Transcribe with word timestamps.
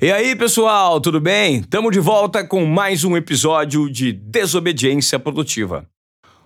E 0.00 0.12
aí, 0.12 0.36
pessoal, 0.36 1.00
tudo 1.00 1.20
bem? 1.20 1.56
Estamos 1.56 1.90
de 1.90 1.98
volta 1.98 2.46
com 2.46 2.64
mais 2.64 3.02
um 3.02 3.16
episódio 3.16 3.90
de 3.90 4.12
Desobediência 4.12 5.18
Produtiva. 5.18 5.90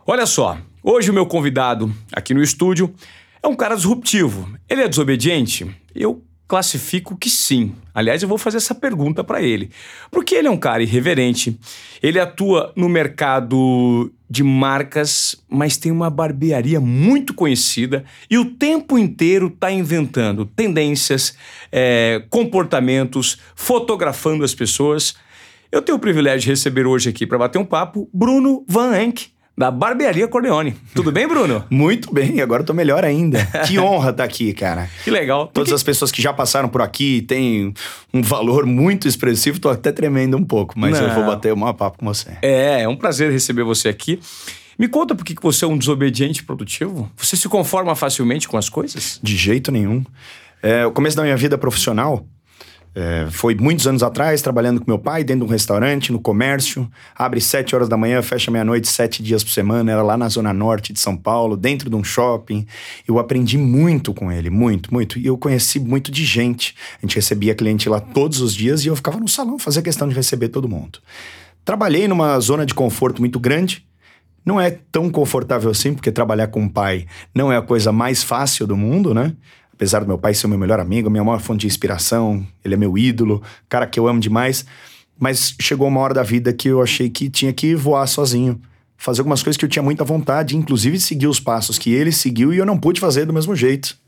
Olha 0.07 0.25
só, 0.25 0.57
hoje 0.83 1.11
o 1.11 1.13
meu 1.13 1.27
convidado 1.27 1.95
aqui 2.11 2.33
no 2.33 2.43
estúdio 2.43 2.95
é 3.43 3.47
um 3.47 3.55
cara 3.55 3.75
disruptivo. 3.75 4.49
Ele 4.67 4.81
é 4.81 4.89
desobediente? 4.89 5.71
Eu 5.95 6.25
classifico 6.47 7.17
que 7.17 7.31
sim. 7.31 7.75
Aliás, 7.95 8.23
eu 8.23 8.29
vou 8.29 8.39
fazer 8.39 8.59
essa 8.59 8.75
pergunta 8.75 9.25
para 9.25 9.43
ele. 9.43 9.71
Porque 10.11 10.35
ele 10.35 10.49
é 10.49 10.51
um 10.51 10.57
cara 10.57 10.83
irreverente, 10.83 11.59
ele 12.03 12.19
atua 12.19 12.73
no 12.77 12.89
mercado 12.89 14.13
de 14.29 14.43
marcas, 14.43 15.37
mas 15.49 15.77
tem 15.77 15.93
uma 15.93 16.09
barbearia 16.09 16.81
muito 16.81 17.35
conhecida 17.35 18.05
e 18.31 18.39
o 18.39 18.47
tempo 18.47 18.99
inteiro 18.99 19.49
está 19.49 19.71
inventando 19.71 20.47
tendências, 20.47 21.37
é, 21.71 22.25
comportamentos, 22.31 23.39
fotografando 23.55 24.43
as 24.43 24.55
pessoas. 24.55 25.15
Eu 25.71 25.83
tenho 25.83 25.97
o 25.97 26.01
privilégio 26.01 26.41
de 26.41 26.49
receber 26.49 26.87
hoje 26.87 27.11
aqui 27.11 27.27
para 27.27 27.39
bater 27.39 27.59
um 27.59 27.65
papo 27.65 28.09
Bruno 28.13 28.65
Van 28.67 28.99
Enck, 28.99 29.33
da 29.63 29.71
Barbearia 29.71 30.27
Corleone. 30.27 30.75
Tudo 30.93 31.13
bem, 31.13 31.29
Bruno? 31.29 31.65
Muito 31.71 32.13
bem, 32.13 32.41
agora 32.41 32.63
eu 32.63 32.67
tô 32.67 32.75
melhor 32.75 33.05
ainda. 33.05 33.47
que 33.69 33.79
honra 33.79 34.11
estar 34.11 34.15
tá 34.15 34.25
aqui, 34.25 34.53
cara. 34.53 34.91
Que 35.05 35.11
legal. 35.11 35.47
Todas 35.47 35.69
que... 35.69 35.75
as 35.77 35.85
pessoas 35.85 36.11
que 36.11 36.21
já 36.21 36.33
passaram 36.33 36.69
por 36.69 36.83
aqui 36.83 37.23
têm 37.23 37.73
um 38.13 38.21
valor 38.23 38.67
muito 38.67 39.07
expressivo, 39.07 39.61
tô 39.61 39.69
até 39.69 39.93
tremendo 39.93 40.37
um 40.37 40.43
pouco, 40.43 40.77
mas 40.77 40.99
Não. 40.99 41.07
eu 41.07 41.15
vou 41.15 41.25
bater 41.27 41.55
um 41.55 41.73
papo 41.75 41.99
com 41.99 42.07
você. 42.07 42.31
É, 42.43 42.83
é 42.83 42.89
um 42.89 42.97
prazer 42.97 43.31
receber 43.31 43.63
você 43.63 43.89
aqui. 43.89 44.19
Me 44.77 44.89
conta 44.89 45.15
por 45.15 45.25
que 45.25 45.33
você 45.41 45.65
é 45.65 45.69
um 45.69 45.79
desobediente 45.79 46.43
produtivo? 46.43 47.09
Você 47.17 47.37
se 47.37 47.49
conforma 47.49 47.95
facilmente 47.95 48.49
com 48.49 48.57
as 48.57 48.69
coisas? 48.69 49.21
De 49.23 49.37
jeito 49.37 49.71
nenhum. 49.71 50.05
É, 50.61 50.85
o 50.85 50.91
começo 50.91 51.17
da 51.17 51.23
minha 51.23 51.37
vida 51.37 51.57
profissional, 51.57 52.27
é, 52.95 53.27
foi 53.31 53.55
muitos 53.55 53.87
anos 53.87 54.03
atrás, 54.03 54.43
trabalhando 54.43 54.81
com 54.81 54.91
meu 54.91 54.99
pai 54.99 55.25
dentro 55.25 55.47
de 55.47 55.51
um 55.51 55.53
restaurante, 55.53 56.13
no 56.13 56.21
comércio. 56.21 56.91
Abre 57.15 57.41
sete 57.41 57.75
horas 57.75 57.89
da 57.89 57.97
manhã, 57.97 58.21
fecha 58.21 58.51
meia-noite, 58.51 58.87
sete 58.87 59.23
dias 59.23 59.43
por 59.43 59.51
semana. 59.51 59.91
Era 59.91 60.03
lá 60.03 60.17
na 60.17 60.29
zona 60.29 60.53
norte 60.53 60.93
de 60.93 61.01
São 61.01 61.17
Paulo, 61.17 61.57
dentro 61.57 61.89
de 61.89 61.97
um 61.97 62.05
shopping. 62.05 62.67
Eu 63.09 63.19
aprendi 63.19 63.57
muito 63.57 64.13
com 64.13 64.31
ele, 64.31 64.51
muito, 64.51 64.93
muito. 64.93 65.19
E 65.19 65.27
eu 65.27 65.39
conheci 65.39 65.81
muito 65.81 66.11
de 66.11 66.25
gente. 66.25 66.75
A 66.99 67.07
gente 67.07 67.17
recebia 67.17 67.55
cliente 67.55 67.89
lá 67.89 67.99
todos 67.99 68.41
os 68.41 68.55
dias 68.55 68.85
e 68.85 68.89
eu 68.89 68.97
ficava 68.97 69.19
no 69.19 69.29
salão, 69.29 69.59
fazia 69.59 69.81
questão 69.81 70.07
de 70.07 70.15
receber 70.15 70.49
todo 70.49 70.69
mundo. 70.69 70.99
Trabalhei 71.65 72.07
numa 72.07 72.39
zona 72.41 72.67
de 72.67 72.75
conforto 72.75 73.21
muito 73.23 73.41
grande. 73.41 73.87
Não 74.45 74.61
é 74.61 74.71
tão 74.71 75.09
confortável 75.09 75.71
assim, 75.71 75.95
porque 75.95 76.11
trabalhar 76.11 76.49
com 76.49 76.61
um 76.61 76.69
pai 76.69 77.07
não 77.35 77.53
é 77.53 77.57
a 77.57 77.63
coisa 77.63 77.93
mais 77.93 78.25
fácil 78.25 78.67
do 78.67 78.77
mundo, 78.77 79.15
né? 79.15 79.35
Apesar 79.83 79.99
do 79.99 80.07
meu 80.07 80.17
pai 80.17 80.33
ser 80.33 80.47
o 80.47 80.49
meu 80.49 80.59
melhor 80.59 80.79
amigo, 80.79 81.11
minha 81.11 81.25
maior 81.25 81.41
fonte 81.41 81.63
de 81.63 81.67
inspiração, 81.67 82.47
ele 82.65 82.75
é 82.75 82.77
meu 82.77 82.97
ídolo, 82.97 83.43
cara 83.69 83.85
que 83.85 83.99
eu 83.99 84.07
amo 84.07 84.21
demais. 84.21 84.65
Mas 85.19 85.57
chegou 85.61 85.89
uma 85.89 85.99
hora 85.99 86.15
da 86.15 86.23
vida 86.23 86.53
que 86.53 86.69
eu 86.69 86.81
achei 86.81 87.11
que 87.11 87.29
tinha 87.29 87.53
que 87.53 87.75
voar 87.75 88.07
sozinho, 88.07 88.61
fazer 88.97 89.23
algumas 89.23 89.43
coisas 89.43 89.57
que 89.57 89.65
eu 89.65 89.69
tinha 89.69 89.83
muita 89.83 90.05
vontade, 90.05 90.57
inclusive 90.57 91.01
seguir 91.01 91.27
os 91.27 91.41
passos 91.41 91.79
que 91.79 91.93
ele 91.93 92.13
seguiu 92.13 92.55
e 92.55 92.59
eu 92.59 92.65
não 92.65 92.79
pude 92.79 93.01
fazer 93.01 93.27
do 93.27 93.33
mesmo 93.33 93.57
jeito. 93.57 93.99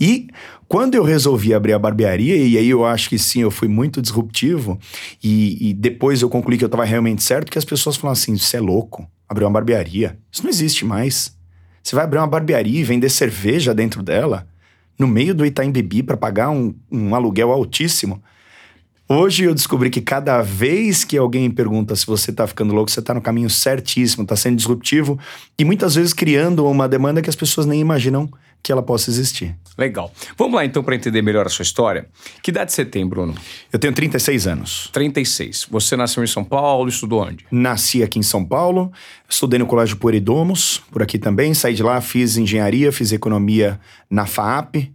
E 0.00 0.28
quando 0.66 0.94
eu 0.94 1.04
resolvi 1.04 1.52
abrir 1.52 1.74
a 1.74 1.78
barbearia, 1.78 2.34
e 2.34 2.56
aí 2.56 2.70
eu 2.70 2.86
acho 2.86 3.10
que 3.10 3.18
sim, 3.18 3.42
eu 3.42 3.50
fui 3.50 3.68
muito 3.68 4.00
disruptivo, 4.00 4.78
e, 5.22 5.68
e 5.68 5.74
depois 5.74 6.22
eu 6.22 6.30
concluí 6.30 6.56
que 6.56 6.64
eu 6.64 6.68
estava 6.68 6.86
realmente 6.86 7.22
certo, 7.22 7.52
que 7.52 7.58
as 7.58 7.66
pessoas 7.66 7.96
falam 7.96 8.12
assim: 8.12 8.38
você 8.38 8.56
é 8.56 8.60
louco, 8.60 9.06
abrir 9.28 9.44
uma 9.44 9.50
barbearia. 9.50 10.18
Isso 10.32 10.42
não 10.42 10.48
existe 10.48 10.86
mais. 10.86 11.36
Você 11.82 11.94
vai 11.94 12.06
abrir 12.06 12.18
uma 12.18 12.26
barbearia 12.26 12.80
e 12.80 12.82
vender 12.82 13.10
cerveja 13.10 13.74
dentro 13.74 14.02
dela? 14.02 14.48
No 14.98 15.06
meio 15.06 15.34
do 15.34 15.44
Itaim 15.44 15.70
Bibi 15.70 16.02
para 16.02 16.16
pagar 16.16 16.50
um, 16.50 16.74
um 16.90 17.14
aluguel 17.14 17.52
altíssimo. 17.52 18.22
Hoje 19.06 19.44
eu 19.44 19.54
descobri 19.54 19.90
que 19.90 20.00
cada 20.00 20.40
vez 20.40 21.04
que 21.04 21.18
alguém 21.18 21.50
pergunta 21.50 21.94
se 21.94 22.06
você 22.06 22.32
tá 22.32 22.46
ficando 22.46 22.72
louco, 22.74 22.90
você 22.90 23.02
tá 23.02 23.12
no 23.12 23.20
caminho 23.20 23.50
certíssimo, 23.50 24.24
tá 24.24 24.34
sendo 24.34 24.56
disruptivo 24.56 25.18
e 25.58 25.64
muitas 25.64 25.94
vezes 25.94 26.14
criando 26.14 26.64
uma 26.66 26.88
demanda 26.88 27.20
que 27.20 27.28
as 27.28 27.36
pessoas 27.36 27.66
nem 27.66 27.78
imaginam 27.80 28.30
que 28.62 28.72
ela 28.72 28.82
possa 28.82 29.10
existir. 29.10 29.54
Legal. 29.76 30.10
Vamos 30.38 30.54
lá 30.54 30.64
então 30.64 30.82
para 30.82 30.94
entender 30.94 31.20
melhor 31.20 31.44
a 31.44 31.50
sua 31.50 31.64
história. 31.64 32.08
Que 32.42 32.50
idade 32.50 32.72
você 32.72 32.82
tem, 32.82 33.06
Bruno? 33.06 33.34
Eu 33.70 33.78
tenho 33.78 33.92
36 33.92 34.46
anos. 34.46 34.88
36. 34.90 35.66
Você 35.70 35.98
nasceu 35.98 36.24
em 36.24 36.26
São 36.26 36.42
Paulo, 36.42 36.88
estudou 36.88 37.22
onde? 37.22 37.44
Nasci 37.50 38.02
aqui 38.02 38.18
em 38.18 38.22
São 38.22 38.42
Paulo, 38.42 38.90
estudei 39.28 39.58
no 39.58 39.66
Colégio 39.66 39.98
Pueridomos, 39.98 40.80
por 40.90 41.02
aqui 41.02 41.18
também, 41.18 41.52
saí 41.52 41.74
de 41.74 41.82
lá, 41.82 42.00
fiz 42.00 42.38
engenharia, 42.38 42.90
fiz 42.90 43.12
economia 43.12 43.78
na 44.08 44.24
FAAP, 44.24 44.90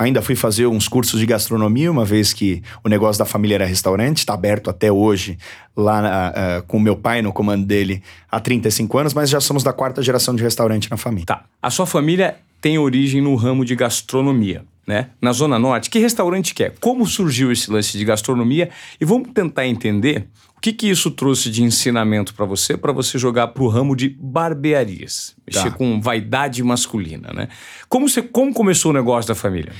Ainda 0.00 0.22
fui 0.22 0.34
fazer 0.34 0.66
uns 0.66 0.88
cursos 0.88 1.20
de 1.20 1.26
gastronomia, 1.26 1.90
uma 1.90 2.06
vez 2.06 2.32
que 2.32 2.62
o 2.82 2.88
negócio 2.88 3.18
da 3.18 3.26
família 3.26 3.56
era 3.56 3.66
restaurante, 3.66 4.16
está 4.16 4.32
aberto 4.32 4.70
até 4.70 4.90
hoje, 4.90 5.36
lá 5.76 6.32
uh, 6.32 6.62
com 6.66 6.80
meu 6.80 6.96
pai 6.96 7.20
no 7.20 7.34
comando 7.34 7.66
dele 7.66 8.02
há 8.30 8.40
35 8.40 8.96
anos, 8.96 9.12
mas 9.12 9.28
já 9.28 9.42
somos 9.42 9.62
da 9.62 9.74
quarta 9.74 10.02
geração 10.02 10.34
de 10.34 10.42
restaurante 10.42 10.90
na 10.90 10.96
família. 10.96 11.26
Tá. 11.26 11.44
A 11.60 11.68
sua 11.68 11.84
família 11.84 12.38
tem 12.60 12.78
origem 12.78 13.20
no 13.20 13.34
ramo 13.34 13.64
de 13.64 13.74
gastronomia, 13.74 14.64
né? 14.86 15.10
Na 15.20 15.32
Zona 15.32 15.58
Norte. 15.58 15.88
Que 15.88 15.98
restaurante 15.98 16.54
que 16.54 16.64
é? 16.64 16.70
Como 16.80 17.06
surgiu 17.06 17.50
esse 17.50 17.70
lance 17.70 17.96
de 17.96 18.04
gastronomia? 18.04 18.70
E 19.00 19.04
vamos 19.04 19.30
tentar 19.32 19.66
entender 19.66 20.28
o 20.56 20.60
que, 20.60 20.72
que 20.72 20.90
isso 20.90 21.10
trouxe 21.10 21.50
de 21.50 21.62
ensinamento 21.62 22.34
para 22.34 22.44
você, 22.44 22.76
para 22.76 22.92
você 22.92 23.18
jogar 23.18 23.48
para 23.48 23.62
o 23.62 23.68
ramo 23.68 23.96
de 23.96 24.10
barbearias, 24.10 25.34
mexer 25.46 25.70
tá. 25.70 25.76
com 25.76 26.00
vaidade 26.00 26.62
masculina, 26.62 27.32
né? 27.32 27.48
Como, 27.88 28.08
você, 28.08 28.20
como 28.20 28.52
começou 28.52 28.90
o 28.90 28.94
negócio 28.94 29.28
da 29.28 29.34
família? 29.34 29.72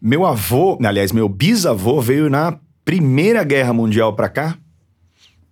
Meu 0.00 0.24
avô, 0.24 0.78
aliás, 0.84 1.10
meu 1.10 1.28
bisavô 1.28 2.00
veio 2.00 2.30
na 2.30 2.56
Primeira 2.84 3.42
Guerra 3.42 3.72
Mundial 3.72 4.14
para 4.14 4.28
cá. 4.28 4.56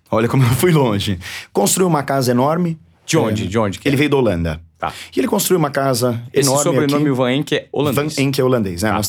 Olha 0.09 0.29
como 0.29 0.45
eu 0.45 0.51
fui 0.51 0.71
longe. 0.71 1.19
Construiu 1.53 1.89
uma 1.89 2.05
casa 2.05 2.31
enorme. 2.31 2.79
De 3.05 3.19
onde? 3.19 3.45
É, 3.45 3.47
de 3.47 3.59
onde? 3.59 3.81
ele 3.85 3.97
é? 3.97 3.99
veio 3.99 4.11
da 4.11 4.17
Holanda. 4.17 4.61
Tá. 4.79 4.93
E 5.15 5.21
ele 5.21 5.29
construiu 5.29 5.59
uma 5.59 5.71
casa 5.71 6.23
Esse 6.33 6.49
enorme. 6.49 6.71
Esse 6.71 6.81
sobrenome 6.81 7.11
Van 7.11 7.33
Enck 7.33 7.55
é 7.55 7.69
holandês. 7.73 8.15
Van 8.15 8.23
Enck 8.23 8.41
é 8.41 8.45
holandês, 8.45 8.83
né? 8.83 8.91
Tá. 8.91 9.01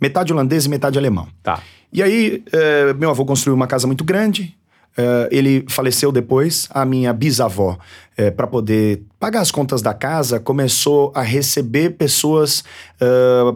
Metade 0.00 0.32
holandês 0.32 0.66
e 0.66 0.68
metade 0.68 0.98
alemão. 0.98 1.26
Tá. 1.42 1.62
E 1.92 2.02
aí, 2.02 2.42
é, 2.52 2.92
meu 2.92 3.08
avô 3.10 3.24
construiu 3.24 3.54
uma 3.54 3.66
casa 3.66 3.86
muito 3.86 4.04
grande, 4.04 4.54
Uh, 4.96 5.28
ele 5.30 5.64
faleceu 5.68 6.10
depois. 6.10 6.68
A 6.70 6.84
minha 6.86 7.12
bisavó, 7.12 7.72
uh, 7.72 7.78
eh, 8.16 8.30
para 8.30 8.46
poder 8.46 9.02
pagar 9.20 9.42
as 9.42 9.50
contas 9.50 9.82
da 9.82 9.92
casa, 9.92 10.40
começou 10.40 11.12
a 11.14 11.20
receber 11.20 11.90
pessoas 11.90 12.64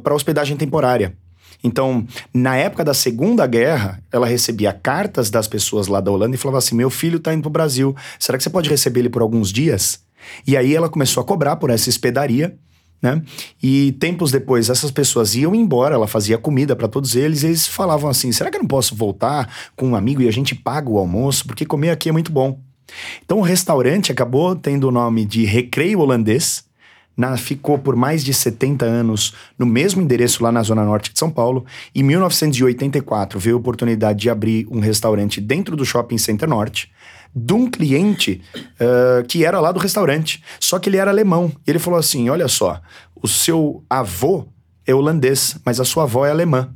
para 0.02 0.14
hospedagem 0.14 0.56
temporária. 0.56 1.14
Então, 1.64 2.06
na 2.32 2.56
época 2.56 2.84
da 2.84 2.94
Segunda 2.94 3.46
Guerra, 3.46 4.02
ela 4.12 4.26
recebia 4.26 4.72
cartas 4.72 5.30
das 5.30 5.46
pessoas 5.48 5.86
lá 5.86 6.00
da 6.00 6.10
Holanda 6.10 6.34
e 6.34 6.38
falava 6.38 6.58
assim: 6.58 6.74
Meu 6.74 6.90
filho 6.90 7.16
está 7.16 7.32
indo 7.32 7.42
para 7.42 7.48
o 7.48 7.52
Brasil, 7.52 7.96
será 8.18 8.36
que 8.36 8.44
você 8.44 8.50
pode 8.50 8.68
receber 8.68 9.00
ele 9.00 9.10
por 9.10 9.22
alguns 9.22 9.50
dias? 9.50 10.02
E 10.46 10.56
aí 10.56 10.74
ela 10.74 10.88
começou 10.88 11.20
a 11.20 11.24
cobrar 11.24 11.56
por 11.56 11.70
essa 11.70 11.88
hospedaria. 11.88 12.56
Né? 13.02 13.22
E 13.62 13.92
tempos 13.92 14.30
depois, 14.30 14.68
essas 14.68 14.90
pessoas 14.90 15.34
iam 15.34 15.54
embora, 15.54 15.94
ela 15.94 16.06
fazia 16.06 16.36
comida 16.36 16.76
para 16.76 16.86
todos 16.86 17.16
eles, 17.16 17.42
e 17.42 17.46
eles 17.46 17.66
falavam 17.66 18.10
assim: 18.10 18.30
será 18.30 18.50
que 18.50 18.56
eu 18.56 18.60
não 18.60 18.68
posso 18.68 18.94
voltar 18.94 19.50
com 19.74 19.88
um 19.88 19.96
amigo 19.96 20.20
e 20.20 20.28
a 20.28 20.32
gente 20.32 20.54
paga 20.54 20.90
o 20.90 20.98
almoço? 20.98 21.46
Porque 21.46 21.64
comer 21.64 21.90
aqui 21.90 22.10
é 22.10 22.12
muito 22.12 22.30
bom. 22.30 22.60
Então 23.24 23.38
o 23.38 23.42
restaurante 23.42 24.12
acabou 24.12 24.54
tendo 24.54 24.88
o 24.88 24.90
nome 24.90 25.24
de 25.24 25.44
Recreio 25.44 26.00
Holandês, 26.00 26.64
na, 27.16 27.36
ficou 27.36 27.78
por 27.78 27.96
mais 27.96 28.24
de 28.24 28.32
70 28.32 28.84
anos 28.84 29.34
no 29.58 29.66
mesmo 29.66 30.00
endereço 30.00 30.42
lá 30.42 30.50
na 30.50 30.62
Zona 30.62 30.84
Norte 30.84 31.12
de 31.12 31.18
São 31.18 31.30
Paulo. 31.30 31.66
Em 31.94 32.02
1984 32.02 33.38
veio 33.38 33.56
a 33.56 33.58
oportunidade 33.58 34.20
de 34.20 34.30
abrir 34.30 34.66
um 34.70 34.80
restaurante 34.80 35.40
dentro 35.40 35.76
do 35.76 35.84
Shopping 35.84 36.18
Center 36.18 36.48
Norte 36.48 36.90
de 37.34 37.52
um 37.52 37.70
cliente 37.70 38.42
uh, 38.54 39.26
que 39.26 39.44
era 39.44 39.60
lá 39.60 39.72
do 39.72 39.78
restaurante. 39.78 40.42
Só 40.58 40.78
que 40.78 40.88
ele 40.88 40.96
era 40.96 41.10
alemão. 41.10 41.52
E 41.66 41.70
ele 41.70 41.78
falou 41.78 41.98
assim: 41.98 42.28
olha 42.28 42.48
só, 42.48 42.80
o 43.20 43.28
seu 43.28 43.84
avô 43.88 44.46
é 44.86 44.94
holandês, 44.94 45.56
mas 45.64 45.80
a 45.80 45.84
sua 45.84 46.04
avó 46.04 46.26
é 46.26 46.30
alemã. 46.30 46.72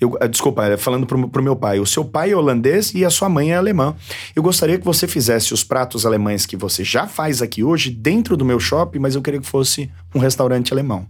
Eu, 0.00 0.10
uh, 0.10 0.28
desculpa, 0.28 0.64
é, 0.64 0.76
falando 0.76 1.06
pro, 1.06 1.28
pro 1.28 1.42
meu 1.42 1.56
pai, 1.56 1.80
o 1.80 1.86
seu 1.86 2.04
pai 2.04 2.30
é 2.30 2.36
holandês 2.36 2.94
e 2.94 3.04
a 3.04 3.10
sua 3.10 3.28
mãe 3.28 3.52
é 3.52 3.56
alemã. 3.56 3.96
Eu 4.36 4.42
gostaria 4.42 4.78
que 4.78 4.84
você 4.84 5.08
fizesse 5.08 5.52
os 5.52 5.64
pratos 5.64 6.06
alemães 6.06 6.46
que 6.46 6.56
você 6.56 6.84
já 6.84 7.06
faz 7.06 7.42
aqui 7.42 7.64
hoje 7.64 7.90
dentro 7.90 8.36
do 8.36 8.44
meu 8.44 8.60
shopping, 8.60 8.98
mas 8.98 9.14
eu 9.14 9.22
queria 9.22 9.40
que 9.40 9.46
fosse 9.46 9.90
um 10.14 10.18
restaurante 10.18 10.72
alemão. 10.72 11.06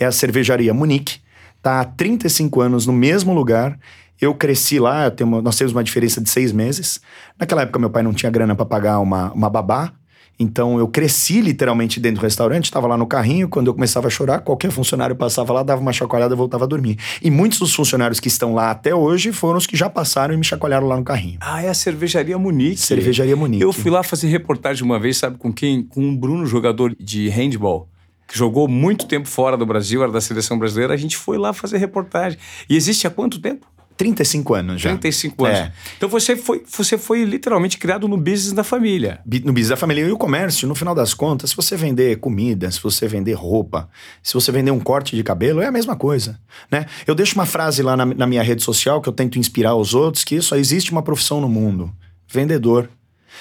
É 0.00 0.04
a 0.04 0.12
cervejaria 0.12 0.72
Munique, 0.74 1.20
tá 1.62 1.80
há 1.80 1.84
35 1.84 2.60
anos 2.60 2.86
no 2.86 2.92
mesmo 2.92 3.32
lugar 3.32 3.78
eu 4.20 4.34
cresci 4.34 4.78
lá, 4.78 5.12
nós 5.42 5.56
temos 5.56 5.72
uma 5.72 5.84
diferença 5.84 6.20
de 6.20 6.28
seis 6.28 6.52
meses. 6.52 7.00
Naquela 7.38 7.62
época, 7.62 7.78
meu 7.78 7.90
pai 7.90 8.02
não 8.02 8.12
tinha 8.12 8.30
grana 8.30 8.54
para 8.54 8.66
pagar 8.66 8.98
uma, 9.00 9.32
uma 9.32 9.48
babá. 9.48 9.92
Então, 10.40 10.78
eu 10.78 10.86
cresci 10.86 11.40
literalmente 11.40 11.98
dentro 11.98 12.20
do 12.20 12.22
restaurante, 12.22 12.66
estava 12.66 12.86
lá 12.86 12.96
no 12.96 13.06
carrinho. 13.06 13.48
Quando 13.48 13.66
eu 13.66 13.74
começava 13.74 14.06
a 14.06 14.10
chorar, 14.10 14.40
qualquer 14.40 14.70
funcionário 14.70 15.16
passava 15.16 15.52
lá, 15.52 15.64
dava 15.64 15.80
uma 15.80 15.92
chacoalhada 15.92 16.32
e 16.34 16.36
voltava 16.36 16.64
a 16.64 16.66
dormir. 16.66 16.96
E 17.20 17.28
muitos 17.28 17.58
dos 17.58 17.74
funcionários 17.74 18.20
que 18.20 18.28
estão 18.28 18.54
lá 18.54 18.70
até 18.70 18.94
hoje 18.94 19.32
foram 19.32 19.58
os 19.58 19.66
que 19.66 19.76
já 19.76 19.90
passaram 19.90 20.32
e 20.32 20.36
me 20.36 20.44
chacoalharam 20.44 20.86
lá 20.86 20.96
no 20.96 21.02
carrinho. 21.02 21.38
Ah, 21.40 21.62
é 21.62 21.68
a 21.68 21.74
Cervejaria 21.74 22.38
Munique. 22.38 22.76
Cervejaria 22.80 23.34
Munique. 23.34 23.62
Eu 23.62 23.72
fui 23.72 23.90
lá 23.90 24.04
fazer 24.04 24.28
reportagem 24.28 24.84
uma 24.84 25.00
vez, 25.00 25.16
sabe 25.16 25.38
com 25.38 25.52
quem? 25.52 25.82
Com 25.82 26.02
um 26.02 26.16
Bruno, 26.16 26.46
jogador 26.46 26.94
de 26.98 27.28
handball 27.28 27.88
que 28.28 28.36
jogou 28.36 28.68
muito 28.68 29.06
tempo 29.06 29.26
fora 29.26 29.56
do 29.56 29.64
Brasil, 29.64 30.02
era 30.02 30.12
da 30.12 30.20
seleção 30.20 30.58
brasileira, 30.58 30.92
a 30.92 30.96
gente 30.98 31.16
foi 31.16 31.38
lá 31.38 31.54
fazer 31.54 31.78
reportagem. 31.78 32.38
E 32.68 32.76
existe 32.76 33.06
há 33.06 33.10
quanto 33.10 33.40
tempo? 33.40 33.66
35 33.98 34.54
anos 34.54 34.80
já. 34.80 34.90
35 34.90 35.44
anos. 35.44 35.58
É. 35.58 35.72
Então 35.96 36.08
você 36.08 36.36
foi, 36.36 36.62
você 36.66 36.96
foi 36.96 37.24
literalmente 37.24 37.76
criado 37.76 38.06
no 38.06 38.16
business 38.16 38.52
da 38.52 38.62
família. 38.62 39.20
No 39.44 39.52
business 39.52 39.70
da 39.70 39.76
família 39.76 40.06
e 40.06 40.12
o 40.12 40.16
comércio, 40.16 40.68
no 40.68 40.74
final 40.74 40.94
das 40.94 41.12
contas, 41.12 41.50
se 41.50 41.56
você 41.56 41.76
vender 41.76 42.18
comida, 42.18 42.70
se 42.70 42.80
você 42.80 43.08
vender 43.08 43.32
roupa, 43.32 43.90
se 44.22 44.32
você 44.32 44.52
vender 44.52 44.70
um 44.70 44.78
corte 44.78 45.16
de 45.16 45.22
cabelo, 45.24 45.60
é 45.60 45.66
a 45.66 45.72
mesma 45.72 45.96
coisa, 45.96 46.40
né? 46.70 46.86
Eu 47.06 47.14
deixo 47.14 47.34
uma 47.34 47.44
frase 47.44 47.82
lá 47.82 47.96
na, 47.96 48.06
na 48.06 48.26
minha 48.26 48.42
rede 48.42 48.62
social 48.62 49.02
que 49.02 49.08
eu 49.08 49.12
tento 49.12 49.38
inspirar 49.38 49.74
os 49.74 49.92
outros, 49.92 50.22
que 50.22 50.40
só 50.40 50.56
existe 50.56 50.92
uma 50.92 51.02
profissão 51.02 51.40
no 51.40 51.48
mundo, 51.48 51.92
vendedor. 52.28 52.88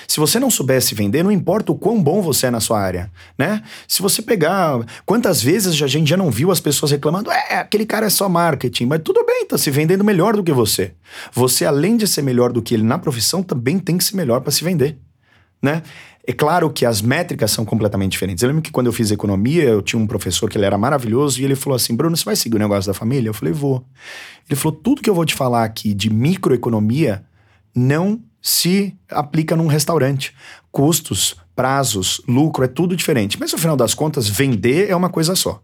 Se 0.07 0.19
você 0.19 0.39
não 0.39 0.49
soubesse 0.49 0.93
vender, 0.93 1.23
não 1.23 1.31
importa 1.31 1.71
o 1.71 1.75
quão 1.75 2.01
bom 2.01 2.21
você 2.21 2.47
é 2.47 2.51
na 2.51 2.59
sua 2.59 2.79
área, 2.79 3.11
né? 3.37 3.63
Se 3.87 4.01
você 4.01 4.21
pegar... 4.21 4.85
Quantas 5.05 5.41
vezes 5.41 5.81
a 5.81 5.87
gente 5.87 6.09
já 6.09 6.17
não 6.17 6.29
viu 6.29 6.51
as 6.51 6.59
pessoas 6.59 6.91
reclamando 6.91 7.31
é, 7.31 7.55
aquele 7.55 7.85
cara 7.85 8.07
é 8.07 8.09
só 8.09 8.27
marketing, 8.27 8.85
mas 8.85 9.01
tudo 9.03 9.25
bem, 9.25 9.45
tá 9.45 9.57
se 9.57 9.71
vendendo 9.71 10.03
melhor 10.03 10.35
do 10.35 10.43
que 10.43 10.51
você. 10.51 10.93
Você, 11.33 11.65
além 11.65 11.95
de 11.95 12.07
ser 12.07 12.21
melhor 12.21 12.51
do 12.51 12.61
que 12.61 12.73
ele 12.73 12.83
na 12.83 12.97
profissão, 12.97 13.41
também 13.41 13.79
tem 13.79 13.97
que 13.97 14.03
ser 14.03 14.15
melhor 14.15 14.41
para 14.41 14.51
se 14.51 14.63
vender 14.63 14.97
né? 15.61 15.83
É 16.25 16.33
claro 16.33 16.69
que 16.69 16.85
as 16.85 17.01
métricas 17.01 17.51
são 17.51 17.63
completamente 17.63 18.11
diferentes. 18.11 18.43
Eu 18.43 18.49
lembro 18.49 18.61
que 18.61 18.71
quando 18.71 18.87
eu 18.87 18.93
fiz 18.93 19.11
economia, 19.11 19.63
eu 19.63 19.81
tinha 19.81 20.01
um 20.01 20.05
professor 20.05 20.49
que 20.49 20.57
ele 20.57 20.65
era 20.65 20.77
maravilhoso 20.77 21.39
e 21.39 21.45
ele 21.45 21.55
falou 21.55 21.75
assim: 21.75 21.95
Bruno, 21.95 22.17
você 22.17 22.25
vai 22.25 22.35
seguir 22.35 22.57
o 22.57 22.59
negócio 22.59 22.91
da 22.91 22.93
família? 22.93 23.29
Eu 23.29 23.33
falei: 23.33 23.53
vou. 23.53 23.85
Ele 24.49 24.59
falou: 24.59 24.77
tudo 24.77 25.01
que 25.01 25.09
eu 25.09 25.15
vou 25.15 25.25
te 25.25 25.33
falar 25.33 25.63
aqui 25.63 25.93
de 25.93 26.09
microeconomia 26.09 27.23
não 27.73 28.21
se 28.47 28.95
aplica 29.11 29.57
num 29.57 29.67
restaurante. 29.67 30.33
Custos, 30.71 31.35
prazos, 31.53 32.21
lucro, 32.25 32.63
é 32.63 32.67
tudo 32.67 32.95
diferente. 32.95 33.37
Mas 33.37 33.51
no 33.51 33.57
final 33.57 33.75
das 33.75 33.93
contas, 33.93 34.29
vender 34.29 34.89
é 34.89 34.95
uma 34.95 35.09
coisa 35.09 35.35
só. 35.35 35.61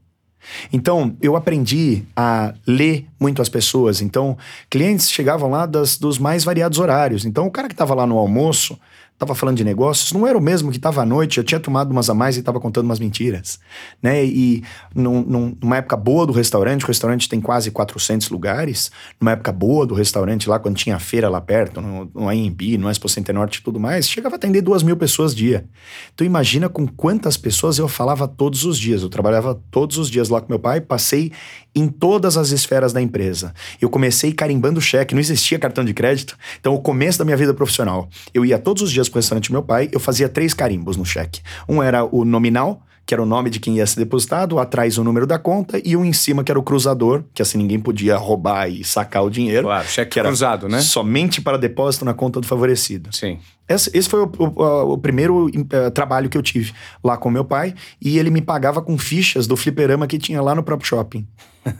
Então, 0.73 1.15
eu 1.21 1.37
aprendi 1.37 2.03
a 2.13 2.53
ler 2.67 3.07
muito 3.17 3.41
as 3.41 3.47
pessoas. 3.47 4.01
Então, 4.01 4.37
clientes 4.69 5.09
chegavam 5.09 5.49
lá 5.49 5.65
das, 5.65 5.97
dos 5.97 6.19
mais 6.19 6.43
variados 6.43 6.77
horários. 6.77 7.23
Então, 7.23 7.47
o 7.47 7.51
cara 7.51 7.69
que 7.69 7.73
estava 7.73 7.93
lá 7.93 8.05
no 8.05 8.17
almoço, 8.17 8.77
estava 9.13 9.35
falando 9.35 9.57
de 9.57 9.63
negócios, 9.63 10.11
não 10.11 10.27
era 10.27 10.37
o 10.37 10.41
mesmo 10.41 10.69
que 10.69 10.77
estava 10.77 11.01
à 11.01 11.05
noite, 11.05 11.37
já 11.37 11.43
tinha 11.43 11.59
tomado 11.59 11.91
umas 11.91 12.09
a 12.09 12.13
mais 12.13 12.35
e 12.35 12.39
estava 12.39 12.59
contando 12.59 12.85
umas 12.85 12.99
mentiras. 12.99 13.59
Né? 14.01 14.25
E 14.25 14.63
num, 14.93 15.21
num- 15.21 15.57
numa 15.61 15.77
época 15.77 15.95
boa 15.95 16.25
do 16.25 16.33
restaurante, 16.33 16.83
o 16.83 16.87
restaurante 16.87 17.29
tem 17.29 17.39
quase 17.39 17.71
400 17.71 18.29
lugares, 18.29 18.91
numa 19.21 19.31
época 19.31 19.51
boa 19.51 19.85
do 19.85 19.93
restaurante, 19.93 20.49
lá 20.49 20.59
quando 20.59 20.75
tinha 20.75 20.99
feira 20.99 21.29
lá 21.29 21.39
perto, 21.39 21.79
no, 21.79 22.09
no 22.13 22.27
AMB, 22.29 22.77
no 22.77 22.89
Expo 22.89 23.07
Center 23.07 23.33
Norte 23.33 23.59
e 23.59 23.63
tudo 23.63 23.79
mais, 23.79 24.09
chegava 24.09 24.35
a 24.35 24.37
atender 24.37 24.61
duas 24.61 24.83
mil 24.83 24.97
pessoas 24.97 25.33
dia. 25.33 25.65
Então 26.13 26.25
imagina 26.27 26.67
com 26.67 26.85
quantas 26.87 27.37
pessoas 27.37 27.77
eu 27.77 27.87
falava 27.87 28.27
todos 28.27 28.65
os 28.65 28.77
dias. 28.77 29.01
Eu 29.03 29.09
trabalhava 29.09 29.59
todos 29.71 29.97
os 29.97 30.09
dias 30.09 30.27
lá 30.29 30.41
com 30.41 30.47
meu 30.49 30.59
pai, 30.59 30.81
passei 30.81 31.31
em 31.75 31.87
todas 31.87 32.37
as 32.37 32.51
esferas 32.51 32.93
da 32.93 33.01
empresa. 33.01 33.53
Eu 33.81 33.89
comecei 33.89 34.31
carimbando 34.31 34.79
cheque, 34.81 35.13
não 35.15 35.21
existia 35.21 35.57
cartão 35.57 35.83
de 35.83 35.93
crédito. 35.93 36.37
Então, 36.59 36.73
o 36.75 36.79
começo 36.81 37.17
da 37.19 37.25
minha 37.25 37.37
vida 37.37 37.53
profissional, 37.53 38.07
eu 38.33 38.45
ia 38.45 38.59
todos 38.59 38.83
os 38.83 38.91
dias 38.91 39.02
pro 39.09 39.19
restaurante 39.19 39.49
do 39.49 39.53
meu 39.53 39.63
pai, 39.63 39.89
eu 39.91 39.99
fazia 39.99 40.27
três 40.29 40.53
carimbos 40.53 40.97
no 40.97 41.05
cheque. 41.05 41.41
Um 41.67 41.81
era 41.81 42.03
o 42.03 42.25
nominal, 42.25 42.81
que 43.05 43.13
era 43.13 43.21
o 43.21 43.25
nome 43.25 43.49
de 43.49 43.59
quem 43.59 43.77
ia 43.77 43.85
ser 43.85 43.99
depositado, 43.99 44.59
atrás 44.59 44.97
o 44.97 45.03
número 45.03 45.27
da 45.27 45.37
conta, 45.37 45.81
e 45.83 45.95
um 45.95 46.05
em 46.05 46.13
cima, 46.13 46.43
que 46.43 46.51
era 46.51 46.59
o 46.59 46.63
cruzador, 46.63 47.23
que 47.33 47.41
assim 47.41 47.57
ninguém 47.57 47.79
podia 47.79 48.15
roubar 48.15 48.69
e 48.69 48.83
sacar 48.83 49.23
o 49.23 49.29
dinheiro. 49.29 49.63
Claro, 49.63 49.87
cheque 49.87 50.11
que 50.11 50.19
era 50.19 50.29
cruzado, 50.29 50.69
né? 50.69 50.79
Somente 50.79 51.41
para 51.41 51.57
depósito 51.57 52.05
na 52.05 52.13
conta 52.13 52.39
do 52.39 52.47
favorecido. 52.47 53.09
Sim. 53.13 53.39
Esse, 53.67 54.01
foi 54.09 54.21
o, 54.21 54.31
o- 54.37 54.93
o 54.93 54.97
primeiro 54.97 55.49
eh, 55.71 55.89
trabalho 55.89 56.29
que 56.29 56.37
eu 56.37 56.41
tive 56.41 56.73
lá 57.03 57.15
com 57.17 57.29
meu 57.29 57.45
pai. 57.45 57.73
E 58.01 58.17
ele 58.19 58.29
me 58.29 58.41
pagava 58.41 58.81
com 58.81 58.97
fichas 58.97 59.47
do 59.47 59.55
fliperama 59.55 60.05
que 60.05 60.17
tinha 60.17 60.41
lá 60.41 60.53
no 60.53 60.61
próprio 60.63 60.87
shopping. 60.87 61.25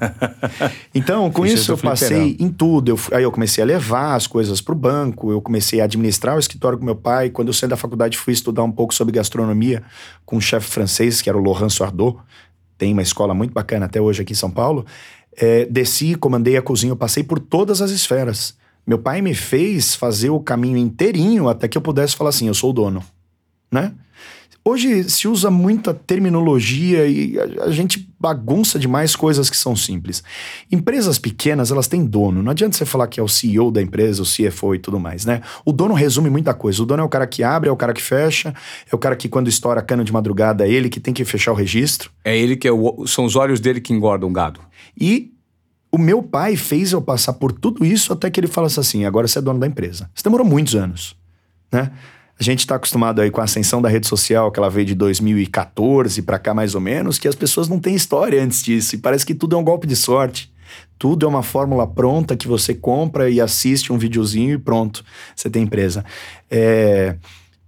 então, 0.96 1.30
com 1.30 1.44
Fichas 1.44 1.60
isso, 1.62 1.72
eu 1.74 1.78
passei 1.78 2.38
em 2.40 2.50
tudo. 2.50 2.90
Eu 2.92 3.00
aí 3.12 3.24
eu 3.24 3.32
comecei 3.32 3.62
a 3.64 3.68
levar 3.68 4.16
as 4.16 4.28
coisas 4.28 4.62
pro 4.62 4.74
banco, 4.76 5.32
eu 5.32 5.42
comecei 5.42 5.82
a 5.82 5.84
administrar 5.84 6.36
o 6.36 6.40
escritório 6.40 6.78
com 6.78 6.86
meu 6.86 6.96
pai. 6.96 7.30
Quando 7.30 7.50
eu 7.50 7.54
saí 7.54 7.70
da 7.70 7.76
faculdade, 7.78 8.18
fui 8.18 8.34
estudar 8.34 8.64
um 8.64 8.72
pouco 8.72 8.94
sobre 8.94 9.14
gastronomia 9.14 9.84
com 10.26 10.38
um 10.38 10.42
chefe 10.42 10.70
francês, 10.70 11.22
que 11.22 11.30
era 11.30 11.38
o 11.38 11.44
Laurent 11.44 11.70
Soardot. 11.70 12.18
Tem 12.78 12.94
uma 12.94 13.02
escola 13.02 13.34
muito 13.34 13.54
bacana 13.54 13.86
até 13.86 14.00
hoje 14.02 14.22
aqui 14.22 14.34
em 14.34 14.36
São 14.38 14.50
Paulo. 14.50 14.86
É, 15.36 15.66
desci, 15.66 16.16
comandei 16.16 16.56
a 16.58 16.62
cozinha, 16.62 16.92
eu 16.92 16.96
passei 16.98 17.24
por 17.24 17.40
todas 17.40 17.82
as 17.82 17.92
esferas. 17.92 18.56
Meu 18.86 19.00
pai 19.00 19.22
me 19.22 19.34
fez 19.34 19.96
fazer 19.96 20.30
o 20.30 20.40
caminho 20.40 20.78
inteirinho 20.78 21.48
até 21.48 21.68
que 21.68 21.78
eu 21.78 21.82
pudesse 21.82 22.16
falar 22.16 22.30
assim: 22.30 22.48
eu 22.48 22.54
sou 22.54 22.72
o 22.72 22.74
dono, 22.74 23.04
né? 23.72 23.94
Hoje 24.66 25.04
se 25.10 25.28
usa 25.28 25.52
muita 25.52 25.94
terminologia 25.94 27.06
e 27.06 27.38
a, 27.38 27.66
a 27.66 27.72
gente 27.72 28.10
bagunça 28.18 28.80
demais 28.80 29.14
coisas 29.14 29.50
que 29.50 29.58
são 29.58 29.76
simples. 29.76 30.24
Empresas 30.72 31.20
pequenas, 31.20 31.70
elas 31.70 31.86
têm 31.86 32.06
dono. 32.06 32.42
Não 32.42 32.52
adianta 32.52 32.78
você 32.78 32.86
falar 32.86 33.08
que 33.08 33.20
é 33.20 33.24
o 33.24 33.28
CEO 33.28 33.70
da 33.70 33.82
empresa, 33.82 34.22
o 34.22 34.26
CFO 34.26 34.74
e 34.74 34.80
tudo 34.80 34.98
mais, 34.98 35.26
né? 35.26 35.42
O 35.66 35.74
dono 35.74 35.94
resume 35.94 36.30
muita 36.30 36.54
coisa. 36.54 36.82
O 36.82 36.86
dono 36.86 37.04
é 37.04 37.06
o 37.06 37.10
cara 37.10 37.28
que 37.28 37.44
abre, 37.44 37.68
é 37.68 37.72
o 37.74 37.76
cara 37.76 37.92
que 37.92 38.02
fecha, 38.02 38.54
é 38.90 38.96
o 38.96 38.98
cara 38.98 39.18
que 39.18 39.28
quando 39.28 39.50
estoura 39.50 39.82
cano 39.82 40.06
de 40.06 40.14
madrugada, 40.14 40.66
é 40.66 40.72
ele 40.72 40.88
que 40.88 41.02
tem 41.02 41.14
que 41.14 41.26
fechar 41.26 41.52
o 41.52 41.56
registro. 41.56 42.10
É 42.24 42.38
ele 42.38 42.56
que 42.56 42.66
é 42.66 42.72
o, 42.72 43.06
são 43.06 43.26
os 43.26 43.36
olhos 43.36 43.60
dele 43.60 43.82
que 43.82 43.92
engordam 43.92 44.30
o 44.30 44.34
gado. 44.34 44.62
E 44.98 45.33
o 45.94 45.98
meu 46.00 46.24
pai 46.24 46.56
fez 46.56 46.92
eu 46.92 47.00
passar 47.00 47.34
por 47.34 47.52
tudo 47.52 47.86
isso 47.86 48.12
até 48.12 48.32
que 48.32 48.40
ele 48.40 48.48
falasse 48.48 48.80
assim: 48.80 49.06
agora 49.06 49.28
você 49.28 49.38
é 49.38 49.42
dono 49.42 49.60
da 49.60 49.68
empresa. 49.68 50.10
Isso 50.16 50.24
demorou 50.24 50.46
muitos 50.46 50.76
anos, 50.76 51.16
né? 51.72 51.92
A 52.40 52.44
gente 52.44 52.62
está 52.62 52.76
acostumado 52.76 53.22
aí 53.22 53.30
com 53.30 53.40
a 53.40 53.44
ascensão 53.44 53.80
da 53.80 53.88
rede 53.88 54.08
social, 54.08 54.52
que 54.52 54.60
ela 54.60 54.72
veio 54.72 54.88
de 54.88 54.96
2014 54.96 56.24
para 56.24 56.40
cá 56.40 56.52
mais 56.52 56.74
ou 56.74 56.82
menos, 56.82 57.20
que 57.20 57.28
as 57.28 57.36
pessoas 57.36 57.70
não 57.70 57.80
têm 57.80 57.94
história 57.94 58.44
antes 58.44 58.64
disso. 58.64 58.96
E 58.96 58.98
parece 58.98 59.24
que 59.24 59.36
tudo 59.36 59.56
é 59.56 59.60
um 59.60 59.64
golpe 59.64 59.86
de 59.86 59.96
sorte. 59.96 60.52
Tudo 60.98 61.28
é 61.28 61.30
uma 61.30 61.44
fórmula 61.44 61.86
pronta 61.86 62.36
que 62.36 62.48
você 62.48 62.74
compra 62.74 63.30
e 63.30 63.40
assiste 63.40 63.94
um 63.94 63.98
videozinho 64.00 64.56
e 64.56 64.58
pronto, 64.58 65.06
você 65.36 65.48
tem 65.48 65.62
empresa. 65.62 66.04
É, 66.50 67.18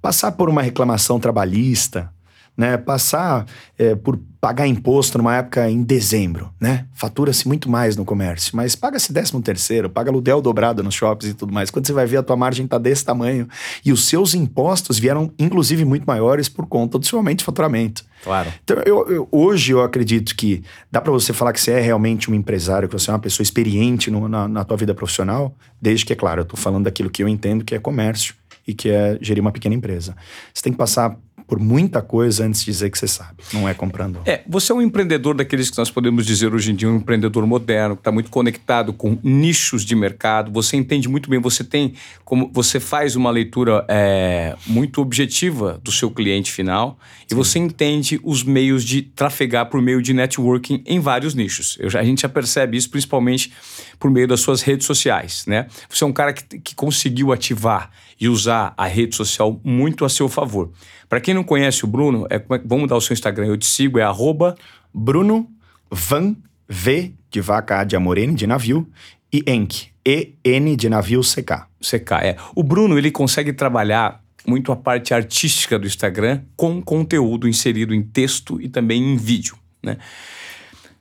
passar 0.01 0.31
por 0.31 0.49
uma 0.49 0.63
reclamação 0.63 1.19
trabalhista, 1.19 2.11
né? 2.57 2.75
Passar 2.75 3.45
é, 3.77 3.93
por 3.93 4.19
pagar 4.45 4.67
imposto 4.67 5.17
numa 5.17 5.37
época 5.37 5.67
em 5.71 5.81
dezembro, 5.81 6.51
né? 6.61 6.85
Fatura-se 6.93 7.47
muito 7.47 7.67
mais 7.67 7.97
no 7.97 8.05
comércio, 8.05 8.55
mas 8.55 8.75
paga-se 8.75 9.11
décimo 9.11 9.41
terceiro, 9.41 9.89
paga 9.89 10.11
aluguel 10.11 10.39
dobrado 10.39 10.83
nos 10.83 10.93
shoppings 10.93 11.31
e 11.31 11.33
tudo 11.33 11.51
mais. 11.51 11.71
Quando 11.71 11.87
você 11.87 11.93
vai 11.93 12.05
ver, 12.05 12.17
a 12.17 12.21
tua 12.23 12.35
margem 12.35 12.67
tá 12.67 12.77
desse 12.77 13.03
tamanho. 13.03 13.47
E 13.83 13.91
os 13.91 14.05
seus 14.07 14.35
impostos 14.35 14.99
vieram, 14.99 15.31
inclusive, 15.39 15.83
muito 15.83 16.03
maiores 16.05 16.47
por 16.47 16.67
conta 16.67 16.99
do 16.99 17.05
seu 17.07 17.17
aumento 17.17 17.39
de 17.39 17.43
faturamento. 17.43 18.05
Claro. 18.23 18.53
Então, 18.63 18.77
eu, 18.85 19.07
eu- 19.09 19.27
hoje 19.31 19.71
eu 19.71 19.81
acredito 19.81 20.35
que 20.35 20.61
dá 20.91 21.01
para 21.01 21.11
você 21.11 21.33
falar 21.33 21.51
que 21.51 21.59
você 21.59 21.71
é 21.71 21.79
realmente 21.79 22.29
um 22.29 22.35
empresário, 22.35 22.87
que 22.87 22.93
você 22.93 23.09
é 23.09 23.13
uma 23.13 23.19
pessoa 23.19 23.43
experiente 23.43 24.11
no- 24.11 24.29
na, 24.29 24.47
na 24.47 24.63
tua 24.63 24.77
vida 24.77 24.93
profissional, 24.93 25.55
desde 25.81 26.05
que, 26.05 26.13
é 26.13 26.15
claro, 26.15 26.41
eu 26.41 26.45
tô 26.45 26.55
falando 26.55 26.83
daquilo 26.83 27.09
que 27.09 27.23
eu 27.23 27.27
entendo 27.27 27.65
que 27.65 27.73
é 27.73 27.79
comércio 27.79 28.35
e 28.67 28.75
que 28.75 28.89
é 28.89 29.17
gerir 29.21 29.41
uma 29.41 29.51
pequena 29.51 29.73
empresa. 29.73 30.15
Você 30.53 30.61
tem 30.61 30.71
que 30.71 30.77
passar 30.77 31.17
por 31.47 31.59
muita 31.59 32.01
coisa 32.01 32.45
antes 32.45 32.61
de 32.61 32.67
dizer 32.67 32.89
que 32.89 32.97
você 32.97 33.07
sabe. 33.07 33.43
Não 33.53 33.67
é 33.67 33.73
comprando. 33.73 34.19
É, 34.25 34.41
você 34.47 34.71
é 34.71 34.75
um 34.75 34.81
empreendedor 34.81 35.35
daqueles 35.35 35.69
que 35.69 35.77
nós 35.77 35.91
podemos 35.91 36.25
dizer 36.25 36.53
hoje 36.53 36.71
em 36.71 36.75
dia, 36.75 36.89
um 36.89 36.97
empreendedor 36.97 37.45
moderno, 37.45 37.95
que 37.95 38.01
está 38.01 38.11
muito 38.11 38.29
conectado 38.31 38.93
com 38.93 39.17
nichos 39.23 39.85
de 39.85 39.95
mercado. 39.95 40.51
Você 40.51 40.75
entende 40.77 41.07
muito 41.07 41.29
bem, 41.29 41.39
você 41.39 41.63
tem 41.63 41.93
como 42.23 42.49
você 42.53 42.79
faz 42.79 43.15
uma 43.15 43.29
leitura 43.29 43.85
é, 43.87 44.55
muito 44.65 45.01
objetiva 45.01 45.79
do 45.83 45.91
seu 45.91 46.09
cliente 46.09 46.51
final 46.51 46.97
e 47.29 47.35
você 47.35 47.59
entende 47.59 48.19
os 48.23 48.43
meios 48.43 48.83
de 48.83 49.01
trafegar 49.01 49.67
por 49.67 49.81
meio 49.81 50.01
de 50.01 50.13
networking 50.13 50.81
em 50.85 50.99
vários 50.99 51.33
nichos. 51.33 51.77
Eu 51.79 51.89
a 51.95 52.03
gente 52.03 52.21
já 52.21 52.29
percebe 52.29 52.77
isso 52.77 52.89
principalmente 52.89 53.53
por 53.99 54.11
meio 54.11 54.27
das 54.27 54.41
suas 54.41 54.61
redes 54.61 54.85
sociais, 54.85 55.45
né? 55.47 55.67
Você 55.89 56.03
é 56.03 56.07
um 56.07 56.13
cara 56.13 56.33
que, 56.33 56.59
que 56.59 56.75
conseguiu 56.75 57.31
ativar 57.31 57.89
e 58.19 58.27
usar 58.27 58.73
a 58.77 58.85
rede 58.85 59.15
social 59.15 59.59
muito 59.63 60.05
a 60.05 60.09
seu 60.09 60.29
favor. 60.29 60.71
Para 61.09 61.19
quem 61.19 61.33
não 61.33 61.43
conhece 61.43 61.83
o 61.83 61.87
Bruno, 61.87 62.25
é, 62.29 62.35
é 62.35 62.61
vamos 62.65 62.87
dar 62.87 62.95
o 62.95 63.01
seu 63.01 63.13
Instagram, 63.13 63.47
eu 63.47 63.57
te 63.57 63.65
sigo, 63.65 63.99
é 63.99 64.03
arroba 64.03 64.55
Bruno 64.93 65.49
Van 65.89 66.35
V 66.67 67.13
de 67.29 67.41
vaca 67.41 67.83
de 67.83 67.95
Amorene, 67.95 68.33
de 68.33 68.47
navio, 68.47 68.87
e 69.31 69.43
Enk, 69.45 69.89
E-N 70.05 70.75
de 70.75 70.87
navio 70.87 71.21
CK. 71.21 71.67
CK. 71.81 72.11
É. 72.21 72.37
O 72.55 72.63
Bruno 72.63 72.97
ele 72.97 73.11
consegue 73.11 73.51
trabalhar 73.51 74.23
muito 74.47 74.71
a 74.71 74.75
parte 74.75 75.13
artística 75.13 75.77
do 75.77 75.87
Instagram 75.87 76.41
com 76.55 76.81
conteúdo 76.81 77.47
inserido 77.47 77.93
em 77.93 78.01
texto 78.01 78.61
e 78.61 78.69
também 78.69 79.01
em 79.01 79.17
vídeo, 79.17 79.57
né? 79.83 79.97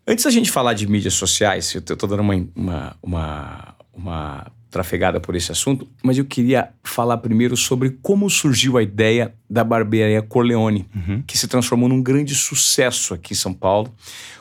Antes 0.07 0.25
da 0.25 0.31
gente 0.31 0.51
falar 0.51 0.75
de 0.75 0.87
mídias 0.87 1.15
sociais, 1.15 1.75
eu 1.75 1.81
tô 1.81 2.07
dando 2.07 2.21
uma, 2.21 2.47
uma, 2.55 2.97
uma, 3.03 3.75
uma 3.95 4.47
trafegada 4.71 5.19
por 5.19 5.35
esse 5.35 5.51
assunto, 5.51 5.89
mas 6.03 6.19
eu 6.19 6.27
queria 6.27 6.71
falar 6.83 7.17
primeiro 7.19 7.57
sobre 7.57 7.97
como 8.03 8.29
surgiu 8.29 8.77
a 8.77 8.83
ideia 8.83 9.35
da 9.49 9.65
barbearia 9.65 10.21
Corleone, 10.21 10.87
que 11.27 11.39
se 11.39 11.49
transformou 11.49 11.89
num 11.89 12.03
grande 12.03 12.35
sucesso 12.35 13.15
aqui 13.15 13.33
em 13.33 13.37
São 13.37 13.55
Paulo. 13.55 13.95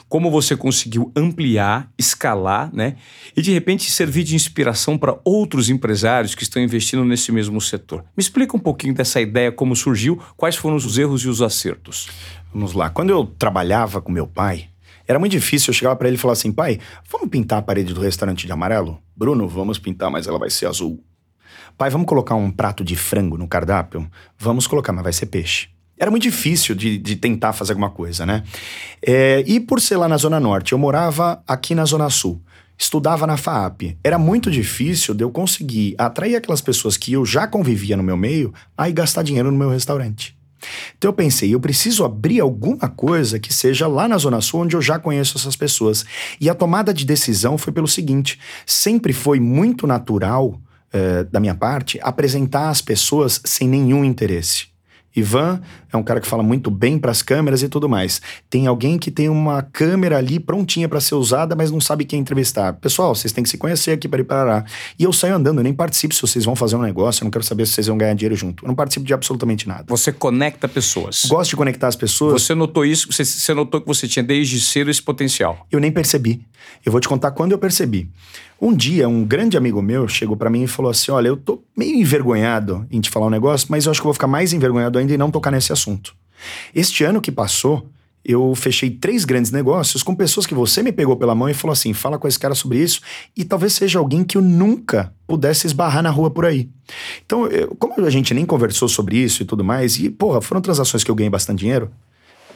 Como 0.09 0.29
você 0.29 0.55
conseguiu 0.55 1.11
ampliar, 1.15 1.89
escalar, 1.97 2.69
né? 2.73 2.97
E 3.35 3.41
de 3.41 3.51
repente 3.51 3.89
servir 3.89 4.23
de 4.23 4.35
inspiração 4.35 4.97
para 4.97 5.17
outros 5.23 5.69
empresários 5.69 6.35
que 6.35 6.43
estão 6.43 6.61
investindo 6.61 7.05
nesse 7.05 7.31
mesmo 7.31 7.59
setor. 7.61 8.03
Me 8.15 8.21
explica 8.21 8.55
um 8.55 8.59
pouquinho 8.59 8.93
dessa 8.93 9.21
ideia, 9.21 9.51
como 9.51 9.75
surgiu, 9.75 10.21
quais 10.35 10.55
foram 10.55 10.75
os 10.75 10.97
erros 10.97 11.23
e 11.23 11.29
os 11.29 11.41
acertos. 11.41 12.09
Vamos 12.53 12.73
lá. 12.73 12.89
Quando 12.89 13.09
eu 13.11 13.25
trabalhava 13.25 14.01
com 14.01 14.11
meu 14.11 14.27
pai, 14.27 14.67
Era 15.13 15.19
muito 15.19 15.31
difícil. 15.31 15.69
Eu 15.69 15.75
chegava 15.75 15.95
para 15.95 16.07
ele 16.07 16.17
e 16.17 16.19
falava 16.19 16.33
assim: 16.37 16.51
pai, 16.51 16.79
vamos 17.09 17.29
pintar 17.29 17.59
a 17.59 17.61
parede 17.61 17.93
do 17.93 18.01
restaurante 18.01 18.47
de 18.47 18.51
amarelo? 18.51 18.99
Bruno, 19.15 19.47
vamos 19.47 19.77
pintar, 19.77 20.09
mas 20.09 20.25
ela 20.25 20.39
vai 20.39 20.49
ser 20.49 20.65
azul. 20.65 21.03
Pai, 21.77 21.91
vamos 21.91 22.07
colocar 22.07 22.33
um 22.33 22.49
prato 22.49 22.83
de 22.83 22.95
frango 22.95 23.37
no 23.37 23.47
cardápio? 23.47 24.09
Vamos 24.39 24.65
colocar, 24.65 24.91
mas 24.91 25.03
vai 25.03 25.13
ser 25.13 25.27
peixe. 25.27 25.69
Era 25.99 26.09
muito 26.09 26.23
difícil 26.23 26.73
de, 26.73 26.97
de 26.97 27.15
tentar 27.15 27.53
fazer 27.53 27.73
alguma 27.73 27.91
coisa, 27.91 28.25
né? 28.25 28.43
É, 29.05 29.43
e 29.45 29.59
por 29.59 29.79
ser 29.79 29.97
lá 29.97 30.07
na 30.07 30.17
Zona 30.17 30.39
Norte, 30.39 30.71
eu 30.71 30.79
morava 30.79 31.43
aqui 31.47 31.75
na 31.75 31.85
Zona 31.85 32.09
Sul 32.09 32.41
estudava 32.75 33.27
na 33.27 33.37
FAAP. 33.37 33.97
Era 34.03 34.17
muito 34.17 34.49
difícil 34.49 35.13
de 35.13 35.23
eu 35.23 35.29
conseguir 35.29 35.95
atrair 35.97 36.35
aquelas 36.35 36.59
pessoas 36.59 36.97
que 36.97 37.13
eu 37.13 37.23
já 37.23 37.47
convivia 37.47 37.95
no 37.95 38.03
meu 38.03 38.17
meio 38.17 38.51
a 38.75 38.89
gastar 38.89 39.21
dinheiro 39.21 39.51
no 39.51 39.57
meu 39.57 39.69
restaurante. 39.69 40.35
Então 40.97 41.09
eu 41.09 41.13
pensei, 41.13 41.53
eu 41.53 41.59
preciso 41.59 42.03
abrir 42.03 42.39
alguma 42.39 42.89
coisa 42.89 43.39
que 43.39 43.53
seja 43.53 43.87
lá 43.87 44.07
na 44.07 44.17
Zona 44.17 44.41
Sul, 44.41 44.61
onde 44.61 44.75
eu 44.75 44.81
já 44.81 44.99
conheço 44.99 45.37
essas 45.37 45.55
pessoas. 45.55 46.05
E 46.39 46.49
a 46.49 46.55
tomada 46.55 46.93
de 46.93 47.05
decisão 47.05 47.57
foi 47.57 47.71
pelo 47.71 47.87
seguinte: 47.87 48.39
sempre 48.65 49.13
foi 49.13 49.39
muito 49.39 49.85
natural, 49.85 50.59
eh, 50.91 51.23
da 51.25 51.39
minha 51.39 51.55
parte, 51.55 51.99
apresentar 52.01 52.69
as 52.69 52.81
pessoas 52.81 53.41
sem 53.43 53.67
nenhum 53.67 54.03
interesse. 54.03 54.72
Ivan 55.15 55.61
é 55.91 55.97
um 55.97 56.03
cara 56.03 56.19
que 56.19 56.27
fala 56.27 56.41
muito 56.41 56.71
bem 56.71 56.97
para 56.97 57.11
as 57.11 57.21
câmeras 57.21 57.61
e 57.61 57.69
tudo 57.69 57.87
mais. 57.87 58.21
Tem 58.49 58.67
alguém 58.67 58.97
que 58.97 59.11
tem 59.11 59.29
uma 59.29 59.61
câmera 59.61 60.17
ali 60.17 60.39
prontinha 60.39 60.89
para 60.89 60.99
ser 60.99 61.15
usada, 61.15 61.55
mas 61.55 61.69
não 61.71 61.79
sabe 61.79 62.05
quem 62.05 62.19
entrevistar. 62.19 62.73
Pessoal, 62.73 63.13
vocês 63.13 63.31
têm 63.31 63.43
que 63.43 63.49
se 63.49 63.57
conhecer 63.57 63.91
aqui 63.91 64.07
para 64.07 64.21
ir 64.21 64.23
parar. 64.23 64.65
E 64.97 65.03
eu 65.03 65.13
saio 65.13 65.35
andando, 65.35 65.59
eu 65.59 65.63
nem 65.63 65.73
participo 65.73 66.13
se 66.13 66.21
vocês 66.21 66.45
vão 66.45 66.55
fazer 66.55 66.75
um 66.75 66.81
negócio, 66.81 67.23
eu 67.23 67.25
não 67.25 67.31
quero 67.31 67.43
saber 67.43 67.67
se 67.67 67.73
vocês 67.73 67.87
vão 67.87 67.97
ganhar 67.97 68.13
dinheiro 68.15 68.35
junto. 68.35 68.63
Eu 68.63 68.67
não 68.67 68.75
participo 68.75 69.05
de 69.05 69.13
absolutamente 69.13 69.67
nada. 69.67 69.85
Você 69.87 70.11
conecta 70.11 70.67
pessoas. 70.67 71.25
Gosto 71.25 71.51
de 71.51 71.55
conectar 71.55 71.87
as 71.87 71.95
pessoas. 71.95 72.41
Você 72.41 72.55
notou 72.55 72.85
isso? 72.85 73.11
Você, 73.11 73.23
você 73.23 73.53
notou 73.53 73.81
que 73.81 73.87
você 73.87 74.07
tinha 74.07 74.23
desde 74.23 74.59
cedo 74.59 74.89
esse 74.89 75.01
potencial? 75.01 75.67
Eu 75.71 75.79
nem 75.79 75.91
percebi. 75.91 76.41
Eu 76.85 76.91
vou 76.91 76.99
te 76.99 77.07
contar 77.07 77.31
quando 77.31 77.51
eu 77.51 77.57
percebi. 77.57 78.09
Um 78.65 78.73
dia, 78.73 79.09
um 79.09 79.25
grande 79.25 79.57
amigo 79.57 79.81
meu 79.81 80.07
chegou 80.07 80.37
para 80.37 80.49
mim 80.49 80.63
e 80.63 80.67
falou 80.67 80.89
assim: 80.89 81.11
Olha, 81.11 81.27
eu 81.27 81.35
tô 81.35 81.61
meio 81.75 81.97
envergonhado 81.97 82.87
em 82.89 83.01
te 83.01 83.09
falar 83.09 83.25
um 83.25 83.29
negócio, 83.29 83.67
mas 83.69 83.85
eu 83.85 83.91
acho 83.91 83.99
que 83.99 84.05
eu 84.05 84.07
vou 84.07 84.13
ficar 84.13 84.25
mais 84.25 84.53
envergonhado 84.53 84.97
ainda 84.97 85.13
em 85.13 85.17
não 85.17 85.29
tocar 85.29 85.51
nesse 85.51 85.73
assunto. 85.73 86.15
Este 86.73 87.03
ano 87.03 87.19
que 87.19 87.29
passou, 87.29 87.89
eu 88.23 88.55
fechei 88.55 88.89
três 88.89 89.25
grandes 89.25 89.51
negócios 89.51 90.01
com 90.01 90.15
pessoas 90.15 90.45
que 90.45 90.53
você 90.53 90.81
me 90.81 90.93
pegou 90.93 91.17
pela 91.17 91.35
mão 91.35 91.49
e 91.49 91.53
falou 91.53 91.73
assim: 91.73 91.91
fala 91.91 92.17
com 92.17 92.25
esse 92.25 92.39
cara 92.39 92.55
sobre 92.55 92.81
isso, 92.81 93.01
e 93.35 93.43
talvez 93.43 93.73
seja 93.73 93.99
alguém 93.99 94.23
que 94.23 94.37
eu 94.37 94.41
nunca 94.41 95.13
pudesse 95.27 95.67
esbarrar 95.67 96.01
na 96.01 96.09
rua 96.09 96.31
por 96.31 96.45
aí. 96.45 96.69
Então, 97.25 97.45
eu, 97.47 97.75
como 97.75 97.93
a 98.05 98.09
gente 98.09 98.33
nem 98.33 98.45
conversou 98.45 98.87
sobre 98.87 99.17
isso 99.17 99.43
e 99.43 99.45
tudo 99.45 99.61
mais, 99.61 99.99
e 99.99 100.09
porra, 100.09 100.39
foram 100.39 100.61
transações 100.61 101.03
que 101.03 101.11
eu 101.11 101.15
ganhei 101.15 101.29
bastante 101.29 101.59
dinheiro, 101.59 101.91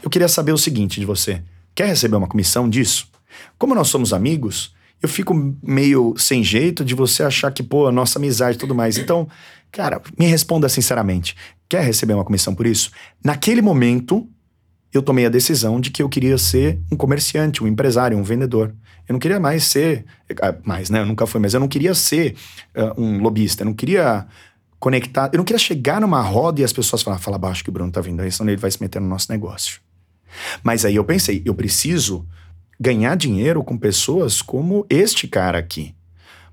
eu 0.01 0.09
queria 0.09 0.29
saber 0.29 0.53
o 0.53 0.57
seguinte 0.57 1.01
de 1.01 1.05
você: 1.05 1.43
quer 1.75 1.87
receber 1.87 2.15
uma 2.15 2.27
comissão 2.27 2.69
disso? 2.69 3.09
Como 3.59 3.75
nós 3.75 3.89
somos 3.89 4.13
amigos, 4.13 4.73
eu 5.01 5.07
fico 5.07 5.33
meio 5.61 6.15
sem 6.17 6.43
jeito 6.43 6.83
de 6.83 6.95
você 6.95 7.23
achar 7.23 7.51
que, 7.51 7.61
pô, 7.61 7.87
a 7.87 7.91
nossa 7.91 8.17
amizade 8.17 8.57
e 8.57 8.59
tudo 8.59 8.73
mais. 8.73 8.97
Então, 8.97 9.27
cara, 9.71 10.01
me 10.17 10.25
responda 10.25 10.67
sinceramente: 10.67 11.35
quer 11.69 11.83
receber 11.83 12.13
uma 12.13 12.25
comissão 12.25 12.55
por 12.55 12.65
isso? 12.65 12.91
Naquele 13.23 13.61
momento, 13.61 14.27
eu 14.93 15.01
tomei 15.01 15.25
a 15.25 15.29
decisão 15.29 15.79
de 15.79 15.91
que 15.91 16.01
eu 16.01 16.09
queria 16.09 16.37
ser 16.37 16.79
um 16.91 16.95
comerciante, 16.95 17.63
um 17.63 17.67
empresário, 17.67 18.17
um 18.17 18.23
vendedor. 18.23 18.73
Eu 19.07 19.13
não 19.13 19.19
queria 19.19 19.39
mais 19.39 19.63
ser. 19.65 20.05
Ah, 20.41 20.55
mais, 20.63 20.89
né? 20.89 21.01
Eu 21.01 21.05
nunca 21.05 21.27
fui, 21.27 21.39
mas 21.39 21.53
eu 21.53 21.59
não 21.59 21.67
queria 21.67 21.93
ser 21.93 22.35
uh, 22.75 23.01
um 23.01 23.21
lobista. 23.21 23.61
Eu 23.61 23.67
não 23.67 23.73
queria 23.73 24.25
conectar. 24.79 25.29
Eu 25.31 25.37
não 25.37 25.45
queria 25.45 25.59
chegar 25.59 26.01
numa 26.01 26.21
roda 26.21 26.61
e 26.61 26.63
as 26.63 26.73
pessoas 26.73 27.01
falar, 27.01 27.19
fala 27.19 27.37
baixo 27.37 27.63
que 27.63 27.69
o 27.69 27.73
Bruno 27.73 27.91
tá 27.91 28.01
vindo 28.01 28.21
aí, 28.21 28.31
senão 28.31 28.49
ele 28.49 28.59
vai 28.59 28.71
se 28.71 28.81
meter 28.81 28.99
no 28.99 29.07
nosso 29.07 29.31
negócio. 29.31 29.79
Mas 30.63 30.83
aí 30.83 30.95
eu 30.95 31.03
pensei, 31.03 31.41
eu 31.45 31.53
preciso 31.53 32.25
ganhar 32.79 33.15
dinheiro 33.15 33.63
com 33.63 33.77
pessoas 33.77 34.41
como 34.41 34.85
este 34.89 35.27
cara 35.27 35.57
aqui. 35.57 35.95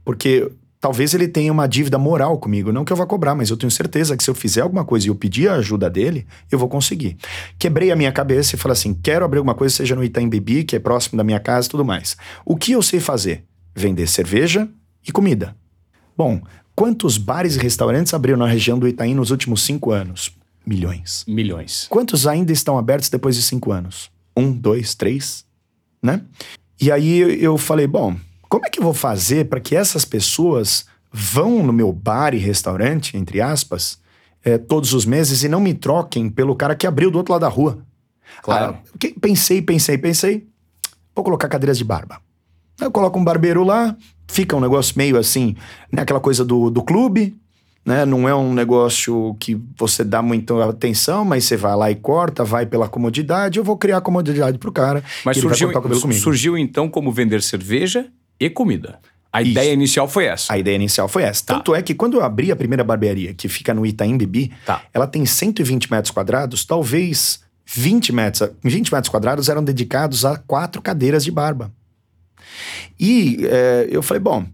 Porque 0.05 0.51
talvez 0.81 1.15
ele 1.15 1.27
tenha 1.27 1.51
uma 1.51 1.67
dívida 1.67 1.99
moral 1.99 2.39
comigo, 2.39 2.71
não 2.71 2.85
que 2.85 2.93
eu 2.93 2.97
vá 2.97 3.07
cobrar, 3.07 3.35
mas 3.35 3.49
eu 3.49 3.57
tenho 3.57 3.71
certeza 3.71 4.17
que 4.17 4.23
se 4.23 4.29
eu 4.29 4.35
fizer 4.35 4.61
alguma 4.61 4.85
coisa 4.85 5.07
e 5.07 5.09
eu 5.09 5.15
pedir 5.15 5.49
a 5.49 5.55
ajuda 5.55 5.89
dele, 5.89 6.27
eu 6.51 6.59
vou 6.59 6.69
conseguir. 6.69 7.17
Quebrei 7.59 7.91
a 7.91 7.97
minha 7.97 8.13
cabeça 8.13 8.55
e 8.55 8.59
falei 8.59 8.75
assim: 8.75 8.93
quero 8.93 9.25
abrir 9.25 9.39
alguma 9.39 9.55
coisa, 9.55 9.75
seja 9.75 9.95
no 9.95 10.05
Itaim 10.05 10.29
Bibi, 10.29 10.65
que 10.65 10.77
é 10.77 10.79
próximo 10.79 11.17
da 11.17 11.25
minha 11.25 11.41
casa 11.41 11.69
e 11.69 11.71
tudo 11.71 11.85
mais. 11.87 12.17
O 12.45 12.55
que 12.55 12.73
eu 12.73 12.83
sei 12.83 13.01
fazer? 13.01 13.45
Vender 13.75 14.07
cerveja 14.07 14.69
e 15.07 15.11
comida. 15.11 15.57
Bom, 16.17 16.41
quantos 16.77 17.17
bares 17.17 17.57
e 17.57 17.59
restaurantes 17.59 18.13
abriram 18.13 18.39
na 18.39 18.47
região 18.47 18.79
do 18.79 18.87
Itaim 18.87 19.15
nos 19.15 19.31
últimos 19.31 19.63
cinco 19.63 19.91
anos? 19.91 20.33
Milhões. 20.67 21.25
Milhões. 21.27 21.87
Quantos 21.89 22.27
ainda 22.27 22.53
estão 22.53 22.79
abertos 22.79 23.09
depois 23.09 23.37
de 23.37 23.43
cinco 23.43 23.73
anos? 23.73 24.11
Um, 24.37 24.53
dois, 24.53 24.95
três? 24.95 25.45
Né? 26.05 26.21
E 26.79 26.93
aí 26.93 27.43
eu 27.43 27.57
falei, 27.57 27.87
bom, 27.87 28.15
como 28.47 28.67
é 28.67 28.69
que 28.69 28.79
eu 28.79 28.85
vou 28.85 28.93
fazer 28.93 29.47
para 29.47 29.59
que 29.59 29.75
essas 29.75 30.05
pessoas 30.05 30.85
vão 31.11 31.63
no 31.63 31.73
meu 31.73 31.91
bar 31.91 32.35
e 32.35 32.39
restaurante, 32.39 33.17
entre 33.17 33.41
aspas, 33.41 33.99
é, 34.45 34.59
todos 34.59 34.93
os 34.93 35.07
meses 35.07 35.43
e 35.43 35.49
não 35.49 35.61
me 35.61 35.73
troquem 35.73 36.29
pelo 36.29 36.55
cara 36.55 36.77
que 36.77 36.87
abriu 36.87 37.11
do 37.11 37.17
outro 37.17 37.33
lado 37.33 37.41
da 37.41 37.49
rua? 37.49 37.79
Claro. 38.43 38.77
Ah, 38.77 39.09
pensei, 39.19 39.63
pensei, 39.63 39.97
pensei. 39.97 40.47
Vou 41.15 41.25
colocar 41.25 41.49
cadeiras 41.49 41.79
de 41.79 41.85
barba. 41.85 42.21
Eu 42.79 42.91
coloco 42.91 43.19
um 43.19 43.25
barbeiro 43.25 43.65
lá, 43.65 43.97
fica 44.29 44.55
um 44.55 44.61
negócio 44.61 44.95
meio 44.99 45.17
assim, 45.17 45.57
né, 45.91 46.03
aquela 46.03 46.21
coisa 46.21 46.45
do, 46.45 46.69
do 46.69 46.83
clube, 46.83 47.35
né? 47.85 48.05
Não 48.05 48.29
é 48.29 48.35
um 48.35 48.55
negócio 48.55 49.37
que 49.39 49.61
você 49.77 50.03
dá 50.03 50.23
muita 50.23 50.69
atenção, 50.69 51.25
mas 51.25 51.45
você 51.45 51.57
vai 51.57 51.77
lá 51.77 51.91
e 51.91 51.95
corta, 51.95 52.43
vai 52.45 52.65
pela 52.65 52.89
comodidade. 52.89 53.59
Eu 53.59 53.65
vou 53.65 53.77
criar 53.77 54.01
comodidade 54.01 54.59
pro 54.59 54.73
cara. 54.73 55.05
Mas 55.25 55.37
surgiu, 55.37 55.71
surgiu 56.13 56.59
então 56.59 56.89
como 56.89 57.13
vender 57.13 57.43
cerveja 57.43 58.07
e 58.41 58.49
comida. 58.49 58.99
A 59.33 59.43
Isso. 59.43 59.51
ideia 59.51 59.73
inicial 59.73 60.09
foi 60.09 60.27
essa. 60.27 60.53
A 60.53 60.59
ideia 60.59 60.77
inicial 60.77 61.09
foi 61.09 61.25
essa. 61.25 61.45
Tá. 61.45 61.55
Tanto 61.57 61.75
é 61.75 61.83
que 61.83 61.93
quando 61.93 62.15
eu 62.15 62.23
abri 62.23 62.53
a 62.53 62.57
primeira 62.57 62.85
barbearia, 62.85 63.35
que 63.35 63.49
fica 63.49 63.75
no 63.75 63.85
Itaim 63.85 64.17
Bibi, 64.17 64.53
tá. 64.65 64.83
ela 64.95 65.09
tem 65.09 65.27
120 65.27 65.91
metros 65.91 66.13
quadrados, 66.13 66.65
talvez 66.65 67.41
20 67.67 68.13
metros, 68.13 68.51
20 68.63 68.93
metros 68.93 69.11
quadrados 69.11 69.49
eram 69.49 69.65
dedicados 69.65 70.25
a 70.25 70.37
quatro 70.37 70.81
cadeiras 70.81 71.25
de 71.25 71.33
barba. 71.33 71.73
E 72.99 73.41
é, 73.43 73.89
eu 73.91 74.03
falei, 74.03 74.21
bom, 74.21 74.47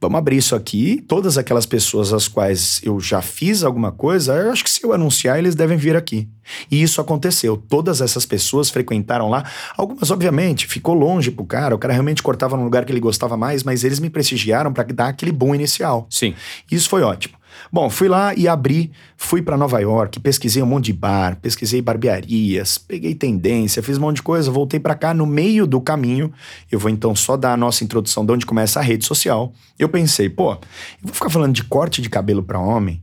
vamos 0.00 0.18
abrir 0.18 0.38
isso 0.38 0.56
aqui. 0.56 1.04
Todas 1.06 1.36
aquelas 1.36 1.66
pessoas 1.66 2.12
às 2.12 2.26
quais 2.26 2.80
eu 2.82 2.98
já 2.98 3.20
fiz 3.20 3.62
alguma 3.62 3.92
coisa, 3.92 4.34
eu 4.34 4.50
acho 4.50 4.64
que 4.64 4.70
se 4.70 4.82
eu 4.84 4.92
anunciar, 4.92 5.38
eles 5.38 5.54
devem 5.54 5.76
vir 5.76 5.94
aqui. 5.94 6.28
E 6.70 6.82
isso 6.82 7.00
aconteceu. 7.00 7.56
Todas 7.56 8.00
essas 8.00 8.24
pessoas 8.24 8.70
frequentaram 8.70 9.28
lá. 9.28 9.44
Algumas, 9.76 10.10
obviamente, 10.10 10.66
ficou 10.66 10.94
longe 10.94 11.30
pro 11.30 11.44
cara. 11.44 11.74
O 11.74 11.78
cara 11.78 11.92
realmente 11.92 12.22
cortava 12.22 12.56
num 12.56 12.64
lugar 12.64 12.84
que 12.84 12.92
ele 12.92 13.00
gostava 13.00 13.36
mais, 13.36 13.62
mas 13.62 13.84
eles 13.84 14.00
me 14.00 14.10
prestigiaram 14.10 14.72
para 14.72 14.84
dar 14.84 15.08
aquele 15.08 15.32
boom 15.32 15.54
inicial. 15.54 16.06
Sim. 16.10 16.34
Isso 16.70 16.88
foi 16.88 17.02
ótimo. 17.02 17.39
Bom, 17.72 17.88
fui 17.88 18.08
lá 18.08 18.34
e 18.34 18.48
abri, 18.48 18.90
fui 19.16 19.40
para 19.40 19.56
Nova 19.56 19.78
York, 19.80 20.18
pesquisei 20.20 20.62
um 20.62 20.66
monte 20.66 20.86
de 20.86 20.92
bar, 20.92 21.36
pesquisei 21.40 21.80
barbearias, 21.80 22.78
peguei 22.78 23.14
tendência, 23.14 23.82
fiz 23.82 23.96
um 23.96 24.00
monte 24.00 24.16
de 24.16 24.22
coisa, 24.22 24.50
voltei 24.50 24.80
para 24.80 24.94
cá 24.94 25.14
no 25.14 25.24
meio 25.24 25.66
do 25.66 25.80
caminho. 25.80 26.32
Eu 26.70 26.78
vou 26.78 26.90
então 26.90 27.14
só 27.14 27.36
dar 27.36 27.52
a 27.52 27.56
nossa 27.56 27.84
introdução 27.84 28.26
de 28.26 28.32
onde 28.32 28.46
começa 28.46 28.80
a 28.80 28.82
rede 28.82 29.04
social. 29.04 29.52
Eu 29.78 29.88
pensei, 29.88 30.28
pô, 30.28 30.52
eu 30.52 30.58
vou 31.02 31.14
ficar 31.14 31.30
falando 31.30 31.54
de 31.54 31.62
corte 31.62 32.02
de 32.02 32.08
cabelo 32.08 32.42
para 32.42 32.58
homem 32.58 33.00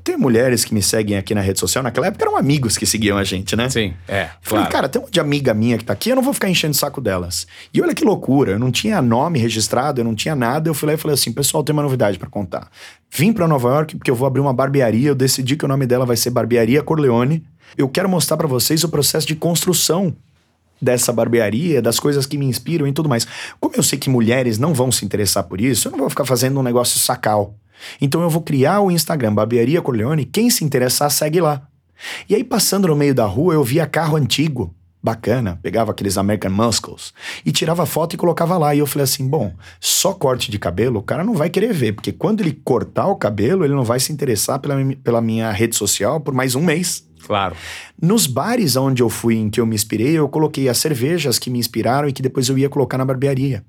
tenho 0.00 0.18
mulheres 0.18 0.64
que 0.64 0.74
me 0.74 0.82
seguem 0.82 1.16
aqui 1.16 1.34
na 1.34 1.40
rede 1.40 1.60
social. 1.60 1.82
Naquela 1.82 2.06
época 2.06 2.24
eram 2.24 2.36
amigos 2.36 2.76
que 2.76 2.86
seguiam 2.86 3.18
a 3.18 3.24
gente, 3.24 3.54
né? 3.54 3.68
Sim, 3.68 3.94
é. 4.08 4.30
Falei, 4.40 4.66
cara, 4.66 4.88
tem 4.88 5.00
uma 5.00 5.10
de 5.10 5.20
amiga 5.20 5.54
minha 5.54 5.78
que 5.78 5.84
tá 5.84 5.92
aqui, 5.92 6.10
eu 6.10 6.16
não 6.16 6.22
vou 6.22 6.32
ficar 6.32 6.48
enchendo 6.48 6.72
o 6.72 6.76
saco 6.76 7.00
delas. 7.00 7.46
E 7.72 7.80
olha 7.80 7.94
que 7.94 8.04
loucura, 8.04 8.52
eu 8.52 8.58
não 8.58 8.70
tinha 8.70 9.00
nome 9.02 9.38
registrado, 9.38 10.00
eu 10.00 10.04
não 10.04 10.14
tinha 10.14 10.34
nada. 10.34 10.68
Eu 10.68 10.74
fui 10.74 10.86
lá 10.88 10.94
e 10.94 10.96
falei 10.96 11.14
assim: 11.14 11.32
pessoal, 11.32 11.62
tem 11.62 11.72
uma 11.72 11.82
novidade 11.82 12.18
para 12.18 12.28
contar. 12.28 12.68
Vim 13.10 13.32
para 13.32 13.46
Nova 13.46 13.68
York 13.68 13.96
porque 13.96 14.10
eu 14.10 14.14
vou 14.14 14.26
abrir 14.26 14.40
uma 14.40 14.52
barbearia. 14.52 15.10
Eu 15.10 15.14
decidi 15.14 15.56
que 15.56 15.64
o 15.64 15.68
nome 15.68 15.86
dela 15.86 16.06
vai 16.06 16.16
ser 16.16 16.30
Barbearia 16.30 16.82
Corleone. 16.82 17.44
Eu 17.76 17.88
quero 17.88 18.08
mostrar 18.08 18.36
para 18.36 18.46
vocês 18.46 18.84
o 18.84 18.88
processo 18.88 19.26
de 19.26 19.34
construção 19.34 20.14
dessa 20.80 21.12
barbearia, 21.12 21.80
das 21.80 22.00
coisas 22.00 22.26
que 22.26 22.36
me 22.36 22.44
inspiram 22.44 22.88
e 22.88 22.92
tudo 22.92 23.08
mais. 23.08 23.26
Como 23.60 23.76
eu 23.76 23.82
sei 23.82 23.98
que 23.98 24.10
mulheres 24.10 24.58
não 24.58 24.74
vão 24.74 24.90
se 24.90 25.04
interessar 25.04 25.44
por 25.44 25.60
isso, 25.60 25.88
eu 25.88 25.92
não 25.92 26.00
vou 26.00 26.10
ficar 26.10 26.24
fazendo 26.24 26.58
um 26.58 26.62
negócio 26.62 26.98
sacal. 26.98 27.54
Então 28.00 28.22
eu 28.22 28.30
vou 28.30 28.42
criar 28.42 28.80
o 28.80 28.90
Instagram 28.90 29.34
Barbearia 29.34 29.82
Corleone, 29.82 30.24
quem 30.24 30.50
se 30.50 30.64
interessar 30.64 31.10
segue 31.10 31.40
lá. 31.40 31.62
E 32.28 32.34
aí 32.34 32.42
passando 32.42 32.88
no 32.88 32.96
meio 32.96 33.14
da 33.14 33.24
rua 33.24 33.54
eu 33.54 33.62
via 33.62 33.86
carro 33.86 34.16
antigo, 34.16 34.74
bacana, 35.02 35.58
pegava 35.62 35.90
aqueles 35.90 36.16
American 36.16 36.52
Muscles 36.52 37.12
e 37.44 37.50
tirava 37.50 37.84
foto 37.84 38.14
e 38.14 38.16
colocava 38.16 38.56
lá. 38.56 38.74
E 38.74 38.78
eu 38.78 38.86
falei 38.86 39.04
assim: 39.04 39.26
bom, 39.28 39.52
só 39.80 40.14
corte 40.14 40.50
de 40.50 40.58
cabelo 40.58 41.00
o 41.00 41.02
cara 41.02 41.24
não 41.24 41.34
vai 41.34 41.50
querer 41.50 41.72
ver, 41.72 41.92
porque 41.92 42.12
quando 42.12 42.40
ele 42.40 42.52
cortar 42.64 43.06
o 43.06 43.16
cabelo, 43.16 43.64
ele 43.64 43.74
não 43.74 43.84
vai 43.84 43.98
se 43.98 44.12
interessar 44.12 44.58
pela, 44.60 44.76
pela 45.02 45.20
minha 45.20 45.50
rede 45.50 45.74
social 45.74 46.20
por 46.20 46.32
mais 46.32 46.54
um 46.54 46.62
mês. 46.62 47.04
Claro. 47.26 47.54
Nos 48.00 48.26
bares 48.26 48.74
onde 48.74 49.00
eu 49.02 49.08
fui, 49.08 49.36
em 49.36 49.48
que 49.48 49.60
eu 49.60 49.66
me 49.66 49.76
inspirei, 49.76 50.18
eu 50.18 50.28
coloquei 50.28 50.68
as 50.68 50.78
cervejas 50.78 51.38
que 51.38 51.50
me 51.50 51.58
inspiraram 51.58 52.08
e 52.08 52.12
que 52.12 52.20
depois 52.20 52.48
eu 52.48 52.58
ia 52.58 52.68
colocar 52.68 52.98
na 52.98 53.04
barbearia 53.04 53.64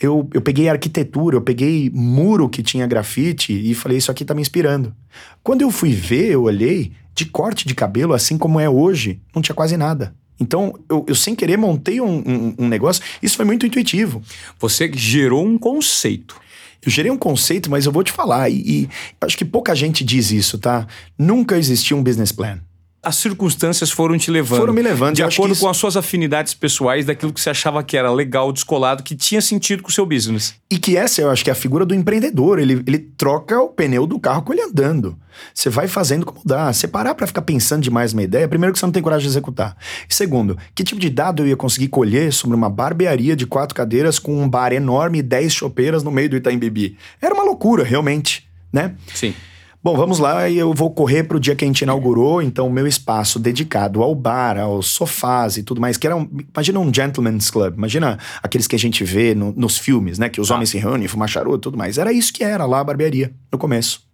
eu, 0.00 0.28
eu 0.32 0.40
peguei 0.40 0.68
arquitetura, 0.68 1.36
eu 1.36 1.42
peguei 1.42 1.90
muro 1.92 2.48
que 2.48 2.62
tinha 2.62 2.86
grafite 2.86 3.52
e 3.52 3.74
falei, 3.74 3.98
isso 3.98 4.10
aqui 4.10 4.24
tá 4.24 4.34
me 4.34 4.40
inspirando. 4.40 4.94
Quando 5.42 5.60
eu 5.60 5.70
fui 5.70 5.92
ver, 5.92 6.30
eu 6.30 6.44
olhei, 6.44 6.92
de 7.14 7.26
corte 7.26 7.68
de 7.68 7.74
cabelo, 7.74 8.14
assim 8.14 8.38
como 8.38 8.58
é 8.58 8.68
hoje, 8.68 9.20
não 9.34 9.42
tinha 9.42 9.54
quase 9.54 9.76
nada. 9.76 10.14
Então, 10.40 10.74
eu, 10.88 11.04
eu 11.06 11.14
sem 11.14 11.34
querer 11.34 11.58
montei 11.58 12.00
um, 12.00 12.18
um, 12.18 12.54
um 12.60 12.68
negócio. 12.68 13.02
Isso 13.22 13.36
foi 13.36 13.44
muito 13.44 13.66
intuitivo. 13.66 14.22
Você 14.58 14.90
gerou 14.94 15.44
um 15.44 15.58
conceito. 15.58 16.40
Eu 16.82 16.90
gerei 16.90 17.10
um 17.10 17.18
conceito, 17.18 17.70
mas 17.70 17.84
eu 17.84 17.92
vou 17.92 18.02
te 18.02 18.10
falar, 18.10 18.48
e, 18.48 18.54
e 18.56 18.88
acho 19.20 19.36
que 19.36 19.44
pouca 19.44 19.74
gente 19.74 20.02
diz 20.02 20.30
isso, 20.30 20.58
tá? 20.58 20.86
Nunca 21.18 21.58
existiu 21.58 21.98
um 21.98 22.02
business 22.02 22.32
plan 22.32 22.58
as 23.02 23.16
circunstâncias 23.16 23.90
foram 23.90 24.18
te 24.18 24.30
levando. 24.30 24.60
Foram 24.60 24.74
me 24.74 24.82
levando. 24.82 25.14
De 25.14 25.22
acordo 25.22 25.52
isso... 25.52 25.62
com 25.62 25.68
as 25.68 25.76
suas 25.76 25.96
afinidades 25.96 26.52
pessoais, 26.52 27.06
daquilo 27.06 27.32
que 27.32 27.40
você 27.40 27.48
achava 27.48 27.82
que 27.82 27.96
era 27.96 28.12
legal, 28.12 28.52
descolado, 28.52 29.02
que 29.02 29.16
tinha 29.16 29.40
sentido 29.40 29.82
com 29.82 29.88
o 29.88 29.92
seu 29.92 30.04
business. 30.04 30.54
E 30.70 30.78
que 30.78 30.96
essa, 30.96 31.22
eu 31.22 31.30
acho 31.30 31.42
que 31.42 31.48
é 31.48 31.52
a 31.52 31.56
figura 31.56 31.86
do 31.86 31.94
empreendedor. 31.94 32.58
Ele, 32.58 32.82
ele 32.86 32.98
troca 32.98 33.58
o 33.58 33.68
pneu 33.68 34.06
do 34.06 34.20
carro 34.20 34.42
com 34.42 34.52
ele 34.52 34.62
andando. 34.62 35.16
Você 35.54 35.70
vai 35.70 35.88
fazendo 35.88 36.26
como 36.26 36.40
dá. 36.44 36.70
Você 36.70 36.86
parar 36.86 37.14
pra 37.14 37.26
ficar 37.26 37.42
pensando 37.42 37.82
demais 37.82 38.12
uma 38.12 38.22
ideia, 38.22 38.46
primeiro 38.46 38.72
que 38.72 38.78
você 38.78 38.84
não 38.84 38.92
tem 38.92 39.02
coragem 39.02 39.22
de 39.22 39.32
executar. 39.32 39.76
E 40.08 40.14
segundo, 40.14 40.58
que 40.74 40.84
tipo 40.84 41.00
de 41.00 41.08
dado 41.08 41.42
eu 41.42 41.46
ia 41.46 41.56
conseguir 41.56 41.88
colher 41.88 42.32
sobre 42.32 42.54
uma 42.54 42.68
barbearia 42.68 43.34
de 43.34 43.46
quatro 43.46 43.74
cadeiras 43.74 44.18
com 44.18 44.42
um 44.42 44.48
bar 44.48 44.72
enorme 44.72 45.20
e 45.20 45.22
dez 45.22 45.54
chopeiras 45.54 46.02
no 46.02 46.10
meio 46.10 46.28
do 46.28 46.36
Itaim 46.36 46.58
Bibi? 46.58 46.98
Era 47.20 47.34
uma 47.34 47.44
loucura, 47.44 47.82
realmente, 47.82 48.46
né? 48.70 48.94
Sim. 49.14 49.34
Bom, 49.82 49.96
vamos 49.96 50.18
lá 50.18 50.46
e 50.46 50.58
eu 50.58 50.74
vou 50.74 50.90
correr 50.90 51.24
para 51.24 51.38
o 51.38 51.40
dia 51.40 51.56
que 51.56 51.64
a 51.64 51.66
gente 51.66 51.80
inaugurou, 51.80 52.42
então 52.42 52.66
o 52.66 52.70
meu 52.70 52.86
espaço 52.86 53.38
dedicado 53.38 54.02
ao 54.02 54.14
bar, 54.14 54.58
aos 54.58 54.88
sofás 54.88 55.56
e 55.56 55.62
tudo 55.62 55.80
mais, 55.80 55.96
que 55.96 56.06
era 56.06 56.14
um, 56.14 56.28
imagina 56.54 56.78
um 56.78 56.92
gentleman's 56.92 57.48
club, 57.48 57.78
imagina 57.78 58.18
aqueles 58.42 58.66
que 58.66 58.76
a 58.76 58.78
gente 58.78 59.02
vê 59.04 59.34
no, 59.34 59.54
nos 59.56 59.78
filmes, 59.78 60.18
né, 60.18 60.28
que 60.28 60.38
os 60.38 60.50
ah. 60.50 60.54
homens 60.54 60.68
se 60.68 60.76
reúnem, 60.76 61.08
fumam 61.08 61.26
charuto 61.26 61.56
e 61.56 61.62
tudo 61.62 61.78
mais. 61.78 61.96
Era 61.96 62.12
isso 62.12 62.30
que 62.30 62.44
era 62.44 62.66
lá 62.66 62.80
a 62.80 62.84
barbearia 62.84 63.32
no 63.50 63.56
começo. 63.56 64.06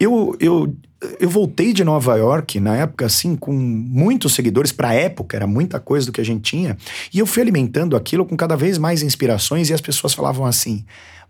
Eu, 0.00 0.36
eu, 0.40 0.76
eu 1.20 1.30
voltei 1.30 1.72
de 1.72 1.84
Nova 1.84 2.16
York 2.16 2.58
na 2.58 2.76
época 2.76 3.06
assim 3.06 3.36
com 3.36 3.52
muitos 3.52 4.34
seguidores 4.34 4.72
para 4.72 4.88
a 4.88 4.94
época, 4.94 5.36
era 5.36 5.46
muita 5.46 5.78
coisa 5.78 6.06
do 6.06 6.10
que 6.10 6.20
a 6.20 6.24
gente 6.24 6.50
tinha, 6.50 6.76
e 7.12 7.20
eu 7.20 7.26
fui 7.26 7.42
alimentando 7.42 7.94
aquilo 7.94 8.26
com 8.26 8.36
cada 8.36 8.56
vez 8.56 8.76
mais 8.76 9.04
inspirações 9.04 9.70
e 9.70 9.72
as 9.72 9.80
pessoas 9.80 10.14
falavam 10.14 10.44
assim: 10.44 10.84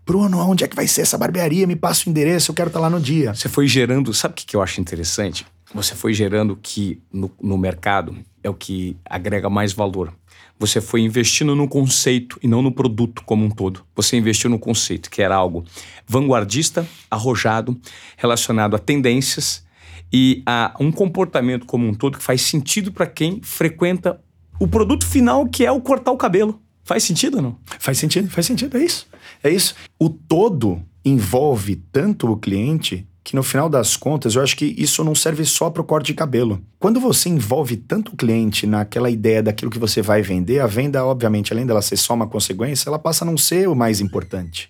Bruno, 0.05 0.37
onde 0.39 0.63
é 0.63 0.67
que 0.67 0.75
vai 0.75 0.87
ser 0.87 1.01
essa 1.01 1.17
barbearia? 1.17 1.65
Me 1.65 1.75
passa 1.75 2.07
o 2.07 2.09
endereço, 2.11 2.51
eu 2.51 2.55
quero 2.55 2.67
estar 2.67 2.79
tá 2.79 2.83
lá 2.83 2.89
no 2.89 3.01
dia. 3.01 3.33
Você 3.33 3.49
foi 3.49 3.67
gerando, 3.67 4.13
sabe 4.13 4.33
o 4.33 4.35
que, 4.35 4.55
eu 4.55 4.61
acho 4.61 4.79
interessante? 4.79 5.45
Você 5.73 5.95
foi 5.95 6.13
gerando 6.13 6.55
que 6.55 7.01
no, 7.11 7.31
no 7.41 7.57
mercado 7.57 8.15
é 8.43 8.49
o 8.49 8.53
que 8.53 8.95
agrega 9.03 9.49
mais 9.49 9.73
valor. 9.73 10.13
Você 10.59 10.79
foi 10.79 11.01
investindo 11.01 11.55
no 11.55 11.67
conceito 11.67 12.39
e 12.41 12.47
não 12.47 12.61
no 12.61 12.71
produto 12.71 13.23
como 13.25 13.43
um 13.43 13.49
todo. 13.49 13.83
Você 13.95 14.15
investiu 14.15 14.49
no 14.49 14.59
conceito, 14.59 15.09
que 15.09 15.23
era 15.23 15.35
algo 15.35 15.65
vanguardista, 16.07 16.87
arrojado, 17.09 17.75
relacionado 18.15 18.75
a 18.75 18.79
tendências 18.79 19.65
e 20.13 20.43
a 20.45 20.73
um 20.79 20.91
comportamento 20.91 21.65
como 21.65 21.87
um 21.87 21.93
todo 21.93 22.19
que 22.19 22.23
faz 22.23 22.43
sentido 22.43 22.91
para 22.91 23.07
quem 23.07 23.41
frequenta 23.41 24.21
o 24.59 24.67
produto 24.67 25.05
final, 25.05 25.47
que 25.47 25.65
é 25.65 25.71
o 25.71 25.81
cortar 25.81 26.11
o 26.11 26.17
cabelo. 26.17 26.61
Faz 26.85 27.03
sentido 27.03 27.37
ou 27.37 27.41
não? 27.41 27.57
Faz 27.79 27.97
sentido, 27.97 28.29
faz 28.29 28.45
sentido, 28.45 28.77
é 28.77 28.83
isso. 28.83 29.07
É 29.43 29.49
isso. 29.49 29.75
O 29.99 30.07
todo 30.07 30.81
envolve 31.03 31.75
tanto 31.91 32.31
o 32.31 32.37
cliente 32.37 33.07
que 33.23 33.35
no 33.35 33.41
final 33.41 33.67
das 33.67 33.97
contas 33.97 34.35
eu 34.35 34.43
acho 34.43 34.55
que 34.55 34.75
isso 34.77 35.03
não 35.03 35.15
serve 35.15 35.43
só 35.45 35.71
para 35.71 35.81
o 35.81 35.85
corte 35.85 36.07
de 36.07 36.13
cabelo. 36.13 36.61
Quando 36.77 36.99
você 36.99 37.27
envolve 37.27 37.75
tanto 37.75 38.13
o 38.13 38.15
cliente 38.15 38.67
naquela 38.67 39.09
ideia 39.09 39.41
daquilo 39.41 39.71
que 39.71 39.79
você 39.79 39.99
vai 39.99 40.21
vender, 40.21 40.59
a 40.59 40.67
venda, 40.67 41.03
obviamente, 41.03 41.51
além 41.51 41.65
dela 41.65 41.81
ser 41.81 41.97
só 41.97 42.13
uma 42.13 42.27
consequência, 42.27 42.87
ela 42.87 42.99
passa 42.99 43.25
a 43.25 43.27
não 43.27 43.35
ser 43.35 43.67
o 43.67 43.73
mais 43.73 43.99
importante, 43.99 44.69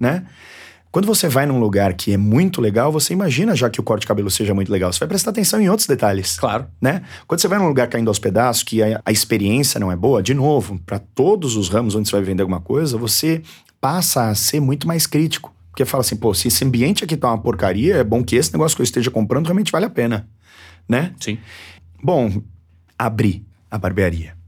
né? 0.00 0.26
Quando 0.92 1.06
você 1.06 1.26
vai 1.26 1.46
num 1.46 1.58
lugar 1.58 1.94
que 1.94 2.12
é 2.12 2.18
muito 2.18 2.60
legal, 2.60 2.92
você 2.92 3.14
imagina 3.14 3.56
já 3.56 3.70
que 3.70 3.80
o 3.80 3.82
corte 3.82 4.02
de 4.02 4.06
cabelo 4.06 4.30
seja 4.30 4.52
muito 4.52 4.70
legal. 4.70 4.92
Você 4.92 4.98
vai 4.98 5.08
prestar 5.08 5.30
atenção 5.30 5.58
em 5.58 5.70
outros 5.70 5.88
detalhes. 5.88 6.38
Claro. 6.38 6.66
Né? 6.78 7.02
Quando 7.26 7.40
você 7.40 7.48
vai 7.48 7.58
num 7.58 7.66
lugar 7.66 7.88
caindo 7.88 8.08
aos 8.08 8.18
pedaços, 8.18 8.62
que 8.62 8.82
a, 8.82 9.00
a 9.02 9.10
experiência 9.10 9.80
não 9.80 9.90
é 9.90 9.96
boa, 9.96 10.22
de 10.22 10.34
novo, 10.34 10.78
para 10.84 10.98
todos 10.98 11.56
os 11.56 11.70
ramos 11.70 11.94
onde 11.94 12.10
você 12.10 12.16
vai 12.16 12.22
vender 12.22 12.42
alguma 12.42 12.60
coisa, 12.60 12.98
você 12.98 13.42
passa 13.80 14.28
a 14.28 14.34
ser 14.34 14.60
muito 14.60 14.86
mais 14.86 15.06
crítico. 15.06 15.54
Porque 15.70 15.86
fala 15.86 16.02
assim, 16.02 16.16
pô, 16.16 16.34
se 16.34 16.48
esse 16.48 16.62
ambiente 16.62 17.02
aqui 17.02 17.16
tá 17.16 17.28
uma 17.28 17.38
porcaria, 17.38 17.96
é 17.96 18.04
bom 18.04 18.22
que 18.22 18.36
esse 18.36 18.52
negócio 18.52 18.76
que 18.76 18.82
eu 18.82 18.84
esteja 18.84 19.10
comprando 19.10 19.46
realmente 19.46 19.72
vale 19.72 19.86
a 19.86 19.90
pena. 19.90 20.28
Né? 20.86 21.14
Sim. 21.18 21.38
Bom, 22.02 22.42
abri 22.98 23.46
a 23.70 23.78
barbearia 23.78 24.41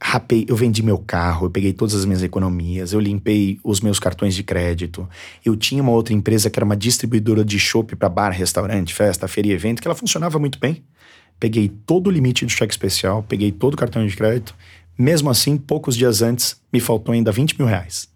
rapei, 0.00 0.44
eu 0.48 0.56
vendi 0.56 0.82
meu 0.82 0.98
carro, 0.98 1.46
eu 1.46 1.50
peguei 1.50 1.72
todas 1.72 1.94
as 1.94 2.04
minhas 2.04 2.22
economias, 2.22 2.92
eu 2.92 3.00
limpei 3.00 3.58
os 3.62 3.80
meus 3.80 3.98
cartões 3.98 4.34
de 4.34 4.42
crédito. 4.42 5.08
Eu 5.44 5.56
tinha 5.56 5.82
uma 5.82 5.92
outra 5.92 6.12
empresa 6.12 6.50
que 6.50 6.58
era 6.58 6.64
uma 6.64 6.76
distribuidora 6.76 7.44
de 7.44 7.58
chopp 7.58 7.94
para 7.94 8.08
bar, 8.08 8.30
restaurante, 8.30 8.94
festa, 8.94 9.28
feira 9.28 9.48
e 9.48 9.52
evento, 9.52 9.80
que 9.80 9.88
ela 9.88 9.94
funcionava 9.94 10.38
muito 10.38 10.58
bem. 10.58 10.82
Peguei 11.38 11.68
todo 11.68 12.08
o 12.08 12.10
limite 12.10 12.44
do 12.44 12.50
cheque 12.50 12.72
especial, 12.72 13.22
peguei 13.22 13.52
todo 13.52 13.74
o 13.74 13.76
cartão 13.76 14.06
de 14.06 14.16
crédito. 14.16 14.54
Mesmo 14.98 15.28
assim, 15.28 15.56
poucos 15.56 15.94
dias 15.94 16.22
antes, 16.22 16.60
me 16.72 16.80
faltou 16.80 17.12
ainda 17.12 17.30
20 17.30 17.58
mil 17.58 17.68
reais. 17.68 18.08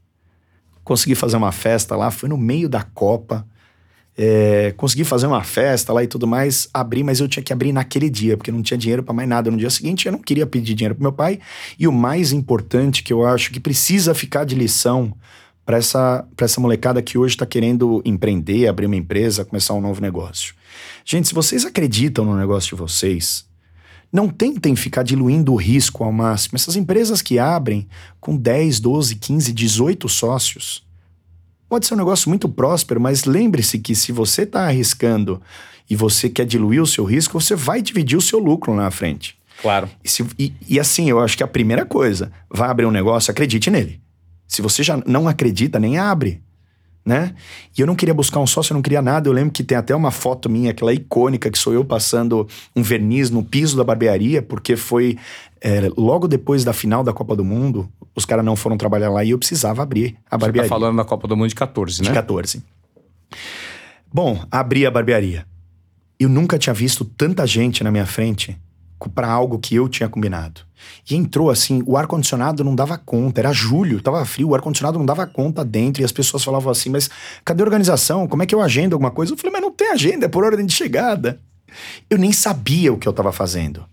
Consegui 0.82 1.14
fazer 1.14 1.36
uma 1.36 1.52
festa 1.52 1.94
lá, 1.94 2.10
foi 2.10 2.28
no 2.28 2.38
meio 2.38 2.68
da 2.68 2.82
Copa. 2.82 3.46
É, 4.16 4.74
consegui 4.76 5.04
fazer 5.04 5.26
uma 5.26 5.42
festa 5.42 5.92
lá 5.92 6.02
e 6.02 6.06
tudo 6.06 6.26
mais, 6.26 6.68
abri, 6.74 7.02
mas 7.02 7.20
eu 7.20 7.28
tinha 7.28 7.42
que 7.42 7.52
abrir 7.52 7.72
naquele 7.72 8.10
dia, 8.10 8.36
porque 8.36 8.52
não 8.52 8.62
tinha 8.62 8.76
dinheiro 8.76 9.02
para 9.02 9.14
mais 9.14 9.28
nada 9.28 9.50
no 9.50 9.56
dia 9.56 9.70
seguinte. 9.70 10.06
Eu 10.06 10.12
não 10.12 10.18
queria 10.18 10.46
pedir 10.46 10.74
dinheiro 10.74 10.94
pro 10.94 11.02
meu 11.02 11.12
pai. 11.12 11.40
E 11.78 11.88
o 11.88 11.92
mais 11.92 12.32
importante 12.32 13.02
que 13.02 13.12
eu 13.12 13.24
acho 13.24 13.50
que 13.50 13.60
precisa 13.60 14.14
ficar 14.14 14.44
de 14.44 14.54
lição 14.54 15.14
para 15.64 15.78
essa, 15.78 16.26
pra 16.36 16.44
essa 16.44 16.60
molecada 16.60 17.00
que 17.00 17.16
hoje 17.16 17.34
está 17.34 17.46
querendo 17.46 18.02
empreender, 18.04 18.66
abrir 18.66 18.86
uma 18.86 18.96
empresa, 18.96 19.44
começar 19.44 19.74
um 19.74 19.80
novo 19.80 20.00
negócio. 20.00 20.54
Gente, 21.04 21.28
se 21.28 21.34
vocês 21.34 21.64
acreditam 21.64 22.24
no 22.24 22.36
negócio 22.36 22.70
de 22.70 22.80
vocês, 22.80 23.46
não 24.12 24.28
tentem 24.28 24.74
ficar 24.74 25.02
diluindo 25.02 25.52
o 25.52 25.56
risco 25.56 26.02
ao 26.02 26.12
máximo. 26.12 26.56
Essas 26.56 26.76
empresas 26.76 27.22
que 27.22 27.38
abrem 27.38 27.86
com 28.20 28.36
10, 28.36 28.80
12, 28.80 29.14
15, 29.14 29.52
18 29.52 30.08
sócios 30.08 30.89
Pode 31.70 31.86
ser 31.86 31.94
um 31.94 31.98
negócio 31.98 32.28
muito 32.28 32.48
próspero, 32.48 33.00
mas 33.00 33.24
lembre-se 33.24 33.78
que 33.78 33.94
se 33.94 34.10
você 34.10 34.42
está 34.42 34.66
arriscando 34.66 35.40
e 35.88 35.94
você 35.94 36.28
quer 36.28 36.44
diluir 36.44 36.82
o 36.82 36.86
seu 36.86 37.04
risco, 37.04 37.40
você 37.40 37.54
vai 37.54 37.80
dividir 37.80 38.18
o 38.18 38.20
seu 38.20 38.40
lucro 38.40 38.74
lá 38.74 38.82
na 38.82 38.90
frente. 38.90 39.38
Claro. 39.62 39.88
E, 40.02 40.08
se, 40.08 40.26
e, 40.36 40.52
e 40.68 40.80
assim, 40.80 41.08
eu 41.08 41.20
acho 41.20 41.36
que 41.36 41.44
a 41.44 41.46
primeira 41.46 41.86
coisa, 41.86 42.32
vai 42.50 42.68
abrir 42.68 42.86
um 42.86 42.90
negócio, 42.90 43.30
acredite 43.30 43.70
nele. 43.70 44.00
Se 44.48 44.60
você 44.60 44.82
já 44.82 45.00
não 45.06 45.28
acredita, 45.28 45.78
nem 45.78 45.96
abre 45.96 46.42
né? 47.04 47.34
E 47.76 47.80
eu 47.80 47.86
não 47.86 47.94
queria 47.94 48.14
buscar 48.14 48.40
um 48.40 48.46
sócio, 48.46 48.72
eu 48.72 48.74
não 48.74 48.82
queria 48.82 49.02
nada. 49.02 49.28
Eu 49.28 49.32
lembro 49.32 49.52
que 49.52 49.64
tem 49.64 49.76
até 49.76 49.94
uma 49.94 50.10
foto 50.10 50.48
minha, 50.48 50.70
aquela 50.70 50.92
icônica, 50.92 51.50
que 51.50 51.58
sou 51.58 51.72
eu 51.72 51.84
passando 51.84 52.46
um 52.74 52.82
verniz 52.82 53.30
no 53.30 53.42
piso 53.42 53.76
da 53.76 53.84
barbearia, 53.84 54.42
porque 54.42 54.76
foi 54.76 55.18
é, 55.60 55.90
logo 55.96 56.28
depois 56.28 56.64
da 56.64 56.72
final 56.72 57.02
da 57.02 57.12
Copa 57.12 57.34
do 57.34 57.44
Mundo, 57.44 57.90
os 58.14 58.24
caras 58.24 58.44
não 58.44 58.56
foram 58.56 58.76
trabalhar 58.76 59.10
lá 59.10 59.24
e 59.24 59.30
eu 59.30 59.38
precisava 59.38 59.82
abrir 59.82 60.16
a 60.30 60.36
barbearia. 60.36 60.68
Você 60.68 60.68
tá 60.68 60.80
falando 60.80 60.96
da 60.96 61.04
Copa 61.04 61.26
do 61.26 61.36
Mundo 61.36 61.48
de 61.48 61.54
14, 61.54 62.02
né? 62.02 62.08
De 62.08 62.14
14. 62.14 62.62
Bom, 64.12 64.44
abri 64.50 64.86
a 64.86 64.90
barbearia. 64.90 65.46
Eu 66.18 66.28
nunca 66.28 66.58
tinha 66.58 66.74
visto 66.74 67.04
tanta 67.04 67.46
gente 67.46 67.82
na 67.82 67.90
minha 67.90 68.06
frente 68.06 68.58
para 69.08 69.30
algo 69.30 69.58
que 69.58 69.74
eu 69.74 69.88
tinha 69.88 70.08
combinado. 70.08 70.62
E 71.08 71.14
entrou 71.14 71.50
assim, 71.50 71.82
o 71.86 71.96
ar-condicionado 71.96 72.64
não 72.64 72.74
dava 72.74 72.98
conta, 72.98 73.40
era 73.40 73.52
julho, 73.52 74.02
tava 74.02 74.24
frio, 74.24 74.48
o 74.48 74.54
ar-condicionado 74.54 74.98
não 74.98 75.06
dava 75.06 75.26
conta 75.26 75.64
dentro, 75.64 76.02
e 76.02 76.04
as 76.04 76.12
pessoas 76.12 76.44
falavam 76.44 76.70
assim, 76.70 76.90
mas 76.90 77.08
cadê 77.44 77.62
a 77.62 77.66
organização? 77.66 78.26
Como 78.26 78.42
é 78.42 78.46
que 78.46 78.54
eu 78.54 78.60
agendo 78.60 78.94
alguma 78.94 79.10
coisa? 79.10 79.32
Eu 79.32 79.36
falei, 79.36 79.52
mas 79.52 79.62
não 79.62 79.70
tem 79.70 79.90
agenda, 79.90 80.26
é 80.26 80.28
por 80.28 80.44
ordem 80.44 80.66
de 80.66 80.74
chegada. 80.74 81.40
Eu 82.08 82.18
nem 82.18 82.32
sabia 82.32 82.92
o 82.92 82.98
que 82.98 83.06
eu 83.06 83.12
estava 83.12 83.32
fazendo. 83.32 83.84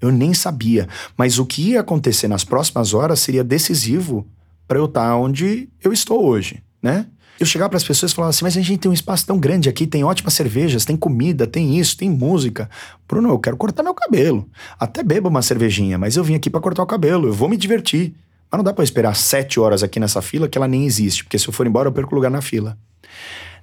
Eu 0.00 0.10
nem 0.10 0.32
sabia. 0.32 0.88
Mas 1.16 1.38
o 1.38 1.44
que 1.44 1.70
ia 1.70 1.80
acontecer 1.80 2.26
nas 2.26 2.44
próximas 2.44 2.94
horas 2.94 3.20
seria 3.20 3.44
decisivo 3.44 4.26
para 4.66 4.78
eu 4.78 4.86
estar 4.86 5.08
tá 5.08 5.16
onde 5.16 5.68
eu 5.82 5.92
estou 5.92 6.24
hoje, 6.24 6.62
né? 6.82 7.06
Eu 7.40 7.46
chegava 7.46 7.70
para 7.70 7.78
as 7.78 7.84
pessoas 7.84 8.12
e 8.12 8.14
falava 8.14 8.30
assim: 8.30 8.44
Mas 8.44 8.54
a 8.54 8.60
gente 8.60 8.78
tem 8.78 8.90
um 8.90 8.94
espaço 8.94 9.26
tão 9.26 9.38
grande 9.38 9.68
aqui, 9.70 9.86
tem 9.86 10.04
ótimas 10.04 10.34
cervejas, 10.34 10.84
tem 10.84 10.94
comida, 10.94 11.46
tem 11.46 11.78
isso, 11.78 11.96
tem 11.96 12.10
música. 12.10 12.68
Bruno, 13.08 13.30
eu 13.30 13.38
quero 13.38 13.56
cortar 13.56 13.82
meu 13.82 13.94
cabelo. 13.94 14.46
Até 14.78 15.02
bebo 15.02 15.30
uma 15.30 15.40
cervejinha, 15.40 15.96
mas 15.96 16.16
eu 16.16 16.22
vim 16.22 16.34
aqui 16.34 16.50
para 16.50 16.60
cortar 16.60 16.82
o 16.82 16.86
cabelo, 16.86 17.28
eu 17.28 17.32
vou 17.32 17.48
me 17.48 17.56
divertir. 17.56 18.14
Mas 18.50 18.58
não 18.58 18.64
dá 18.64 18.74
para 18.74 18.84
esperar 18.84 19.16
sete 19.16 19.58
horas 19.58 19.82
aqui 19.82 19.98
nessa 19.98 20.20
fila 20.20 20.48
que 20.48 20.58
ela 20.58 20.68
nem 20.68 20.84
existe, 20.84 21.24
porque 21.24 21.38
se 21.38 21.48
eu 21.48 21.52
for 21.52 21.66
embora 21.66 21.88
eu 21.88 21.92
perco 21.92 22.14
lugar 22.14 22.30
na 22.30 22.42
fila. 22.42 22.76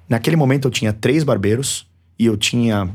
Naquele 0.08 0.34
momento 0.34 0.66
eu 0.66 0.72
tinha 0.72 0.92
três 0.92 1.22
barbeiros 1.22 1.86
e 2.18 2.26
eu 2.26 2.36
tinha 2.36 2.90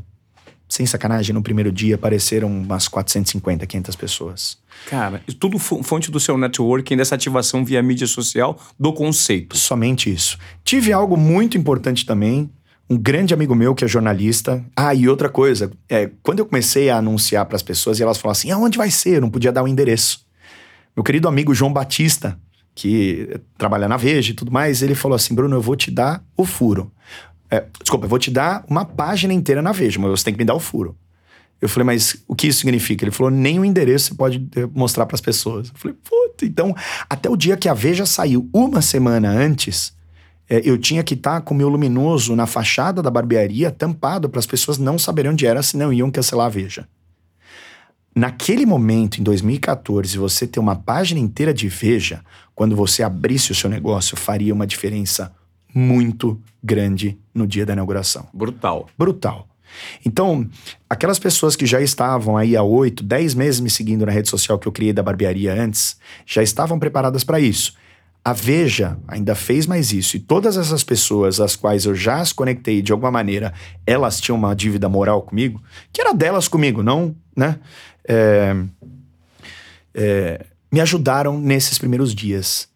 sem 0.67 0.85
sacanagem, 0.85 1.33
no 1.33 1.43
primeiro 1.43 1.71
dia 1.71 1.95
apareceram 1.95 2.49
umas 2.49 2.87
450, 2.87 3.65
500 3.67 3.95
pessoas. 3.95 4.57
Cara, 4.89 5.21
tudo 5.39 5.57
fonte 5.57 6.11
do 6.11 6.19
seu 6.19 6.37
networking, 6.37 6.97
dessa 6.97 7.15
ativação 7.15 7.63
via 7.63 7.81
mídia 7.81 8.07
social 8.07 8.59
do 8.79 8.93
conceito. 8.93 9.57
Somente 9.57 10.11
isso. 10.11 10.37
Tive 10.63 10.91
algo 10.91 11.15
muito 11.15 11.57
importante 11.57 12.05
também. 12.05 12.49
Um 12.89 12.97
grande 12.97 13.33
amigo 13.33 13.55
meu 13.55 13.73
que 13.73 13.85
é 13.85 13.87
jornalista. 13.87 14.63
Ah, 14.75 14.93
e 14.93 15.07
outra 15.07 15.29
coisa, 15.29 15.71
é, 15.89 16.11
quando 16.21 16.39
eu 16.39 16.45
comecei 16.45 16.89
a 16.89 16.97
anunciar 16.97 17.45
para 17.45 17.55
as 17.55 17.63
pessoas 17.63 17.99
e 17.99 18.03
elas 18.03 18.17
falavam 18.17 18.37
assim: 18.37 18.51
aonde 18.51 18.77
vai 18.77 18.91
ser? 18.91 19.15
Eu 19.15 19.21
não 19.21 19.29
podia 19.29 19.51
dar 19.51 19.61
o 19.61 19.65
um 19.65 19.67
endereço. 19.67 20.25
Meu 20.95 21.03
querido 21.03 21.27
amigo 21.27 21.55
João 21.55 21.71
Batista, 21.73 22.37
que 22.75 23.39
trabalha 23.57 23.87
na 23.87 23.97
Veja 23.97 24.31
e 24.31 24.35
tudo 24.35 24.51
mais, 24.51 24.81
ele 24.81 24.95
falou 24.95 25.15
assim: 25.15 25.33
Bruno, 25.33 25.55
eu 25.55 25.61
vou 25.61 25.75
te 25.75 25.89
dar 25.89 26.23
o 26.35 26.45
furo. 26.45 26.91
É, 27.49 27.65
desculpa, 27.81 28.05
eu 28.05 28.09
vou 28.09 28.19
te 28.19 28.31
dar 28.31 28.65
uma 28.67 28.83
página 28.83 29.33
inteira 29.33 29.61
na 29.61 29.71
Veja, 29.71 29.99
mas 29.99 30.09
você 30.09 30.25
tem 30.25 30.33
que 30.33 30.39
me 30.39 30.45
dar 30.45 30.55
o 30.55 30.59
furo. 30.59 30.97
Eu 31.63 31.69
falei, 31.69 31.85
mas 31.85 32.21
o 32.27 32.35
que 32.35 32.47
isso 32.47 32.59
significa? 32.59 33.05
Ele 33.05 33.11
falou, 33.11 33.31
nem 33.31 33.57
o 33.57 33.63
endereço 33.63 34.09
você 34.09 34.15
pode 34.15 34.49
eh, 34.53 34.67
mostrar 34.75 35.05
para 35.05 35.15
as 35.15 35.21
pessoas. 35.21 35.69
Eu 35.69 35.75
falei, 35.75 35.95
puta, 36.03 36.45
então, 36.45 36.75
até 37.09 37.29
o 37.29 37.37
dia 37.37 37.55
que 37.55 37.69
a 37.69 37.73
Veja 37.73 38.05
saiu, 38.05 38.49
uma 38.53 38.81
semana 38.81 39.29
antes, 39.29 39.93
é, 40.49 40.61
eu 40.65 40.77
tinha 40.77 41.01
que 41.05 41.13
estar 41.13 41.35
tá 41.35 41.41
com 41.41 41.53
o 41.53 41.57
meu 41.57 41.69
luminoso 41.69 42.35
na 42.35 42.45
fachada 42.45 43.01
da 43.01 43.09
barbearia, 43.09 43.71
tampado, 43.71 44.27
para 44.27 44.39
as 44.39 44.45
pessoas 44.45 44.77
não 44.77 44.99
saberem 44.99 45.31
onde 45.31 45.45
era, 45.45 45.63
senão 45.63 45.93
iam 45.93 46.11
cancelar 46.11 46.47
a 46.47 46.49
Veja. 46.49 46.85
Naquele 48.13 48.65
momento, 48.65 49.21
em 49.21 49.23
2014, 49.23 50.17
você 50.17 50.45
ter 50.45 50.59
uma 50.59 50.75
página 50.75 51.21
inteira 51.21 51.53
de 51.53 51.69
Veja, 51.69 52.25
quando 52.53 52.75
você 52.75 53.03
abrisse 53.03 53.53
o 53.53 53.55
seu 53.55 53.69
negócio, 53.69 54.17
faria 54.17 54.53
uma 54.53 54.67
diferença 54.67 55.33
muito 55.73 56.37
grande 56.61 57.17
no 57.33 57.47
dia 57.47 57.65
da 57.65 57.71
inauguração. 57.71 58.27
Brutal. 58.33 58.89
Brutal. 58.97 59.47
Então, 60.05 60.47
aquelas 60.89 61.19
pessoas 61.19 61.55
que 61.55 61.65
já 61.65 61.81
estavam 61.81 62.37
aí 62.37 62.55
há 62.55 62.63
oito, 62.63 63.03
dez 63.03 63.33
meses 63.33 63.59
me 63.59 63.69
seguindo 63.69 64.05
na 64.05 64.11
rede 64.11 64.29
social 64.29 64.59
que 64.59 64.67
eu 64.67 64.71
criei 64.71 64.93
da 64.93 65.03
barbearia 65.03 65.53
antes, 65.53 65.97
já 66.25 66.41
estavam 66.41 66.79
preparadas 66.79 67.23
para 67.23 67.39
isso. 67.39 67.73
A 68.25 68.31
Veja 68.31 68.97
ainda 69.05 69.35
fez 69.35 69.65
mais 69.67 69.91
isso. 69.91 70.15
E 70.15 70.19
todas 70.19 70.55
essas 70.55 70.83
pessoas 70.83 71.41
às 71.41 71.55
quais 71.57 71.85
eu 71.85 71.93
já 71.93 72.21
as 72.21 72.31
conectei 72.31 72.81
de 72.81 72.91
alguma 72.93 73.11
maneira, 73.11 73.53
elas 73.85 74.21
tinham 74.21 74.37
uma 74.37 74.55
dívida 74.55 74.87
moral 74.87 75.21
comigo, 75.23 75.61
que 75.91 75.99
era 75.99 76.13
delas 76.13 76.47
comigo, 76.47 76.81
não, 76.81 77.13
né? 77.35 77.59
É, 78.07 78.55
é, 79.93 80.45
me 80.71 80.79
ajudaram 80.79 81.37
nesses 81.39 81.77
primeiros 81.77 82.15
dias. 82.15 82.69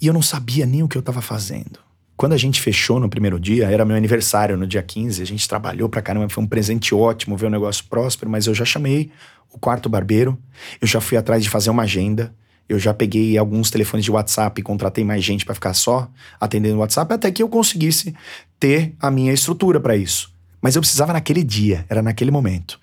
E 0.00 0.06
eu 0.06 0.12
não 0.12 0.20
sabia 0.20 0.66
nem 0.66 0.82
o 0.82 0.88
que 0.88 0.96
eu 0.96 1.00
estava 1.00 1.22
fazendo. 1.22 1.85
Quando 2.16 2.32
a 2.32 2.36
gente 2.36 2.60
fechou 2.60 2.98
no 2.98 3.08
primeiro 3.08 3.38
dia, 3.38 3.70
era 3.70 3.84
meu 3.84 3.96
aniversário 3.96 4.56
no 4.56 4.66
dia 4.66 4.82
15, 4.82 5.22
a 5.22 5.26
gente 5.26 5.46
trabalhou 5.46 5.88
pra 5.88 6.00
caramba, 6.00 6.28
foi 6.28 6.42
um 6.42 6.46
presente 6.46 6.94
ótimo 6.94 7.36
ver 7.36 7.46
o 7.46 7.50
negócio 7.50 7.84
próspero, 7.84 8.30
mas 8.30 8.46
eu 8.46 8.54
já 8.54 8.64
chamei 8.64 9.10
o 9.52 9.58
quarto 9.58 9.88
barbeiro, 9.88 10.38
eu 10.80 10.86
já 10.86 11.00
fui 11.00 11.18
atrás 11.18 11.42
de 11.42 11.50
fazer 11.50 11.68
uma 11.68 11.82
agenda, 11.82 12.34
eu 12.68 12.78
já 12.78 12.94
peguei 12.94 13.36
alguns 13.36 13.70
telefones 13.70 14.04
de 14.04 14.10
WhatsApp 14.10 14.60
e 14.60 14.64
contratei 14.64 15.04
mais 15.04 15.22
gente 15.22 15.44
para 15.44 15.54
ficar 15.54 15.74
só 15.74 16.10
atendendo 16.40 16.76
o 16.76 16.80
WhatsApp 16.80 17.12
até 17.12 17.30
que 17.30 17.42
eu 17.42 17.48
conseguisse 17.48 18.14
ter 18.58 18.94
a 18.98 19.10
minha 19.10 19.32
estrutura 19.32 19.78
para 19.78 19.96
isso. 19.96 20.34
Mas 20.60 20.74
eu 20.74 20.82
precisava 20.82 21.12
naquele 21.12 21.44
dia, 21.44 21.84
era 21.88 22.02
naquele 22.02 22.30
momento. 22.30 22.80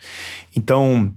Então, 0.56 1.13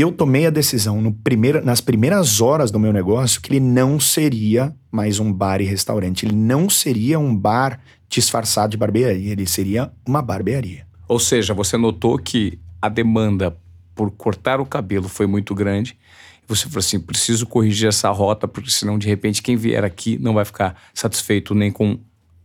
eu 0.00 0.12
tomei 0.12 0.46
a 0.46 0.50
decisão 0.50 1.02
no 1.02 1.12
primeiro, 1.12 1.64
nas 1.64 1.80
primeiras 1.80 2.40
horas 2.40 2.70
do 2.70 2.78
meu 2.78 2.92
negócio 2.92 3.40
que 3.40 3.50
ele 3.50 3.58
não 3.58 3.98
seria 3.98 4.72
mais 4.92 5.18
um 5.18 5.32
bar 5.32 5.60
e 5.60 5.64
restaurante. 5.64 6.24
Ele 6.24 6.36
não 6.36 6.70
seria 6.70 7.18
um 7.18 7.34
bar 7.34 7.80
disfarçado 8.08 8.70
de 8.70 8.76
barbearia. 8.76 9.32
Ele 9.32 9.44
seria 9.44 9.90
uma 10.06 10.22
barbearia. 10.22 10.86
Ou 11.08 11.18
seja, 11.18 11.52
você 11.52 11.76
notou 11.76 12.16
que 12.16 12.60
a 12.80 12.88
demanda 12.88 13.56
por 13.92 14.12
cortar 14.12 14.60
o 14.60 14.66
cabelo 14.66 15.08
foi 15.08 15.26
muito 15.26 15.52
grande. 15.52 15.98
Você 16.46 16.66
falou 16.66 16.78
assim: 16.78 17.00
preciso 17.00 17.44
corrigir 17.44 17.88
essa 17.88 18.08
rota, 18.10 18.46
porque 18.46 18.70
senão, 18.70 19.00
de 19.00 19.08
repente, 19.08 19.42
quem 19.42 19.56
vier 19.56 19.82
aqui 19.82 20.16
não 20.16 20.32
vai 20.32 20.44
ficar 20.44 20.80
satisfeito 20.94 21.56
nem 21.56 21.72
com 21.72 21.98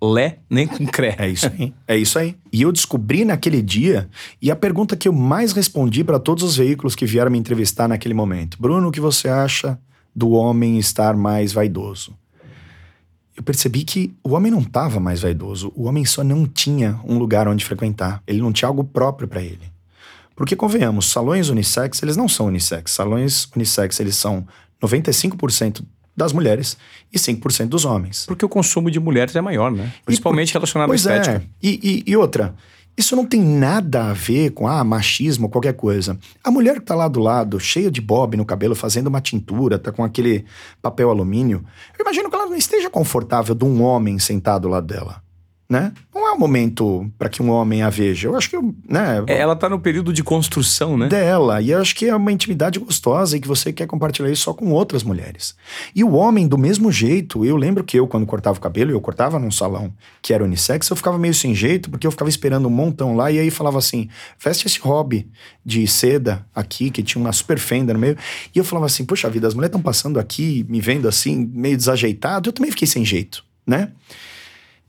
Lé 0.05 0.39
nem 0.49 0.67
com 0.67 0.85
Cré. 0.85 1.15
É 1.17 1.29
isso 1.29 1.47
aí. 1.47 1.73
É 1.87 1.97
isso 1.97 2.19
aí. 2.19 2.35
E 2.51 2.61
eu 2.61 2.71
descobri 2.71 3.23
naquele 3.23 3.61
dia, 3.61 4.09
e 4.41 4.51
a 4.51 4.55
pergunta 4.55 4.97
que 4.97 5.07
eu 5.07 5.13
mais 5.13 5.53
respondi 5.53 6.03
para 6.03 6.19
todos 6.19 6.43
os 6.43 6.57
veículos 6.57 6.93
que 6.93 7.05
vieram 7.05 7.31
me 7.31 7.37
entrevistar 7.37 7.87
naquele 7.87 8.13
momento: 8.13 8.57
Bruno, 8.59 8.89
o 8.89 8.91
que 8.91 8.99
você 8.99 9.29
acha 9.29 9.79
do 10.13 10.31
homem 10.31 10.77
estar 10.77 11.15
mais 11.15 11.53
vaidoso? 11.53 12.13
Eu 13.35 13.41
percebi 13.41 13.83
que 13.83 14.13
o 14.23 14.33
homem 14.33 14.51
não 14.51 14.59
estava 14.59 14.99
mais 14.99 15.21
vaidoso, 15.21 15.71
o 15.75 15.85
homem 15.85 16.05
só 16.05 16.23
não 16.23 16.45
tinha 16.45 16.99
um 17.03 17.17
lugar 17.17 17.47
onde 17.47 17.65
frequentar. 17.65 18.21
Ele 18.27 18.41
não 18.41 18.51
tinha 18.51 18.67
algo 18.67 18.83
próprio 18.83 19.27
para 19.27 19.41
ele. 19.41 19.71
Porque 20.35 20.55
convenhamos, 20.55 21.09
salões 21.09 21.49
unissex, 21.49 22.03
eles 22.03 22.17
não 22.17 22.27
são 22.27 22.47
unissex. 22.47 22.91
Salões 22.91 23.49
unissex, 23.55 23.99
eles 23.99 24.15
são 24.15 24.45
95% 24.81 25.83
das 26.15 26.31
mulheres 26.31 26.77
e 27.11 27.17
5% 27.17 27.67
dos 27.67 27.85
homens. 27.85 28.25
Porque 28.25 28.45
o 28.45 28.49
consumo 28.49 28.89
de 28.91 28.99
mulheres 28.99 29.35
é 29.35 29.41
maior, 29.41 29.71
né? 29.71 29.91
Principalmente 30.05 30.51
por... 30.51 30.59
relacionado 30.59 30.87
pois 30.87 31.07
à 31.07 31.17
estética. 31.17 31.43
É. 31.43 31.49
E, 31.61 32.03
e, 32.07 32.11
e, 32.11 32.15
outra, 32.15 32.55
isso 32.95 33.15
não 33.15 33.25
tem 33.25 33.41
nada 33.41 34.11
a 34.11 34.13
ver 34.13 34.51
com 34.51 34.67
ah, 34.67 34.83
machismo 34.83 35.45
ou 35.45 35.49
qualquer 35.49 35.73
coisa. 35.73 36.17
A 36.43 36.51
mulher 36.51 36.75
que 36.75 36.85
tá 36.85 36.93
lá 36.93 37.07
do 37.07 37.19
lado, 37.19 37.59
cheia 37.59 37.89
de 37.89 37.99
bob 37.99 38.37
no 38.37 38.45
cabelo, 38.45 38.75
fazendo 38.75 39.07
uma 39.07 39.21
tintura, 39.21 39.79
tá 39.79 39.91
com 39.91 40.03
aquele 40.03 40.45
papel 40.81 41.09
alumínio, 41.09 41.65
eu 41.97 42.03
imagino 42.03 42.29
que 42.29 42.35
ela 42.35 42.45
não 42.45 42.55
esteja 42.55 42.89
confortável 42.89 43.55
de 43.55 43.65
um 43.65 43.81
homem 43.81 44.19
sentado 44.19 44.67
lá 44.67 44.79
dela 44.79 45.23
né? 45.69 45.91
Não 46.13 46.27
é 46.27 46.31
o 46.31 46.39
momento 46.39 47.09
para 47.17 47.29
que 47.29 47.41
um 47.41 47.49
homem 47.49 47.81
a 47.81 47.89
veja. 47.89 48.27
Eu 48.27 48.35
acho 48.35 48.49
que, 48.49 48.57
né? 48.87 49.23
É, 49.27 49.39
ela 49.39 49.55
tá 49.55 49.67
no 49.69 49.79
período 49.79 50.13
de 50.13 50.23
construção, 50.23 50.97
né? 50.97 51.07
Dela. 51.07 51.61
E 51.61 51.71
eu 51.71 51.79
acho 51.79 51.95
que 51.95 52.05
é 52.05 52.15
uma 52.15 52.31
intimidade 52.31 52.79
gostosa 52.79 53.35
e 53.35 53.39
que 53.39 53.47
você 53.47 53.73
quer 53.73 53.87
compartilhar 53.87 54.29
isso 54.29 54.43
só 54.43 54.53
com 54.53 54.71
outras 54.71 55.03
mulheres. 55.03 55.55
E 55.95 56.03
o 56.03 56.13
homem, 56.13 56.47
do 56.47 56.57
mesmo 56.57 56.91
jeito, 56.91 57.43
eu 57.45 57.55
lembro 57.55 57.83
que 57.83 57.97
eu, 57.97 58.07
quando 58.07 58.25
cortava 58.25 58.57
o 58.57 58.61
cabelo, 58.61 58.91
eu 58.91 59.01
cortava 59.01 59.39
num 59.39 59.51
salão 59.51 59.91
que 60.21 60.33
era 60.33 60.43
unissex, 60.43 60.89
eu 60.89 60.95
ficava 60.95 61.17
meio 61.17 61.33
sem 61.33 61.55
jeito, 61.55 61.89
porque 61.89 62.05
eu 62.05 62.11
ficava 62.11 62.29
esperando 62.29 62.67
um 62.67 62.71
montão 62.71 63.15
lá, 63.15 63.31
e 63.31 63.39
aí 63.39 63.49
falava 63.49 63.77
assim: 63.77 64.09
veste 64.39 64.67
esse 64.67 64.79
hobby 64.79 65.29
de 65.65 65.87
seda 65.87 66.45
aqui, 66.53 66.91
que 66.91 67.01
tinha 67.01 67.21
uma 67.21 67.31
super 67.31 67.57
fenda 67.57 67.93
no 67.93 67.99
meio. 67.99 68.17
E 68.53 68.59
eu 68.59 68.63
falava 68.63 68.85
assim: 68.85 69.05
poxa 69.05 69.29
vida, 69.29 69.47
as 69.47 69.53
mulheres 69.53 69.69
estão 69.69 69.81
passando 69.81 70.19
aqui, 70.19 70.65
me 70.69 70.81
vendo 70.81 71.07
assim, 71.07 71.49
meio 71.53 71.77
desajeitado. 71.77 72.49
Eu 72.49 72.53
também 72.53 72.69
fiquei 72.69 72.87
sem 72.87 73.03
jeito, 73.03 73.43
né? 73.65 73.91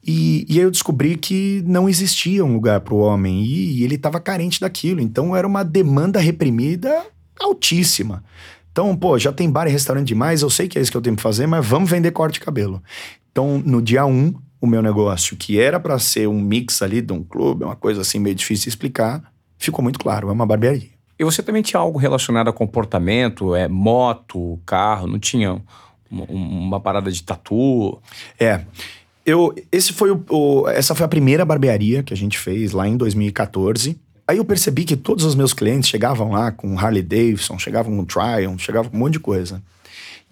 E, 0.06 0.44
e 0.48 0.58
aí 0.58 0.64
eu 0.64 0.70
descobri 0.70 1.16
que 1.16 1.62
não 1.66 1.88
existia 1.88 2.44
um 2.44 2.54
lugar 2.54 2.80
para 2.80 2.94
o 2.94 2.98
homem 2.98 3.42
e, 3.42 3.80
e 3.80 3.84
ele 3.84 3.94
estava 3.94 4.20
carente 4.20 4.60
daquilo. 4.60 5.00
Então 5.00 5.34
era 5.34 5.46
uma 5.46 5.62
demanda 5.62 6.20
reprimida 6.20 7.06
altíssima. 7.40 8.22
Então, 8.70 8.94
pô, 8.96 9.18
já 9.18 9.32
tem 9.32 9.48
bar 9.48 9.68
e 9.68 9.70
restaurante 9.70 10.08
demais, 10.08 10.42
eu 10.42 10.50
sei 10.50 10.66
que 10.66 10.76
é 10.76 10.82
isso 10.82 10.90
que 10.90 10.96
eu 10.96 11.00
tenho 11.00 11.14
que 11.14 11.22
fazer, 11.22 11.46
mas 11.46 11.64
vamos 11.64 11.88
vender 11.88 12.10
corte 12.10 12.34
de 12.34 12.40
cabelo. 12.40 12.82
Então, 13.30 13.62
no 13.64 13.80
dia 13.80 14.04
1, 14.04 14.10
um, 14.10 14.34
o 14.60 14.66
meu 14.66 14.82
negócio, 14.82 15.36
que 15.36 15.60
era 15.60 15.78
para 15.78 15.96
ser 15.98 16.26
um 16.26 16.40
mix 16.40 16.82
ali 16.82 17.00
de 17.00 17.12
um 17.12 17.22
clube, 17.22 17.64
uma 17.64 17.76
coisa 17.76 18.00
assim 18.00 18.18
meio 18.18 18.34
difícil 18.34 18.64
de 18.64 18.70
explicar, 18.70 19.22
ficou 19.58 19.80
muito 19.80 19.98
claro, 19.98 20.28
é 20.28 20.32
uma 20.32 20.44
barbearia. 20.44 20.90
E 21.16 21.24
você 21.24 21.40
também 21.40 21.62
tinha 21.62 21.78
algo 21.78 21.98
relacionado 21.98 22.48
a 22.48 22.52
comportamento, 22.52 23.54
é 23.54 23.68
moto, 23.68 24.60
carro, 24.66 25.06
não 25.06 25.20
tinha 25.20 25.62
uma, 26.10 26.24
uma 26.24 26.80
parada 26.80 27.12
de 27.12 27.22
tatu? 27.22 28.00
É. 28.40 28.64
Eu, 29.26 29.54
esse 29.72 29.92
foi 29.92 30.10
o, 30.10 30.22
o, 30.28 30.68
essa 30.68 30.94
foi 30.94 31.06
a 31.06 31.08
primeira 31.08 31.44
barbearia 31.44 32.02
que 32.02 32.12
a 32.12 32.16
gente 32.16 32.38
fez 32.38 32.72
lá 32.72 32.86
em 32.86 32.96
2014. 32.96 33.98
Aí 34.26 34.36
eu 34.38 34.44
percebi 34.44 34.84
que 34.84 34.96
todos 34.96 35.24
os 35.24 35.34
meus 35.34 35.54
clientes 35.54 35.88
chegavam 35.88 36.30
lá 36.30 36.50
com 36.50 36.78
Harley 36.78 37.02
Davidson, 37.02 37.58
chegavam 37.58 37.96
com 37.96 38.04
Triumph, 38.04 38.60
chegavam 38.60 38.90
com 38.90 38.96
um 38.96 39.00
monte 39.00 39.14
de 39.14 39.20
coisa. 39.20 39.62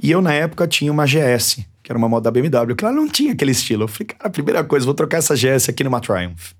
E 0.02 0.10
eu, 0.10 0.20
na 0.20 0.32
época, 0.32 0.66
tinha 0.66 0.90
uma 0.90 1.06
GS, 1.06 1.60
que 1.82 1.90
era 1.90 1.98
uma 1.98 2.08
moto 2.08 2.24
da 2.24 2.30
BMW, 2.30 2.74
que 2.74 2.84
ela 2.84 2.94
não 2.94 3.08
tinha 3.08 3.32
aquele 3.32 3.52
estilo. 3.52 3.84
Eu 3.84 3.88
falei, 3.88 4.06
cara, 4.06 4.30
primeira 4.30 4.64
coisa, 4.64 4.84
vou 4.84 4.94
trocar 4.94 5.18
essa 5.18 5.34
GS 5.34 5.68
aqui 5.68 5.84
numa 5.84 6.00
Triumph. 6.00 6.52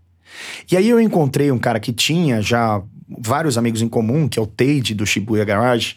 E 0.71 0.77
aí 0.77 0.89
eu 0.89 1.01
encontrei 1.01 1.51
um 1.51 1.59
cara 1.59 1.81
que 1.81 1.93
tinha 1.93 2.41
já 2.41 2.83
vários 3.19 3.59
amigos 3.59 3.83
em 3.83 3.89
comum, 3.89 4.29
que 4.29 4.39
é 4.39 4.43
o 4.43 4.47
Tade 4.47 4.95
do 4.95 5.05
Shibuya 5.05 5.45
Garage. 5.45 5.97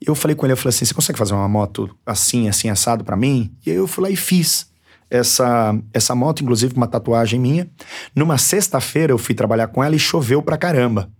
Eu 0.00 0.14
falei 0.14 0.34
com 0.34 0.46
ele, 0.46 0.52
eu 0.52 0.56
falei 0.56 0.70
assim, 0.70 0.84
você 0.84 0.94
consegue 0.94 1.18
fazer 1.18 1.34
uma 1.34 1.48
moto 1.48 1.90
assim, 2.06 2.48
assim, 2.48 2.68
assado 2.68 3.04
para 3.04 3.16
mim? 3.16 3.52
E 3.66 3.70
aí 3.70 3.76
eu 3.76 3.86
fui 3.86 4.04
lá 4.04 4.10
e 4.10 4.16
fiz 4.16 4.68
essa, 5.10 5.78
essa 5.92 6.14
moto, 6.14 6.42
inclusive 6.42 6.74
uma 6.74 6.86
tatuagem 6.86 7.40
minha. 7.40 7.68
Numa 8.14 8.38
sexta-feira 8.38 9.12
eu 9.12 9.18
fui 9.18 9.34
trabalhar 9.34 9.68
com 9.68 9.82
ela 9.82 9.96
e 9.96 9.98
choveu 9.98 10.42
pra 10.42 10.56
caramba. 10.56 11.10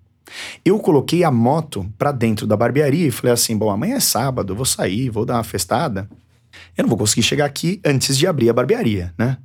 Eu 0.65 0.79
coloquei 0.79 1.25
a 1.25 1.31
moto 1.31 1.91
pra 1.97 2.13
dentro 2.13 2.47
da 2.47 2.57
barbearia 2.57 3.07
e 3.07 3.11
falei 3.11 3.33
assim: 3.33 3.57
bom, 3.57 3.71
amanhã 3.71 3.97
é 3.97 4.01
sábado, 4.01 4.53
eu 4.53 4.57
vou 4.57 4.67
sair, 4.67 5.11
vou 5.11 5.25
dar 5.25 5.35
uma 5.35 5.45
festada. 5.45 6.09
Eu 6.77 6.83
não 6.83 6.89
vou 6.89 6.99
conseguir 6.99 7.23
chegar 7.23 7.45
aqui 7.45 7.81
antes 7.85 8.17
de 8.17 8.27
abrir 8.27 8.51
a 8.51 8.53
barbearia, 8.53 9.15
né? 9.19 9.39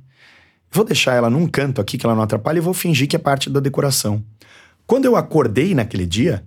Vou 0.70 0.84
deixar 0.84 1.14
ela 1.14 1.30
num 1.30 1.46
canto 1.46 1.80
aqui 1.80 1.96
que 1.96 2.04
ela 2.04 2.14
não 2.14 2.22
atrapalha 2.22 2.58
e 2.58 2.60
vou 2.60 2.74
fingir 2.74 3.08
que 3.08 3.16
é 3.16 3.18
parte 3.18 3.48
da 3.48 3.60
decoração. 3.60 4.22
Quando 4.86 5.04
eu 5.04 5.16
acordei 5.16 5.74
naquele 5.74 6.04
dia, 6.04 6.44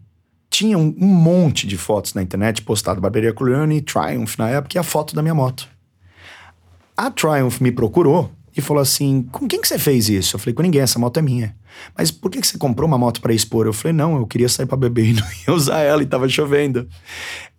tinha 0.50 0.78
um, 0.78 0.94
monte 1.00 1.66
de 1.66 1.78
fotos 1.78 2.14
na 2.14 2.22
internet 2.22 2.62
postado 2.62 3.02
Barbearia 3.02 3.34
Culione, 3.34 3.82
Triumph 3.82 4.38
na 4.38 4.50
época 4.50 4.78
e 4.78 4.80
a 4.80 4.84
foto 4.84 5.16
da 5.16 5.22
minha 5.22 5.34
moto. 5.34 5.68
A 6.98 7.12
Triumph 7.12 7.62
me 7.62 7.72
procurou 7.72 8.32
e 8.58 8.62
falou 8.62 8.82
assim: 8.82 9.22
com 9.32 9.48
quem 9.48 9.62
que 9.62 9.68
você 9.68 9.78
fez 9.78 10.10
isso? 10.10 10.36
Eu 10.36 10.40
falei: 10.40 10.56
com 10.56 10.64
ninguém, 10.64 10.82
essa 10.82 10.98
moto 10.98 11.18
é 11.18 11.22
minha. 11.22 11.56
Mas 11.96 12.10
por 12.10 12.32
que, 12.32 12.42
que 12.42 12.48
você 12.48 12.58
comprou 12.58 12.88
uma 12.88 12.98
moto 12.98 13.22
para 13.22 13.32
expor? 13.32 13.68
Eu 13.68 13.74
falei: 13.74 13.94
não, 13.94 14.18
eu 14.18 14.26
queria 14.26 14.50
sair 14.50 14.66
para 14.66 14.76
beber 14.76 15.06
e 15.12 15.14
não 15.14 15.28
ia 15.48 15.54
usar 15.54 15.82
ela 15.82 16.02
e 16.02 16.08
tava 16.08 16.28
chovendo. 16.28 16.88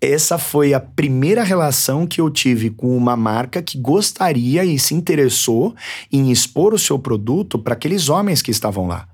Essa 0.01 0.39
foi 0.39 0.75
a 0.75 0.81
primeira 0.81 1.45
relação 1.45 2.05
que 2.05 2.21
eu 2.21 2.29
tive 2.29 2.69
com 2.69 2.97
uma 2.97 3.17
marca 3.17 3.63
que 3.63 3.79
gostaria 3.79 4.65
e 4.65 4.77
se 4.77 4.93
interessou 4.93 5.73
em 6.11 6.33
expor 6.33 6.75
o 6.75 6.79
seu 6.79 6.99
produto 6.99 7.61
para 7.61 7.75
aqueles 7.75 8.09
homens 8.09 8.43
que 8.43 8.51
estavam 8.51 8.89
lá. 8.89 9.07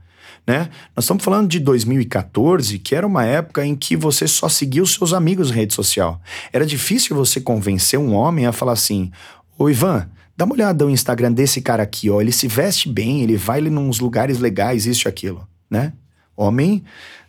Né? 0.47 0.69
Nós 0.95 1.07
estamos 1.07 1.25
falando 1.25 1.49
de 1.49 1.59
2014, 1.59 2.79
que 2.79 2.95
era 2.95 3.07
uma 3.07 3.25
época 3.25 3.65
em 3.65 3.75
que 3.75 3.97
você 3.97 4.29
só 4.29 4.47
seguia 4.47 4.83
os 4.83 4.93
seus 4.93 5.15
amigos 5.15 5.49
na 5.49 5.57
rede 5.57 5.73
social. 5.73 6.21
Era 6.53 6.67
difícil 6.67 7.17
você 7.17 7.41
convencer 7.41 7.99
um 7.99 8.15
homem 8.15 8.45
a 8.45 8.53
falar 8.53 8.73
assim: 8.73 9.11
Ô 9.59 9.71
Ivan, 9.71 10.09
dá 10.37 10.45
uma 10.45 10.55
olhada 10.55 10.85
no 10.85 10.91
Instagram 10.91 11.33
desse 11.33 11.61
cara 11.61 11.83
aqui, 11.83 12.11
ó. 12.11 12.21
Ele 12.21 12.33
se 12.33 12.49
veste 12.49 12.89
bem, 12.89 13.23
ele 13.23 13.37
vai 13.37 13.61
nos 13.61 14.01
lugares 14.01 14.39
legais, 14.39 14.87
isso 14.87 15.07
e 15.07 15.09
aquilo, 15.09 15.47
né? 15.71 15.93
Homem 16.37 16.83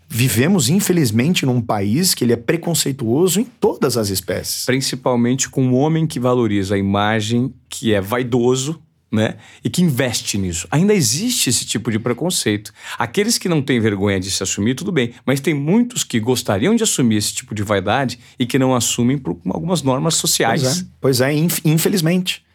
vivemos, 0.08 0.70
infelizmente, 0.70 1.46
num 1.46 1.62
país 1.62 2.14
que 2.14 2.24
ele 2.24 2.34
é 2.34 2.38
preconceituoso 2.38 3.40
em 3.40 3.46
todas 3.46 3.98
as 3.98 4.10
espécies. 4.10 4.66
Principalmente 4.66 5.50
com 5.50 5.64
um 5.64 5.76
homem 5.76 6.06
que 6.08 6.20
valoriza 6.20 6.76
a 6.76 6.78
imagem, 6.78 7.54
que 7.70 7.94
é 7.94 8.02
vaidoso, 8.02 8.80
né? 9.16 9.36
E 9.64 9.70
que 9.70 9.82
investe 9.82 10.38
nisso. 10.38 10.68
Ainda 10.70 10.94
existe 10.94 11.50
esse 11.50 11.66
tipo 11.66 11.90
de 11.90 11.98
preconceito. 11.98 12.72
Aqueles 12.98 13.38
que 13.38 13.50
não 13.50 13.62
têm 13.62 13.80
vergonha 13.80 14.20
de 14.20 14.30
se 14.30 14.44
assumir, 14.44 14.76
tudo 14.76 14.92
bem. 14.92 15.14
Mas 15.26 15.40
tem 15.40 15.54
muitos 15.54 16.04
que 16.04 16.20
gostariam 16.20 16.76
de 16.76 16.84
assumir 16.84 17.16
esse 17.16 17.34
tipo 17.34 17.56
de 17.56 17.64
vaidade 17.64 18.20
e 18.38 18.46
que 18.46 18.60
não 18.60 18.76
assumem 18.76 19.18
por 19.18 19.40
algumas 19.48 19.82
normas 19.82 20.16
sociais. 20.16 20.86
Pois 21.02 21.22
é, 21.22 21.34
pois 21.34 21.62
é 21.62 21.70
infelizmente. 21.72 22.46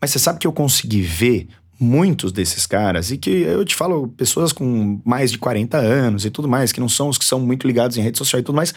Mas 0.00 0.10
você 0.10 0.18
sabe 0.18 0.38
que 0.38 0.46
eu 0.46 0.52
consegui 0.52 1.00
ver 1.00 1.48
muitos 1.78 2.30
desses 2.30 2.64
caras, 2.64 3.10
e 3.10 3.18
que 3.18 3.30
eu 3.30 3.64
te 3.64 3.74
falo, 3.74 4.06
pessoas 4.08 4.52
com 4.52 5.00
mais 5.04 5.32
de 5.32 5.38
40 5.38 5.76
anos 5.78 6.24
e 6.24 6.30
tudo 6.30 6.48
mais, 6.48 6.70
que 6.70 6.78
não 6.78 6.88
são 6.88 7.08
os 7.08 7.18
que 7.18 7.24
são 7.24 7.40
muito 7.40 7.66
ligados 7.66 7.96
em 7.96 8.02
rede 8.02 8.18
social 8.18 8.38
e 8.38 8.42
tudo 8.44 8.54
mais. 8.54 8.72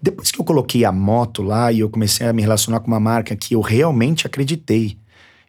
Depois 0.00 0.30
que 0.30 0.40
eu 0.40 0.44
coloquei 0.44 0.84
a 0.84 0.90
moto 0.90 1.42
lá 1.42 1.70
e 1.70 1.80
eu 1.80 1.90
comecei 1.90 2.26
a 2.26 2.32
me 2.32 2.42
relacionar 2.42 2.80
com 2.80 2.88
uma 2.88 2.98
marca 2.98 3.36
que 3.36 3.54
eu 3.54 3.60
realmente 3.60 4.26
acreditei, 4.26 4.96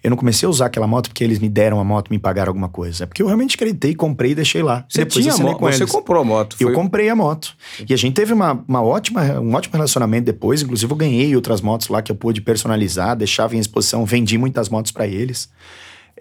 eu 0.03 0.09
não 0.09 0.17
comecei 0.17 0.45
a 0.45 0.49
usar 0.49 0.65
aquela 0.65 0.85
moto 0.85 1.07
porque 1.07 1.23
eles 1.23 1.39
me 1.39 1.47
deram 1.47 1.79
a 1.79 1.83
moto, 1.83 2.09
me 2.09 2.19
pagaram 2.19 2.49
alguma 2.49 2.67
coisa. 2.67 3.05
É 3.05 3.07
porque 3.07 3.23
eu 3.23 3.27
realmente 3.27 3.55
acreditei, 3.55 3.95
comprei 3.95 4.31
e 4.31 4.35
deixei 4.35 4.61
lá. 4.61 4.85
Você 4.89 5.05
Depois 5.05 5.23
tinha 5.23 5.37
moto? 5.37 5.61
Você 5.61 5.85
comprou 5.85 6.21
a 6.21 6.25
moto? 6.25 6.57
Foi... 6.57 6.69
Eu 6.69 6.73
comprei 6.73 7.07
a 7.07 7.15
moto. 7.15 7.55
E 7.87 7.93
a 7.93 7.97
gente 7.97 8.13
teve 8.13 8.33
uma, 8.33 8.61
uma 8.67 8.83
ótima, 8.83 9.23
um 9.39 9.53
ótimo 9.53 9.75
relacionamento 9.75 10.25
depois. 10.25 10.61
Inclusive, 10.61 10.91
eu 10.91 10.97
ganhei 10.97 11.33
outras 11.37 11.61
motos 11.61 11.87
lá 11.87 12.01
que 12.01 12.11
eu 12.11 12.15
pude 12.17 12.41
personalizar, 12.41 13.15
deixava 13.15 13.55
em 13.55 13.59
exposição, 13.59 14.05
vendi 14.05 14.37
muitas 14.37 14.67
motos 14.67 14.91
para 14.91 15.07
eles. 15.07 15.49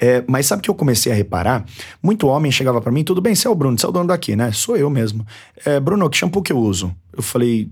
É, 0.00 0.22
mas 0.28 0.46
sabe 0.46 0.62
que 0.62 0.70
eu 0.70 0.74
comecei 0.74 1.10
a 1.10 1.14
reparar? 1.14 1.64
Muito 2.00 2.28
homem 2.28 2.52
chegava 2.52 2.80
para 2.80 2.92
mim, 2.92 3.02
tudo 3.02 3.20
bem, 3.20 3.34
você 3.34 3.48
é 3.48 3.50
o 3.50 3.54
Bruno, 3.54 3.78
você 3.78 3.84
é 3.84 3.88
o 3.88 3.92
dono 3.92 4.06
daqui, 4.06 4.36
né? 4.36 4.52
Sou 4.52 4.76
eu 4.76 4.88
mesmo. 4.88 5.26
É, 5.66 5.78
Bruno, 5.80 6.08
que 6.08 6.16
shampoo 6.16 6.40
que 6.40 6.52
eu 6.52 6.58
uso? 6.58 6.94
Eu 7.12 7.22
falei, 7.22 7.68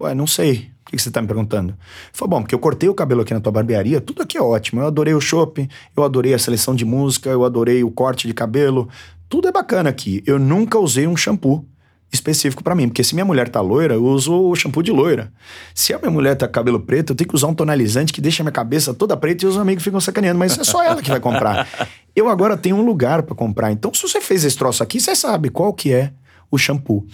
ué, 0.00 0.14
não 0.14 0.26
sei. 0.26 0.75
Por 0.86 0.92
que 0.92 0.98
você 1.02 1.10
tá 1.10 1.20
me 1.20 1.26
perguntando? 1.26 1.70
Ele 1.70 1.78
falou, 2.12 2.30
bom, 2.30 2.42
porque 2.42 2.54
eu 2.54 2.60
cortei 2.60 2.88
o 2.88 2.94
cabelo 2.94 3.22
aqui 3.22 3.34
na 3.34 3.40
tua 3.40 3.50
barbearia, 3.50 4.00
tudo 4.00 4.22
aqui 4.22 4.38
é 4.38 4.40
ótimo. 4.40 4.80
Eu 4.80 4.86
adorei 4.86 5.14
o 5.14 5.20
shopping, 5.20 5.68
eu 5.96 6.04
adorei 6.04 6.32
a 6.32 6.38
seleção 6.38 6.76
de 6.76 6.84
música, 6.84 7.28
eu 7.28 7.44
adorei 7.44 7.82
o 7.82 7.90
corte 7.90 8.28
de 8.28 8.32
cabelo. 8.32 8.88
Tudo 9.28 9.48
é 9.48 9.52
bacana 9.52 9.90
aqui. 9.90 10.22
Eu 10.24 10.38
nunca 10.38 10.78
usei 10.78 11.08
um 11.08 11.16
shampoo 11.16 11.66
específico 12.12 12.62
para 12.62 12.72
mim, 12.76 12.86
porque 12.86 13.02
se 13.02 13.16
minha 13.16 13.24
mulher 13.24 13.48
tá 13.48 13.60
loira, 13.60 13.94
eu 13.94 14.04
uso 14.04 14.32
o 14.32 14.54
shampoo 14.54 14.80
de 14.80 14.92
loira. 14.92 15.32
Se 15.74 15.92
a 15.92 15.98
minha 15.98 16.10
mulher 16.10 16.36
tá 16.36 16.46
com 16.46 16.52
cabelo 16.52 16.78
preto, 16.78 17.12
eu 17.12 17.16
tenho 17.16 17.28
que 17.28 17.34
usar 17.34 17.48
um 17.48 17.54
tonalizante 17.54 18.12
que 18.12 18.20
deixa 18.20 18.42
a 18.42 18.44
minha 18.44 18.52
cabeça 18.52 18.94
toda 18.94 19.16
preta 19.16 19.44
e 19.44 19.48
os 19.48 19.58
amigos 19.58 19.82
ficam 19.82 20.00
sacaneando, 20.00 20.38
mas 20.38 20.56
é 20.56 20.62
só 20.62 20.84
ela 20.84 21.02
que 21.02 21.10
vai 21.10 21.18
comprar. 21.18 21.66
Eu 22.14 22.30
agora 22.30 22.56
tenho 22.56 22.76
um 22.76 22.82
lugar 22.82 23.24
para 23.24 23.34
comprar. 23.34 23.72
Então, 23.72 23.92
se 23.92 24.00
você 24.00 24.22
fez 24.22 24.42
esse 24.42 24.56
troço 24.56 24.82
aqui, 24.84 24.98
você 25.00 25.14
sabe 25.14 25.50
qual 25.50 25.74
que 25.74 25.92
é 25.92 26.12
o 26.50 26.56
shampoo. 26.56 27.04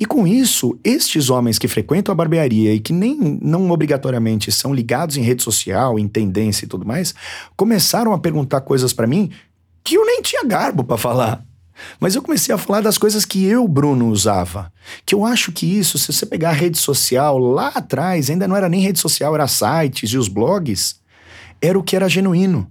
E 0.00 0.06
com 0.06 0.26
isso, 0.26 0.78
estes 0.84 1.28
homens 1.28 1.58
que 1.58 1.66
frequentam 1.66 2.12
a 2.12 2.16
barbearia 2.16 2.72
e 2.72 2.78
que 2.78 2.92
nem 2.92 3.38
não 3.42 3.70
obrigatoriamente 3.70 4.52
são 4.52 4.72
ligados 4.72 5.16
em 5.16 5.22
rede 5.22 5.42
social, 5.42 5.98
em 5.98 6.06
tendência 6.06 6.64
e 6.64 6.68
tudo 6.68 6.86
mais, 6.86 7.14
começaram 7.56 8.12
a 8.12 8.18
perguntar 8.18 8.60
coisas 8.60 8.92
para 8.92 9.08
mim 9.08 9.30
que 9.82 9.96
eu 9.96 10.06
nem 10.06 10.22
tinha 10.22 10.44
garbo 10.44 10.84
para 10.84 10.96
falar. 10.96 11.44
Mas 11.98 12.14
eu 12.14 12.22
comecei 12.22 12.54
a 12.54 12.58
falar 12.58 12.80
das 12.80 12.98
coisas 12.98 13.24
que 13.24 13.44
eu, 13.44 13.66
Bruno, 13.66 14.08
usava. 14.08 14.72
Que 15.04 15.14
eu 15.14 15.24
acho 15.24 15.52
que 15.52 15.66
isso, 15.66 15.98
se 15.98 16.12
você 16.12 16.26
pegar 16.26 16.50
a 16.50 16.52
rede 16.52 16.78
social 16.78 17.38
lá 17.38 17.68
atrás, 17.68 18.30
ainda 18.30 18.46
não 18.46 18.56
era 18.56 18.68
nem 18.68 18.80
rede 18.80 18.98
social, 18.98 19.34
era 19.34 19.48
sites 19.48 20.10
e 20.10 20.18
os 20.18 20.28
blogs, 20.28 20.96
era 21.60 21.78
o 21.78 21.82
que 21.82 21.96
era 21.96 22.08
genuíno. 22.08 22.70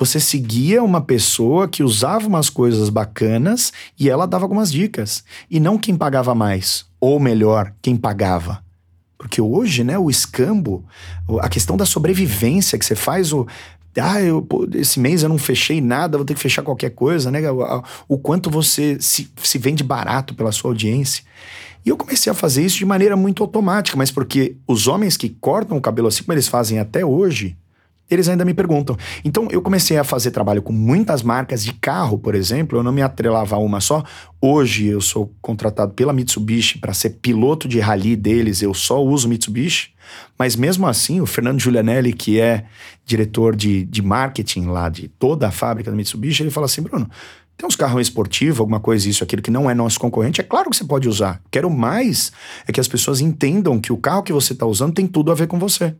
Você 0.00 0.18
seguia 0.18 0.82
uma 0.82 1.02
pessoa 1.02 1.68
que 1.68 1.82
usava 1.82 2.26
umas 2.26 2.48
coisas 2.48 2.88
bacanas 2.88 3.70
e 3.98 4.08
ela 4.08 4.24
dava 4.24 4.46
algumas 4.46 4.72
dicas. 4.72 5.22
E 5.50 5.60
não 5.60 5.76
quem 5.76 5.94
pagava 5.94 6.34
mais. 6.34 6.86
Ou 6.98 7.20
melhor, 7.20 7.74
quem 7.82 7.98
pagava. 7.98 8.64
Porque 9.18 9.42
hoje, 9.42 9.84
né, 9.84 9.98
o 9.98 10.08
escambo, 10.08 10.82
a 11.42 11.50
questão 11.50 11.76
da 11.76 11.84
sobrevivência, 11.84 12.78
que 12.78 12.86
você 12.86 12.94
faz 12.94 13.30
o. 13.30 13.46
Ah, 14.00 14.22
eu, 14.22 14.48
esse 14.72 14.98
mês 14.98 15.22
eu 15.22 15.28
não 15.28 15.36
fechei 15.36 15.82
nada, 15.82 16.16
vou 16.16 16.24
ter 16.24 16.32
que 16.32 16.40
fechar 16.40 16.62
qualquer 16.62 16.90
coisa, 16.90 17.30
né? 17.30 17.50
O, 17.50 17.84
o 18.08 18.18
quanto 18.18 18.48
você 18.48 18.96
se, 19.00 19.30
se 19.42 19.58
vende 19.58 19.84
barato 19.84 20.34
pela 20.34 20.50
sua 20.50 20.70
audiência. 20.70 21.22
E 21.84 21.90
eu 21.90 21.96
comecei 21.98 22.32
a 22.32 22.34
fazer 22.34 22.64
isso 22.64 22.78
de 22.78 22.86
maneira 22.86 23.16
muito 23.16 23.42
automática, 23.42 23.98
mas 23.98 24.10
porque 24.10 24.56
os 24.66 24.88
homens 24.88 25.18
que 25.18 25.28
cortam 25.28 25.76
o 25.76 25.80
cabelo 25.80 26.08
assim 26.08 26.22
como 26.22 26.32
eles 26.32 26.48
fazem 26.48 26.78
até 26.78 27.04
hoje, 27.04 27.54
eles 28.10 28.28
ainda 28.28 28.44
me 28.44 28.52
perguntam. 28.52 28.96
Então 29.24 29.48
eu 29.50 29.62
comecei 29.62 29.96
a 29.96 30.04
fazer 30.04 30.30
trabalho 30.30 30.62
com 30.62 30.72
muitas 30.72 31.22
marcas 31.22 31.64
de 31.64 31.72
carro, 31.72 32.18
por 32.18 32.34
exemplo, 32.34 32.78
eu 32.78 32.82
não 32.82 32.92
me 32.92 33.02
atrelava 33.02 33.56
a 33.56 33.58
uma 33.58 33.80
só. 33.80 34.02
Hoje 34.40 34.86
eu 34.86 35.00
sou 35.00 35.34
contratado 35.40 35.92
pela 35.92 36.12
Mitsubishi 36.12 36.78
para 36.78 36.92
ser 36.92 37.10
piloto 37.22 37.68
de 37.68 37.78
rally 37.78 38.16
deles, 38.16 38.62
eu 38.62 38.74
só 38.74 39.02
uso 39.02 39.28
Mitsubishi. 39.28 39.90
Mas 40.38 40.56
mesmo 40.56 40.86
assim, 40.86 41.20
o 41.20 41.26
Fernando 41.26 41.60
Giulianelli, 41.60 42.12
que 42.12 42.40
é 42.40 42.64
diretor 43.04 43.54
de, 43.54 43.84
de 43.84 44.02
marketing 44.02 44.66
lá 44.66 44.88
de 44.88 45.06
toda 45.06 45.46
a 45.46 45.50
fábrica 45.52 45.90
da 45.90 45.96
Mitsubishi, 45.96 46.42
ele 46.42 46.50
fala 46.50 46.66
assim: 46.66 46.82
Bruno, 46.82 47.08
tem 47.56 47.66
uns 47.66 47.76
carros 47.76 48.00
esportivos, 48.00 48.58
alguma 48.58 48.80
coisa, 48.80 49.08
isso, 49.08 49.22
aquilo 49.22 49.42
que 49.42 49.50
não 49.50 49.68
é 49.70 49.74
nosso 49.74 50.00
concorrente, 50.00 50.40
é 50.40 50.44
claro 50.44 50.70
que 50.70 50.76
você 50.76 50.84
pode 50.84 51.06
usar. 51.06 51.42
Quero 51.50 51.68
mais 51.68 52.32
é 52.66 52.72
que 52.72 52.80
as 52.80 52.88
pessoas 52.88 53.20
entendam 53.20 53.78
que 53.78 53.92
o 53.92 53.98
carro 53.98 54.22
que 54.22 54.32
você 54.32 54.54
está 54.54 54.64
usando 54.64 54.94
tem 54.94 55.06
tudo 55.06 55.30
a 55.30 55.34
ver 55.34 55.46
com 55.46 55.58
você. 55.58 55.94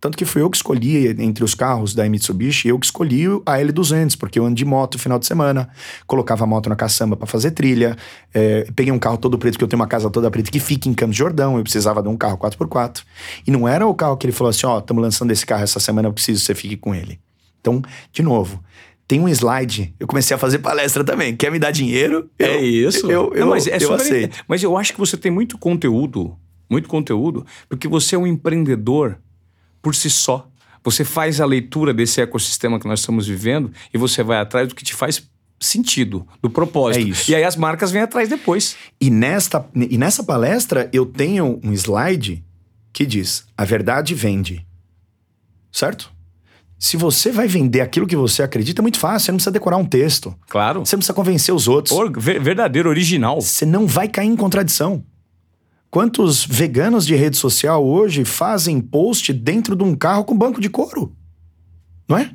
Tanto 0.00 0.16
que 0.16 0.24
fui 0.24 0.40
eu 0.40 0.48
que 0.48 0.56
escolhi 0.56 1.08
entre 1.22 1.44
os 1.44 1.54
carros 1.54 1.94
da 1.94 2.08
Mitsubishi, 2.08 2.68
eu 2.68 2.78
que 2.78 2.86
escolhi 2.86 3.26
a 3.44 3.58
L200, 3.58 4.16
porque 4.16 4.38
eu 4.38 4.46
ando 4.46 4.54
de 4.54 4.64
moto 4.64 4.94
no 4.94 5.00
final 5.00 5.18
de 5.18 5.26
semana, 5.26 5.68
colocava 6.06 6.44
a 6.44 6.46
moto 6.46 6.70
na 6.70 6.76
caçamba 6.76 7.16
para 7.16 7.26
fazer 7.26 7.50
trilha, 7.50 7.96
é, 8.32 8.66
peguei 8.74 8.92
um 8.92 8.98
carro 8.98 9.18
todo 9.18 9.36
preto, 9.36 9.54
porque 9.54 9.64
eu 9.64 9.68
tenho 9.68 9.80
uma 9.80 9.86
casa 9.86 10.08
toda 10.08 10.30
preta 10.30 10.50
que 10.50 10.58
fica 10.58 10.88
em 10.88 10.94
Campos 10.94 11.16
Jordão, 11.16 11.58
eu 11.58 11.62
precisava 11.62 12.02
de 12.02 12.08
um 12.08 12.16
carro 12.16 12.38
4x4. 12.38 13.02
E 13.46 13.50
não 13.50 13.68
era 13.68 13.86
o 13.86 13.94
carro 13.94 14.16
que 14.16 14.26
ele 14.26 14.32
falou 14.32 14.48
assim: 14.48 14.64
ó, 14.64 14.76
oh, 14.76 14.78
estamos 14.78 15.02
lançando 15.02 15.32
esse 15.32 15.44
carro 15.44 15.64
essa 15.64 15.78
semana, 15.78 16.08
eu 16.08 16.12
preciso 16.14 16.40
que 16.40 16.46
você 16.46 16.54
fique 16.54 16.76
com 16.78 16.94
ele. 16.94 17.20
Então, 17.60 17.82
de 18.10 18.22
novo, 18.22 18.64
tem 19.06 19.20
um 19.20 19.28
slide. 19.28 19.94
Eu 20.00 20.06
comecei 20.06 20.34
a 20.34 20.38
fazer 20.38 20.60
palestra 20.60 21.04
também. 21.04 21.36
Quer 21.36 21.50
me 21.50 21.58
dar 21.58 21.72
dinheiro? 21.72 22.30
É 22.38 22.56
eu, 22.56 22.88
isso. 22.88 23.10
Eu, 23.10 23.34
eu, 23.34 23.40
não, 23.40 23.50
mas 23.50 23.66
é 23.66 23.76
eu 23.78 23.92
aceito. 23.92 24.44
Mas 24.48 24.62
eu 24.62 24.78
acho 24.78 24.94
que 24.94 24.98
você 24.98 25.16
tem 25.18 25.30
muito 25.30 25.58
conteúdo, 25.58 26.34
muito 26.70 26.88
conteúdo, 26.88 27.44
porque 27.68 27.86
você 27.86 28.14
é 28.14 28.18
um 28.18 28.26
empreendedor 28.26 29.18
por 29.82 29.94
si 29.94 30.10
só. 30.10 30.46
Você 30.82 31.04
faz 31.04 31.40
a 31.40 31.46
leitura 31.46 31.92
desse 31.92 32.20
ecossistema 32.20 32.80
que 32.80 32.88
nós 32.88 33.00
estamos 33.00 33.26
vivendo 33.26 33.70
e 33.92 33.98
você 33.98 34.22
vai 34.22 34.38
atrás 34.38 34.68
do 34.68 34.74
que 34.74 34.84
te 34.84 34.94
faz 34.94 35.22
sentido, 35.60 36.26
do 36.42 36.48
propósito. 36.48 37.04
É 37.04 37.08
isso. 37.08 37.30
E 37.30 37.34
aí 37.34 37.44
as 37.44 37.54
marcas 37.54 37.90
vêm 37.90 38.02
atrás 38.02 38.28
depois. 38.28 38.76
E, 39.00 39.10
nesta, 39.10 39.64
e 39.74 39.98
nessa 39.98 40.24
palestra 40.24 40.88
eu 40.92 41.04
tenho 41.04 41.60
um 41.62 41.72
slide 41.72 42.42
que 42.92 43.04
diz: 43.04 43.44
a 43.56 43.64
verdade 43.64 44.14
vende. 44.14 44.66
Certo? 45.70 46.10
Se 46.78 46.96
você 46.96 47.30
vai 47.30 47.46
vender 47.46 47.82
aquilo 47.82 48.06
que 48.06 48.16
você 48.16 48.42
acredita, 48.42 48.80
é 48.80 48.82
muito 48.82 48.98
fácil. 48.98 49.26
Você 49.26 49.32
não 49.32 49.36
precisa 49.36 49.52
decorar 49.52 49.76
um 49.76 49.84
texto. 49.84 50.34
Claro. 50.48 50.80
Você 50.80 50.96
não 50.96 51.00
precisa 51.00 51.12
convencer 51.12 51.54
os 51.54 51.68
outros. 51.68 51.94
Or, 51.94 52.10
verdadeiro, 52.18 52.88
original. 52.88 53.38
Você 53.38 53.66
não 53.66 53.86
vai 53.86 54.08
cair 54.08 54.28
em 54.28 54.34
contradição. 54.34 55.04
Quantos 55.90 56.46
veganos 56.46 57.04
de 57.04 57.16
rede 57.16 57.36
social 57.36 57.84
hoje 57.84 58.24
fazem 58.24 58.80
post 58.80 59.32
dentro 59.32 59.74
de 59.74 59.82
um 59.82 59.96
carro 59.96 60.24
com 60.24 60.38
banco 60.38 60.60
de 60.60 60.70
couro? 60.70 61.12
Não 62.08 62.16
é? 62.16 62.30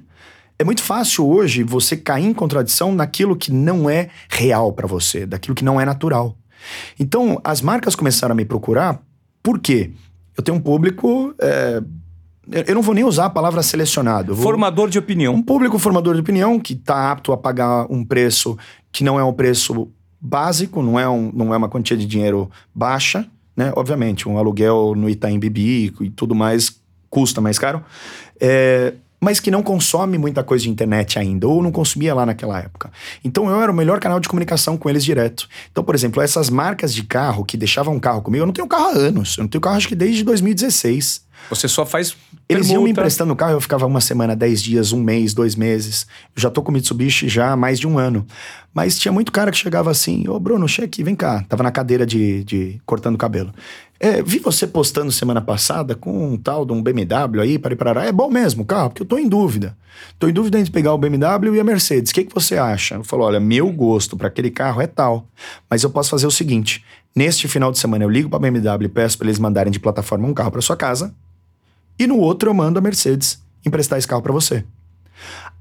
É 0.59 0.63
muito 0.63 0.83
fácil 0.83 1.25
hoje 1.25 1.63
você 1.63 1.95
cair 1.95 2.25
em 2.25 2.33
contradição 2.33 2.93
naquilo 2.93 3.35
que 3.35 3.53
não 3.53 3.89
é 3.89 4.09
real 4.29 4.73
para 4.73 4.87
você, 4.87 5.25
daquilo 5.25 5.55
que 5.55 5.63
não 5.63 5.79
é 5.79 5.85
natural. 5.85 6.37
Então, 6.99 7.39
as 7.43 7.61
marcas 7.61 7.95
começaram 7.95 8.33
a 8.33 8.35
me 8.35 8.43
procurar, 8.43 9.01
por 9.41 9.59
quê? 9.59 9.91
Eu 10.37 10.43
tenho 10.43 10.57
um 10.57 10.61
público. 10.61 11.33
É, 11.39 11.81
eu 12.67 12.75
não 12.75 12.81
vou 12.81 12.93
nem 12.93 13.05
usar 13.05 13.25
a 13.25 13.29
palavra 13.29 13.63
selecionado. 13.63 14.35
Vou, 14.35 14.43
formador 14.43 14.89
de 14.89 14.99
opinião. 14.99 15.33
Um 15.33 15.41
público 15.41 15.79
formador 15.79 16.13
de 16.13 16.19
opinião 16.19 16.59
que 16.59 16.73
está 16.73 17.11
apto 17.11 17.31
a 17.31 17.37
pagar 17.37 17.85
um 17.89 18.03
preço 18.03 18.57
que 18.91 19.03
não 19.03 19.17
é 19.17 19.23
um 19.23 19.33
preço 19.33 19.89
básico, 20.19 20.81
não 20.81 20.99
é, 20.99 21.07
um, 21.07 21.31
não 21.33 21.53
é 21.53 21.57
uma 21.57 21.69
quantia 21.69 21.95
de 21.95 22.05
dinheiro 22.05 22.49
baixa, 22.73 23.29
né? 23.55 23.71
Obviamente, 23.75 24.27
um 24.27 24.37
aluguel 24.37 24.93
no 24.95 25.09
Itaim 25.09 25.39
Bibi 25.39 25.93
e 26.01 26.09
tudo 26.09 26.35
mais 26.35 26.79
custa 27.09 27.39
mais 27.39 27.57
caro. 27.57 27.83
É, 28.39 28.93
mas 29.19 29.39
que 29.39 29.49
não 29.49 29.63
consome 29.63 30.17
muita 30.17 30.43
coisa 30.43 30.65
de 30.65 30.69
internet 30.69 31.17
ainda, 31.17 31.47
ou 31.47 31.63
não 31.63 31.71
consumia 31.71 32.13
lá 32.13 32.25
naquela 32.25 32.59
época. 32.59 32.91
Então 33.23 33.49
eu 33.49 33.59
era 33.59 33.71
o 33.71 33.75
melhor 33.75 33.99
canal 33.99 34.19
de 34.19 34.27
comunicação 34.27 34.77
com 34.77 34.87
eles 34.89 35.03
direto. 35.03 35.47
Então, 35.71 35.83
por 35.83 35.95
exemplo, 35.95 36.21
essas 36.21 36.49
marcas 36.49 36.93
de 36.93 37.03
carro 37.03 37.43
que 37.43 37.57
deixavam 37.57 37.95
um 37.95 37.99
carro 37.99 38.21
comigo, 38.21 38.43
eu 38.43 38.45
não 38.45 38.53
tenho 38.53 38.67
carro 38.67 38.85
há 38.85 38.91
anos, 38.91 39.37
eu 39.37 39.43
não 39.43 39.49
tenho 39.49 39.61
carro 39.61 39.77
acho 39.77 39.87
que 39.87 39.95
desde 39.95 40.23
2016. 40.23 41.24
Você 41.49 41.67
só 41.67 41.85
faz. 41.85 42.15
Eles 42.47 42.69
iam 42.69 42.83
me 42.83 42.91
emprestando 42.91 43.33
o 43.33 43.35
carro, 43.35 43.53
eu 43.53 43.61
ficava 43.61 43.85
uma 43.85 44.01
semana, 44.01 44.35
dez 44.35 44.61
dias, 44.61 44.91
um 44.91 45.01
mês, 45.01 45.33
dois 45.33 45.55
meses. 45.55 46.05
Eu 46.35 46.41
já 46.41 46.49
tô 46.49 46.61
com 46.61 46.71
o 46.71 46.73
Mitsubishi 46.73 47.27
já 47.27 47.51
há 47.51 47.55
mais 47.55 47.79
de 47.79 47.87
um 47.87 47.97
ano. 47.97 48.25
Mas 48.73 48.99
tinha 48.99 49.11
muito 49.11 49.31
cara 49.31 49.51
que 49.51 49.57
chegava 49.57 49.89
assim: 49.89 50.27
Ô 50.27 50.39
Bruno, 50.39 50.67
chega 50.67 50.87
aqui, 50.87 51.03
vem 51.03 51.15
cá. 51.15 51.43
Tava 51.47 51.63
na 51.63 51.71
cadeira 51.71 52.05
de, 52.05 52.43
de 52.43 52.81
cortando 52.85 53.17
cabelo. 53.17 53.53
É, 53.99 54.21
vi 54.21 54.39
você 54.39 54.67
postando 54.67 55.11
semana 55.11 55.41
passada 55.41 55.95
com 55.95 56.33
um 56.33 56.37
tal 56.37 56.65
de 56.65 56.73
um 56.73 56.83
BMW 56.83 57.41
aí, 57.41 57.57
para 57.57 57.73
ir 57.73 57.77
para 57.77 58.05
É 58.05 58.11
bom 58.11 58.29
mesmo 58.29 58.63
o 58.63 58.65
carro? 58.65 58.89
Porque 58.89 59.01
eu 59.01 59.07
tô 59.07 59.17
em 59.17 59.27
dúvida. 59.27 59.77
Tô 60.19 60.27
em 60.27 60.33
dúvida 60.33 60.59
entre 60.59 60.71
pegar 60.71 60.93
o 60.93 60.97
BMW 60.97 61.55
e 61.55 61.59
a 61.59 61.63
Mercedes. 61.63 62.11
O 62.11 62.13
que, 62.13 62.25
que 62.25 62.33
você 62.33 62.57
acha? 62.57 62.95
Eu 62.95 63.03
falo: 63.03 63.23
olha, 63.23 63.39
meu 63.39 63.71
gosto 63.71 64.17
para 64.17 64.27
aquele 64.27 64.51
carro 64.51 64.81
é 64.81 64.87
tal. 64.87 65.27
Mas 65.69 65.83
eu 65.83 65.89
posso 65.89 66.09
fazer 66.09 66.27
o 66.27 66.31
seguinte: 66.31 66.83
Neste 67.15 67.47
final 67.47 67.71
de 67.71 67.79
semana 67.79 68.03
eu 68.03 68.09
ligo 68.09 68.29
para 68.29 68.45
a 68.45 68.51
BMW 68.51 68.83
e 68.83 68.89
peço 68.89 69.17
para 69.17 69.27
eles 69.27 69.39
mandarem 69.39 69.71
de 69.71 69.79
plataforma 69.79 70.27
um 70.27 70.33
carro 70.33 70.51
para 70.51 70.59
sua 70.59 70.75
casa. 70.75 71.15
E 71.97 72.07
no 72.07 72.17
outro 72.17 72.49
eu 72.49 72.53
mando 72.53 72.79
a 72.79 72.81
Mercedes 72.81 73.41
emprestar 73.65 73.97
esse 73.97 74.07
carro 74.07 74.21
para 74.21 74.33
você. 74.33 74.63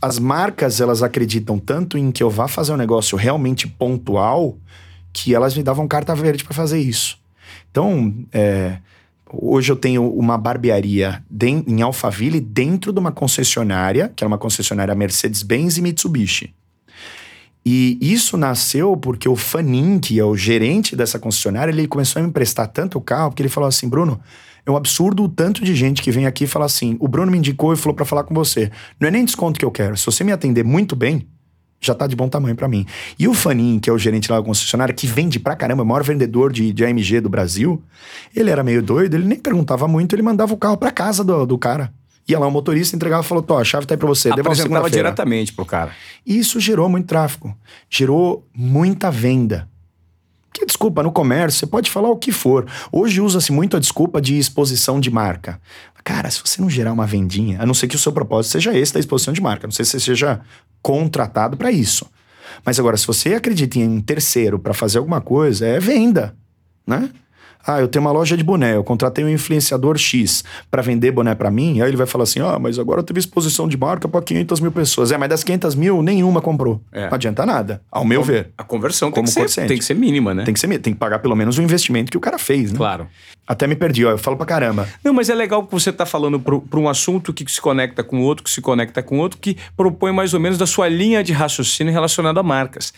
As 0.01 0.18
marcas, 0.18 0.81
elas 0.81 1.03
acreditam 1.03 1.59
tanto 1.59 1.97
em 1.97 2.11
que 2.11 2.23
eu 2.23 2.29
vá 2.29 2.47
fazer 2.47 2.73
um 2.73 2.77
negócio 2.77 3.16
realmente 3.16 3.66
pontual 3.66 4.59
que 5.12 5.35
elas 5.35 5.57
me 5.57 5.62
davam 5.62 5.87
carta 5.87 6.14
verde 6.14 6.44
para 6.44 6.53
fazer 6.53 6.81
isso. 6.81 7.18
Então, 7.70 8.12
é, 8.33 8.79
hoje 9.33 9.70
eu 9.70 9.77
tenho 9.77 10.11
uma 10.12 10.37
barbearia 10.37 11.23
em 11.66 11.81
Alphaville 11.83 12.40
dentro 12.40 12.92
de 12.92 12.99
uma 12.99 13.12
concessionária, 13.12 14.12
que 14.14 14.25
é 14.25 14.27
uma 14.27 14.38
concessionária 14.38 14.94
Mercedes-Benz 14.94 15.79
e 15.79 15.83
Mitsubishi. 15.83 16.55
E 17.64 17.97
isso 18.01 18.37
nasceu 18.37 18.94
porque 18.97 19.29
o 19.29 19.37
Fanin, 19.37 19.99
que 19.99 20.18
é 20.18 20.25
o 20.25 20.37
gerente 20.37 20.94
dessa 20.94 21.18
concessionária, 21.18 21.73
ele 21.73 21.88
começou 21.88 22.20
a 22.20 22.23
me 22.23 22.29
emprestar 22.29 22.68
tanto 22.68 22.99
o 22.99 23.01
carro, 23.01 23.31
porque 23.31 23.40
ele 23.40 23.49
falou 23.49 23.68
assim, 23.68 23.88
Bruno, 23.88 24.20
é 24.66 24.70
um 24.70 24.77
absurdo 24.77 25.24
o 25.24 25.29
tanto 25.29 25.62
de 25.62 25.74
gente 25.74 26.03
que 26.03 26.11
vem 26.11 26.27
aqui 26.27 26.44
e 26.44 26.46
fala 26.46 26.64
assim: 26.64 26.96
o 26.98 27.07
Bruno 27.07 27.31
me 27.31 27.38
indicou 27.38 27.72
e 27.72 27.77
falou 27.77 27.94
para 27.94 28.05
falar 28.05 28.24
com 28.24 28.35
você. 28.35 28.70
Não 28.98 29.09
é 29.09 29.11
nem 29.11 29.24
desconto 29.24 29.59
que 29.59 29.64
eu 29.64 29.70
quero. 29.70 29.96
Se 29.96 30.07
você 30.07 30.24
me 30.24 30.33
atender 30.33 30.64
muito 30.64 30.96
bem, 30.96 31.27
já 31.81 31.94
tá 31.94 32.07
de 32.07 32.16
bom 32.16 32.29
tamanho 32.29 32.57
para 32.57 32.66
mim. 32.66 32.87
E 33.18 33.29
o 33.29 33.35
Fanin, 33.35 33.79
que 33.79 33.90
é 33.90 33.92
o 33.92 33.98
gerente 33.98 34.31
lá 34.31 34.38
da 34.38 34.44
concessionária, 34.44 34.94
que 34.94 35.07
vende 35.07 35.38
pra 35.38 35.55
caramba, 35.55 35.83
é 35.83 35.85
o 35.85 35.87
maior 35.87 36.03
vendedor 36.03 36.50
de, 36.50 36.72
de 36.72 36.85
AMG 36.85 37.20
do 37.20 37.29
Brasil, 37.29 37.83
ele 38.35 38.50
era 38.50 38.64
meio 38.64 38.83
doido, 38.83 39.14
ele 39.14 39.27
nem 39.27 39.38
perguntava 39.38 39.87
muito, 39.87 40.14
ele 40.14 40.22
mandava 40.22 40.55
o 40.55 40.57
carro 40.57 40.79
pra 40.79 40.90
casa 40.90 41.22
do, 41.22 41.44
do 41.44 41.59
cara. 41.59 41.92
Ia 42.27 42.38
lá 42.38 42.46
o 42.46 42.50
motorista, 42.50 42.96
entregava 42.96 43.22
e 43.22 43.29
falou: 43.29 43.42
Tó, 43.42 43.59
a 43.59 43.64
chave 43.64 43.87
tá 43.87 43.94
aí 43.94 43.98
pra 43.98 44.09
você. 44.09 44.31
Apresentava 44.31 44.88
diretamente 44.88 45.53
pro 45.53 45.66
cara. 45.66 45.90
E 46.24 46.38
isso 46.38 46.59
gerou 46.59 46.88
muito 46.88 47.07
tráfego. 47.07 47.55
Gerou 47.90 48.48
muita 48.57 49.11
venda. 49.11 49.68
Que 50.54 50.64
desculpa, 50.64 51.02
no 51.02 51.10
comércio 51.10 51.58
você 51.58 51.66
pode 51.66 51.90
falar 51.90 52.08
o 52.08 52.16
que 52.16 52.30
for. 52.30 52.64
Hoje 52.92 53.20
usa-se 53.20 53.50
muito 53.50 53.76
a 53.76 53.80
desculpa 53.80 54.20
de 54.20 54.38
exposição 54.38 55.00
de 55.00 55.10
marca. 55.10 55.60
Cara, 56.04 56.30
se 56.30 56.40
você 56.44 56.62
não 56.62 56.70
gerar 56.70 56.92
uma 56.92 57.06
vendinha, 57.06 57.60
a 57.60 57.66
não 57.66 57.74
ser 57.74 57.88
que 57.88 57.96
o 57.96 57.98
seu 57.98 58.12
propósito 58.12 58.52
seja 58.52 58.72
esse 58.72 58.94
da 58.94 59.00
exposição 59.00 59.34
de 59.34 59.40
marca, 59.42 59.66
não 59.66 59.72
sei 59.72 59.84
se 59.84 59.90
você 59.92 60.00
seja 60.00 60.40
contratado 60.80 61.56
para 61.56 61.72
isso. 61.72 62.06
Mas 62.64 62.78
agora, 62.78 62.96
se 62.96 63.06
você 63.06 63.34
acredita 63.34 63.78
em 63.80 64.00
terceiro 64.00 64.58
para 64.58 64.72
fazer 64.72 64.98
alguma 64.98 65.20
coisa, 65.20 65.66
é 65.66 65.80
venda, 65.80 66.36
né? 66.86 67.10
Ah, 67.66 67.81
eu 67.81 67.88
tenho 67.88 68.05
uma 68.05 68.12
loja 68.12 68.37
de 68.37 68.44
boné, 68.44 68.77
eu 68.77 68.85
contratei 68.85 69.24
um 69.24 69.29
influenciador 69.29 69.96
X 69.96 70.44
para 70.70 70.83
vender 70.83 71.11
boné 71.11 71.35
para 71.35 71.50
mim, 71.50 71.81
aí 71.81 71.88
ele 71.88 71.96
vai 71.96 72.07
falar 72.07 72.24
assim: 72.24 72.40
ah, 72.40 72.59
mas 72.59 72.79
agora 72.79 73.00
eu 73.00 73.05
tive 73.05 73.20
exposição 73.20 73.66
de 73.68 73.77
marca 73.77 74.09
para 74.09 74.22
500 74.22 74.61
mil 74.61 74.72
pessoas. 74.72 75.12
É, 75.12 75.18
mas 75.18 75.29
das 75.29 75.44
500 75.44 75.74
mil, 75.74 76.03
nenhuma 76.03 76.40
comprou. 76.40 76.81
É. 76.92 77.09
Não 77.09 77.14
adianta 77.14 77.46
nada, 77.46 77.81
ao 77.90 78.05
meu 78.05 78.22
ver. 78.22 78.50
A 78.59 78.64
conversão 78.64 79.11
tem 79.11 79.24
que, 79.24 79.31
ser, 79.31 79.66
tem 79.66 79.79
que 79.79 79.85
ser 79.85 79.94
mínima, 79.94 80.35
né? 80.35 80.44
Tem 80.44 80.53
que 80.53 80.61
ser 80.61 80.74
tem 80.79 80.92
que 80.92 80.98
pagar 80.98 81.18
pelo 81.20 81.37
menos 81.37 81.59
o 81.59 81.62
investimento 81.62 82.11
que 82.11 82.16
o 82.16 82.20
cara 82.20 82.38
fez, 82.38 82.72
né? 82.72 82.77
Claro. 82.77 83.07
Até 83.46 83.66
me 83.66 83.77
perdi, 83.77 84.05
ó, 84.07 84.11
eu 84.11 84.18
falo 84.18 84.37
pra 84.37 84.46
caramba. 84.46 84.88
Não, 85.05 85.12
mas 85.12 85.29
é 85.29 85.35
legal 85.35 85.64
que 85.64 85.70
você 85.70 85.92
tá 85.92 86.07
falando 86.07 86.40
para 86.40 86.81
um 86.81 86.88
assunto 86.88 87.33
que 87.33 87.44
se 87.50 87.61
conecta 87.61 88.03
com 88.03 88.22
outro, 88.22 88.42
que 88.42 88.50
se 88.50 88.61
conecta 88.61 89.03
com 89.03 89.18
outro, 89.18 89.38
que 89.38 89.57
propõe 89.77 90.12
mais 90.12 90.33
ou 90.33 90.40
menos 90.40 90.57
da 90.57 90.66
sua 90.66 90.88
linha 90.88 91.22
de 91.22 91.33
raciocínio 91.33 91.92
relacionada 91.92 92.40
a 92.40 92.42
marcas. 92.42 92.94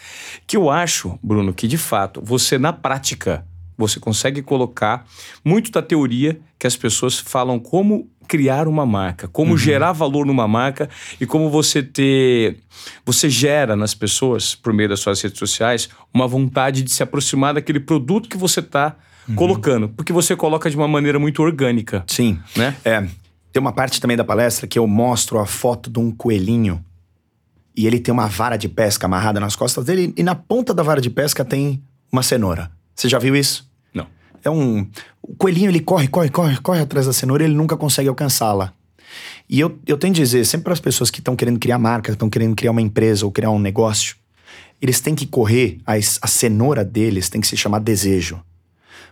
Que 0.46 0.56
eu 0.56 0.70
acho, 0.70 1.18
Bruno, 1.20 1.52
que 1.52 1.66
de 1.66 1.76
fato, 1.76 2.22
você 2.24 2.58
na 2.58 2.72
prática 2.72 3.44
você 3.76 4.00
consegue 4.00 4.42
colocar 4.42 5.06
muito 5.44 5.70
da 5.70 5.82
teoria 5.82 6.38
que 6.58 6.66
as 6.66 6.76
pessoas 6.76 7.18
falam 7.18 7.58
como 7.58 8.08
criar 8.26 8.66
uma 8.66 8.84
marca, 8.84 9.28
como 9.28 9.52
uhum. 9.52 9.58
gerar 9.58 9.92
valor 9.92 10.26
numa 10.26 10.48
marca 10.48 10.88
e 11.20 11.26
como 11.26 11.48
você 11.50 11.82
ter. 11.82 12.58
Você 13.04 13.30
gera 13.30 13.76
nas 13.76 13.94
pessoas, 13.94 14.54
por 14.54 14.72
meio 14.72 14.88
das 14.88 15.00
suas 15.00 15.20
redes 15.20 15.38
sociais, 15.38 15.88
uma 16.12 16.26
vontade 16.26 16.82
de 16.82 16.90
se 16.90 17.02
aproximar 17.02 17.54
daquele 17.54 17.80
produto 17.80 18.28
que 18.28 18.36
você 18.36 18.60
está 18.60 18.96
uhum. 19.28 19.34
colocando. 19.34 19.88
Porque 19.88 20.12
você 20.12 20.34
coloca 20.34 20.68
de 20.68 20.76
uma 20.76 20.88
maneira 20.88 21.18
muito 21.18 21.42
orgânica. 21.42 22.04
Sim. 22.06 22.38
Né? 22.56 22.76
É. 22.84 23.06
Tem 23.52 23.60
uma 23.60 23.72
parte 23.72 24.00
também 24.00 24.16
da 24.16 24.24
palestra 24.24 24.66
que 24.66 24.78
eu 24.78 24.86
mostro 24.86 25.38
a 25.38 25.46
foto 25.46 25.88
de 25.88 25.98
um 25.98 26.10
coelhinho. 26.10 26.84
E 27.76 27.86
ele 27.86 27.98
tem 27.98 28.12
uma 28.12 28.26
vara 28.26 28.56
de 28.56 28.68
pesca 28.68 29.06
amarrada 29.06 29.38
nas 29.38 29.54
costas 29.54 29.84
dele, 29.84 30.12
e 30.16 30.22
na 30.22 30.34
ponta 30.34 30.72
da 30.72 30.82
vara 30.82 31.00
de 31.00 31.10
pesca 31.10 31.44
tem 31.44 31.82
uma 32.10 32.22
cenoura. 32.22 32.70
Você 32.96 33.08
já 33.08 33.18
viu 33.18 33.36
isso? 33.36 33.70
Não. 33.92 34.06
É 34.42 34.48
um. 34.48 34.88
O 35.20 35.36
coelhinho 35.36 35.70
ele 35.70 35.80
corre, 35.80 36.08
corre, 36.08 36.30
corre, 36.30 36.56
corre 36.56 36.80
atrás 36.80 37.06
da 37.06 37.12
cenoura 37.12 37.42
e 37.42 37.46
ele 37.46 37.54
nunca 37.54 37.76
consegue 37.76 38.08
alcançá-la. 38.08 38.72
E 39.48 39.60
eu, 39.60 39.78
eu 39.86 39.98
tenho 39.98 40.14
que 40.14 40.20
dizer, 40.20 40.44
sempre 40.46 40.64
para 40.64 40.72
as 40.72 40.80
pessoas 40.80 41.10
que 41.10 41.20
estão 41.20 41.36
querendo 41.36 41.58
criar 41.58 41.78
marca, 41.78 42.10
estão 42.10 42.30
querendo 42.30 42.56
criar 42.56 42.70
uma 42.70 42.82
empresa 42.82 43.24
ou 43.24 43.30
criar 43.30 43.50
um 43.50 43.58
negócio, 43.58 44.16
eles 44.80 45.00
têm 45.00 45.14
que 45.14 45.26
correr, 45.26 45.78
a, 45.86 45.94
a 45.94 46.26
cenoura 46.26 46.84
deles 46.84 47.28
tem 47.28 47.40
que 47.40 47.46
se 47.46 47.56
chamar 47.56 47.80
desejo. 47.80 48.40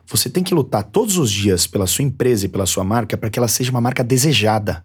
Você 0.06 0.28
tem 0.28 0.42
que 0.42 0.54
lutar 0.54 0.84
todos 0.84 1.16
os 1.16 1.30
dias 1.30 1.66
pela 1.66 1.86
sua 1.86 2.04
empresa 2.04 2.46
e 2.46 2.48
pela 2.48 2.66
sua 2.66 2.84
marca 2.84 3.16
para 3.16 3.30
que 3.30 3.38
ela 3.38 3.48
seja 3.48 3.70
uma 3.70 3.80
marca 3.80 4.04
desejada. 4.04 4.84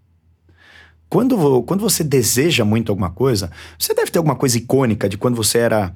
Quando, 1.10 1.64
quando 1.64 1.82
você 1.82 2.04
deseja 2.04 2.64
muito 2.64 2.92
alguma 2.92 3.10
coisa, 3.10 3.52
você 3.78 3.94
deve 3.94 4.12
ter 4.12 4.20
alguma 4.20 4.36
coisa 4.36 4.58
icônica 4.58 5.10
de 5.10 5.18
quando 5.18 5.36
você 5.36 5.58
era 5.58 5.94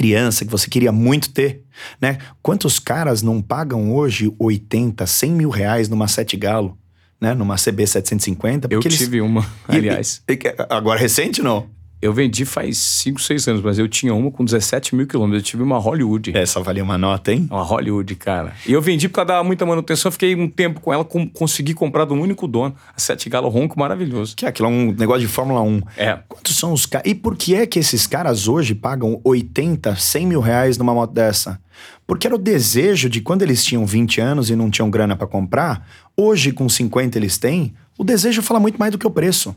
criança 0.00 0.46
que 0.46 0.50
você 0.50 0.66
queria 0.66 0.90
muito 0.90 1.30
ter, 1.30 1.62
né? 2.00 2.16
Quantos 2.40 2.78
caras 2.78 3.20
não 3.20 3.42
pagam 3.42 3.94
hoje 3.94 4.34
80, 4.38 5.06
100 5.06 5.30
mil 5.30 5.50
reais 5.50 5.90
numa 5.90 6.08
Sete 6.08 6.38
Galo, 6.38 6.78
né? 7.20 7.34
Numa 7.34 7.56
CB 7.56 7.86
750? 7.86 8.68
Eu 8.70 8.80
tive 8.80 9.18
eles... 9.18 9.20
uma, 9.20 9.46
aliás. 9.68 10.22
E, 10.26 10.32
e, 10.32 10.38
agora 10.70 10.98
recente 10.98 11.42
não? 11.42 11.68
Eu 12.02 12.14
vendi 12.14 12.46
faz 12.46 12.78
5, 12.78 13.20
6 13.20 13.48
anos, 13.48 13.62
mas 13.62 13.78
eu 13.78 13.86
tinha 13.86 14.14
uma 14.14 14.30
com 14.30 14.42
17 14.42 14.94
mil 14.94 15.06
quilômetros. 15.06 15.42
Eu 15.42 15.44
tive 15.44 15.62
uma 15.62 15.76
Hollywood. 15.76 16.34
Essa 16.34 16.58
valia 16.60 16.82
uma 16.82 16.96
nota, 16.96 17.30
hein? 17.30 17.46
Uma 17.50 17.62
Hollywood, 17.62 18.14
cara. 18.14 18.54
E 18.66 18.72
eu 18.72 18.80
vendi 18.80 19.06
porque 19.06 19.20
ela 19.20 19.26
dava 19.26 19.44
muita 19.44 19.66
manutenção. 19.66 20.10
Fiquei 20.10 20.34
um 20.34 20.48
tempo 20.48 20.80
com 20.80 20.94
ela, 20.94 21.04
com, 21.04 21.28
consegui 21.28 21.74
comprar 21.74 22.06
do 22.06 22.14
único 22.14 22.48
dono. 22.48 22.74
A 22.96 22.98
Sete 22.98 23.28
Galo 23.28 23.50
Ronco, 23.50 23.78
maravilhoso. 23.78 24.34
Que 24.34 24.46
é 24.46 24.48
aquilo 24.48 24.68
é 24.68 24.70
um 24.70 24.92
negócio 24.92 25.20
de 25.20 25.28
Fórmula 25.28 25.60
1. 25.60 25.82
É. 25.98 26.18
Quantos 26.26 26.56
são 26.56 26.72
os 26.72 26.86
caras? 26.86 27.06
E 27.10 27.14
por 27.14 27.36
que 27.36 27.54
é 27.54 27.66
que 27.66 27.78
esses 27.78 28.06
caras 28.06 28.48
hoje 28.48 28.74
pagam 28.74 29.20
80, 29.22 29.94
100 29.94 30.26
mil 30.26 30.40
reais 30.40 30.78
numa 30.78 30.94
moto 30.94 31.12
dessa? 31.12 31.60
Porque 32.06 32.26
era 32.26 32.34
o 32.34 32.38
desejo 32.38 33.10
de 33.10 33.20
quando 33.20 33.42
eles 33.42 33.62
tinham 33.62 33.84
20 33.84 34.22
anos 34.22 34.48
e 34.48 34.56
não 34.56 34.70
tinham 34.70 34.90
grana 34.90 35.14
para 35.16 35.26
comprar, 35.26 35.86
hoje 36.16 36.50
com 36.50 36.66
50 36.66 37.18
eles 37.18 37.36
têm, 37.36 37.74
o 37.98 38.04
desejo 38.04 38.40
fala 38.40 38.58
muito 38.58 38.78
mais 38.78 38.90
do 38.90 38.96
que 38.96 39.06
o 39.06 39.10
preço. 39.10 39.54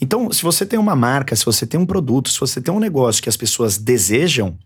Então, 0.00 0.30
se 0.32 0.42
você 0.42 0.64
tem 0.64 0.78
uma 0.78 0.94
marca, 0.94 1.34
se 1.34 1.44
você 1.44 1.66
tem 1.66 1.78
um 1.78 1.86
produto, 1.86 2.28
se 2.28 2.38
você 2.38 2.60
tem 2.60 2.72
um 2.72 2.78
negócio 2.78 3.22
que 3.22 3.28
as 3.28 3.36
pessoas 3.36 3.78
desejam, 3.78 4.56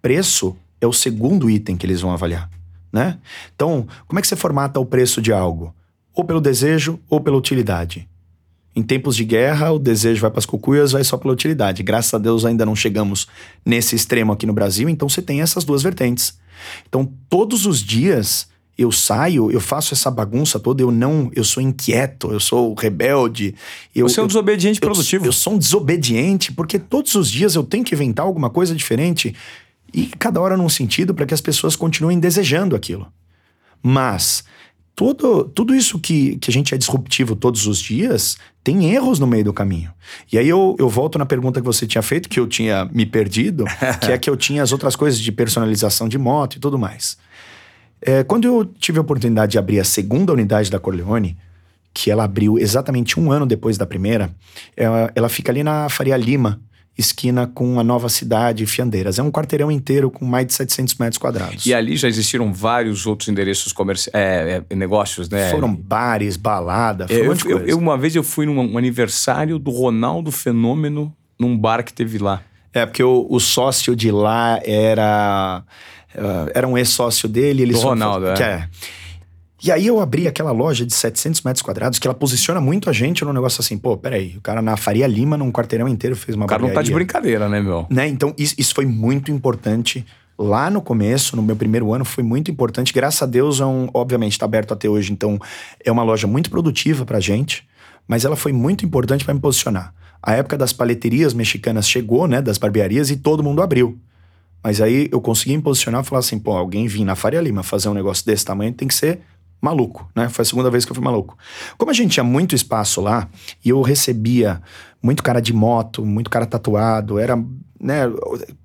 preço 0.00 0.56
é 0.80 0.86
o 0.86 0.92
segundo 0.92 1.50
item 1.50 1.76
que 1.76 1.84
eles 1.84 2.00
vão 2.00 2.10
avaliar, 2.10 2.48
né? 2.92 3.18
Então, 3.54 3.86
como 4.06 4.18
é 4.18 4.22
que 4.22 4.28
você 4.28 4.36
formata 4.36 4.80
o 4.80 4.86
preço 4.86 5.20
de 5.20 5.32
algo? 5.32 5.74
Ou 6.14 6.24
pelo 6.24 6.40
desejo 6.40 6.98
ou 7.08 7.20
pela 7.20 7.36
utilidade. 7.36 8.08
Em 8.74 8.82
tempos 8.82 9.16
de 9.16 9.24
guerra, 9.24 9.72
o 9.72 9.78
desejo 9.78 10.20
vai 10.20 10.30
para 10.30 10.38
as 10.38 10.46
cucuias, 10.46 10.92
vai 10.92 11.02
só 11.02 11.16
pela 11.16 11.34
utilidade. 11.34 11.82
Graças 11.82 12.14
a 12.14 12.18
Deus 12.18 12.44
ainda 12.44 12.64
não 12.64 12.76
chegamos 12.76 13.26
nesse 13.66 13.96
extremo 13.96 14.32
aqui 14.32 14.46
no 14.46 14.52
Brasil, 14.52 14.88
então 14.88 15.08
você 15.08 15.20
tem 15.20 15.40
essas 15.40 15.64
duas 15.64 15.82
vertentes. 15.82 16.38
Então, 16.88 17.12
todos 17.28 17.66
os 17.66 17.82
dias 17.82 18.48
eu 18.78 18.92
saio, 18.92 19.50
eu 19.50 19.60
faço 19.60 19.92
essa 19.92 20.08
bagunça 20.08 20.60
toda, 20.60 20.80
eu 20.80 20.92
não, 20.92 21.28
eu 21.34 21.42
sou 21.42 21.60
inquieto, 21.60 22.30
eu 22.30 22.38
sou 22.38 22.74
rebelde. 22.74 23.52
Eu, 23.92 24.08
Você 24.08 24.20
é 24.20 24.22
um 24.22 24.28
desobediente 24.28 24.78
eu, 24.80 24.88
produtivo. 24.88 25.24
Eu, 25.24 25.30
eu 25.30 25.32
sou 25.32 25.54
um 25.54 25.58
desobediente 25.58 26.52
porque 26.52 26.78
todos 26.78 27.16
os 27.16 27.28
dias 27.28 27.56
eu 27.56 27.64
tenho 27.64 27.82
que 27.82 27.92
inventar 27.92 28.24
alguma 28.24 28.48
coisa 28.48 28.76
diferente 28.76 29.34
e 29.92 30.06
cada 30.06 30.40
hora 30.40 30.56
num 30.56 30.68
sentido 30.68 31.12
para 31.12 31.26
que 31.26 31.34
as 31.34 31.40
pessoas 31.40 31.74
continuem 31.74 32.20
desejando 32.20 32.76
aquilo. 32.76 33.08
Mas 33.82 34.44
tudo, 34.94 35.44
tudo 35.44 35.74
isso 35.74 35.98
que, 35.98 36.36
que 36.36 36.48
a 36.48 36.52
gente 36.52 36.72
é 36.72 36.78
disruptivo 36.78 37.34
todos 37.34 37.66
os 37.66 37.78
dias 37.80 38.36
tem 38.62 38.92
erros 38.92 39.18
no 39.18 39.26
meio 39.26 39.44
do 39.44 39.52
caminho. 39.52 39.92
E 40.32 40.38
aí 40.38 40.48
eu, 40.48 40.76
eu 40.78 40.88
volto 40.88 41.18
na 41.18 41.26
pergunta 41.26 41.60
que 41.60 41.66
você 41.66 41.84
tinha 41.84 42.02
feito, 42.02 42.28
que 42.28 42.38
eu 42.38 42.46
tinha 42.46 42.84
me 42.92 43.04
perdido, 43.04 43.64
que 44.00 44.12
é 44.12 44.18
que 44.18 44.30
eu 44.30 44.36
tinha 44.36 44.62
as 44.62 44.70
outras 44.70 44.94
coisas 44.94 45.18
de 45.18 45.32
personalização 45.32 46.08
de 46.08 46.18
moto 46.18 46.56
e 46.56 46.60
tudo 46.60 46.78
mais. 46.78 47.16
É, 48.00 48.22
quando 48.22 48.44
eu 48.44 48.64
tive 48.64 48.98
a 48.98 49.02
oportunidade 49.02 49.52
de 49.52 49.58
abrir 49.58 49.80
a 49.80 49.84
segunda 49.84 50.32
unidade 50.32 50.70
da 50.70 50.78
Corleone, 50.78 51.36
que 51.92 52.10
ela 52.10 52.24
abriu 52.24 52.58
exatamente 52.58 53.18
um 53.18 53.32
ano 53.32 53.46
depois 53.46 53.76
da 53.76 53.86
primeira, 53.86 54.30
ela, 54.76 55.10
ela 55.14 55.28
fica 55.28 55.50
ali 55.50 55.64
na 55.64 55.88
Faria 55.88 56.16
Lima, 56.16 56.60
esquina 56.96 57.46
com 57.46 57.78
a 57.78 57.84
nova 57.84 58.08
cidade 58.08 58.66
Fiandeiras. 58.66 59.18
É 59.18 59.22
um 59.22 59.30
quarteirão 59.30 59.70
inteiro 59.70 60.10
com 60.10 60.24
mais 60.24 60.46
de 60.46 60.52
700 60.54 60.96
metros 60.96 61.18
quadrados. 61.18 61.64
E 61.64 61.72
ali 61.72 61.96
já 61.96 62.08
existiram 62.08 62.52
vários 62.52 63.06
outros 63.06 63.28
endereços 63.28 63.72
comerciais, 63.72 64.14
é, 64.14 64.62
é, 64.68 64.76
negócios, 64.76 65.28
né? 65.28 65.50
Foram 65.50 65.74
bares, 65.74 66.36
balada, 66.36 67.06
foi 67.06 67.26
eu, 67.26 67.32
um 67.32 67.36
eu, 67.46 67.66
eu, 67.66 67.78
Uma 67.78 67.96
vez 67.96 68.14
eu 68.16 68.24
fui 68.24 68.46
num 68.46 68.76
aniversário 68.76 69.58
do 69.58 69.70
Ronaldo 69.70 70.32
Fenômeno 70.32 71.14
num 71.38 71.56
bar 71.56 71.84
que 71.84 71.92
teve 71.92 72.18
lá. 72.18 72.42
É, 72.72 72.84
porque 72.84 73.02
o, 73.02 73.26
o 73.30 73.40
sócio 73.40 73.96
de 73.96 74.10
lá 74.10 74.60
era 74.64 75.62
Uh, 76.14 76.50
era 76.54 76.66
um 76.66 76.76
ex-sócio 76.76 77.28
dele. 77.28 77.62
Ele 77.62 77.72
Do 77.72 77.80
Ronaldo, 77.80 78.26
é. 78.28 78.42
é. 78.42 78.68
E 79.62 79.72
aí 79.72 79.88
eu 79.88 80.00
abri 80.00 80.28
aquela 80.28 80.52
loja 80.52 80.86
de 80.86 80.94
700 80.94 81.42
metros 81.42 81.62
quadrados 81.62 81.98
que 81.98 82.06
ela 82.06 82.14
posiciona 82.14 82.60
muito 82.60 82.88
a 82.88 82.92
gente 82.92 83.24
no 83.24 83.32
negócio 83.32 83.60
assim, 83.60 83.76
pô, 83.76 83.96
peraí, 83.96 84.36
o 84.36 84.40
cara 84.40 84.62
na 84.62 84.76
Faria 84.76 85.06
Lima, 85.06 85.36
num 85.36 85.50
quarteirão 85.50 85.88
inteiro, 85.88 86.14
fez 86.14 86.36
uma 86.36 86.44
O 86.44 86.48
cara 86.48 86.62
não 86.62 86.72
tá 86.72 86.80
de 86.80 86.92
brincadeira, 86.92 87.48
né, 87.48 87.60
meu? 87.60 87.84
Né? 87.90 88.06
Então 88.06 88.32
isso, 88.38 88.54
isso 88.56 88.72
foi 88.72 88.86
muito 88.86 89.32
importante 89.32 90.06
lá 90.38 90.70
no 90.70 90.80
começo, 90.80 91.34
no 91.34 91.42
meu 91.42 91.56
primeiro 91.56 91.92
ano, 91.92 92.04
foi 92.04 92.22
muito 92.22 92.50
importante. 92.50 92.92
Graças 92.92 93.20
a 93.20 93.26
Deus, 93.26 93.60
é 93.60 93.66
um, 93.66 93.90
obviamente, 93.92 94.32
está 94.32 94.44
aberto 94.44 94.72
até 94.72 94.88
hoje, 94.88 95.12
então 95.12 95.38
é 95.84 95.90
uma 95.90 96.04
loja 96.04 96.28
muito 96.28 96.48
produtiva 96.48 97.04
pra 97.04 97.18
gente, 97.18 97.66
mas 98.06 98.24
ela 98.24 98.36
foi 98.36 98.52
muito 98.52 98.86
importante 98.86 99.24
para 99.24 99.34
me 99.34 99.40
posicionar. 99.40 99.92
A 100.22 100.34
época 100.34 100.56
das 100.56 100.72
paleterias 100.72 101.34
mexicanas 101.34 101.88
chegou, 101.88 102.28
né, 102.28 102.40
das 102.40 102.58
barbearias, 102.58 103.10
e 103.10 103.16
todo 103.16 103.42
mundo 103.42 103.60
abriu. 103.60 103.98
Mas 104.62 104.80
aí 104.80 105.08
eu 105.10 105.20
consegui 105.20 105.56
me 105.56 105.62
posicionar 105.62 106.02
e 106.02 106.06
falar 106.06 106.20
assim, 106.20 106.38
pô, 106.38 106.52
alguém 106.52 106.86
vir 106.86 107.04
na 107.04 107.14
Faria 107.14 107.40
Lima 107.40 107.62
fazer 107.62 107.88
um 107.88 107.94
negócio 107.94 108.24
desse 108.24 108.44
tamanho 108.44 108.72
tem 108.72 108.88
que 108.88 108.94
ser 108.94 109.20
maluco, 109.60 110.08
né? 110.14 110.28
Foi 110.28 110.42
a 110.42 110.46
segunda 110.46 110.70
vez 110.70 110.84
que 110.84 110.92
eu 110.92 110.94
fui 110.94 111.04
maluco. 111.04 111.36
Como 111.76 111.90
a 111.90 111.94
gente 111.94 112.12
tinha 112.12 112.24
muito 112.24 112.54
espaço 112.54 113.00
lá, 113.00 113.28
e 113.64 113.70
eu 113.70 113.82
recebia 113.82 114.60
muito 115.02 115.22
cara 115.22 115.40
de 115.40 115.52
moto, 115.52 116.04
muito 116.04 116.30
cara 116.30 116.46
tatuado, 116.46 117.18
era 117.18 117.36
né? 117.80 118.02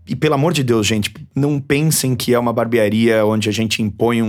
E 0.08 0.16
pelo 0.16 0.34
amor 0.34 0.54
de 0.54 0.64
Deus, 0.64 0.86
gente, 0.88 1.14
não 1.36 1.60
pensem 1.60 2.16
que 2.16 2.34
é 2.34 2.40
uma 2.40 2.52
barbearia 2.52 3.26
onde 3.26 3.48
a 3.48 3.52
gente 3.52 3.82
impõe 3.82 4.22
um, 4.22 4.26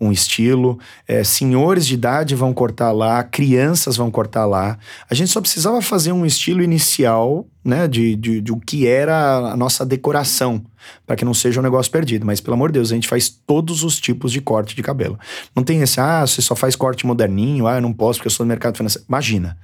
um, 0.00 0.06
um 0.08 0.12
estilo. 0.12 0.78
É, 1.06 1.22
senhores 1.22 1.86
de 1.86 1.94
idade 1.94 2.34
vão 2.34 2.52
cortar 2.52 2.90
lá, 2.90 3.22
crianças 3.22 3.96
vão 3.96 4.10
cortar 4.10 4.46
lá. 4.46 4.78
A 5.08 5.14
gente 5.14 5.30
só 5.30 5.40
precisava 5.40 5.80
fazer 5.82 6.12
um 6.12 6.24
estilo 6.24 6.62
inicial, 6.62 7.46
né? 7.62 7.86
De, 7.86 8.16
de, 8.16 8.40
de 8.40 8.50
o 8.52 8.58
que 8.58 8.86
era 8.86 9.52
a 9.52 9.56
nossa 9.56 9.84
decoração, 9.84 10.64
para 11.06 11.14
que 11.14 11.24
não 11.24 11.34
seja 11.34 11.60
um 11.60 11.62
negócio 11.62 11.92
perdido. 11.92 12.24
Mas 12.24 12.40
pelo 12.40 12.54
amor 12.54 12.70
de 12.70 12.74
Deus, 12.74 12.90
a 12.90 12.94
gente 12.94 13.08
faz 13.08 13.28
todos 13.28 13.84
os 13.84 14.00
tipos 14.00 14.32
de 14.32 14.40
corte 14.40 14.74
de 14.74 14.82
cabelo. 14.82 15.18
Não 15.54 15.62
tem 15.62 15.82
esse, 15.82 16.00
ah, 16.00 16.26
você 16.26 16.40
só 16.40 16.56
faz 16.56 16.74
corte 16.74 17.06
moderninho, 17.06 17.66
ah, 17.66 17.76
eu 17.76 17.82
não 17.82 17.92
posso 17.92 18.18
porque 18.18 18.28
eu 18.28 18.32
sou 18.32 18.44
do 18.44 18.48
mercado 18.48 18.76
financeiro. 18.76 19.06
Imagina. 19.08 19.58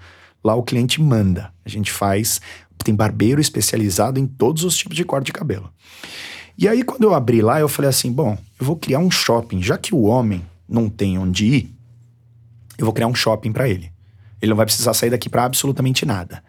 Lá 0.44 0.54
o 0.54 0.62
cliente 0.62 1.00
manda. 1.00 1.50
A 1.64 1.68
gente 1.70 1.90
faz 1.90 2.38
tem 2.84 2.94
barbeiro 2.94 3.40
especializado 3.40 4.20
em 4.20 4.26
todos 4.26 4.64
os 4.64 4.76
tipos 4.76 4.96
de 4.96 5.04
corte 5.04 5.26
de 5.26 5.32
cabelo. 5.32 5.70
E 6.56 6.68
aí, 6.68 6.84
quando 6.84 7.02
eu 7.02 7.14
abri 7.14 7.42
lá, 7.42 7.58
eu 7.58 7.68
falei 7.68 7.88
assim: 7.88 8.12
bom, 8.12 8.38
eu 8.60 8.66
vou 8.66 8.76
criar 8.76 9.00
um 9.00 9.10
shopping. 9.10 9.62
Já 9.62 9.76
que 9.76 9.94
o 9.94 10.02
homem 10.02 10.44
não 10.68 10.88
tem 10.88 11.18
onde 11.18 11.46
ir, 11.46 11.74
eu 12.78 12.84
vou 12.84 12.94
criar 12.94 13.08
um 13.08 13.14
shopping 13.14 13.52
para 13.52 13.68
ele. 13.68 13.92
Ele 14.40 14.50
não 14.50 14.56
vai 14.56 14.66
precisar 14.66 14.92
sair 14.94 15.10
daqui 15.10 15.28
para 15.28 15.44
absolutamente 15.44 16.04
nada. 16.04 16.44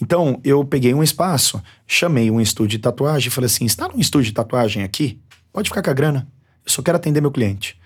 Então, 0.00 0.40
eu 0.44 0.64
peguei 0.64 0.92
um 0.92 1.02
espaço, 1.02 1.62
chamei 1.86 2.30
um 2.30 2.40
estúdio 2.40 2.78
de 2.78 2.82
tatuagem 2.82 3.28
e 3.28 3.30
falei 3.30 3.46
assim: 3.46 3.64
está 3.64 3.88
num 3.88 3.98
estúdio 3.98 4.26
de 4.26 4.34
tatuagem 4.34 4.82
aqui? 4.82 5.20
Pode 5.52 5.68
ficar 5.68 5.82
com 5.82 5.90
a 5.90 5.94
grana. 5.94 6.28
Eu 6.64 6.70
só 6.70 6.82
quero 6.82 6.96
atender 6.96 7.20
meu 7.20 7.32
cliente. 7.32 7.78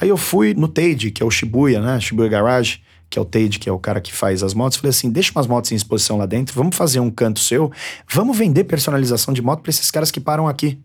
Aí 0.00 0.08
eu 0.08 0.16
fui 0.16 0.54
no 0.54 0.66
Tade, 0.66 1.10
que 1.10 1.22
é 1.22 1.26
o 1.26 1.30
Shibuya, 1.30 1.80
né? 1.80 2.00
Shibuya 2.00 2.28
Garage 2.28 2.80
que 3.10 3.18
é 3.18 3.22
o 3.22 3.24
Tade, 3.24 3.58
que 3.58 3.68
é 3.68 3.72
o 3.72 3.78
cara 3.78 4.00
que 4.00 4.12
faz 4.12 4.42
as 4.42 4.54
motos, 4.54 4.78
falei 4.78 4.90
assim: 4.90 5.10
deixa 5.10 5.32
umas 5.34 5.48
motos 5.48 5.72
em 5.72 5.74
exposição 5.74 6.16
lá 6.16 6.26
dentro, 6.26 6.54
vamos 6.54 6.76
fazer 6.76 7.00
um 7.00 7.10
canto 7.10 7.40
seu, 7.40 7.70
vamos 8.08 8.38
vender 8.38 8.64
personalização 8.64 9.34
de 9.34 9.42
moto 9.42 9.60
para 9.60 9.70
esses 9.70 9.90
caras 9.90 10.10
que 10.10 10.20
param 10.20 10.46
aqui. 10.46 10.78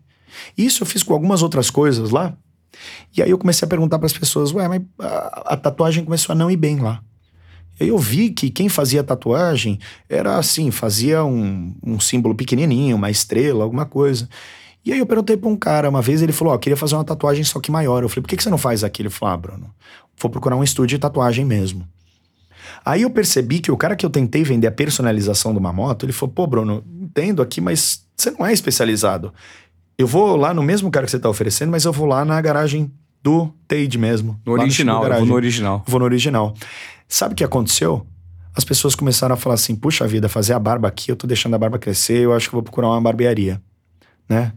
Isso 0.58 0.82
eu 0.82 0.86
fiz 0.86 1.02
com 1.02 1.12
algumas 1.12 1.42
outras 1.42 1.70
coisas 1.70 2.10
lá. 2.10 2.36
E 3.16 3.22
aí 3.22 3.30
eu 3.30 3.38
comecei 3.38 3.64
a 3.64 3.68
perguntar 3.68 3.98
para 3.98 4.06
as 4.06 4.12
pessoas: 4.12 4.52
ué, 4.52 4.68
mas 4.68 4.82
a, 4.98 5.54
a, 5.54 5.56
tatuagem 5.56 6.04
começou 6.04 6.32
a 6.32 6.36
não 6.36 6.50
ir 6.50 6.56
bem 6.56 6.78
lá. 6.78 7.00
Eu 7.78 7.98
vi 7.98 8.30
que 8.30 8.50
quem 8.50 8.68
fazia 8.68 9.04
tatuagem 9.04 9.78
era 10.08 10.38
assim, 10.38 10.70
fazia 10.70 11.22
um, 11.24 11.74
um 11.82 12.00
símbolo 12.00 12.34
pequenininho, 12.34 12.96
uma 12.96 13.10
estrela, 13.10 13.62
alguma 13.62 13.84
coisa. 13.84 14.28
E 14.82 14.92
aí 14.92 14.98
eu 14.98 15.06
perguntei 15.06 15.36
para 15.36 15.48
um 15.48 15.56
cara, 15.56 15.90
uma 15.90 16.00
vez 16.00 16.22
ele 16.22 16.32
falou, 16.32 16.54
ó, 16.54 16.56
oh, 16.56 16.58
queria 16.58 16.76
fazer 16.76 16.94
uma 16.94 17.04
tatuagem 17.04 17.44
só 17.44 17.60
que 17.60 17.70
maior. 17.70 18.02
Eu 18.02 18.08
falei, 18.08 18.22
por 18.22 18.28
que, 18.28 18.36
que 18.36 18.42
você 18.42 18.48
não 18.48 18.56
faz 18.56 18.82
aqui? 18.82 19.02
Ele 19.02 19.10
falou, 19.10 19.34
ah, 19.34 19.36
Bruno, 19.36 19.74
vou 20.18 20.30
procurar 20.30 20.56
um 20.56 20.64
estúdio 20.64 20.96
de 20.96 21.00
tatuagem 21.00 21.44
mesmo. 21.44 21.86
Aí 22.84 23.02
eu 23.02 23.10
percebi 23.10 23.58
que 23.60 23.70
o 23.70 23.76
cara 23.76 23.96
que 23.96 24.04
eu 24.04 24.10
tentei 24.10 24.42
vender 24.42 24.66
a 24.66 24.72
personalização 24.72 25.52
de 25.52 25.58
uma 25.58 25.72
moto, 25.72 26.04
ele 26.04 26.12
falou: 26.12 26.32
pô, 26.32 26.46
Bruno, 26.46 26.84
entendo 27.00 27.42
aqui, 27.42 27.60
mas 27.60 28.04
você 28.16 28.30
não 28.30 28.46
é 28.46 28.52
especializado. 28.52 29.32
Eu 29.98 30.06
vou 30.06 30.36
lá 30.36 30.52
no 30.52 30.62
mesmo 30.62 30.90
cara 30.90 31.06
que 31.06 31.10
você 31.10 31.16
está 31.16 31.28
oferecendo, 31.28 31.70
mas 31.70 31.84
eu 31.84 31.92
vou 31.92 32.06
lá 32.06 32.24
na 32.24 32.40
garagem 32.40 32.90
do 33.22 33.52
Tade 33.66 33.98
mesmo. 33.98 34.40
No 34.44 34.52
original, 34.52 35.02
no 35.02 35.08
eu 35.08 35.18
vou 35.18 35.26
no 35.26 35.34
original. 35.34 35.84
Vou 35.86 36.00
no 36.00 36.04
original. 36.04 36.54
Sabe 37.08 37.32
o 37.32 37.36
que 37.36 37.44
aconteceu? 37.44 38.06
As 38.54 38.64
pessoas 38.64 38.94
começaram 38.94 39.34
a 39.34 39.36
falar 39.36 39.54
assim: 39.54 39.74
puxa 39.74 40.06
vida, 40.06 40.28
fazer 40.28 40.52
a 40.52 40.58
barba 40.58 40.88
aqui, 40.88 41.10
eu 41.10 41.16
tô 41.16 41.26
deixando 41.26 41.54
a 41.54 41.58
barba 41.58 41.78
crescer, 41.78 42.18
eu 42.18 42.32
acho 42.32 42.48
que 42.48 42.54
vou 42.54 42.62
procurar 42.62 42.88
uma 42.88 43.00
barbearia. 43.00 43.60
Né? 44.28 44.52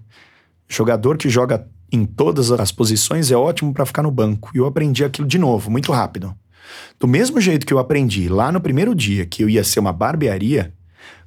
Jogador 0.67 1.17
que 1.17 1.29
joga 1.29 1.67
em 1.91 2.05
todas 2.05 2.51
as 2.51 2.71
posições 2.71 3.31
é 3.31 3.35
ótimo 3.35 3.73
para 3.73 3.85
ficar 3.85 4.03
no 4.03 4.11
banco. 4.11 4.51
E 4.53 4.57
eu 4.57 4.65
aprendi 4.65 5.03
aquilo 5.03 5.27
de 5.27 5.37
novo, 5.37 5.71
muito 5.71 5.91
rápido. 5.91 6.35
Do 6.99 7.07
mesmo 7.07 7.39
jeito 7.39 7.65
que 7.65 7.73
eu 7.73 7.79
aprendi 7.79 8.27
lá 8.27 8.51
no 8.51 8.61
primeiro 8.61 8.93
dia 8.93 9.25
que 9.25 9.43
eu 9.43 9.49
ia 9.49 9.63
ser 9.63 9.79
uma 9.79 9.93
barbearia, 9.93 10.73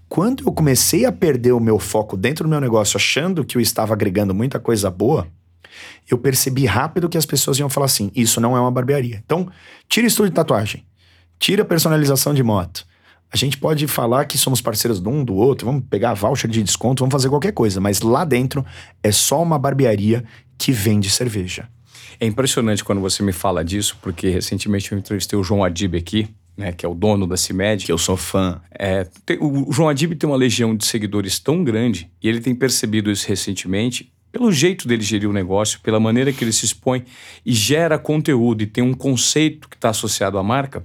quando 0.09 0.45
eu 0.47 0.53
comecei 0.53 1.07
a 1.07 1.13
perder 1.13 1.53
o 1.53 1.61
meu 1.61 1.79
foco 1.79 2.17
dentro 2.17 2.45
do 2.45 2.51
meu 2.51 2.61
negócio, 2.61 2.97
achando 2.97 3.45
que 3.45 3.57
eu 3.57 3.61
estava 3.63 3.95
agregando 3.95 4.35
muita 4.35 4.61
coisa 4.61 4.91
boa, 4.91 5.27
eu 6.11 6.19
percebi 6.19 6.67
rápido 6.67 7.09
que 7.09 7.17
as 7.17 7.25
pessoas 7.25 7.59
iam 7.59 7.69
falar 7.69 7.87
assim: 7.87 8.11
isso 8.15 8.41
não 8.41 8.57
é 8.57 8.61
uma 8.61 8.71
barbearia. 8.71 9.23
Então, 9.25 9.49
tira 9.89 10.07
estudo 10.07 10.29
de 10.29 10.35
tatuagem, 10.35 10.85
tira 11.39 11.65
personalização 11.65 12.35
de 12.35 12.43
moto. 12.43 12.85
A 13.33 13.37
gente 13.39 13.57
pode 13.57 13.87
falar 13.87 14.27
que 14.27 14.37
somos 14.37 14.61
parceiros 14.61 15.01
de 15.01 15.09
um 15.09 15.25
do 15.25 15.35
outro, 15.35 15.65
vamos 15.65 15.85
pegar 15.89 16.13
voucher 16.13 16.51
de 16.51 16.63
desconto, 16.63 17.01
vamos 17.01 17.13
fazer 17.13 17.31
qualquer 17.31 17.53
coisa, 17.53 17.81
mas 17.81 18.03
lá 18.03 18.27
dentro 18.27 18.63
é 19.03 19.11
só 19.11 19.43
uma 19.43 19.59
barbearia 19.59 20.23
que 20.59 20.71
vende 20.71 21.09
cerveja. 21.09 21.67
É 22.23 22.25
impressionante 22.25 22.85
quando 22.85 23.01
você 23.01 23.21
me 23.21 23.33
fala 23.33 23.65
disso, 23.65 23.99
porque 24.01 24.29
recentemente 24.29 24.93
eu 24.93 24.97
entrevistei 24.97 25.37
o 25.37 25.43
João 25.43 25.65
Adib 25.65 25.97
aqui, 25.97 26.29
né, 26.57 26.71
que 26.71 26.87
é 26.87 26.89
o 26.89 26.95
dono 26.95 27.27
da 27.27 27.37
CIMED. 27.37 27.85
Que 27.85 27.91
eu 27.91 27.99
sou 27.99 28.17
fã. 28.17 28.61
É, 28.71 29.09
tem, 29.27 29.39
o 29.41 29.73
João 29.73 29.89
Adib 29.89 30.15
tem 30.15 30.31
uma 30.31 30.37
legião 30.37 30.77
de 30.77 30.87
seguidores 30.87 31.41
tão 31.41 31.65
grande, 31.65 32.09
e 32.23 32.29
ele 32.29 32.41
tem 32.41 32.55
percebido 32.55 33.11
isso 33.11 33.27
recentemente, 33.27 34.13
pelo 34.31 34.53
jeito 34.53 34.87
dele 34.87 35.03
gerir 35.03 35.29
o 35.29 35.33
negócio, 35.33 35.81
pela 35.81 35.99
maneira 35.99 36.33
que 36.33 36.45
ele 36.45 36.53
se 36.53 36.65
expõe 36.65 37.05
e 37.45 37.53
gera 37.53 37.99
conteúdo 37.99 38.63
e 38.63 38.67
tem 38.67 38.85
um 38.85 38.95
conceito 38.95 39.69
que 39.69 39.75
está 39.75 39.89
associado 39.89 40.39
à 40.39 40.45
marca. 40.45 40.85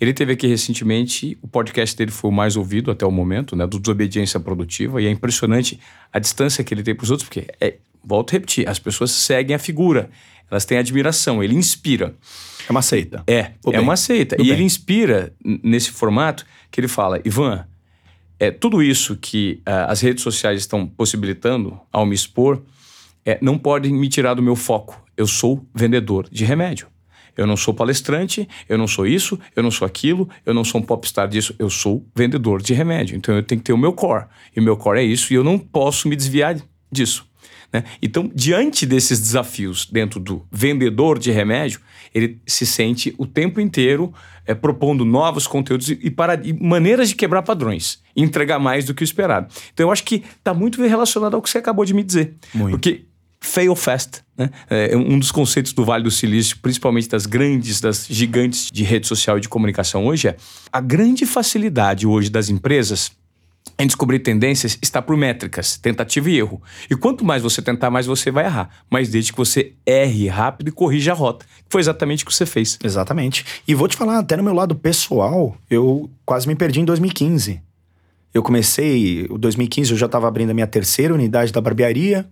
Ele 0.00 0.14
teve 0.14 0.32
aqui 0.32 0.46
recentemente, 0.46 1.36
o 1.42 1.46
podcast 1.46 1.94
dele 1.94 2.10
foi 2.10 2.30
o 2.30 2.32
mais 2.32 2.56
ouvido 2.56 2.90
até 2.90 3.04
o 3.04 3.10
momento, 3.10 3.54
né, 3.54 3.66
do 3.66 3.78
Desobediência 3.78 4.40
Produtiva, 4.40 5.02
e 5.02 5.04
é 5.04 5.10
impressionante 5.10 5.78
a 6.10 6.18
distância 6.18 6.64
que 6.64 6.72
ele 6.72 6.82
tem 6.82 6.94
para 6.94 7.04
os 7.04 7.10
outros, 7.10 7.28
porque, 7.28 7.48
é, 7.60 7.74
volto 8.02 8.30
a 8.30 8.32
repetir, 8.32 8.66
as 8.66 8.78
pessoas 8.78 9.10
seguem 9.10 9.54
a 9.54 9.58
figura. 9.58 10.08
Elas 10.50 10.64
têm 10.64 10.78
admiração, 10.78 11.42
ele 11.42 11.54
inspira. 11.54 12.14
É 12.68 12.70
uma 12.70 12.82
seita. 12.82 13.22
É, 13.26 13.52
é 13.72 13.80
uma 13.80 13.96
seita. 13.96 14.36
e 14.36 14.44
bem. 14.44 14.52
ele 14.52 14.62
inspira 14.62 15.32
nesse 15.44 15.90
formato 15.90 16.44
que 16.70 16.80
ele 16.80 16.88
fala, 16.88 17.20
Ivan, 17.24 17.66
é, 18.38 18.50
tudo 18.50 18.82
isso 18.82 19.16
que 19.16 19.60
uh, 19.66 19.88
as 19.88 20.00
redes 20.00 20.22
sociais 20.22 20.60
estão 20.60 20.86
possibilitando 20.86 21.78
ao 21.92 22.06
me 22.06 22.14
expor 22.14 22.62
é, 23.24 23.38
não 23.42 23.58
pode 23.58 23.92
me 23.92 24.08
tirar 24.08 24.34
do 24.34 24.42
meu 24.42 24.56
foco. 24.56 25.00
Eu 25.16 25.26
sou 25.26 25.64
vendedor 25.74 26.28
de 26.30 26.44
remédio. 26.44 26.88
Eu 27.36 27.46
não 27.46 27.56
sou 27.56 27.72
palestrante, 27.72 28.48
eu 28.68 28.76
não 28.76 28.88
sou 28.88 29.06
isso, 29.06 29.38
eu 29.54 29.62
não 29.62 29.70
sou 29.70 29.86
aquilo, 29.86 30.28
eu 30.44 30.52
não 30.52 30.64
sou 30.64 30.80
um 30.80 30.84
popstar 30.84 31.28
disso, 31.28 31.54
eu 31.58 31.70
sou 31.70 32.04
vendedor 32.14 32.60
de 32.60 32.74
remédio. 32.74 33.16
Então 33.16 33.34
eu 33.34 33.42
tenho 33.42 33.60
que 33.60 33.66
ter 33.66 33.72
o 33.72 33.78
meu 33.78 33.92
core. 33.92 34.26
E 34.54 34.60
o 34.60 34.62
meu 34.62 34.76
core 34.76 35.00
é 35.00 35.04
isso, 35.04 35.32
e 35.32 35.36
eu 35.36 35.44
não 35.44 35.58
posso 35.58 36.08
me 36.08 36.16
desviar 36.16 36.56
disso. 36.90 37.29
Né? 37.72 37.84
Então, 38.02 38.30
diante 38.34 38.84
desses 38.84 39.20
desafios 39.20 39.86
dentro 39.86 40.18
do 40.18 40.46
vendedor 40.50 41.18
de 41.18 41.30
remédio, 41.30 41.80
ele 42.14 42.40
se 42.46 42.66
sente 42.66 43.14
o 43.18 43.26
tempo 43.26 43.60
inteiro 43.60 44.12
é, 44.46 44.54
propondo 44.54 45.04
novos 45.04 45.46
conteúdos 45.46 45.88
e, 45.88 46.10
para, 46.10 46.34
e 46.44 46.52
maneiras 46.52 47.10
de 47.10 47.14
quebrar 47.14 47.42
padrões, 47.42 48.02
entregar 48.16 48.58
mais 48.58 48.84
do 48.84 48.94
que 48.94 49.02
o 49.02 49.04
esperado. 49.04 49.46
Então, 49.72 49.86
eu 49.86 49.92
acho 49.92 50.04
que 50.04 50.24
está 50.38 50.52
muito 50.52 50.82
relacionado 50.82 51.34
ao 51.34 51.42
que 51.42 51.48
você 51.48 51.58
acabou 51.58 51.84
de 51.84 51.94
me 51.94 52.02
dizer. 52.02 52.34
Muito. 52.52 52.72
Porque 52.72 53.04
fail 53.40 53.74
fast. 53.74 54.22
Né? 54.36 54.50
É 54.68 54.96
um 54.96 55.18
dos 55.18 55.32
conceitos 55.32 55.72
do 55.72 55.84
Vale 55.84 56.04
do 56.04 56.10
Silício, 56.10 56.58
principalmente 56.60 57.08
das 57.08 57.26
grandes, 57.26 57.80
das 57.80 58.06
gigantes 58.08 58.70
de 58.70 58.84
rede 58.84 59.06
social 59.06 59.38
e 59.38 59.40
de 59.40 59.48
comunicação 59.48 60.06
hoje, 60.06 60.28
é 60.28 60.36
a 60.70 60.80
grande 60.80 61.24
facilidade 61.24 62.06
hoje 62.06 62.28
das 62.28 62.48
empresas 62.48 63.10
em 63.80 63.86
descobrir 63.86 64.18
tendências 64.18 64.78
está 64.82 65.00
por 65.00 65.16
métricas, 65.16 65.78
tentativa 65.78 66.30
e 66.30 66.38
erro. 66.38 66.62
E 66.90 66.94
quanto 66.94 67.24
mais 67.24 67.42
você 67.42 67.62
tentar, 67.62 67.90
mais 67.90 68.06
você 68.06 68.30
vai 68.30 68.44
errar. 68.44 68.68
Mas 68.90 69.08
desde 69.08 69.32
que 69.32 69.38
você 69.38 69.72
erre 69.86 70.28
rápido 70.28 70.68
e 70.68 70.72
corrija 70.72 71.12
a 71.12 71.14
rota. 71.14 71.46
Foi 71.68 71.80
exatamente 71.80 72.22
o 72.22 72.26
que 72.26 72.34
você 72.34 72.44
fez. 72.44 72.78
Exatamente. 72.84 73.44
E 73.66 73.74
vou 73.74 73.88
te 73.88 73.96
falar, 73.96 74.18
até 74.18 74.36
no 74.36 74.42
meu 74.42 74.52
lado 74.52 74.74
pessoal, 74.74 75.56
eu 75.70 76.10
quase 76.26 76.46
me 76.46 76.54
perdi 76.54 76.80
em 76.80 76.84
2015. 76.84 77.62
Eu 78.34 78.42
comecei, 78.42 79.22
em 79.22 79.38
2015 79.38 79.92
eu 79.92 79.96
já 79.96 80.06
estava 80.06 80.28
abrindo 80.28 80.50
a 80.50 80.54
minha 80.54 80.66
terceira 80.66 81.14
unidade 81.14 81.50
da 81.50 81.60
barbearia, 81.60 82.28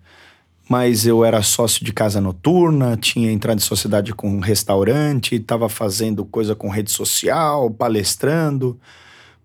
mas 0.69 1.07
eu 1.07 1.25
era 1.25 1.43
sócio 1.43 1.85
de 1.85 1.93
casa 1.93 2.21
noturna, 2.21 2.97
tinha 2.97 3.33
entrado 3.33 3.57
em 3.57 3.63
sociedade 3.63 4.13
com 4.13 4.29
um 4.29 4.39
restaurante, 4.39 5.37
estava 5.37 5.69
fazendo 5.69 6.27
coisa 6.27 6.55
com 6.55 6.69
rede 6.69 6.91
social, 6.91 7.71
palestrando. 7.71 8.79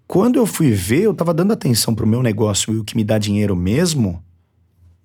Quando 0.07 0.37
eu 0.37 0.45
fui 0.45 0.71
ver, 0.71 1.03
eu 1.03 1.11
estava 1.11 1.33
dando 1.33 1.53
atenção 1.53 1.95
para 1.95 2.05
o 2.05 2.07
meu 2.07 2.21
negócio 2.21 2.73
e 2.73 2.77
o 2.77 2.83
que 2.83 2.95
me 2.95 3.03
dá 3.03 3.17
dinheiro 3.17 3.55
mesmo, 3.55 4.23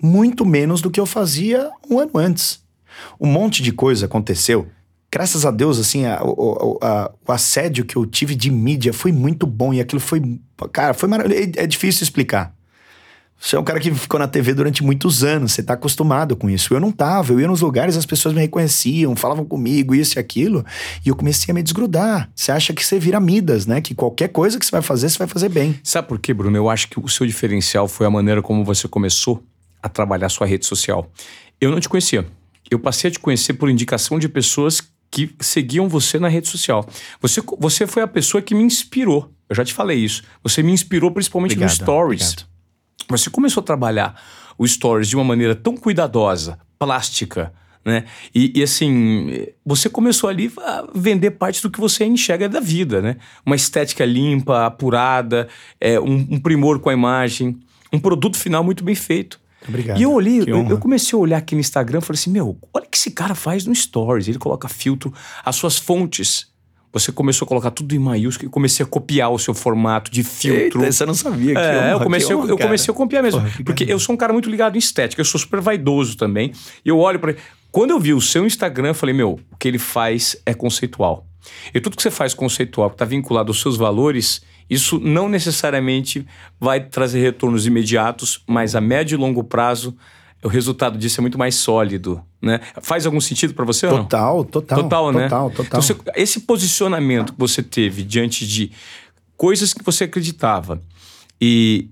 muito 0.03 0.45
menos 0.45 0.81
do 0.81 0.91
que 0.91 1.01
eu 1.01 1.07
fazia 1.07 1.71
um 1.91 1.99
ano 1.99 2.13
antes. 2.17 2.63
Um 3.21 3.27
monte 3.27 3.63
de 3.63 3.73
coisa 3.73 4.07
aconteceu. 4.07 4.69
Graças 5.11 5.47
a 5.47 5.51
Deus, 5.51 5.79
assim, 5.79 6.05
a, 6.05 6.17
a, 6.17 6.21
a, 6.21 7.13
o 7.27 7.33
assédio 7.33 7.85
que 7.85 7.97
eu 7.97 8.05
tive 8.05 8.35
de 8.35 8.51
mídia 8.51 8.93
foi 8.93 9.11
muito 9.11 9.47
bom 9.47 9.73
e 9.73 9.81
aquilo 9.81 10.01
foi. 10.01 10.21
Cara, 10.73 10.93
foi 10.93 11.09
maravilhoso. 11.09 11.53
É, 11.57 11.65
é 11.65 11.67
difícil 11.67 12.03
explicar. 12.03 12.55
Você 13.41 13.55
é 13.55 13.59
um 13.59 13.64
cara 13.64 13.78
que 13.78 13.95
ficou 13.95 14.18
na 14.18 14.26
TV 14.26 14.53
durante 14.53 14.82
muitos 14.82 15.22
anos, 15.22 15.53
você 15.53 15.62
tá 15.62 15.74
acostumado 15.74 16.34
com 16.34 16.51
isso. 16.51 16.74
Eu 16.74 16.80
não 16.80 16.91
tava, 16.91 17.32
eu 17.32 17.41
ia 17.41 17.47
nos 17.47 17.61
lugares, 17.61 17.97
as 17.97 18.05
pessoas 18.05 18.34
me 18.34 18.41
reconheciam, 18.41 19.14
falavam 19.14 19.45
comigo, 19.45 19.95
isso 19.95 20.18
e 20.18 20.20
aquilo, 20.20 20.64
e 21.05 21.09
eu 21.09 21.14
comecei 21.14 21.53
a 21.53 21.55
me 21.55 21.62
desgrudar. 21.62 22.28
Você 22.34 22.51
acha 22.51 22.72
que 22.74 22.84
você 22.84 22.99
vira 22.99 23.20
Midas, 23.20 23.64
né? 23.64 23.80
Que 23.80 23.95
qualquer 23.95 24.28
coisa 24.28 24.59
que 24.59 24.66
você 24.66 24.72
vai 24.72 24.82
fazer, 24.82 25.09
você 25.09 25.18
vai 25.18 25.28
fazer 25.28 25.49
bem. 25.49 25.78
Sabe 25.84 26.09
por 26.09 26.18
quê, 26.18 26.34
Bruno? 26.34 26.57
Eu 26.57 26.68
acho 26.68 26.89
que 26.89 26.99
o 26.99 27.09
seu 27.09 27.26
diferencial 27.26 27.86
foi 27.86 28.07
a 28.07 28.11
maneira 28.11 28.43
como 28.43 28.64
você 28.64 28.89
começou 28.89 29.43
a 29.80 29.89
trabalhar 29.89 30.28
sua 30.28 30.47
rede 30.47 30.66
social. 30.66 31.11
Eu 31.61 31.70
não 31.70 31.78
te 31.78 31.89
conhecia. 31.89 32.26
Eu 32.68 32.78
passei 32.78 33.09
a 33.09 33.12
te 33.12 33.20
conhecer 33.20 33.55
por 33.55 33.70
indicação 33.70 34.18
de 34.18 34.28
pessoas 34.28 34.82
que 35.11 35.34
seguiam 35.41 35.89
você 35.89 36.18
na 36.18 36.28
rede 36.28 36.49
social. 36.49 36.86
Você, 37.20 37.41
você 37.59 37.86
foi 37.86 38.03
a 38.03 38.09
pessoa 38.09 38.43
que 38.43 38.55
me 38.55 38.62
inspirou. 38.62 39.30
Eu 39.49 39.57
já 39.57 39.64
te 39.64 39.72
falei 39.72 39.99
isso. 39.99 40.22
Você 40.43 40.62
me 40.62 40.72
inspirou 40.72 41.11
principalmente 41.11 41.53
Obrigado, 41.53 41.70
no 41.70 41.84
Stories. 41.84 42.32
obrigado. 42.32 42.58
Você 43.09 43.31
começou 43.31 43.61
a 43.61 43.65
trabalhar 43.65 44.21
o 44.57 44.67
Stories 44.67 45.09
de 45.09 45.17
uma 45.17 45.25
maneira 45.25 45.55
tão 45.55 45.77
cuidadosa, 45.77 46.59
plástica, 46.79 47.53
né? 47.85 48.05
E, 48.35 48.53
e, 48.55 48.63
assim, 48.63 49.47
você 49.65 49.89
começou 49.89 50.29
ali 50.29 50.53
a 50.59 50.87
vender 50.95 51.33
parte 51.33 51.63
do 51.63 51.71
que 51.71 51.81
você 51.81 52.05
enxerga 52.05 52.49
da 52.49 52.61
vida, 52.61 53.01
né? 53.01 53.17
Uma 53.47 53.57
estética 53.57 54.05
limpa, 54.05 54.67
apurada, 54.67 55.49
é, 55.81 55.99
um, 55.99 56.27
um 56.31 56.41
primor 56.41 56.81
com 56.81 56.91
a 56.91 56.93
imagem, 56.93 57.59
um 57.93 57.99
produto 57.99 58.37
final 58.37 58.63
muito 58.63 58.85
bem 58.85 58.95
feito. 58.95 59.41
Obrigado. 59.67 59.99
E 59.99 60.03
eu 60.03 60.13
olhei, 60.13 60.43
eu, 60.47 60.69
eu 60.69 60.79
comecei 60.79 61.17
a 61.17 61.21
olhar 61.21 61.39
aqui 61.39 61.55
no 61.55 61.61
Instagram 61.61 61.99
e 61.99 62.03
falei 62.03 62.19
assim: 62.19 62.31
meu, 62.31 62.59
olha 62.73 62.87
o 62.87 62.89
que 62.89 62.97
esse 62.97 63.11
cara 63.11 63.35
faz 63.35 63.65
no 63.65 63.75
Stories. 63.75 64.29
Ele 64.29 64.39
coloca 64.39 64.69
filtro, 64.69 65.13
as 65.45 65.57
suas 65.57 65.79
fontes. 65.79 66.47
Você 66.93 67.12
começou 67.12 67.45
a 67.45 67.49
colocar 67.49 67.70
tudo 67.70 67.95
em 67.95 67.99
maiúsculo 67.99 68.49
e 68.49 68.51
comecei 68.51 68.84
a 68.84 68.89
copiar 68.89 69.30
o 69.30 69.39
seu 69.39 69.53
formato 69.53 70.11
de 70.11 70.22
filtro. 70.24 70.80
Eita, 70.80 70.93
você 70.93 71.05
não 71.07 71.14
sabia 71.14 71.55
que 71.55 71.61
É, 71.61 71.93
eu 71.93 72.01
comecei, 72.01 72.34
eu 72.34 72.43
cara. 72.43 72.57
comecei 72.57 72.93
a 72.93 72.97
copiar 72.97 73.22
mesmo. 73.22 73.41
Porra, 73.41 73.53
porque 73.64 73.84
eu 73.89 73.99
sou 73.99 74.14
um 74.14 74.18
cara 74.18 74.32
muito 74.32 74.49
ligado 74.51 74.76
em 74.76 74.78
estética, 74.78 75.20
eu 75.20 75.24
sou 75.24 75.39
super 75.39 75.61
vaidoso 75.61 76.16
também. 76.16 76.53
E 76.84 76.89
eu 76.89 76.99
olho 76.99 77.18
para 77.18 77.34
Quando 77.70 77.91
eu 77.91 78.01
vi 78.01 78.14
o 78.14 78.20
seu 78.20 78.47
Instagram, 78.47 78.89
eu 78.89 78.95
falei, 78.95 79.14
meu, 79.14 79.39
o 79.53 79.57
que 79.59 79.68
ele 79.68 79.78
faz 79.78 80.36
é 80.47 80.55
conceitual. 80.55 81.26
E 81.74 81.80
tudo 81.80 81.97
que 81.97 82.03
você 82.03 82.11
faz 82.11 82.34
conceitual, 82.34 82.89
que 82.91 82.95
está 82.95 83.05
vinculado 83.05 83.51
aos 83.51 83.61
seus 83.61 83.76
valores, 83.76 84.41
isso 84.68 84.99
não 84.99 85.28
necessariamente 85.28 86.26
vai 86.59 86.80
trazer 86.80 87.20
retornos 87.20 87.66
imediatos, 87.66 88.43
mas 88.47 88.74
a 88.74 88.80
médio 88.80 89.16
e 89.16 89.18
longo 89.18 89.45
prazo, 89.45 89.97
o 90.43 90.49
resultado 90.49 90.97
disso 90.99 91.20
é 91.20 91.22
muito 91.22 91.39
mais 91.39 91.55
sólido, 91.57 92.22
né? 92.41 92.61
Faz 92.82 93.05
algum 93.07 93.20
sentido 93.20 93.55
para 93.55 93.64
você 93.64 93.86
ou 93.86 93.93
não? 93.93 94.03
Total, 94.05 94.45
total. 94.45 94.82
Total, 94.82 95.12
né? 95.12 95.24
Total, 95.24 95.51
total. 95.51 95.64
Então, 95.66 95.82
você- 95.82 95.97
esse 96.14 96.41
posicionamento 96.41 97.32
que 97.32 97.39
você 97.39 97.62
teve 97.62 98.03
diante 98.05 98.47
de 98.47 98.70
coisas 99.36 99.74
que 99.74 99.82
você 99.84 100.05
acreditava 100.05 100.80
e 101.41 101.89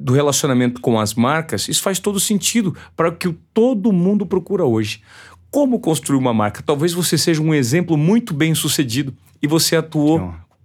do 0.00 0.12
relacionamento 0.12 0.80
com 0.80 0.98
as 1.00 1.14
marcas, 1.14 1.68
isso 1.68 1.82
faz 1.82 1.98
todo 1.98 2.20
sentido 2.20 2.74
para 2.96 3.08
o 3.08 3.12
que 3.16 3.32
todo 3.52 3.92
mundo 3.92 4.24
procura 4.24 4.64
hoje. 4.64 5.02
Como 5.50 5.80
construir 5.80 6.18
uma 6.18 6.32
marca? 6.32 6.62
Talvez 6.62 6.92
você 6.92 7.18
seja 7.18 7.42
um 7.42 7.52
exemplo 7.54 7.96
muito 7.96 8.32
bem 8.32 8.54
sucedido 8.54 9.12
e 9.42 9.46
você 9.46 9.76
atuou. 9.76 10.18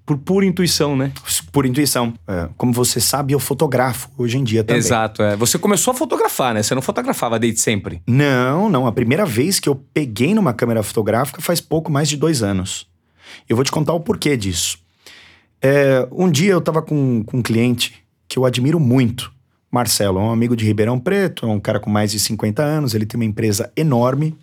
Por 0.06 0.18
pura 0.18 0.46
intuição, 0.46 0.96
né? 0.96 1.12
Por 1.52 1.66
intuição. 1.66 2.14
É, 2.28 2.50
como 2.58 2.74
você 2.74 3.00
sabe, 3.00 3.34
eu 3.34 3.40
fotografo 3.40 4.10
hoje 4.18 4.38
em 4.38 4.44
dia 4.44 4.64
também. 4.64 4.80
Exato. 4.80 5.24
É. 5.24 5.36
Você 5.36 5.58
começou 5.58 5.92
a 5.92 5.94
fotografar, 5.96 6.54
né? 6.54 6.62
Você 6.62 6.76
não 6.76 6.82
fotografava 6.82 7.40
desde 7.40 7.60
sempre. 7.60 8.02
Não, 8.06 8.70
não. 8.70 8.86
A 8.86 8.92
primeira 8.92 9.26
vez 9.26 9.60
que 9.60 9.70
eu 9.70 9.76
peguei 9.94 10.34
numa 10.34 10.54
câmera 10.54 10.84
fotográfica 10.84 11.42
faz 11.42 11.62
pouco 11.62 11.92
mais 11.92 12.10
de 12.10 12.18
dois 12.18 12.44
anos. 12.44 12.88
Eu 13.48 13.56
vou 13.56 13.64
te 13.64 13.72
contar 13.72 13.94
o 13.94 14.00
porquê 14.00 14.36
disso. 14.36 14.78
É, 15.62 16.08
um 16.12 16.30
dia 16.30 16.52
eu 16.52 16.60
estava 16.60 16.82
com, 16.82 17.24
com 17.24 17.38
um 17.38 17.42
cliente 17.42 18.04
que 18.28 18.38
eu 18.38 18.46
admiro 18.46 18.80
muito. 18.80 19.32
Marcelo, 19.72 20.20
é 20.20 20.22
um 20.22 20.32
amigo 20.32 20.56
de 20.56 20.66
Ribeirão 20.66 21.00
Preto, 21.00 21.48
é 21.48 21.50
um 21.50 21.60
cara 21.60 21.80
com 21.80 21.90
mais 21.90 22.12
de 22.12 22.20
50 22.20 22.62
anos, 22.62 22.94
ele 22.94 23.08
tem 23.08 23.20
uma 23.20 23.26
empresa 23.26 23.72
enorme, 23.76 24.38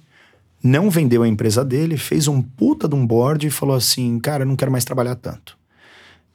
não 0.62 0.90
vendeu 0.90 1.22
a 1.22 1.28
empresa 1.28 1.64
dele, 1.64 1.96
fez 1.96 2.28
um 2.28 2.42
puta 2.42 2.88
de 2.88 2.94
um 2.94 3.06
board 3.06 3.46
e 3.46 3.50
falou 3.50 3.74
assim: 3.74 4.18
Cara, 4.18 4.44
não 4.44 4.56
quero 4.56 4.70
mais 4.70 4.84
trabalhar 4.84 5.14
tanto. 5.14 5.58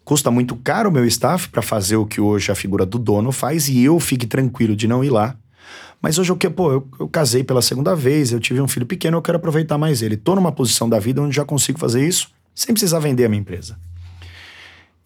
Custa 0.04 0.30
muito 0.30 0.56
caro 0.56 0.90
o 0.90 0.94
meu 0.94 1.06
staff 1.06 1.50
para 1.50 1.62
fazer 1.62 1.96
o 1.96 2.06
que 2.06 2.22
hoje 2.22 2.52
a 2.52 2.56
figura 2.56 2.86
do 2.86 3.00
dono 3.00 3.32
faz 3.32 3.68
e 3.68 3.84
eu 3.84 4.00
fique 4.00 4.28
tranquilo 4.28 4.76
de 4.76 4.88
não 4.88 5.04
ir 5.04 5.10
lá. 5.10 5.36
Mas 6.02 6.20
hoje 6.20 6.32
eu 6.32 6.38
que, 6.38 6.48
pô, 6.50 6.72
eu, 6.72 6.88
eu 7.00 7.08
casei 7.08 7.44
pela 7.44 7.62
segunda 7.62 7.96
vez, 7.96 8.32
eu 8.32 8.40
tive 8.40 8.62
um 8.62 8.68
filho 8.68 8.86
pequeno, 8.86 9.18
eu 9.18 9.22
quero 9.22 9.38
aproveitar 9.38 9.78
mais 9.78 10.04
ele. 10.04 10.16
Tô 10.16 10.36
numa 10.36 10.52
posição 10.52 10.88
da 10.88 11.00
vida 11.00 11.22
onde 11.22 11.36
já 11.36 11.44
consigo 11.44 11.80
fazer 11.80 12.08
isso 12.08 12.30
sem 12.54 12.74
precisar 12.74 13.00
vender 13.00 13.26
a 13.26 13.30
minha 13.30 13.42
empresa. 13.42 13.78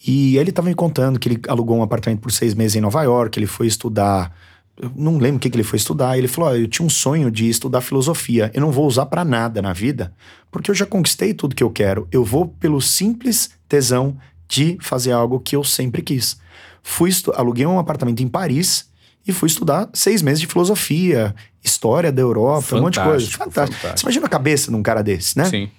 E 0.06 0.38
ele 0.38 0.50
estava 0.50 0.68
me 0.68 0.76
contando 0.76 1.20
que 1.20 1.30
ele 1.30 1.42
alugou 1.48 1.78
um 1.78 1.84
apartamento 1.84 2.22
por 2.22 2.32
seis 2.32 2.54
meses 2.54 2.76
em 2.76 2.82
Nova 2.82 3.02
York, 3.04 3.38
ele 3.38 3.48
foi 3.48 3.68
estudar. 3.68 4.34
Eu 4.82 4.92
não 4.96 5.18
lembro 5.18 5.38
o 5.38 5.40
que, 5.40 5.50
que 5.50 5.56
ele 5.58 5.64
foi 5.64 5.78
estudar. 5.78 6.18
Ele 6.18 6.28
falou: 6.28 6.50
"Ó, 6.52 6.56
Eu 6.56 6.68
tinha 6.68 6.86
um 6.86 6.90
sonho 6.90 7.30
de 7.30 7.50
estudar 7.50 7.82
filosofia. 7.82 8.50
Eu 8.54 8.62
não 8.62 8.72
vou 8.72 8.88
usar 8.88 9.06
para 9.08 9.26
nada 9.26 9.62
na 9.62 9.74
vida, 9.74 10.14
porque 10.50 10.72
eu 10.72 10.76
já 10.76 10.86
conquistei 10.86 11.34
tudo 11.34 11.56
que 11.56 11.64
eu 11.64 11.70
quero. 11.70 12.08
Eu 12.12 12.24
vou 12.24 12.48
pelo 12.48 12.82
simples 12.82 13.50
tesão 13.68 14.18
de 14.48 14.78
fazer 14.82 15.12
algo 15.12 15.40
que 15.40 15.56
eu 15.56 15.64
sempre 15.64 16.02
quis. 16.02 16.38
Fui 16.82 17.12
aluguei 17.36 17.66
um 17.66 17.78
apartamento 17.78 18.24
em 18.24 18.28
Paris 18.28 18.90
e 19.28 19.32
fui 19.32 19.48
estudar 19.48 19.90
seis 19.94 20.22
meses 20.22 20.40
de 20.40 20.48
filosofia, 20.48 21.36
história 21.64 22.12
da 22.12 22.22
Europa, 22.22 22.76
um 22.78 22.82
monte 22.82 22.96
de 22.96 23.02
coisa. 23.02 23.26
Fantástico, 23.26 23.44
Fantástico. 23.44 23.76
fantástico. 23.78 24.00
Você 24.00 24.06
imagina 24.06 24.26
a 24.26 24.30
cabeça 24.30 24.72
de 24.72 24.78
um 24.78 24.82
cara 24.82 25.04
desse, 25.04 25.38
né? 25.38 25.46
Sim. 25.46 25.70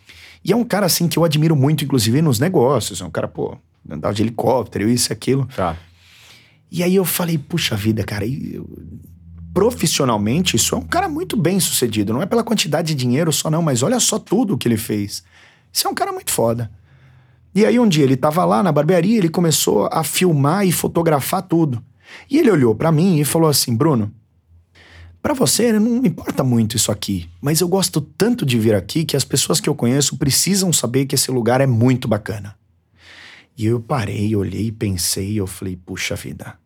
E 0.45 0.53
é 0.53 0.57
um 0.57 0.65
cara 0.65 0.87
assim 0.87 1.09
que 1.09 1.19
eu 1.19 1.25
admiro 1.25 1.57
muito, 1.57 1.85
inclusive 1.85 2.23
nos 2.23 2.39
negócios. 2.39 3.01
É 3.01 3.05
um 3.05 3.11
cara, 3.11 3.27
pô, 3.29 3.57
andava 3.89 4.15
de 4.15 4.23
helicóptero, 4.23 4.89
isso 4.89 5.11
e 5.11 5.13
aquilo. 5.13 5.49
Tá. 5.57 5.77
E 6.71 6.83
aí 6.83 6.95
eu 6.95 7.05
falei, 7.05 7.37
puxa 7.37 7.75
vida, 7.77 8.05
cara, 8.05 8.25
eu- 8.27 8.69
profissionalmente 9.53 10.55
isso 10.57 10.75
é 10.75 10.79
um 10.79 10.83
cara 10.87 11.09
muito 11.09 11.37
bem 11.37 11.59
sucedido. 11.59 12.13
Não 12.13 12.23
é 12.23 12.27
pela 12.27 12.45
quantidade 12.45 12.89
de 12.89 12.95
dinheiro 12.95 13.33
só, 13.33 13.51
não, 13.51 13.63
mas 13.63 13.83
olha 13.83 13.99
só 13.99 14.19
tudo 14.19 14.57
que 14.57 14.69
ele 14.69 14.77
fez. 14.77 15.23
Isso 15.73 15.87
é 15.87 15.91
um 15.91 15.95
cara 15.95 16.13
muito 16.13 16.31
foda. 16.31 16.71
E 17.55 17.67
aí 17.67 17.79
um 17.81 17.89
dia 17.89 18.05
ele 18.05 18.17
tava 18.17 18.45
lá 18.45 18.63
na 18.63 18.71
barbearia, 18.71 19.19
ele 19.19 19.29
começou 19.29 19.89
a 19.93 20.05
filmar 20.05 20.65
e 20.67 20.71
fotografar 20.73 21.43
tudo. 21.43 21.83
E 22.31 22.39
ele 22.39 22.51
olhou 22.51 22.75
pra 22.75 22.93
mim 22.93 23.19
e 23.19 23.25
falou 23.25 23.49
assim: 23.49 23.75
Bruno, 23.75 24.13
pra 25.21 25.35
você 25.35 25.73
não 25.73 25.97
importa 26.07 26.45
muito 26.45 26.77
isso 26.77 26.93
aqui, 26.93 27.29
mas 27.41 27.61
eu 27.61 27.67
gosto 27.69 28.01
tanto 28.01 28.47
de 28.47 28.57
vir 28.59 28.75
aqui 28.75 29.05
que 29.05 29.17
as 29.17 29.25
pessoas 29.25 29.61
que 29.61 29.69
eu 29.69 29.75
conheço 29.75 30.17
precisam 30.17 30.73
saber 30.73 31.07
que 31.07 31.15
esse 31.17 31.31
lugar 31.31 31.61
é 31.61 31.67
muito 31.67 32.07
bacana. 32.07 32.55
E 33.61 33.67
eu 33.67 33.79
parei, 33.79 34.35
olhei, 34.35 34.73
pensei, 34.73 35.39
eu 35.39 35.47
falei, 35.47 35.77
puxa 35.77 36.17
vida. 36.17 36.59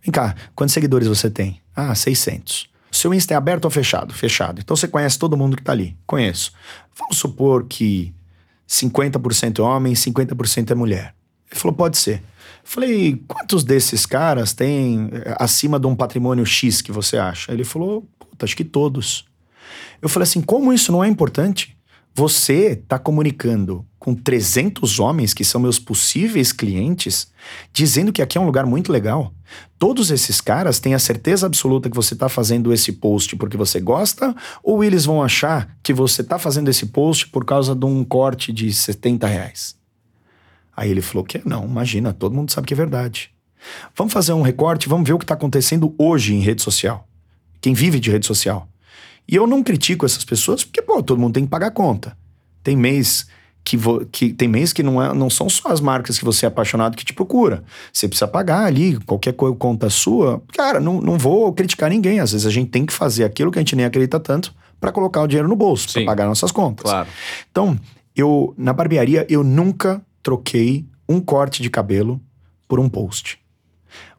Vem 0.00 0.12
cá, 0.12 0.32
quantos 0.54 0.74
seguidores 0.74 1.08
você 1.08 1.28
tem? 1.28 1.60
Ah, 1.74 1.92
600. 1.92 2.68
O 2.88 2.94
seu 2.94 3.12
Insta 3.12 3.34
é 3.34 3.36
aberto 3.36 3.64
ou 3.64 3.70
fechado? 3.70 4.14
Fechado. 4.14 4.60
Então 4.60 4.76
você 4.76 4.86
conhece 4.86 5.18
todo 5.18 5.36
mundo 5.36 5.56
que 5.56 5.62
tá 5.64 5.72
ali? 5.72 5.96
Conheço. 6.06 6.52
Vamos 6.96 7.18
supor 7.18 7.64
que 7.64 8.14
50% 8.68 9.58
é 9.58 9.62
homem, 9.62 9.94
50% 9.94 10.70
é 10.70 10.74
mulher. 10.76 11.16
Ele 11.50 11.58
falou, 11.58 11.76
pode 11.76 11.98
ser. 11.98 12.22
Falei, 12.62 13.20
quantos 13.26 13.64
desses 13.64 14.06
caras 14.06 14.52
têm 14.52 15.10
eh, 15.14 15.34
acima 15.40 15.80
de 15.80 15.88
um 15.88 15.96
patrimônio 15.96 16.46
X 16.46 16.80
que 16.80 16.92
você 16.92 17.16
acha? 17.16 17.50
Ele 17.50 17.64
falou, 17.64 18.08
puta, 18.20 18.46
acho 18.46 18.56
que 18.56 18.64
todos. 18.64 19.24
Eu 20.00 20.08
falei 20.08 20.22
assim, 20.22 20.40
como 20.40 20.72
isso 20.72 20.92
não 20.92 21.02
é 21.02 21.08
importante? 21.08 21.75
Você 22.18 22.68
está 22.68 22.98
comunicando 22.98 23.84
com 23.98 24.14
300 24.14 24.98
homens 24.98 25.34
que 25.34 25.44
são 25.44 25.60
meus 25.60 25.78
possíveis 25.78 26.50
clientes, 26.50 27.30
dizendo 27.74 28.10
que 28.10 28.22
aqui 28.22 28.38
é 28.38 28.40
um 28.40 28.46
lugar 28.46 28.64
muito 28.64 28.90
legal. 28.90 29.34
Todos 29.78 30.10
esses 30.10 30.40
caras 30.40 30.80
têm 30.80 30.94
a 30.94 30.98
certeza 30.98 31.44
absoluta 31.44 31.90
que 31.90 31.94
você 31.94 32.14
está 32.14 32.26
fazendo 32.26 32.72
esse 32.72 32.90
post 32.90 33.36
porque 33.36 33.54
você 33.54 33.80
gosta, 33.80 34.34
ou 34.62 34.82
eles 34.82 35.04
vão 35.04 35.22
achar 35.22 35.76
que 35.82 35.92
você 35.92 36.22
está 36.22 36.38
fazendo 36.38 36.70
esse 36.70 36.86
post 36.86 37.28
por 37.28 37.44
causa 37.44 37.74
de 37.74 37.84
um 37.84 38.02
corte 38.02 38.50
de 38.50 38.72
70 38.72 39.26
reais? 39.26 39.76
Aí 40.74 40.90
ele 40.90 41.02
falou 41.02 41.22
que 41.22 41.42
não, 41.44 41.66
imagina, 41.66 42.14
todo 42.14 42.34
mundo 42.34 42.50
sabe 42.50 42.66
que 42.66 42.72
é 42.72 42.76
verdade. 42.78 43.30
Vamos 43.94 44.14
fazer 44.14 44.32
um 44.32 44.40
recorte, 44.40 44.88
vamos 44.88 45.06
ver 45.06 45.12
o 45.12 45.18
que 45.18 45.24
está 45.24 45.34
acontecendo 45.34 45.94
hoje 45.98 46.34
em 46.34 46.40
rede 46.40 46.62
social. 46.62 47.06
Quem 47.60 47.74
vive 47.74 48.00
de 48.00 48.10
rede 48.10 48.24
social. 48.24 48.66
E 49.28 49.34
eu 49.34 49.46
não 49.46 49.62
critico 49.62 50.06
essas 50.06 50.24
pessoas 50.24 50.64
porque, 50.64 50.80
pô, 50.82 51.02
todo 51.02 51.18
mundo 51.18 51.34
tem 51.34 51.44
que 51.44 51.50
pagar 51.50 51.70
conta. 51.72 52.16
Tem 52.62 52.76
mês 52.76 53.26
que, 53.64 53.76
vo- 53.76 54.06
que 54.06 54.32
tem 54.32 54.46
mês 54.46 54.72
que 54.72 54.82
não, 54.82 55.02
é, 55.02 55.12
não 55.12 55.28
são 55.28 55.48
só 55.48 55.68
as 55.70 55.80
marcas 55.80 56.18
que 56.18 56.24
você 56.24 56.46
é 56.46 56.48
apaixonado 56.48 56.96
que 56.96 57.04
te 57.04 57.12
procura. 57.12 57.64
Você 57.92 58.06
precisa 58.06 58.28
pagar 58.28 58.64
ali, 58.64 58.96
qualquer 59.00 59.32
co- 59.32 59.54
conta 59.56 59.90
sua. 59.90 60.40
Cara, 60.52 60.78
não, 60.78 61.00
não 61.00 61.18
vou 61.18 61.52
criticar 61.52 61.90
ninguém. 61.90 62.20
Às 62.20 62.32
vezes 62.32 62.46
a 62.46 62.50
gente 62.50 62.70
tem 62.70 62.86
que 62.86 62.92
fazer 62.92 63.24
aquilo 63.24 63.50
que 63.50 63.58
a 63.58 63.62
gente 63.62 63.74
nem 63.74 63.84
acredita 63.84 64.20
tanto 64.20 64.54
para 64.80 64.92
colocar 64.92 65.22
o 65.22 65.26
dinheiro 65.26 65.48
no 65.48 65.56
bolso, 65.56 65.92
para 65.92 66.04
pagar 66.04 66.26
nossas 66.26 66.52
contas. 66.52 66.84
Claro. 66.88 67.08
Então, 67.50 67.78
eu 68.14 68.54
na 68.56 68.72
barbearia 68.72 69.26
eu 69.28 69.42
nunca 69.42 70.00
troquei 70.22 70.86
um 71.08 71.20
corte 71.20 71.62
de 71.62 71.70
cabelo 71.70 72.20
por 72.68 72.78
um 72.78 72.88
post. 72.88 73.38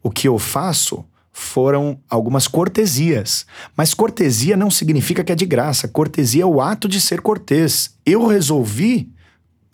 O 0.04 0.10
que 0.12 0.28
eu 0.28 0.38
faço 0.40 1.06
foram 1.38 2.00
algumas 2.10 2.48
cortesias. 2.48 3.46
Mas 3.76 3.94
cortesia 3.94 4.58
não 4.58 4.72
significa 4.72 5.24
que 5.24 5.32
é 5.32 5.36
de 5.36 5.46
graça. 5.46 5.88
Cortesia 5.88 6.42
é 6.42 6.46
o 6.46 6.60
ato 6.60 6.88
de 6.88 7.00
ser 7.00 7.22
cortês. 7.22 7.96
Eu 8.04 8.26
resolvi 8.26 9.14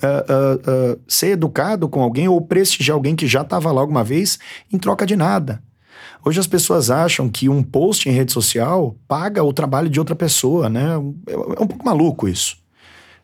ah, 0.02 0.26
ah, 0.28 0.60
ah, 0.68 0.98
ser 1.08 1.28
educado 1.28 1.88
com 1.88 2.04
alguém 2.04 2.28
ou 2.28 2.42
prestigiar 2.42 2.96
alguém 2.96 3.16
que 3.16 3.26
já 3.26 3.44
estava 3.44 3.72
lá 3.72 3.80
alguma 3.80 4.04
vez 4.04 4.38
em 4.72 4.78
troca 4.78 5.06
de 5.06 5.16
nada. 5.16 5.64
Hoje 6.26 6.38
as 6.38 6.48
pessoas 6.48 6.92
acham 6.92 7.30
que 7.30 7.48
um 7.48 7.64
post 7.64 8.10
em 8.10 8.12
rede 8.12 8.34
social 8.34 8.98
paga 9.08 9.42
o 9.42 9.54
trabalho 9.54 9.90
de 9.90 10.00
outra 10.00 10.16
pessoa, 10.16 10.68
né? 10.68 10.96
É, 11.28 11.34
é 11.34 11.64
um 11.64 11.68
pouco 11.68 11.86
maluco 11.86 12.28
isso. 12.28 12.58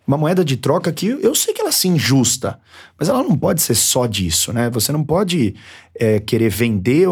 Uma 0.10 0.18
moeda 0.18 0.44
de 0.44 0.58
troca 0.58 0.92
que 0.92 1.06
eu 1.06 1.36
sei 1.36 1.54
que 1.54 1.62
ela 1.62 1.70
é 1.70 1.72
sim 1.72 1.96
justa, 1.96 2.60
mas 2.98 3.10
ela 3.10 3.22
não 3.22 3.38
pode 3.38 3.62
ser 3.62 3.76
só 3.76 4.08
disso, 4.08 4.52
né? 4.52 4.68
Você 4.72 4.92
não 4.92 5.04
pode 5.04 5.54
é, 5.94 6.20
querer 6.20 6.50
vender, 6.50 7.08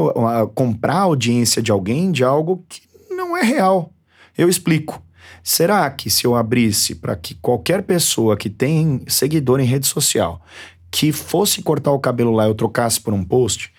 comprar 0.55 0.95
a 0.95 1.01
audiência 1.01 1.61
de 1.61 1.71
alguém 1.71 2.11
de 2.11 2.23
algo 2.23 2.65
que 2.67 2.81
não 3.11 3.37
é 3.37 3.43
real. 3.43 3.93
Eu 4.35 4.49
explico. 4.49 4.99
Será 5.43 5.87
que 5.91 6.09
se 6.09 6.25
eu 6.25 6.33
abrisse 6.33 6.95
para 6.95 7.15
que 7.15 7.35
qualquer 7.35 7.83
pessoa 7.83 8.35
que 8.35 8.49
tem 8.49 9.03
seguidor 9.07 9.59
em 9.59 9.65
rede 9.65 9.85
social 9.85 10.41
que 10.89 11.11
fosse 11.11 11.61
cortar 11.61 11.91
o 11.91 11.99
cabelo 11.99 12.31
lá 12.31 12.47
eu 12.47 12.55
trocasse 12.55 12.99
por 12.99 13.13
um 13.13 13.23
post? 13.23 13.71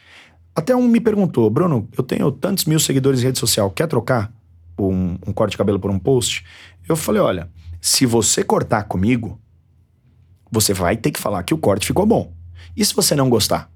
Até 0.54 0.76
um 0.76 0.86
me 0.86 1.00
perguntou, 1.00 1.50
Bruno, 1.50 1.88
eu 1.98 2.04
tenho 2.04 2.30
tantos 2.30 2.66
mil 2.66 2.78
seguidores 2.78 3.20
em 3.20 3.24
rede 3.24 3.40
social, 3.40 3.68
quer 3.68 3.88
trocar 3.88 4.32
um, 4.78 5.18
um 5.26 5.32
corte 5.32 5.50
de 5.50 5.58
cabelo 5.58 5.80
por 5.80 5.90
um 5.90 5.98
post? 5.98 6.44
Eu 6.88 6.94
falei, 6.94 7.20
olha, 7.20 7.50
se 7.81 8.07
você 8.07 8.43
cortar 8.43 8.85
comigo, 8.85 9.41
você 10.51 10.72
vai 10.72 10.97
ter 10.97 11.11
que 11.11 11.20
falar 11.20 11.43
que 11.43 11.55
o 11.55 11.59
corte 11.59 11.87
ficou 11.87 12.07
bom. 12.07 12.33
E 12.76 12.85
se 12.85 12.95
você 12.95 13.14
não 13.14 13.29
gostar? 13.29 13.70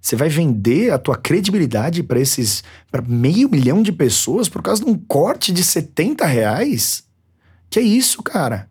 Você 0.00 0.16
vai 0.16 0.28
vender 0.28 0.90
a 0.90 0.98
tua 0.98 1.16
credibilidade 1.16 2.02
para 2.02 2.18
esses 2.18 2.64
para 2.90 3.00
meio 3.00 3.48
milhão 3.48 3.82
de 3.82 3.92
pessoas 3.92 4.48
por 4.48 4.60
causa 4.60 4.84
de 4.84 4.90
um 4.90 4.98
corte 4.98 5.52
de 5.52 5.62
70 5.62 6.26
reais? 6.26 7.04
Que 7.70 7.78
é 7.78 7.82
isso, 7.82 8.20
cara? 8.20 8.68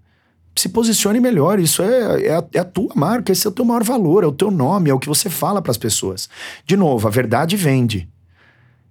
Se 0.58 0.68
posicione 0.68 1.22
melhor. 1.22 1.58
Isso 1.58 1.82
é, 1.82 2.26
é, 2.26 2.36
a, 2.36 2.44
é 2.54 2.60
a 2.60 2.66
tua 2.66 2.94
marca, 2.96 3.32
esse 3.32 3.48
é 3.48 3.50
o 3.50 3.54
teu 3.54 3.64
maior 3.64 3.84
valor, 3.84 4.26
é 4.26 4.28
o 4.28 4.32
teu 4.34 4.52
nome, 4.52 4.90
é 4.90 4.94
o 4.94 5.00
que 5.00 5.08
você 5.08 5.30
fala 5.30 5.62
para 5.62 5.72
as 5.72 5.78
pessoas. 5.78 6.28
De 6.66 6.76
novo, 6.76 7.08
a 7.08 7.12
verdade 7.12 7.56
vende. 7.56 8.11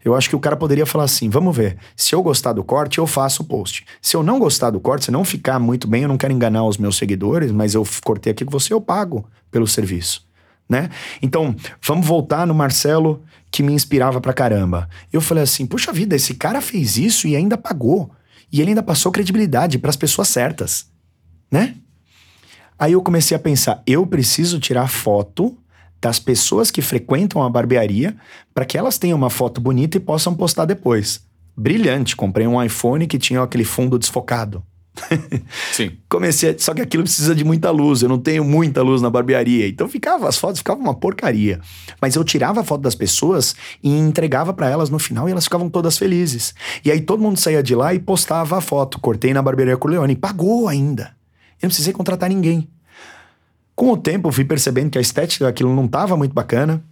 Eu 0.05 0.15
acho 0.15 0.29
que 0.29 0.37
o 0.37 0.41
cara 0.41 0.57
poderia 0.57 0.87
falar 0.87 1.05
assim: 1.05 1.29
vamos 1.29 1.57
ver, 1.57 1.77
se 1.97 2.15
eu 2.15 2.23
gostar 2.23 2.53
do 2.53 2.65
corte, 2.65 2.99
eu 2.99 3.07
faço 3.07 3.43
o 3.43 3.47
post. 3.47 3.85
Se 4.01 4.17
eu 4.17 4.23
não 4.23 4.39
gostar 4.39 4.71
do 4.71 4.81
corte, 4.81 5.07
se 5.07 5.11
não 5.11 5.25
ficar 5.25 5.59
muito 5.59 5.87
bem, 5.87 6.03
eu 6.03 6.09
não 6.09 6.17
quero 6.17 6.33
enganar 6.33 6.65
os 6.65 6.79
meus 6.79 6.97
seguidores, 6.97 7.53
mas 7.53 7.75
eu 7.75 7.87
cortei 8.03 8.33
aqui 8.33 8.45
com 8.45 8.51
você, 8.51 8.73
eu 8.73 8.81
pago 8.81 9.27
pelo 9.51 9.67
serviço. 9.67 10.29
Né? 10.69 10.89
Então, 11.21 11.55
vamos 11.83 12.07
voltar 12.07 12.47
no 12.47 12.55
Marcelo 12.55 13.25
que 13.51 13.63
me 13.63 13.73
inspirava 13.73 14.21
pra 14.21 14.33
caramba. 14.33 14.89
Eu 15.13 15.21
falei 15.21 15.45
assim: 15.45 15.67
puxa 15.67 15.93
vida, 15.93 16.17
esse 16.17 16.35
cara 16.35 16.61
fez 16.61 16.97
isso 16.97 17.27
e 17.27 17.37
ainda 17.37 17.59
pagou. 17.59 18.11
E 18.53 18.61
ele 18.61 18.71
ainda 18.71 18.83
passou 18.83 19.13
credibilidade 19.13 19.79
para 19.79 19.91
as 19.91 19.97
pessoas 19.97 20.29
certas, 20.29 20.87
né? 21.51 21.77
Aí 22.79 22.93
eu 22.93 23.03
comecei 23.03 23.37
a 23.37 23.41
pensar, 23.41 23.83
eu 23.87 24.07
preciso 24.07 24.59
tirar 24.59 24.89
foto 24.89 25.57
das 26.01 26.19
pessoas 26.19 26.71
que 26.71 26.81
frequentam 26.81 27.43
a 27.43 27.51
barbearia 27.51 28.17
para 28.55 28.65
que 28.65 28.79
elas 28.79 28.99
tenham 28.99 29.19
uma 29.19 29.31
foto 29.31 29.61
bonita 29.61 29.97
e 29.97 30.01
possam 30.01 30.35
postar 30.35 30.65
depois. 30.65 31.23
Brilhante, 31.57 32.17
comprei 32.17 32.47
um 32.47 32.63
iPhone 32.63 33.07
que 33.07 33.19
tinha 33.19 33.43
aquele 33.43 33.65
fundo 33.65 33.99
desfocado. 33.99 34.63
Sim. 35.73 35.93
Comecei, 36.09 36.51
a, 36.51 36.59
só 36.59 36.75
que 36.75 36.83
aquilo 36.83 37.03
precisa 37.03 37.35
de 37.35 37.45
muita 37.45 37.71
luz, 37.71 38.03
eu 38.03 38.09
não 38.09 38.19
tenho 38.19 38.45
muita 38.45 38.83
luz 38.83 39.01
na 39.03 39.11
barbearia. 39.11 39.69
Então 39.69 39.89
ficava 39.89 40.29
as 40.29 40.39
fotos 40.39 40.59
ficavam 40.59 40.83
uma 40.83 40.95
porcaria. 40.95 41.61
Mas 42.01 42.17
eu 42.17 42.25
tirava 42.25 42.61
a 42.61 42.65
foto 42.65 42.83
das 42.83 42.95
pessoas 42.95 43.55
e 43.83 43.91
entregava 43.91 44.53
para 44.53 44.69
elas 44.69 44.91
no 44.91 44.99
final 44.99 45.29
e 45.29 45.33
elas 45.33 45.45
ficavam 45.45 45.69
todas 45.69 45.99
felizes. 45.99 46.55
E 46.85 46.91
aí 46.91 47.01
todo 47.01 47.23
mundo 47.23 47.39
saía 47.39 47.63
de 47.63 47.75
lá 47.75 47.95
e 47.95 47.99
postava 47.99 48.59
a 48.59 48.61
foto. 48.61 48.99
Cortei 49.01 49.33
na 49.33 49.43
barbearia 49.43 49.77
Corleone, 49.77 50.17
pagou 50.17 50.69
ainda. 50.69 51.15
Eu 51.61 51.67
não 51.67 51.69
precisei 51.69 51.93
contratar 51.93 52.29
ninguém. 52.29 52.69
Com 53.75 53.93
o 53.93 53.97
tempo 53.97 54.29
eu 54.29 54.33
fui 54.33 54.45
percebendo 54.45 54.91
que 54.91 54.99
a 54.99 55.01
estética 55.01 55.45
daquilo 55.45 55.75
não 55.75 55.87
estava 55.87 56.17
muito 56.17 56.33
bacana. 56.33 56.83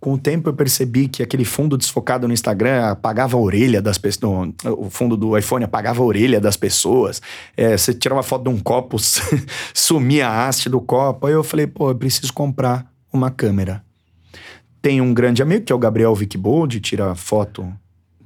Com 0.00 0.14
o 0.14 0.18
tempo 0.18 0.48
eu 0.48 0.54
percebi 0.54 1.08
que 1.08 1.22
aquele 1.22 1.44
fundo 1.44 1.76
desfocado 1.76 2.26
no 2.26 2.32
Instagram 2.32 2.86
apagava 2.86 3.36
a 3.36 3.40
orelha 3.40 3.82
das 3.82 3.98
pessoas. 3.98 4.50
O 4.64 4.88
fundo 4.88 5.14
do 5.14 5.36
iPhone 5.36 5.64
apagava 5.64 6.02
a 6.02 6.04
orelha 6.04 6.40
das 6.40 6.56
pessoas. 6.56 7.20
É, 7.54 7.76
você 7.76 7.92
tirava 7.92 8.22
foto 8.22 8.44
de 8.44 8.48
um 8.48 8.58
copo, 8.58 8.96
sumia 9.74 10.28
a 10.28 10.48
haste 10.48 10.70
do 10.70 10.80
copo. 10.80 11.26
Aí 11.26 11.34
eu 11.34 11.44
falei, 11.44 11.66
pô, 11.66 11.90
eu 11.90 11.94
preciso 11.94 12.32
comprar 12.32 12.90
uma 13.12 13.30
câmera. 13.30 13.84
Tem 14.80 15.02
um 15.02 15.12
grande 15.12 15.42
amigo, 15.42 15.66
que 15.66 15.72
é 15.72 15.76
o 15.76 15.78
Gabriel 15.78 16.14
Vickbold, 16.14 16.80
tira 16.80 17.14
foto 17.14 17.70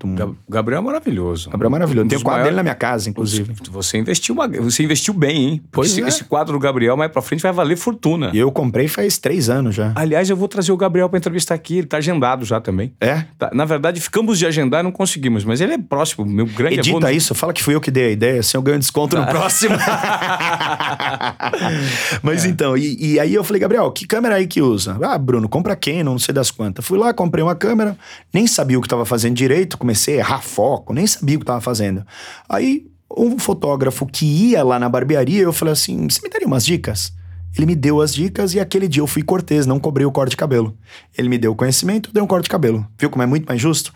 o 0.04 0.36
Gabriel 0.48 0.80
é 0.80 0.84
maravilhoso. 0.84 1.50
Gabriel 1.50 1.68
é 1.68 1.72
maravilhoso. 1.72 2.06
Um 2.06 2.08
Tem 2.08 2.18
o 2.18 2.22
quadro 2.22 2.44
dele 2.44 2.56
na 2.56 2.62
minha 2.62 2.74
casa, 2.74 3.08
inclusive. 3.08 3.54
Você 3.70 3.98
investiu, 3.98 4.34
uma... 4.34 4.48
você 4.48 4.82
investiu 4.82 5.14
bem, 5.14 5.36
hein? 5.36 5.62
Pois 5.70 5.90
esse, 5.90 6.02
é. 6.02 6.08
esse 6.08 6.24
quadro 6.24 6.52
do 6.52 6.58
Gabriel 6.58 6.96
mais 6.96 7.10
pra 7.10 7.22
frente 7.22 7.42
vai 7.42 7.52
valer 7.52 7.76
fortuna. 7.76 8.30
E 8.32 8.38
eu 8.38 8.50
comprei 8.52 8.88
faz 8.88 9.18
três 9.18 9.48
anos 9.48 9.74
já. 9.74 9.92
Aliás, 9.94 10.28
eu 10.30 10.36
vou 10.36 10.48
trazer 10.48 10.72
o 10.72 10.76
Gabriel 10.76 11.08
pra 11.08 11.18
entrevistar 11.18 11.54
aqui. 11.54 11.78
Ele 11.78 11.86
tá 11.86 11.98
agendado 11.98 12.44
já 12.44 12.60
também. 12.60 12.92
É? 13.00 13.24
Tá. 13.38 13.50
Na 13.52 13.64
verdade, 13.64 14.00
ficamos 14.00 14.38
de 14.38 14.46
agendar 14.46 14.80
e 14.80 14.82
não 14.82 14.92
conseguimos. 14.92 15.44
Mas 15.44 15.60
ele 15.60 15.74
é 15.74 15.78
próximo, 15.78 16.26
meu 16.26 16.46
grande 16.46 16.80
Edita 16.80 16.96
abono... 16.96 17.10
isso, 17.10 17.34
fala 17.34 17.52
que 17.52 17.62
fui 17.62 17.74
eu 17.74 17.80
que 17.80 17.90
dei 17.90 18.06
a 18.06 18.10
ideia, 18.10 18.40
assim 18.40 18.56
eu 18.56 18.62
ganho 18.62 18.78
desconto 18.78 19.16
no 19.16 19.26
próximo. 19.26 19.76
mas 22.22 22.44
é. 22.44 22.48
então, 22.48 22.76
e, 22.76 23.14
e, 23.14 23.20
aí 23.20 23.34
eu 23.34 23.44
falei, 23.44 23.60
Gabriel, 23.60 23.90
que 23.90 24.06
câmera 24.06 24.36
aí 24.36 24.46
que 24.46 24.60
usa? 24.60 24.98
Ah, 25.02 25.18
Bruno, 25.18 25.48
compra 25.48 25.76
quem? 25.76 26.02
Não 26.02 26.18
sei 26.18 26.34
das 26.34 26.50
quantas. 26.50 26.84
Fui 26.84 26.98
lá, 26.98 27.12
comprei 27.12 27.42
uma 27.42 27.54
câmera, 27.54 27.96
nem 28.32 28.46
sabia 28.46 28.78
o 28.78 28.82
que 28.82 28.88
tava 28.88 29.04
fazendo 29.04 29.34
direito, 29.34 29.78
comecei 29.78 29.93
a 29.94 30.12
errar 30.12 30.42
foco, 30.42 30.92
nem 30.92 31.06
sabia 31.06 31.36
o 31.36 31.38
que 31.38 31.44
estava 31.44 31.60
fazendo. 31.60 32.04
Aí, 32.48 32.86
um 33.16 33.38
fotógrafo 33.38 34.06
que 34.06 34.24
ia 34.24 34.62
lá 34.62 34.78
na 34.78 34.88
barbearia, 34.88 35.42
eu 35.42 35.52
falei 35.52 35.72
assim: 35.72 36.08
você 36.08 36.20
me 36.22 36.28
daria 36.28 36.46
umas 36.46 36.64
dicas? 36.64 37.12
Ele 37.56 37.66
me 37.66 37.76
deu 37.76 38.00
as 38.00 38.12
dicas 38.12 38.52
e 38.52 38.58
aquele 38.58 38.88
dia 38.88 39.00
eu 39.00 39.06
fui 39.06 39.22
cortês, 39.22 39.64
não 39.64 39.78
cobrei 39.78 40.04
o 40.04 40.10
corte 40.10 40.30
de 40.30 40.36
cabelo. 40.36 40.76
Ele 41.16 41.28
me 41.28 41.38
deu 41.38 41.52
o 41.52 41.54
conhecimento, 41.54 42.12
deu 42.12 42.24
um 42.24 42.26
corte 42.26 42.44
de 42.44 42.50
cabelo. 42.50 42.84
Viu 42.98 43.08
como 43.08 43.22
é 43.22 43.26
muito 43.26 43.46
mais 43.46 43.60
justo? 43.60 43.92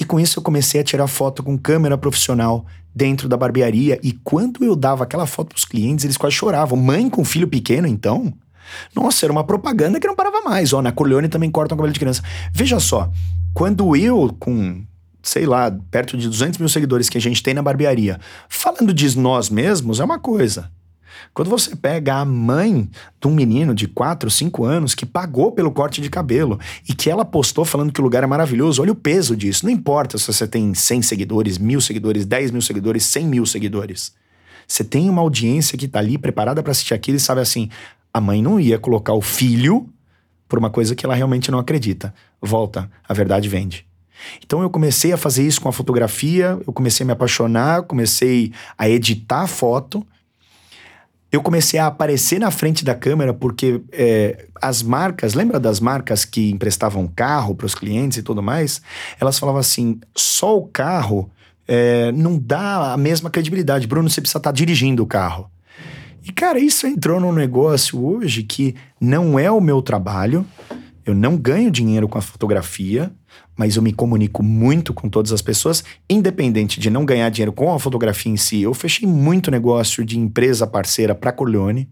E 0.00 0.04
com 0.04 0.18
isso 0.18 0.38
eu 0.38 0.42
comecei 0.42 0.80
a 0.80 0.84
tirar 0.84 1.06
foto 1.06 1.42
com 1.42 1.58
câmera 1.58 1.98
profissional 1.98 2.64
dentro 2.94 3.28
da 3.28 3.36
barbearia. 3.36 4.00
E 4.02 4.12
quando 4.12 4.64
eu 4.64 4.74
dava 4.74 5.04
aquela 5.04 5.26
foto 5.26 5.48
pros 5.48 5.66
clientes, 5.66 6.06
eles 6.06 6.16
quase 6.16 6.36
choravam. 6.36 6.78
Mãe 6.78 7.10
com 7.10 7.22
filho 7.22 7.46
pequeno, 7.46 7.86
então? 7.86 8.32
Nossa, 8.94 9.26
era 9.26 9.32
uma 9.32 9.44
propaganda 9.44 10.00
que 10.00 10.06
não 10.06 10.16
parava 10.16 10.40
mais. 10.40 10.72
Ó, 10.72 10.80
na 10.80 10.90
Corleone 10.90 11.28
também 11.28 11.50
cortam 11.50 11.76
cabelo 11.76 11.92
de 11.92 12.00
criança. 12.00 12.22
Veja 12.50 12.80
só, 12.80 13.10
quando 13.52 13.94
eu, 13.94 14.34
com 14.38 14.82
sei 15.22 15.46
lá, 15.46 15.70
perto 15.90 16.16
de 16.16 16.26
200 16.28 16.58
mil 16.58 16.68
seguidores 16.68 17.08
que 17.08 17.18
a 17.18 17.20
gente 17.20 17.42
tem 17.42 17.54
na 17.54 17.62
barbearia, 17.62 18.18
falando 18.48 18.92
de 18.92 19.18
nós 19.18 19.48
mesmos 19.48 20.00
é 20.00 20.04
uma 20.04 20.18
coisa. 20.18 20.70
Quando 21.34 21.48
você 21.48 21.74
pega 21.74 22.16
a 22.16 22.24
mãe 22.24 22.90
de 23.20 23.28
um 23.28 23.34
menino 23.34 23.74
de 23.74 23.86
4, 23.86 24.30
5 24.30 24.64
anos 24.64 24.94
que 24.94 25.06
pagou 25.06 25.52
pelo 25.52 25.70
corte 25.70 26.00
de 26.00 26.10
cabelo 26.10 26.58
e 26.88 26.94
que 26.94 27.10
ela 27.10 27.24
postou 27.24 27.64
falando 27.64 27.92
que 27.92 28.00
o 28.00 28.04
lugar 28.04 28.22
é 28.22 28.26
maravilhoso, 28.26 28.82
olha 28.82 28.92
o 28.92 28.96
peso 28.96 29.36
disso. 29.36 29.64
Não 29.64 29.72
importa 29.72 30.18
se 30.18 30.26
você 30.26 30.46
tem 30.46 30.74
100 30.74 31.02
seguidores, 31.02 31.58
mil 31.58 31.80
seguidores, 31.80 32.26
10 32.26 32.50
mil 32.50 32.60
seguidores, 32.60 33.04
100 33.04 33.26
mil 33.26 33.46
seguidores. 33.46 34.12
Você 34.66 34.84
tem 34.84 35.08
uma 35.08 35.22
audiência 35.22 35.78
que 35.78 35.88
tá 35.88 35.98
ali 35.98 36.18
preparada 36.18 36.62
para 36.62 36.72
assistir 36.72 36.94
aquilo 36.94 37.16
e 37.16 37.20
sabe 37.20 37.40
assim: 37.40 37.68
a 38.12 38.20
mãe 38.20 38.42
não 38.42 38.60
ia 38.60 38.78
colocar 38.78 39.14
o 39.14 39.20
filho 39.20 39.88
por 40.48 40.58
uma 40.58 40.70
coisa 40.70 40.94
que 40.94 41.06
ela 41.06 41.14
realmente 41.14 41.50
não 41.50 41.58
acredita. 41.58 42.14
Volta, 42.40 42.90
a 43.08 43.14
verdade 43.14 43.48
vende. 43.48 43.86
Então 44.44 44.62
eu 44.62 44.70
comecei 44.70 45.12
a 45.12 45.16
fazer 45.16 45.46
isso 45.46 45.60
com 45.60 45.68
a 45.68 45.72
fotografia, 45.72 46.58
eu 46.66 46.72
comecei 46.72 47.04
a 47.04 47.06
me 47.06 47.12
apaixonar, 47.12 47.82
comecei 47.82 48.52
a 48.76 48.88
editar 48.88 49.46
foto. 49.46 50.06
Eu 51.30 51.40
comecei 51.40 51.80
a 51.80 51.86
aparecer 51.86 52.38
na 52.38 52.50
frente 52.50 52.84
da 52.84 52.94
câmera 52.94 53.32
porque 53.32 53.80
é, 53.90 54.48
as 54.60 54.82
marcas, 54.82 55.32
lembra 55.32 55.58
das 55.58 55.80
marcas 55.80 56.26
que 56.26 56.50
emprestavam 56.50 57.06
carro 57.06 57.54
para 57.54 57.64
os 57.64 57.74
clientes 57.74 58.18
e 58.18 58.22
tudo 58.22 58.42
mais? 58.42 58.82
Elas 59.18 59.38
falavam 59.38 59.60
assim: 59.60 59.98
só 60.14 60.58
o 60.58 60.66
carro 60.66 61.30
é, 61.66 62.12
não 62.12 62.38
dá 62.38 62.92
a 62.92 62.96
mesma 62.98 63.30
credibilidade. 63.30 63.86
Bruno, 63.86 64.10
você 64.10 64.20
precisa 64.20 64.38
estar 64.38 64.50
tá 64.50 64.54
dirigindo 64.54 65.02
o 65.02 65.06
carro. 65.06 65.50
E, 66.24 66.30
cara, 66.30 66.58
isso 66.58 66.86
entrou 66.86 67.18
num 67.18 67.32
negócio 67.32 68.04
hoje 68.04 68.42
que 68.42 68.76
não 69.00 69.38
é 69.38 69.50
o 69.50 69.60
meu 69.60 69.82
trabalho, 69.82 70.46
eu 71.04 71.14
não 71.14 71.36
ganho 71.36 71.70
dinheiro 71.70 72.08
com 72.08 72.16
a 72.16 72.22
fotografia, 72.22 73.10
mas 73.62 73.76
eu 73.76 73.82
me 73.82 73.92
comunico 73.92 74.42
muito 74.42 74.92
com 74.92 75.08
todas 75.08 75.30
as 75.30 75.40
pessoas, 75.40 75.84
independente 76.10 76.80
de 76.80 76.90
não 76.90 77.04
ganhar 77.04 77.28
dinheiro 77.28 77.52
com 77.52 77.72
a 77.72 77.78
fotografia 77.78 78.32
em 78.32 78.36
si. 78.36 78.60
Eu 78.60 78.74
fechei 78.74 79.06
muito 79.06 79.52
negócio 79.52 80.04
de 80.04 80.18
empresa 80.18 80.66
parceira 80.66 81.14
para 81.14 81.30
Corleone. 81.30 81.88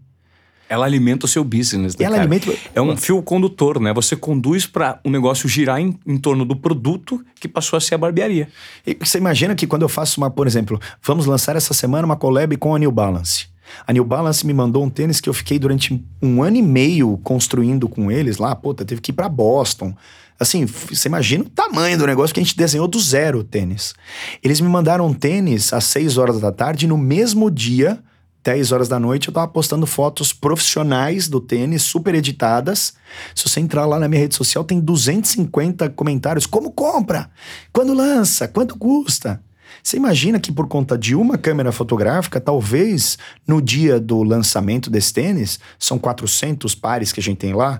Ela 0.67 0.85
alimenta 0.85 1.25
o 1.25 1.29
seu 1.29 1.45
business, 1.45 1.95
né, 1.95 2.03
Ela 2.03 2.17
cara? 2.17 2.23
alimenta... 2.23 2.53
É 2.75 2.81
um 2.81 2.97
fio 2.97 3.23
condutor, 3.23 3.79
né? 3.79 3.93
Você 3.93 4.17
conduz 4.17 4.65
para 4.67 4.99
o 5.01 5.07
um 5.07 5.11
negócio 5.13 5.47
girar 5.47 5.79
em, 5.79 5.97
em, 6.05 6.17
torno 6.17 6.43
do 6.43 6.57
produto 6.57 7.23
que 7.39 7.47
passou 7.47 7.77
a 7.77 7.79
ser 7.79 7.95
a 7.95 7.97
barbearia. 7.97 8.49
E 8.85 8.93
você 8.93 9.17
imagina 9.17 9.55
que 9.55 9.65
quando 9.65 9.83
eu 9.83 9.89
faço 9.89 10.19
uma, 10.19 10.29
por 10.29 10.47
exemplo, 10.47 10.77
vamos 11.01 11.25
lançar 11.25 11.55
essa 11.55 11.73
semana 11.73 12.05
uma 12.05 12.17
collab 12.17 12.53
com 12.57 12.75
a 12.75 12.79
New 12.79 12.91
Balance. 12.91 13.45
A 13.87 13.93
New 13.93 14.03
Balance 14.03 14.45
me 14.45 14.53
mandou 14.53 14.83
um 14.83 14.89
tênis 14.89 15.21
que 15.21 15.29
eu 15.29 15.33
fiquei 15.33 15.57
durante 15.57 16.03
um 16.21 16.43
ano 16.43 16.57
e 16.57 16.61
meio 16.61 17.17
construindo 17.23 17.87
com 17.87 18.11
eles 18.11 18.39
lá. 18.39 18.53
Puta, 18.53 18.83
teve 18.83 18.99
que 18.99 19.11
ir 19.11 19.13
para 19.13 19.29
Boston. 19.29 19.95
Assim, 20.41 20.65
você 20.65 21.07
imagina 21.07 21.43
o 21.43 21.49
tamanho 21.49 21.95
do 21.99 22.07
negócio 22.07 22.33
que 22.33 22.39
a 22.39 22.43
gente 22.43 22.57
desenhou 22.57 22.87
do 22.87 22.99
zero 22.99 23.41
o 23.41 23.43
tênis. 23.43 23.93
Eles 24.41 24.59
me 24.59 24.67
mandaram 24.67 25.05
um 25.05 25.13
tênis 25.13 25.71
às 25.71 25.83
6 25.83 26.17
horas 26.17 26.41
da 26.41 26.51
tarde, 26.51 26.85
e 26.85 26.89
no 26.89 26.97
mesmo 26.97 27.51
dia 27.51 27.99
10 28.43 28.71
horas 28.71 28.87
da 28.87 28.99
noite, 28.99 29.27
eu 29.27 29.33
tava 29.35 29.47
postando 29.47 29.85
fotos 29.85 30.33
profissionais 30.33 31.27
do 31.27 31.39
tênis, 31.39 31.83
super 31.83 32.15
editadas. 32.15 32.95
Se 33.35 33.47
você 33.47 33.59
entrar 33.59 33.85
lá 33.85 33.99
na 33.99 34.07
minha 34.07 34.19
rede 34.19 34.33
social, 34.33 34.63
tem 34.63 34.79
250 34.79 35.91
comentários. 35.91 36.47
Como 36.47 36.71
compra? 36.71 37.29
Quando 37.71 37.93
lança? 37.93 38.47
Quanto 38.47 38.75
custa? 38.79 39.43
Você 39.83 39.95
imagina 39.95 40.39
que 40.39 40.51
por 40.51 40.67
conta 40.67 40.97
de 40.97 41.13
uma 41.13 41.37
câmera 41.37 41.71
fotográfica, 41.71 42.41
talvez 42.41 43.15
no 43.47 43.61
dia 43.61 43.99
do 43.99 44.23
lançamento 44.23 44.89
desse 44.89 45.13
tênis, 45.13 45.59
são 45.77 45.99
400 45.99 46.73
pares 46.73 47.11
que 47.11 47.19
a 47.19 47.23
gente 47.23 47.37
tem 47.37 47.53
lá. 47.53 47.79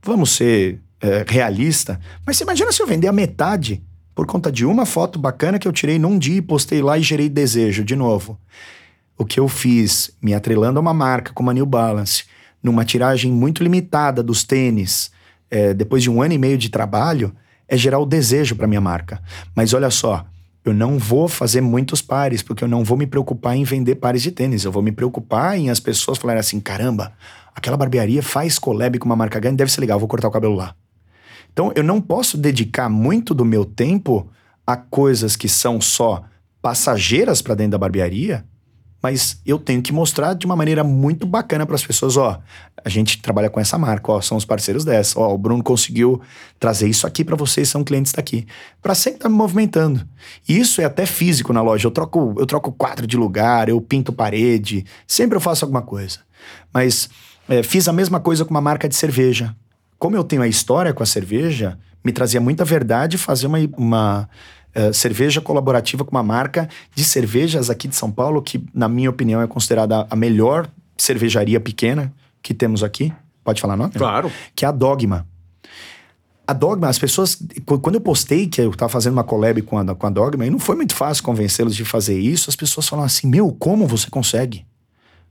Vamos 0.00 0.30
ser 0.30 0.80
é, 1.00 1.24
realista, 1.26 2.00
mas 2.26 2.36
você 2.36 2.44
imagina 2.44 2.72
se 2.72 2.82
eu 2.82 2.86
vender 2.86 3.08
a 3.08 3.12
metade 3.12 3.82
por 4.14 4.26
conta 4.26 4.50
de 4.50 4.66
uma 4.66 4.84
foto 4.84 5.18
bacana 5.18 5.58
que 5.58 5.68
eu 5.68 5.72
tirei 5.72 5.98
num 5.98 6.18
dia 6.18 6.38
e 6.38 6.42
postei 6.42 6.82
lá 6.82 6.98
e 6.98 7.02
gerei 7.02 7.28
desejo 7.28 7.84
de 7.84 7.94
novo. 7.94 8.38
O 9.16 9.24
que 9.24 9.38
eu 9.38 9.48
fiz, 9.48 10.10
me 10.20 10.34
atrelando 10.34 10.78
a 10.78 10.82
uma 10.82 10.92
marca 10.94 11.32
como 11.32 11.50
a 11.50 11.54
New 11.54 11.66
Balance, 11.66 12.24
numa 12.62 12.84
tiragem 12.84 13.30
muito 13.30 13.62
limitada 13.62 14.22
dos 14.22 14.42
tênis, 14.42 15.10
é, 15.50 15.72
depois 15.72 16.02
de 16.02 16.10
um 16.10 16.20
ano 16.20 16.34
e 16.34 16.38
meio 16.38 16.58
de 16.58 16.68
trabalho, 16.68 17.32
é 17.68 17.76
gerar 17.76 17.98
o 17.98 18.06
desejo 18.06 18.56
para 18.56 18.66
minha 18.66 18.80
marca. 18.80 19.22
Mas 19.54 19.72
olha 19.72 19.90
só, 19.90 20.26
eu 20.64 20.74
não 20.74 20.98
vou 20.98 21.28
fazer 21.28 21.60
muitos 21.60 22.02
pares, 22.02 22.42
porque 22.42 22.64
eu 22.64 22.68
não 22.68 22.82
vou 22.82 22.98
me 22.98 23.06
preocupar 23.06 23.56
em 23.56 23.64
vender 23.64 23.94
pares 23.96 24.22
de 24.22 24.32
tênis. 24.32 24.64
Eu 24.64 24.72
vou 24.72 24.82
me 24.82 24.92
preocupar 24.92 25.56
em 25.56 25.70
as 25.70 25.78
pessoas 25.78 26.18
falarem 26.18 26.40
assim: 26.40 26.60
caramba, 26.60 27.12
aquela 27.54 27.76
barbearia 27.76 28.22
faz 28.22 28.58
collab 28.58 28.98
com 28.98 29.06
uma 29.06 29.16
marca 29.16 29.38
grande, 29.38 29.58
deve 29.58 29.72
ser 29.72 29.80
legal, 29.80 29.98
vou 29.98 30.08
cortar 30.08 30.28
o 30.28 30.32
cabelo 30.32 30.54
lá. 30.54 30.74
Então, 31.52 31.72
eu 31.74 31.82
não 31.82 32.00
posso 32.00 32.36
dedicar 32.36 32.88
muito 32.88 33.34
do 33.34 33.44
meu 33.44 33.64
tempo 33.64 34.28
a 34.66 34.76
coisas 34.76 35.34
que 35.34 35.48
são 35.48 35.80
só 35.80 36.22
passageiras 36.60 37.40
para 37.40 37.54
dentro 37.54 37.72
da 37.72 37.78
barbearia, 37.78 38.44
mas 39.02 39.40
eu 39.46 39.58
tenho 39.58 39.80
que 39.80 39.92
mostrar 39.92 40.34
de 40.34 40.44
uma 40.44 40.56
maneira 40.56 40.82
muito 40.82 41.26
bacana 41.26 41.64
para 41.64 41.76
as 41.76 41.86
pessoas, 41.86 42.16
ó, 42.16 42.40
a 42.84 42.88
gente 42.88 43.22
trabalha 43.22 43.48
com 43.48 43.60
essa 43.60 43.78
marca, 43.78 44.10
ó, 44.10 44.20
são 44.20 44.36
os 44.36 44.44
parceiros 44.44 44.84
dessa, 44.84 45.18
ó, 45.18 45.32
o 45.32 45.38
Bruno 45.38 45.62
conseguiu 45.62 46.20
trazer 46.58 46.88
isso 46.88 47.06
aqui 47.06 47.24
para 47.24 47.36
vocês, 47.36 47.68
são 47.68 47.84
clientes 47.84 48.12
daqui, 48.12 48.46
para 48.82 48.94
sempre 48.94 49.18
estar 49.18 49.28
tá 49.28 49.30
me 49.30 49.36
movimentando. 49.36 50.06
E 50.48 50.58
isso 50.58 50.80
é 50.80 50.84
até 50.84 51.06
físico 51.06 51.52
na 51.52 51.62
loja. 51.62 51.86
Eu 51.86 51.90
troco, 51.90 52.34
eu 52.38 52.46
troco 52.46 52.72
quadro 52.72 53.06
de 53.06 53.16
lugar, 53.16 53.68
eu 53.68 53.80
pinto 53.80 54.12
parede, 54.12 54.84
sempre 55.06 55.36
eu 55.36 55.40
faço 55.40 55.64
alguma 55.64 55.82
coisa. 55.82 56.18
Mas 56.74 57.08
é, 57.48 57.62
fiz 57.62 57.86
a 57.88 57.92
mesma 57.92 58.18
coisa 58.18 58.44
com 58.44 58.50
uma 58.50 58.60
marca 58.60 58.88
de 58.88 58.96
cerveja 58.96 59.54
como 59.98 60.16
eu 60.16 60.24
tenho 60.24 60.42
a 60.42 60.48
história 60.48 60.92
com 60.92 61.02
a 61.02 61.06
cerveja, 61.06 61.78
me 62.04 62.12
trazia 62.12 62.40
muita 62.40 62.64
verdade 62.64 63.18
fazer 63.18 63.46
uma, 63.46 63.58
uma 63.76 64.28
uh, 64.74 64.94
cerveja 64.94 65.40
colaborativa 65.40 66.04
com 66.04 66.12
uma 66.12 66.22
marca 66.22 66.68
de 66.94 67.04
cervejas 67.04 67.68
aqui 67.68 67.88
de 67.88 67.96
São 67.96 68.10
Paulo, 68.10 68.40
que, 68.40 68.64
na 68.72 68.88
minha 68.88 69.10
opinião, 69.10 69.42
é 69.42 69.46
considerada 69.46 70.06
a 70.08 70.16
melhor 70.16 70.68
cervejaria 70.96 71.60
pequena 71.60 72.12
que 72.42 72.54
temos 72.54 72.82
aqui. 72.82 73.12
Pode 73.42 73.60
falar 73.60 73.76
nome? 73.76 73.92
Claro. 73.92 74.30
Que 74.54 74.64
é 74.64 74.68
a 74.68 74.72
Dogma. 74.72 75.26
A 76.46 76.52
Dogma, 76.52 76.88
as 76.88 76.98
pessoas. 76.98 77.38
Quando 77.82 77.96
eu 77.96 78.00
postei 78.00 78.46
que 78.46 78.60
eu 78.60 78.70
estava 78.70 78.90
fazendo 78.90 79.14
uma 79.14 79.24
collab 79.24 79.60
com 79.62 79.78
a, 79.78 79.94
com 79.94 80.06
a 80.06 80.10
Dogma, 80.10 80.46
e 80.46 80.50
não 80.50 80.58
foi 80.58 80.76
muito 80.76 80.94
fácil 80.94 81.22
convencê-los 81.22 81.74
de 81.74 81.84
fazer 81.84 82.18
isso, 82.18 82.48
as 82.48 82.56
pessoas 82.56 82.88
falam 82.88 83.04
assim: 83.04 83.26
Meu, 83.26 83.52
como 83.52 83.86
você 83.86 84.08
consegue? 84.08 84.64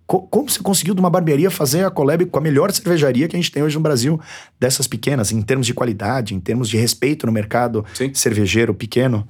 Como 0.08 0.50
você 0.50 0.60
conseguiu 0.62 0.94
de 0.94 1.02
uma 1.02 1.10
barbearia 1.10 1.52
fazer 1.52 1.86
a 1.86 1.92
collab 1.92 2.26
com 2.28 2.40
a 2.40 2.42
melhor 2.42 2.72
cervejaria 2.72 3.28
que 3.28 3.36
a 3.36 3.40
gente 3.40 3.52
tem 3.52 3.62
hoje 3.62 3.76
no 3.76 3.82
Brasil, 3.82 4.20
dessas 4.58 4.88
pequenas, 4.88 5.34
em 5.34 5.42
termos 5.42 5.68
de 5.68 5.74
qualidade, 5.74 6.34
em 6.34 6.40
termos 6.40 6.70
de 6.70 6.78
respeito 6.78 7.26
no 7.26 7.32
mercado 7.32 7.86
Sim. 7.94 8.14
cervejeiro 8.14 8.74
pequeno? 8.74 9.28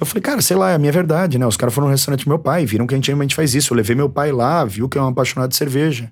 Eu 0.00 0.06
falei, 0.06 0.22
cara, 0.22 0.40
sei 0.40 0.56
lá, 0.56 0.70
é 0.70 0.74
a 0.74 0.78
minha 0.78 0.92
verdade, 0.92 1.38
né? 1.38 1.46
Os 1.46 1.56
caras 1.56 1.74
foram 1.74 1.88
no 1.88 1.92
restaurante 1.92 2.24
do 2.24 2.28
meu 2.28 2.38
pai, 2.38 2.64
viram 2.64 2.86
que 2.86 2.94
a 2.94 2.96
gente 2.96 3.08
realmente 3.08 3.34
faz 3.34 3.54
isso. 3.54 3.72
Eu 3.72 3.76
levei 3.76 3.94
meu 3.94 4.08
pai 4.08 4.32
lá, 4.32 4.64
viu 4.64 4.88
que 4.88 4.96
é 4.96 5.02
um 5.02 5.08
apaixonado 5.08 5.50
de 5.50 5.56
cerveja. 5.56 6.10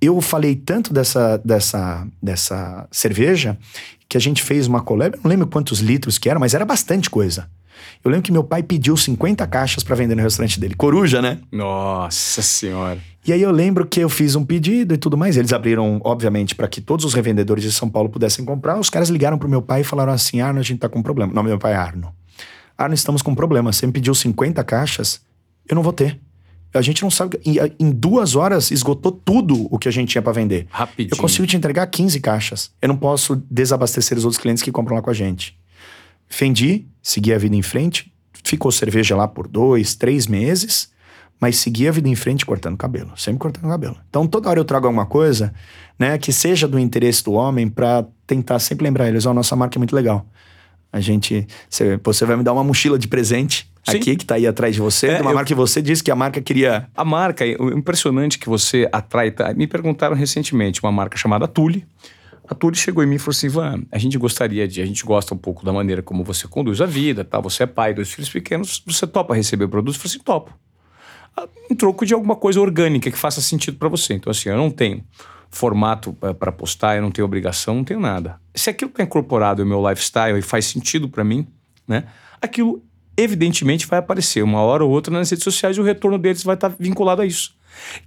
Eu 0.00 0.20
falei 0.20 0.54
tanto 0.54 0.92
dessa, 0.92 1.38
dessa, 1.38 2.06
dessa 2.22 2.86
cerveja 2.90 3.56
que 4.08 4.16
a 4.16 4.20
gente 4.20 4.42
fez 4.42 4.66
uma 4.66 4.82
collab, 4.82 5.18
não 5.22 5.30
lembro 5.30 5.46
quantos 5.46 5.80
litros 5.80 6.18
que 6.18 6.28
era, 6.28 6.38
mas 6.38 6.54
era 6.54 6.64
bastante 6.64 7.08
coisa. 7.08 7.48
Eu 8.04 8.10
lembro 8.10 8.24
que 8.24 8.32
meu 8.32 8.44
pai 8.44 8.62
pediu 8.62 8.96
50 8.96 9.46
caixas 9.46 9.82
para 9.82 9.94
vender 9.96 10.14
no 10.14 10.22
restaurante 10.22 10.58
dele. 10.60 10.74
Coruja, 10.74 11.20
né? 11.22 11.38
Nossa 11.50 12.42
Senhora. 12.42 12.98
E 13.26 13.32
aí 13.32 13.40
eu 13.40 13.50
lembro 13.50 13.86
que 13.86 14.00
eu 14.00 14.08
fiz 14.08 14.36
um 14.36 14.44
pedido 14.44 14.92
e 14.92 14.98
tudo 14.98 15.16
mais. 15.16 15.36
Eles 15.36 15.52
abriram, 15.52 16.00
obviamente, 16.04 16.54
para 16.54 16.68
que 16.68 16.80
todos 16.80 17.04
os 17.04 17.14
revendedores 17.14 17.64
de 17.64 17.72
São 17.72 17.88
Paulo 17.88 18.10
pudessem 18.10 18.44
comprar. 18.44 18.78
Os 18.78 18.90
caras 18.90 19.08
ligaram 19.08 19.38
pro 19.38 19.48
meu 19.48 19.62
pai 19.62 19.80
e 19.80 19.84
falaram 19.84 20.12
assim: 20.12 20.40
Arno, 20.40 20.60
a 20.60 20.62
gente 20.62 20.78
tá 20.78 20.88
com 20.88 20.98
um 20.98 21.02
problema. 21.02 21.32
O 21.32 21.34
nome 21.34 21.48
do 21.48 21.52
meu 21.52 21.58
pai 21.58 21.72
é 21.72 21.76
Arno. 21.76 22.14
Arno, 22.76 22.94
estamos 22.94 23.22
com 23.22 23.30
um 23.30 23.34
problema. 23.34 23.72
Você 23.72 23.86
me 23.86 23.92
pediu 23.92 24.14
50 24.14 24.62
caixas, 24.64 25.22
eu 25.68 25.74
não 25.74 25.82
vou 25.82 25.92
ter. 25.92 26.20
A 26.74 26.82
gente 26.82 27.02
não 27.02 27.10
sabe. 27.10 27.40
Em 27.78 27.90
duas 27.90 28.34
horas 28.34 28.70
esgotou 28.72 29.12
tudo 29.12 29.68
o 29.70 29.78
que 29.78 29.88
a 29.88 29.92
gente 29.92 30.10
tinha 30.10 30.20
para 30.20 30.32
vender. 30.32 30.66
Rapidinho. 30.68 31.14
Eu 31.14 31.20
consigo 31.20 31.46
te 31.46 31.56
entregar 31.56 31.86
15 31.86 32.18
caixas. 32.20 32.72
Eu 32.82 32.88
não 32.88 32.96
posso 32.96 33.36
desabastecer 33.48 34.18
os 34.18 34.24
outros 34.24 34.42
clientes 34.42 34.62
que 34.62 34.72
compram 34.72 34.96
lá 34.96 35.02
com 35.02 35.10
a 35.10 35.14
gente. 35.14 35.56
Fendi, 36.28 36.86
segui 37.02 37.32
a 37.32 37.38
vida 37.38 37.54
em 37.54 37.62
frente, 37.62 38.12
ficou 38.44 38.70
cerveja 38.70 39.16
lá 39.16 39.26
por 39.28 39.46
dois, 39.46 39.94
três 39.94 40.26
meses, 40.26 40.92
mas 41.40 41.56
segui 41.56 41.88
a 41.88 41.92
vida 41.92 42.08
em 42.08 42.14
frente 42.14 42.46
cortando 42.46 42.76
cabelo, 42.76 43.12
sempre 43.16 43.38
cortando 43.38 43.68
cabelo. 43.68 43.96
Então 44.08 44.26
toda 44.26 44.48
hora 44.48 44.58
eu 44.58 44.64
trago 44.64 44.86
alguma 44.86 45.06
coisa, 45.06 45.52
né, 45.98 46.16
que 46.18 46.32
seja 46.32 46.66
do 46.66 46.78
interesse 46.78 47.22
do 47.24 47.32
homem 47.32 47.68
para 47.68 48.06
tentar 48.26 48.58
sempre 48.58 48.84
lembrar 48.84 49.08
eles, 49.08 49.26
ó, 49.26 49.30
oh, 49.30 49.34
nossa 49.34 49.54
marca 49.54 49.76
é 49.76 49.80
muito 49.80 49.94
legal. 49.94 50.26
A 50.92 51.00
gente, 51.00 51.46
você 52.04 52.24
vai 52.24 52.36
me 52.36 52.44
dar 52.44 52.52
uma 52.52 52.62
mochila 52.62 52.96
de 52.96 53.08
presente 53.08 53.68
Sim. 53.82 53.96
aqui 53.96 54.14
que 54.14 54.24
tá 54.24 54.36
aí 54.36 54.46
atrás 54.46 54.76
de 54.76 54.80
você, 54.80 55.08
é, 55.08 55.16
de 55.16 55.22
uma 55.22 55.32
eu, 55.32 55.34
marca 55.34 55.48
que 55.48 55.54
você 55.54 55.82
disse 55.82 56.04
que 56.04 56.10
a 56.10 56.14
marca 56.14 56.40
queria. 56.40 56.86
A 56.94 57.04
marca, 57.04 57.44
o 57.58 57.76
impressionante 57.76 58.38
que 58.38 58.48
você 58.48 58.88
atrai, 58.92 59.32
tá? 59.32 59.52
me 59.54 59.66
perguntaram 59.66 60.14
recentemente, 60.14 60.80
uma 60.80 60.92
marca 60.92 61.16
chamada 61.16 61.48
Tule 61.48 61.84
a 62.48 62.54
Turi 62.54 62.76
chegou 62.76 63.02
em 63.02 63.06
mim 63.06 63.16
e 63.16 63.18
falou 63.18 63.30
assim: 63.30 63.46
Ivan, 63.46 63.82
a 63.90 63.98
gente 63.98 64.18
gostaria 64.18 64.68
de, 64.68 64.80
a 64.80 64.86
gente 64.86 65.04
gosta 65.04 65.34
um 65.34 65.38
pouco 65.38 65.64
da 65.64 65.72
maneira 65.72 66.02
como 66.02 66.22
você 66.22 66.46
conduz 66.46 66.80
a 66.80 66.86
vida, 66.86 67.24
tá? 67.24 67.40
Você 67.40 67.62
é 67.62 67.66
pai, 67.66 67.94
dois 67.94 68.12
filhos 68.12 68.28
pequenos, 68.28 68.82
você 68.86 69.06
topa 69.06 69.34
receber 69.34 69.68
produtos? 69.68 69.96
Eu 69.96 70.02
falei 70.02 70.16
assim: 70.16 70.24
topo. 70.24 70.52
Ah, 71.36 71.48
em 71.70 71.74
troco 71.74 72.04
de 72.04 72.14
alguma 72.14 72.36
coisa 72.36 72.60
orgânica 72.60 73.10
que 73.10 73.18
faça 73.18 73.40
sentido 73.40 73.78
para 73.78 73.88
você. 73.88 74.14
Então, 74.14 74.30
assim, 74.30 74.48
eu 74.48 74.56
não 74.56 74.70
tenho 74.70 75.02
formato 75.50 76.12
para 76.12 76.52
postar, 76.52 76.96
eu 76.96 77.02
não 77.02 77.10
tenho 77.10 77.24
obrigação, 77.24 77.76
não 77.76 77.84
tenho 77.84 78.00
nada. 78.00 78.40
Se 78.54 78.70
aquilo 78.70 78.90
está 78.90 79.02
incorporado 79.02 79.64
no 79.64 79.68
meu 79.68 79.88
lifestyle 79.88 80.38
e 80.38 80.42
faz 80.42 80.66
sentido 80.66 81.08
para 81.08 81.24
mim, 81.24 81.46
né? 81.88 82.04
Aquilo 82.40 82.82
evidentemente 83.16 83.86
vai 83.86 84.00
aparecer 84.00 84.42
uma 84.42 84.60
hora 84.60 84.84
ou 84.84 84.90
outra 84.90 85.12
nas 85.12 85.30
redes 85.30 85.44
sociais 85.44 85.76
e 85.76 85.80
o 85.80 85.84
retorno 85.84 86.18
deles 86.18 86.42
vai 86.42 86.56
estar 86.56 86.70
tá 86.70 86.76
vinculado 86.78 87.22
a 87.22 87.26
isso 87.26 87.54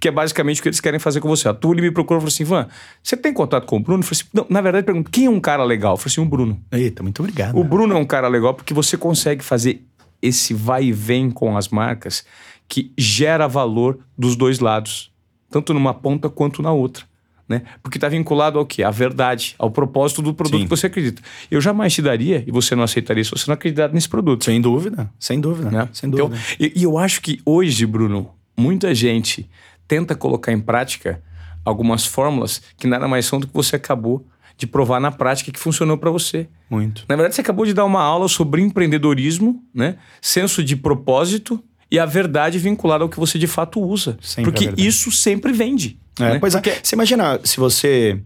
que 0.00 0.08
é 0.08 0.10
basicamente 0.10 0.60
o 0.60 0.62
que 0.62 0.68
eles 0.68 0.80
querem 0.80 1.00
fazer 1.00 1.20
com 1.20 1.28
você. 1.28 1.48
A 1.48 1.54
Tule 1.54 1.80
me 1.80 1.90
procurou 1.90 2.18
e 2.18 2.22
falou 2.22 2.28
assim: 2.28 2.42
Ivan, 2.42 2.68
você 3.02 3.16
tem 3.16 3.32
contato 3.32 3.66
com 3.66 3.76
o 3.76 3.80
Bruno? 3.80 4.00
Eu 4.00 4.06
falei 4.06 4.20
assim: 4.20 4.30
não, 4.32 4.46
na 4.48 4.60
verdade, 4.60 4.84
pergunto, 4.84 5.10
quem 5.10 5.26
é 5.26 5.30
um 5.30 5.40
cara 5.40 5.64
legal? 5.64 5.94
Eu 5.94 5.96
falei 5.96 6.12
assim: 6.12 6.20
o 6.20 6.24
Bruno. 6.24 6.60
Eita, 6.72 7.02
muito 7.02 7.20
obrigado. 7.20 7.58
O 7.58 7.64
Bruno 7.64 7.94
é 7.94 7.96
um 7.96 8.04
cara 8.04 8.28
legal 8.28 8.54
porque 8.54 8.74
você 8.74 8.96
consegue 8.96 9.44
fazer 9.44 9.84
esse 10.20 10.52
vai 10.52 10.84
e 10.84 10.92
vem 10.92 11.30
com 11.30 11.56
as 11.56 11.68
marcas 11.68 12.24
que 12.68 12.92
gera 12.98 13.48
valor 13.48 13.98
dos 14.16 14.36
dois 14.36 14.58
lados, 14.58 15.10
tanto 15.50 15.72
numa 15.72 15.94
ponta 15.94 16.28
quanto 16.28 16.62
na 16.62 16.72
outra. 16.72 17.04
Né? 17.48 17.62
Porque 17.82 17.96
está 17.96 18.10
vinculado 18.10 18.58
ao 18.58 18.66
quê? 18.66 18.82
À 18.82 18.90
verdade, 18.90 19.54
ao 19.58 19.70
propósito 19.70 20.20
do 20.20 20.34
produto 20.34 20.58
Sim. 20.58 20.64
que 20.64 20.68
você 20.68 20.86
acredita. 20.86 21.22
Eu 21.50 21.62
jamais 21.62 21.94
te 21.94 22.02
daria, 22.02 22.44
e 22.46 22.50
você 22.50 22.74
não 22.76 22.82
aceitaria 22.82 23.24
se 23.24 23.30
você 23.30 23.44
não 23.46 23.54
acreditar 23.54 23.88
nesse 23.88 24.06
produto. 24.06 24.44
Sem 24.44 24.60
dúvida, 24.60 25.10
sem 25.18 25.40
dúvida. 25.40 25.70
Né? 25.70 25.88
Sem 25.90 26.10
dúvida. 26.10 26.36
Então, 26.36 26.56
e, 26.60 26.80
e 26.80 26.82
eu 26.82 26.98
acho 26.98 27.22
que 27.22 27.40
hoje, 27.46 27.86
Bruno, 27.86 28.28
muita 28.58 28.94
gente 28.94 29.48
tenta 29.86 30.14
colocar 30.14 30.52
em 30.52 30.60
prática 30.60 31.22
algumas 31.64 32.04
fórmulas 32.04 32.60
que 32.76 32.86
nada 32.86 33.06
mais 33.06 33.24
são 33.26 33.38
do 33.38 33.46
que 33.46 33.54
você 33.54 33.76
acabou 33.76 34.26
de 34.56 34.66
provar 34.66 35.00
na 35.00 35.12
prática 35.12 35.52
que 35.52 35.58
funcionou 35.58 35.96
para 35.96 36.10
você. 36.10 36.48
Muito. 36.68 37.04
Na 37.08 37.14
verdade, 37.14 37.36
você 37.36 37.40
acabou 37.40 37.64
de 37.64 37.72
dar 37.72 37.84
uma 37.84 38.02
aula 38.02 38.26
sobre 38.28 38.60
empreendedorismo, 38.60 39.62
né? 39.72 39.96
senso 40.20 40.64
de 40.64 40.74
propósito 40.74 41.62
e 41.90 41.98
a 41.98 42.04
verdade 42.04 42.58
vinculada 42.58 43.04
ao 43.04 43.08
que 43.08 43.20
você 43.20 43.38
de 43.38 43.46
fato 43.46 43.80
usa. 43.80 44.18
Sempre 44.20 44.50
Porque 44.50 44.74
isso 44.76 45.12
sempre 45.12 45.52
vende. 45.52 45.98
É, 46.18 46.34
né? 46.34 46.38
Pois 46.40 46.54
é. 46.54 46.60
Você 46.82 46.96
imagina 46.96 47.40
se 47.44 47.58
você 47.58 48.20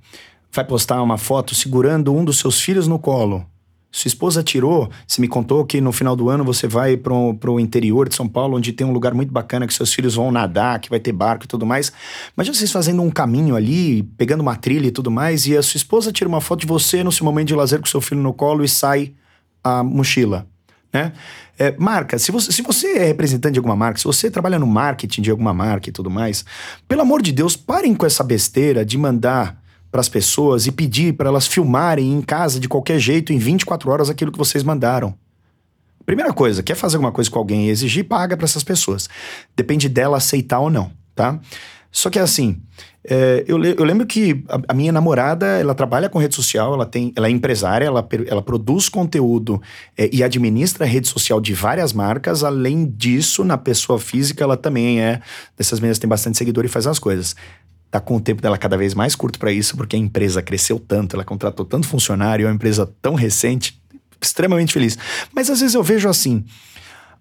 vai 0.50 0.64
postar 0.64 1.02
uma 1.02 1.18
foto 1.18 1.54
segurando 1.54 2.14
um 2.14 2.24
dos 2.24 2.38
seus 2.38 2.60
filhos 2.60 2.88
no 2.88 2.98
colo 2.98 3.46
sua 3.92 4.08
esposa 4.08 4.42
tirou, 4.42 4.90
você 5.06 5.20
me 5.20 5.28
contou 5.28 5.66
que 5.66 5.78
no 5.78 5.92
final 5.92 6.16
do 6.16 6.30
ano 6.30 6.42
você 6.42 6.66
vai 6.66 6.96
para 6.96 7.12
o 7.12 7.60
interior 7.60 8.08
de 8.08 8.14
São 8.14 8.26
Paulo, 8.26 8.56
onde 8.56 8.72
tem 8.72 8.86
um 8.86 8.92
lugar 8.92 9.12
muito 9.12 9.30
bacana 9.30 9.66
que 9.66 9.74
seus 9.74 9.92
filhos 9.92 10.14
vão 10.14 10.32
nadar, 10.32 10.80
que 10.80 10.88
vai 10.88 10.98
ter 10.98 11.12
barco 11.12 11.44
e 11.44 11.46
tudo 11.46 11.66
mais. 11.66 11.92
Imagina 12.34 12.54
vocês 12.54 12.72
fazendo 12.72 13.02
um 13.02 13.10
caminho 13.10 13.54
ali, 13.54 14.02
pegando 14.16 14.40
uma 14.40 14.56
trilha 14.56 14.86
e 14.86 14.90
tudo 14.90 15.10
mais, 15.10 15.46
e 15.46 15.54
a 15.54 15.62
sua 15.62 15.76
esposa 15.76 16.10
tira 16.10 16.26
uma 16.26 16.40
foto 16.40 16.60
de 16.60 16.66
você 16.66 17.04
no 17.04 17.12
seu 17.12 17.26
momento 17.26 17.48
de 17.48 17.54
lazer 17.54 17.80
com 17.80 17.86
seu 17.86 18.00
filho 18.00 18.22
no 18.22 18.32
colo 18.32 18.64
e 18.64 18.68
sai 18.68 19.12
a 19.62 19.82
mochila. 19.82 20.46
Né? 20.90 21.12
É, 21.58 21.74
marca, 21.78 22.18
se 22.18 22.32
você, 22.32 22.50
se 22.50 22.62
você 22.62 22.96
é 22.96 23.04
representante 23.04 23.52
de 23.52 23.58
alguma 23.58 23.76
marca, 23.76 23.98
se 23.98 24.04
você 24.04 24.30
trabalha 24.30 24.58
no 24.58 24.66
marketing 24.66 25.20
de 25.20 25.30
alguma 25.30 25.52
marca 25.52 25.90
e 25.90 25.92
tudo 25.92 26.10
mais, 26.10 26.44
pelo 26.88 27.02
amor 27.02 27.20
de 27.20 27.30
Deus, 27.30 27.56
parem 27.56 27.94
com 27.94 28.06
essa 28.06 28.24
besteira 28.24 28.84
de 28.84 28.96
mandar 28.96 29.61
para 29.92 30.00
as 30.00 30.08
pessoas 30.08 30.66
e 30.66 30.72
pedir 30.72 31.12
para 31.12 31.28
elas 31.28 31.46
filmarem 31.46 32.10
em 32.10 32.22
casa 32.22 32.58
de 32.58 32.66
qualquer 32.66 32.98
jeito 32.98 33.30
em 33.30 33.38
24 33.38 33.90
horas 33.90 34.08
aquilo 34.08 34.32
que 34.32 34.38
vocês 34.38 34.64
mandaram. 34.64 35.14
Primeira 36.06 36.32
coisa, 36.32 36.62
quer 36.62 36.74
fazer 36.74 36.96
alguma 36.96 37.12
coisa 37.12 37.30
com 37.30 37.38
alguém 37.38 37.66
e 37.66 37.70
exigir, 37.70 38.04
paga 38.04 38.36
para 38.36 38.46
essas 38.46 38.64
pessoas. 38.64 39.08
Depende 39.54 39.90
dela 39.90 40.16
aceitar 40.16 40.58
ou 40.60 40.70
não. 40.70 40.90
tá? 41.14 41.38
Só 41.92 42.08
que 42.08 42.18
assim, 42.18 42.60
é, 43.04 43.44
eu, 43.46 43.62
eu, 43.62 43.84
lembro 43.84 44.06
que 44.06 44.42
a, 44.48 44.60
a, 44.68 44.74
minha 44.74 44.90
namorada, 44.90 45.46
ela 45.46 45.74
trabalha 45.74 46.08
com 46.08 46.18
rede 46.18 46.34
social, 46.34 46.72
ela, 46.72 46.86
tem, 46.86 47.12
ela 47.14 47.26
é 47.26 47.30
empresária, 47.30 47.84
ela, 47.84 48.08
ela 48.26 48.40
produz 48.40 48.88
conteúdo 48.88 49.60
é, 49.96 50.08
e 50.10 50.24
administra 50.24 50.86
rede 50.86 51.06
social 51.06 51.38
de 51.38 51.52
várias 51.52 51.92
marcas. 51.92 52.42
Além 52.42 52.86
disso, 52.86 53.44
na 53.44 53.58
pessoa 53.58 53.98
física, 53.98 54.42
ela 54.42 54.56
também 54.56 55.02
é 55.02 55.20
dessas 55.54 55.80
meninas 55.80 55.98
tem 55.98 56.08
bastante 56.08 56.38
seguidor 56.38 56.64
e 56.64 56.68
faz 56.68 56.86
as 56.86 56.98
coisas. 56.98 57.36
Tá 57.92 58.00
com 58.00 58.16
o 58.16 58.20
tempo 58.22 58.40
dela 58.40 58.56
cada 58.56 58.74
vez 58.78 58.94
mais 58.94 59.14
curto 59.14 59.38
para 59.38 59.52
isso, 59.52 59.76
porque 59.76 59.94
a 59.94 59.98
empresa 59.98 60.40
cresceu 60.40 60.80
tanto, 60.80 61.14
ela 61.14 61.26
contratou 61.26 61.66
tanto 61.66 61.86
funcionário, 61.86 62.46
é 62.46 62.48
uma 62.48 62.54
empresa 62.54 62.90
tão 63.02 63.14
recente, 63.14 63.78
extremamente 64.18 64.72
feliz. 64.72 64.96
Mas 65.34 65.50
às 65.50 65.60
vezes 65.60 65.74
eu 65.74 65.82
vejo 65.82 66.08
assim, 66.08 66.42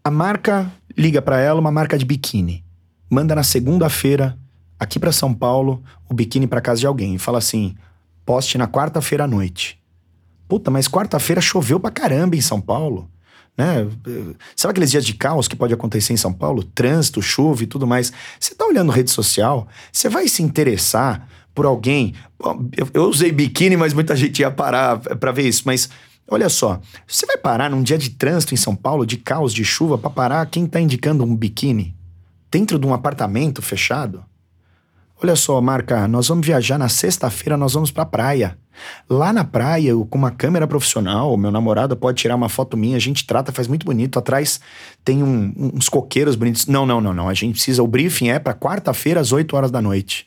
a 0.02 0.10
marca 0.10 0.72
liga 0.98 1.22
para 1.22 1.42
ela 1.42 1.60
uma 1.60 1.74
marca 1.74 1.98
de 1.98 2.06
biquíni, 2.06 2.64
manda 3.10 3.36
na 3.36 3.44
segunda-feira 3.44 4.38
aqui 4.80 4.98
para 4.98 5.12
São 5.12 5.34
Paulo 5.34 5.84
o 6.10 6.14
biquíni 6.14 6.48
para 6.48 6.62
casa 6.62 6.80
de 6.80 6.88
alguém 6.88 7.16
e 7.16 7.20
fala 7.20 7.40
assim: 7.40 7.76
poste 8.26 8.58
na 8.58 8.66
quarta-feira 8.66 9.26
à 9.26 9.28
noite. 9.28 9.78
Puta, 10.48 10.72
mas 10.72 10.88
quarta-feira 10.88 11.42
choveu 11.42 11.82
pra 11.82 11.92
caramba 11.92 12.38
em 12.38 12.42
São 12.42 12.62
Paulo. 12.62 13.12
Né? 13.58 13.88
Sabe 14.56 14.72
aqueles 14.72 14.92
dias 14.92 15.06
de 15.06 15.14
caos 15.14 15.48
que 15.48 15.56
pode 15.56 15.74
acontecer 15.74 16.14
em 16.14 16.18
São 16.18 16.34
Paulo? 16.34 16.64
Trânsito, 16.64 17.22
chuva 17.22 17.64
e 17.64 17.68
tudo 17.68 17.86
mais. 17.86 18.12
Você 18.40 18.56
tá 18.56 18.66
olhando 18.66 18.92
rede 18.92 19.12
social, 19.12 19.68
você 19.92 20.10
vai 20.10 20.28
se 20.28 20.42
interessar 20.42 21.28
por 21.54 21.66
alguém. 21.66 22.14
Eu, 22.76 22.90
eu 22.94 23.04
usei 23.04 23.32
biquíni, 23.32 23.78
mas 23.78 23.94
muita 23.94 24.16
gente 24.16 24.40
ia 24.40 24.50
parar 24.50 24.98
para 25.00 25.32
ver 25.32 25.48
isso. 25.48 25.64
Mas 25.66 25.90
olha 26.28 26.50
só, 26.50 26.80
você 27.06 27.26
vai 27.26 27.38
parar 27.38 27.70
num 27.70 27.84
dia 27.84 27.98
de 27.98 28.12
trânsito 28.12 28.54
em 28.54 28.58
São 28.58 28.76
Paulo, 28.76 29.06
de 29.06 29.18
caos, 29.18 29.54
de 29.54 29.64
chuva, 29.64 29.98
para 29.98 30.10
parar 30.10 30.46
quem 30.46 30.66
tá 30.66 30.80
indicando 30.80 31.24
um 31.24 31.36
biquíni? 31.36 31.96
Dentro 32.50 32.80
de 32.80 32.86
um 32.86 32.94
apartamento 32.94 33.62
fechado? 33.62 34.24
Olha 35.24 35.36
só, 35.36 35.62
Marca, 35.62 36.08
nós 36.08 36.30
vamos 36.30 36.46
viajar 36.46 36.80
na 36.80 36.90
sexta-feira, 36.90 37.56
nós 37.56 37.74
vamos 37.74 37.92
pra 37.92 38.06
praia. 38.06 38.58
Lá 39.10 39.34
na 39.34 39.44
praia, 39.44 39.94
com 40.10 40.18
uma 40.18 40.32
câmera 40.32 40.66
profissional, 40.68 41.36
meu 41.38 41.52
namorado 41.52 41.96
pode 41.96 42.18
tirar 42.18 42.36
uma 42.36 42.50
foto 42.50 42.78
minha, 42.78 42.96
a 42.96 43.00
gente 43.00 43.26
trata, 43.26 43.52
faz 43.52 43.68
muito 43.68 43.86
bonito. 43.86 44.18
Atrás 44.18 44.60
tem 45.04 45.22
um, 45.24 45.72
uns 45.76 45.90
coqueiros 45.90 46.36
bonitos. 46.36 46.66
Não, 46.66 46.86
não, 46.86 47.02
não, 47.02 47.14
não. 47.14 47.30
A 47.30 47.34
gente 47.34 47.54
precisa. 47.54 47.84
O 47.84 47.88
briefing 47.88 48.30
é 48.30 48.40
para 48.40 48.54
quarta-feira, 48.54 49.20
às 49.20 49.32
8 49.32 49.56
horas 49.56 49.72
da 49.72 49.82
noite. 49.82 50.26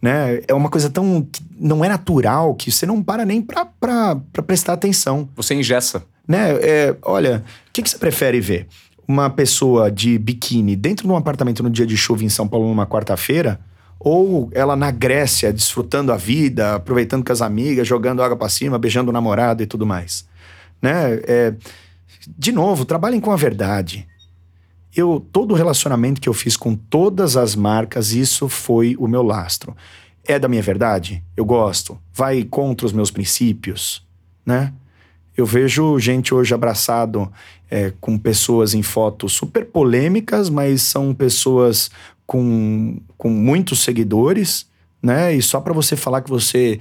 Né? 0.00 0.40
É 0.48 0.54
uma 0.54 0.68
coisa 0.68 0.90
tão. 0.90 1.26
não 1.58 1.84
é 1.84 1.88
natural 1.88 2.54
que 2.54 2.70
você 2.72 2.84
não 2.84 3.02
para 3.02 3.24
nem 3.24 3.40
pra, 3.40 3.64
pra, 3.64 4.16
pra 4.32 4.42
prestar 4.42 4.72
atenção. 4.72 5.28
Você 5.36 5.54
engessa. 5.54 6.04
Né? 6.26 6.52
É, 6.60 6.96
olha, 7.02 7.44
o 7.68 7.72
que, 7.72 7.82
que 7.82 7.90
você 7.90 7.98
prefere 7.98 8.40
ver? 8.40 8.66
Uma 9.06 9.30
pessoa 9.30 9.90
de 9.90 10.18
biquíni 10.18 10.74
dentro 10.74 11.06
de 11.06 11.12
um 11.12 11.16
apartamento 11.16 11.62
no 11.62 11.70
dia 11.70 11.86
de 11.86 11.96
chuva 11.96 12.24
em 12.24 12.28
São 12.28 12.48
Paulo 12.48 12.68
numa 12.68 12.86
quarta-feira? 12.86 13.60
Ou 14.04 14.50
ela 14.52 14.74
na 14.74 14.90
Grécia, 14.90 15.52
desfrutando 15.52 16.12
a 16.12 16.16
vida, 16.16 16.74
aproveitando 16.74 17.24
com 17.24 17.32
as 17.32 17.40
amigas, 17.40 17.86
jogando 17.86 18.22
água 18.22 18.36
para 18.36 18.48
cima, 18.48 18.78
beijando 18.78 19.10
o 19.10 19.12
namorado 19.12 19.62
e 19.62 19.66
tudo 19.66 19.86
mais. 19.86 20.26
Né? 20.80 21.20
É, 21.24 21.54
de 22.36 22.50
novo, 22.50 22.84
trabalhem 22.84 23.20
com 23.20 23.30
a 23.30 23.36
verdade. 23.36 24.06
Eu 24.94 25.24
todo 25.32 25.52
o 25.52 25.56
relacionamento 25.56 26.20
que 26.20 26.28
eu 26.28 26.34
fiz 26.34 26.56
com 26.56 26.74
todas 26.74 27.36
as 27.36 27.54
marcas, 27.54 28.12
isso 28.12 28.48
foi 28.48 28.96
o 28.98 29.06
meu 29.06 29.22
lastro. 29.22 29.76
É 30.24 30.38
da 30.38 30.48
minha 30.48 30.62
verdade? 30.62 31.22
Eu 31.36 31.44
gosto. 31.44 31.98
Vai 32.12 32.42
contra 32.42 32.86
os 32.86 32.92
meus 32.92 33.10
princípios, 33.10 34.04
né? 34.44 34.72
Eu 35.36 35.46
vejo 35.46 35.98
gente 35.98 36.34
hoje 36.34 36.52
abraçado 36.52 37.32
é, 37.70 37.90
com 38.00 38.18
pessoas 38.18 38.74
em 38.74 38.82
fotos 38.82 39.32
super 39.32 39.64
polêmicas, 39.64 40.50
mas 40.50 40.82
são 40.82 41.14
pessoas 41.14 41.90
com, 42.32 42.96
com 43.18 43.28
muitos 43.28 43.80
seguidores, 43.80 44.66
né? 45.02 45.34
E 45.34 45.42
só 45.42 45.60
para 45.60 45.74
você 45.74 45.94
falar 45.94 46.22
que 46.22 46.30
você 46.30 46.80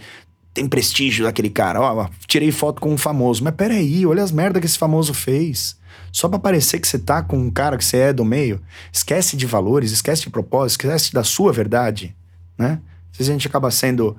tem 0.53 0.65
prestígio 0.65 1.25
daquele 1.25 1.49
cara. 1.49 1.81
Ó, 1.81 2.07
tirei 2.25 2.53
foto 2.53 2.79
com 2.79 2.93
um 2.93 2.97
famoso. 2.97 3.43
Mas 3.43 3.53
peraí, 3.53 4.05
olha 4.05 4.23
as 4.23 4.31
merdas 4.31 4.61
que 4.61 4.65
esse 4.65 4.77
famoso 4.77 5.13
fez. 5.13 5.75
Só 6.09 6.29
pra 6.29 6.39
parecer 6.39 6.79
que 6.79 6.87
você 6.87 6.97
tá 6.97 7.21
com 7.21 7.37
um 7.37 7.51
cara 7.51 7.77
que 7.77 7.83
você 7.83 7.97
é 7.97 8.13
do 8.13 8.23
meio. 8.23 8.61
Esquece 8.93 9.35
de 9.35 9.45
valores, 9.45 9.91
esquece 9.91 10.21
de 10.21 10.29
propósito, 10.29 10.85
esquece 10.85 11.13
da 11.13 11.23
sua 11.23 11.51
verdade, 11.51 12.15
né? 12.57 12.79
Vezes 13.11 13.29
a 13.29 13.33
gente 13.33 13.47
acaba 13.47 13.69
sendo 13.69 14.15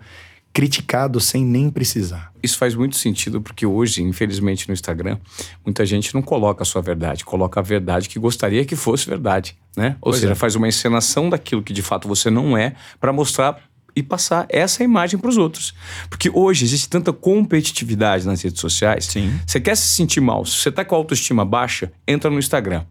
criticado 0.52 1.18
sem 1.20 1.44
nem 1.44 1.70
precisar. 1.70 2.32
Isso 2.42 2.58
faz 2.58 2.74
muito 2.74 2.96
sentido 2.96 3.40
porque 3.40 3.64
hoje, 3.64 4.02
infelizmente, 4.02 4.68
no 4.68 4.74
Instagram, 4.74 5.18
muita 5.64 5.86
gente 5.86 6.14
não 6.14 6.20
coloca 6.20 6.62
a 6.62 6.66
sua 6.66 6.82
verdade, 6.82 7.24
coloca 7.24 7.60
a 7.60 7.62
verdade 7.62 8.08
que 8.08 8.18
gostaria 8.18 8.64
que 8.64 8.76
fosse 8.76 9.08
verdade, 9.08 9.56
né? 9.76 9.96
Ou 10.00 10.10
pois 10.10 10.20
seja, 10.20 10.32
é. 10.32 10.34
faz 10.34 10.54
uma 10.54 10.68
encenação 10.68 11.30
daquilo 11.30 11.62
que 11.62 11.72
de 11.72 11.82
fato 11.82 12.06
você 12.06 12.28
não 12.30 12.56
é 12.56 12.74
para 13.00 13.12
mostrar 13.12 13.58
e 13.94 14.02
passar 14.02 14.46
essa 14.48 14.82
imagem 14.82 15.18
para 15.18 15.28
os 15.28 15.36
outros. 15.36 15.74
Porque 16.08 16.30
hoje 16.32 16.64
existe 16.64 16.88
tanta 16.88 17.12
competitividade 17.12 18.26
nas 18.26 18.42
redes 18.42 18.60
sociais. 18.60 19.06
Sim. 19.06 19.38
Você 19.46 19.60
quer 19.60 19.76
se 19.76 19.88
sentir 19.88 20.20
mal, 20.20 20.44
se 20.44 20.56
você 20.56 20.68
está 20.68 20.84
com 20.84 20.94
a 20.94 20.98
autoestima 20.98 21.44
baixa, 21.44 21.92
entra 22.06 22.30
no 22.30 22.38
Instagram 22.38 22.84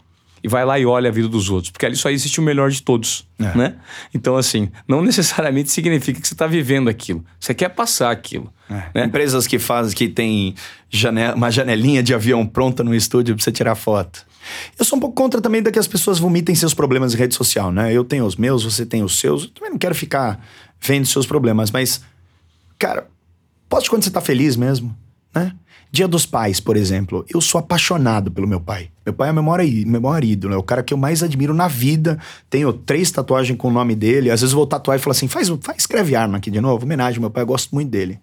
e 0.44 0.48
vai 0.48 0.66
lá 0.66 0.80
e 0.80 0.86
olha 0.86 1.10
a 1.10 1.12
vida 1.12 1.28
dos 1.28 1.50
outros, 1.50 1.72
porque 1.72 1.86
ali 1.86 1.96
só 1.96 2.10
existe 2.10 2.39
o 2.39 2.44
melhor 2.44 2.72
de 2.72 2.82
todos, 2.82 3.28
é. 3.39 3.58
né? 3.58 3.76
Então, 4.14 4.36
assim, 4.36 4.70
não 4.88 5.02
necessariamente 5.02 5.70
significa 5.70 6.20
que 6.20 6.28
você 6.28 6.34
está 6.34 6.48
vivendo 6.48 6.89
aquilo. 6.89 7.24
Você 7.39 7.54
quer 7.54 7.70
passar 7.70 8.12
aquilo. 8.12 8.52
É. 8.70 8.84
Né? 8.96 9.06
Empresas 9.06 9.46
que 9.46 9.60
fazem, 9.60 9.96
que 9.96 10.08
tem 10.08 10.56
janela, 10.89 11.36
uma 11.36 11.52
janelinha 11.52 12.02
de 12.02 12.14
avião 12.14 12.46
pronta 12.46 12.84
no 12.84 12.96
estúdio 12.96 13.36
para 13.36 13.44
você 13.44 13.52
tirar 13.52 13.76
foto. 13.76 14.26
Eu 14.78 14.84
sou 14.84 14.98
um 14.98 15.00
pouco 15.00 15.16
contra 15.16 15.39
também 15.39 15.62
da 15.62 15.72
que 15.72 15.80
as 15.80 15.88
pessoas 15.88 16.18
vomitem 16.18 16.56
seus 16.56 16.74
problemas 16.74 17.14
em 17.14 17.18
rede 17.18 17.36
social, 17.36 17.72
né? 17.72 17.94
Eu 17.94 18.04
tenho 18.04 18.26
os 18.26 18.36
meus, 18.36 18.64
você 18.64 18.86
tem 18.86 19.04
os 19.04 19.20
seus. 19.20 19.44
Eu 19.44 19.50
também 19.50 19.72
não 19.72 19.78
quero 19.78 19.94
ficar 19.94 20.44
vendo 20.82 21.06
seus 21.06 21.28
problemas, 21.28 21.70
mas, 21.70 22.02
cara, 22.80 23.08
poste 23.70 23.89
quando 23.89 24.04
você 24.04 24.10
tá 24.10 24.22
feliz 24.22 24.56
mesmo, 24.56 24.98
né? 25.34 25.54
Dia 25.92 26.08
dos 26.08 26.26
Pais, 26.26 26.62
por 26.62 26.78
exemplo. 26.78 27.26
Eu 27.28 27.42
sou 27.42 27.60
apaixonado 27.60 28.32
pelo 28.32 28.48
meu 28.48 28.62
pai. 28.62 28.89
Meu 29.06 29.14
pai 29.14 29.30
é 29.30 29.34
meu 29.34 29.44
maior, 29.44 29.66
meu 29.66 30.00
maior 30.00 30.24
ídolo, 30.24 30.54
é 30.54 30.58
o 30.58 30.64
cara 30.64 30.82
que 30.82 30.94
eu 30.94 30.98
mais 30.98 31.22
admiro 31.22 31.54
na 31.54 31.68
vida. 31.68 32.18
Tenho 32.50 32.72
três 32.72 33.12
tatuagens 33.12 33.58
com 33.58 33.68
o 33.68 33.72
nome 33.72 33.94
dele. 33.94 34.32
Às 34.32 34.39
vezes 34.39 34.54
eu 34.54 34.58
vou 34.58 34.66
tatuar 34.66 34.98
e 34.98 35.02
falo 35.02 35.12
assim: 35.12 35.28
faz, 35.28 35.50
faz 35.62 35.80
escreve 35.80 36.16
arma 36.16 36.38
aqui 36.38 36.50
de 36.50 36.62
novo. 36.62 36.86
Homenagem 36.86 37.18
ao 37.18 37.22
meu 37.22 37.30
pai, 37.30 37.44
eu 37.44 37.48
gosto 37.48 37.76
muito 37.76 37.89
dele. 37.89 38.20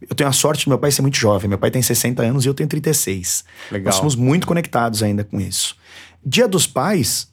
Eu 0.00 0.14
tenho 0.16 0.28
a 0.28 0.32
sorte 0.32 0.64
de 0.64 0.68
meu 0.68 0.78
pai 0.78 0.90
ser 0.90 1.02
muito 1.02 1.16
jovem. 1.16 1.48
Meu 1.48 1.58
pai 1.58 1.70
tem 1.70 1.80
60 1.80 2.20
anos 2.22 2.44
e 2.44 2.48
eu 2.48 2.54
tenho 2.54 2.68
36. 2.68 3.44
Legal. 3.70 3.86
Nós 3.86 3.94
somos 3.94 4.16
muito 4.16 4.46
conectados 4.46 5.02
ainda 5.02 5.22
com 5.22 5.40
isso. 5.40 5.76
Dia 6.26 6.48
dos 6.48 6.66
Pais, 6.66 7.28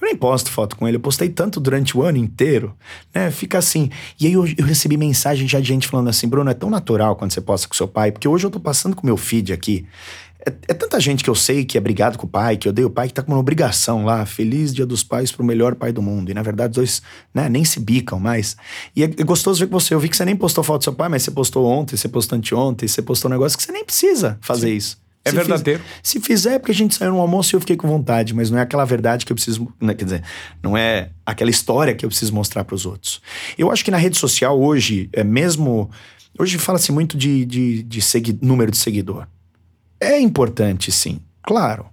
eu 0.00 0.06
nem 0.06 0.16
posto 0.16 0.50
foto 0.50 0.76
com 0.76 0.88
ele, 0.88 0.96
eu 0.96 1.00
postei 1.00 1.28
tanto 1.28 1.60
durante 1.60 1.96
o 1.96 2.02
ano 2.02 2.16
inteiro, 2.16 2.74
né? 3.14 3.30
Fica 3.30 3.58
assim. 3.58 3.90
E 4.18 4.26
aí 4.26 4.32
eu, 4.32 4.46
eu, 4.56 4.64
recebi 4.64 4.96
mensagem 4.96 5.46
já 5.46 5.60
de 5.60 5.68
gente 5.68 5.86
falando 5.86 6.08
assim: 6.08 6.26
Bruno, 6.26 6.50
é 6.50 6.54
tão 6.54 6.70
natural 6.70 7.16
quando 7.16 7.32
você 7.32 7.40
posta 7.40 7.68
com 7.68 7.74
seu 7.74 7.86
pai, 7.86 8.10
porque 8.10 8.26
hoje 8.26 8.46
eu 8.46 8.50
tô 8.50 8.58
passando 8.58 8.96
com 8.96 9.06
meu 9.06 9.16
feed 9.16 9.52
aqui. 9.52 9.86
É, 10.44 10.52
é, 10.68 10.74
tanta 10.74 10.98
gente 10.98 11.22
que 11.22 11.28
eu 11.28 11.34
sei 11.34 11.64
que 11.66 11.76
é 11.76 11.80
brigado 11.80 12.16
com 12.16 12.26
o 12.26 12.28
pai, 12.28 12.56
que 12.56 12.68
odeia 12.68 12.86
o 12.86 12.90
pai, 12.90 13.08
que 13.08 13.14
tá 13.14 13.22
com 13.22 13.30
uma 13.30 13.38
obrigação 13.38 14.04
lá. 14.04 14.24
Feliz 14.24 14.74
Dia 14.74 14.86
dos 14.86 15.04
Pais 15.04 15.30
pro 15.30 15.44
melhor 15.44 15.74
pai 15.74 15.92
do 15.92 16.00
mundo. 16.00 16.30
E 16.30 16.34
na 16.34 16.42
verdade, 16.42 16.70
os 16.70 16.76
dois 16.76 17.02
né, 17.34 17.48
nem 17.48 17.64
se 17.64 17.78
bicam 17.78 18.18
mais. 18.18 18.56
E 18.96 19.04
é, 19.04 19.06
é 19.06 19.24
gostoso 19.24 19.60
ver 19.60 19.66
que 19.66 19.72
você. 19.72 19.94
Eu 19.94 20.00
vi 20.00 20.08
que 20.08 20.16
você 20.16 20.24
nem 20.24 20.36
postou 20.36 20.64
foto 20.64 20.80
do 20.80 20.84
seu 20.84 20.94
pai, 20.94 21.08
mas 21.08 21.22
você 21.22 21.30
postou 21.30 21.66
ontem, 21.66 21.96
você 21.96 22.08
postou 22.08 22.38
anteontem, 22.38 22.88
você 22.88 23.02
postou 23.02 23.30
um 23.30 23.32
negócio 23.32 23.58
que 23.58 23.64
você 23.64 23.72
nem 23.72 23.84
precisa 23.84 24.38
fazer 24.40 24.68
Sim. 24.68 24.76
isso. 24.76 25.09
É 25.24 25.30
se 25.30 25.36
verdadeiro. 25.36 25.82
Fiz, 25.82 26.00
se 26.02 26.20
fizer, 26.20 26.54
é 26.54 26.58
porque 26.58 26.72
a 26.72 26.74
gente 26.74 26.94
saiu 26.94 27.12
no 27.12 27.20
almoço 27.20 27.54
e 27.54 27.56
eu 27.56 27.60
fiquei 27.60 27.76
com 27.76 27.86
vontade, 27.86 28.34
mas 28.34 28.50
não 28.50 28.58
é 28.58 28.62
aquela 28.62 28.84
verdade 28.84 29.26
que 29.26 29.32
eu 29.32 29.34
preciso. 29.34 29.68
Né, 29.80 29.94
quer 29.94 30.04
dizer, 30.04 30.22
não 30.62 30.76
é 30.76 31.10
aquela 31.24 31.50
história 31.50 31.94
que 31.94 32.04
eu 32.04 32.08
preciso 32.08 32.34
mostrar 32.34 32.64
para 32.64 32.74
os 32.74 32.86
outros. 32.86 33.20
Eu 33.58 33.70
acho 33.70 33.84
que 33.84 33.90
na 33.90 33.98
rede 33.98 34.16
social 34.16 34.58
hoje, 34.58 35.10
é 35.12 35.22
mesmo. 35.22 35.90
Hoje 36.38 36.56
fala-se 36.58 36.90
muito 36.90 37.18
de, 37.18 37.44
de, 37.44 37.82
de 37.82 38.00
segui, 38.00 38.38
número 38.40 38.70
de 38.70 38.78
seguidor. 38.78 39.26
É 40.00 40.18
importante, 40.18 40.90
sim, 40.90 41.20
claro. 41.42 41.86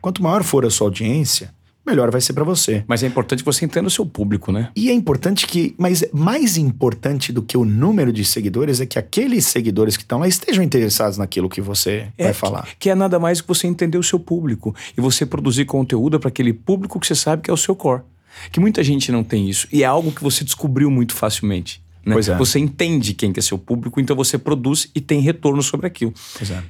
Quanto 0.00 0.22
maior 0.22 0.42
for 0.42 0.66
a 0.66 0.70
sua 0.70 0.88
audiência, 0.88 1.54
melhor 1.86 2.10
vai 2.10 2.20
ser 2.20 2.32
para 2.32 2.44
você. 2.44 2.84
Mas 2.86 3.02
é 3.02 3.06
importante 3.06 3.40
que 3.40 3.46
você 3.46 3.64
entenda 3.64 3.88
o 3.88 3.90
seu 3.90 4.06
público, 4.06 4.50
né? 4.50 4.70
E 4.74 4.88
é 4.90 4.92
importante 4.92 5.46
que, 5.46 5.74
mas 5.78 6.04
mais 6.12 6.56
importante 6.56 7.32
do 7.32 7.42
que 7.42 7.56
o 7.56 7.64
número 7.64 8.12
de 8.12 8.24
seguidores 8.24 8.80
é 8.80 8.86
que 8.86 8.98
aqueles 8.98 9.46
seguidores 9.46 9.96
que 9.96 10.02
estão 10.02 10.18
lá 10.18 10.28
estejam 10.28 10.62
interessados 10.62 11.18
naquilo 11.18 11.48
que 11.48 11.60
você 11.60 12.08
é, 12.16 12.24
vai 12.24 12.32
falar. 12.32 12.66
Que, 12.66 12.76
que, 12.80 12.90
é 12.90 12.94
nada 12.94 13.18
mais 13.18 13.40
que 13.40 13.48
você 13.48 13.66
entender 13.66 13.98
o 13.98 14.02
seu 14.02 14.18
público 14.18 14.74
e 14.96 15.00
você 15.00 15.26
produzir 15.26 15.64
conteúdo 15.64 16.18
para 16.18 16.28
aquele 16.28 16.52
público 16.52 16.98
que 16.98 17.06
você 17.06 17.14
sabe 17.14 17.42
que 17.42 17.50
é 17.50 17.54
o 17.54 17.56
seu 17.56 17.76
core. 17.76 18.02
Que 18.50 18.58
muita 18.58 18.82
gente 18.82 19.12
não 19.12 19.22
tem 19.22 19.48
isso 19.48 19.68
e 19.72 19.82
é 19.82 19.86
algo 19.86 20.10
que 20.10 20.22
você 20.22 20.42
descobriu 20.44 20.90
muito 20.90 21.14
facilmente. 21.14 21.83
Né? 22.04 22.16
É. 22.16 22.36
Você 22.36 22.58
entende 22.58 23.14
quem 23.14 23.32
que 23.32 23.40
é 23.40 23.42
seu 23.42 23.58
público, 23.58 24.00
então 24.00 24.14
você 24.14 24.38
produz 24.38 24.90
e 24.94 25.00
tem 25.00 25.20
retorno 25.20 25.62
sobre 25.62 25.86
aquilo. 25.86 26.12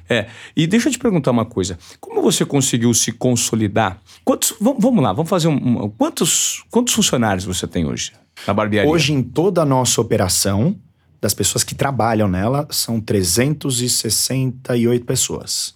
É. 0.09 0.17
é. 0.17 0.27
E 0.55 0.65
deixa 0.67 0.89
eu 0.89 0.93
te 0.93 0.99
perguntar 0.99 1.31
uma 1.31 1.45
coisa. 1.45 1.77
Como 1.99 2.21
você 2.21 2.45
conseguiu 2.45 2.93
se 2.93 3.11
consolidar? 3.11 3.99
Quantos, 4.23 4.53
vamos 4.59 5.03
lá, 5.03 5.11
vamos 5.13 5.29
fazer 5.29 5.47
um, 5.47 5.89
quantos, 5.89 6.63
quantos 6.69 6.93
funcionários 6.93 7.45
você 7.45 7.67
tem 7.67 7.85
hoje 7.85 8.13
na 8.47 8.53
barbearia? 8.53 8.89
Hoje, 8.89 9.13
em 9.13 9.21
toda 9.21 9.61
a 9.61 9.65
nossa 9.65 10.01
operação, 10.01 10.75
das 11.21 11.33
pessoas 11.33 11.63
que 11.63 11.73
trabalham 11.73 12.27
nela, 12.27 12.67
são 12.69 13.01
368 13.01 15.05
pessoas. 15.05 15.75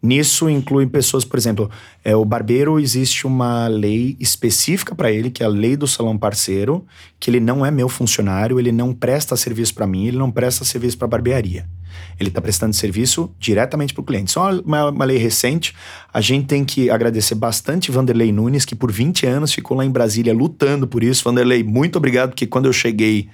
Nisso 0.00 0.48
inclui 0.48 0.86
pessoas, 0.86 1.24
por 1.24 1.36
exemplo, 1.38 1.68
é, 2.04 2.14
o 2.14 2.24
barbeiro 2.24 2.78
existe 2.78 3.26
uma 3.26 3.66
lei 3.66 4.16
específica 4.20 4.94
para 4.94 5.10
ele, 5.10 5.28
que 5.28 5.42
é 5.42 5.46
a 5.46 5.48
lei 5.48 5.76
do 5.76 5.88
salão 5.88 6.16
parceiro, 6.16 6.86
que 7.18 7.28
ele 7.28 7.40
não 7.40 7.66
é 7.66 7.70
meu 7.70 7.88
funcionário, 7.88 8.60
ele 8.60 8.70
não 8.70 8.94
presta 8.94 9.36
serviço 9.36 9.74
para 9.74 9.88
mim, 9.88 10.06
ele 10.06 10.16
não 10.16 10.30
presta 10.30 10.64
serviço 10.64 10.96
para 10.96 11.08
barbearia. 11.08 11.66
Ele 12.18 12.28
está 12.28 12.40
prestando 12.40 12.74
serviço 12.76 13.30
diretamente 13.40 13.92
para 13.92 14.02
o 14.02 14.04
cliente. 14.04 14.30
Só 14.30 14.52
uma, 14.60 14.90
uma, 14.90 15.04
lei 15.04 15.18
recente. 15.18 15.74
A 16.12 16.20
gente 16.20 16.46
tem 16.46 16.64
que 16.64 16.90
agradecer 16.90 17.34
bastante 17.34 17.90
Vanderlei 17.90 18.30
Nunes, 18.30 18.64
que 18.64 18.76
por 18.76 18.92
20 18.92 19.26
anos 19.26 19.52
ficou 19.52 19.76
lá 19.76 19.84
em 19.84 19.90
Brasília 19.90 20.32
lutando 20.32 20.86
por 20.86 21.02
isso. 21.02 21.24
Vanderlei, 21.24 21.64
muito 21.64 21.96
obrigado, 21.96 22.30
porque 22.30 22.46
quando 22.46 22.66
eu 22.66 22.72
cheguei, 22.72 23.28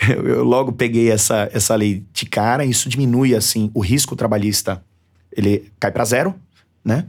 eu 0.08 0.44
logo 0.44 0.72
peguei 0.72 1.10
essa, 1.10 1.50
essa 1.52 1.74
lei 1.74 2.04
de 2.12 2.24
cara. 2.24 2.64
Isso 2.64 2.88
diminui 2.88 3.34
assim 3.34 3.70
o 3.74 3.80
risco 3.80 4.16
trabalhista 4.16 4.82
ele 5.36 5.70
cai 5.78 5.90
para 5.90 6.04
zero, 6.04 6.34
né? 6.84 7.06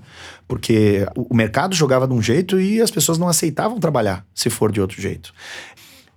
Porque 0.48 1.06
o 1.16 1.36
mercado 1.36 1.76
jogava 1.76 2.08
de 2.08 2.14
um 2.14 2.22
jeito 2.22 2.60
e 2.60 2.82
as 2.82 2.92
pessoas 2.92 3.18
não 3.18 3.28
aceitavam 3.28 3.80
trabalhar 3.80 4.26
se 4.34 4.50
for 4.50 4.72
de 4.72 4.80
outro 4.80 5.02
jeito. 5.02 5.34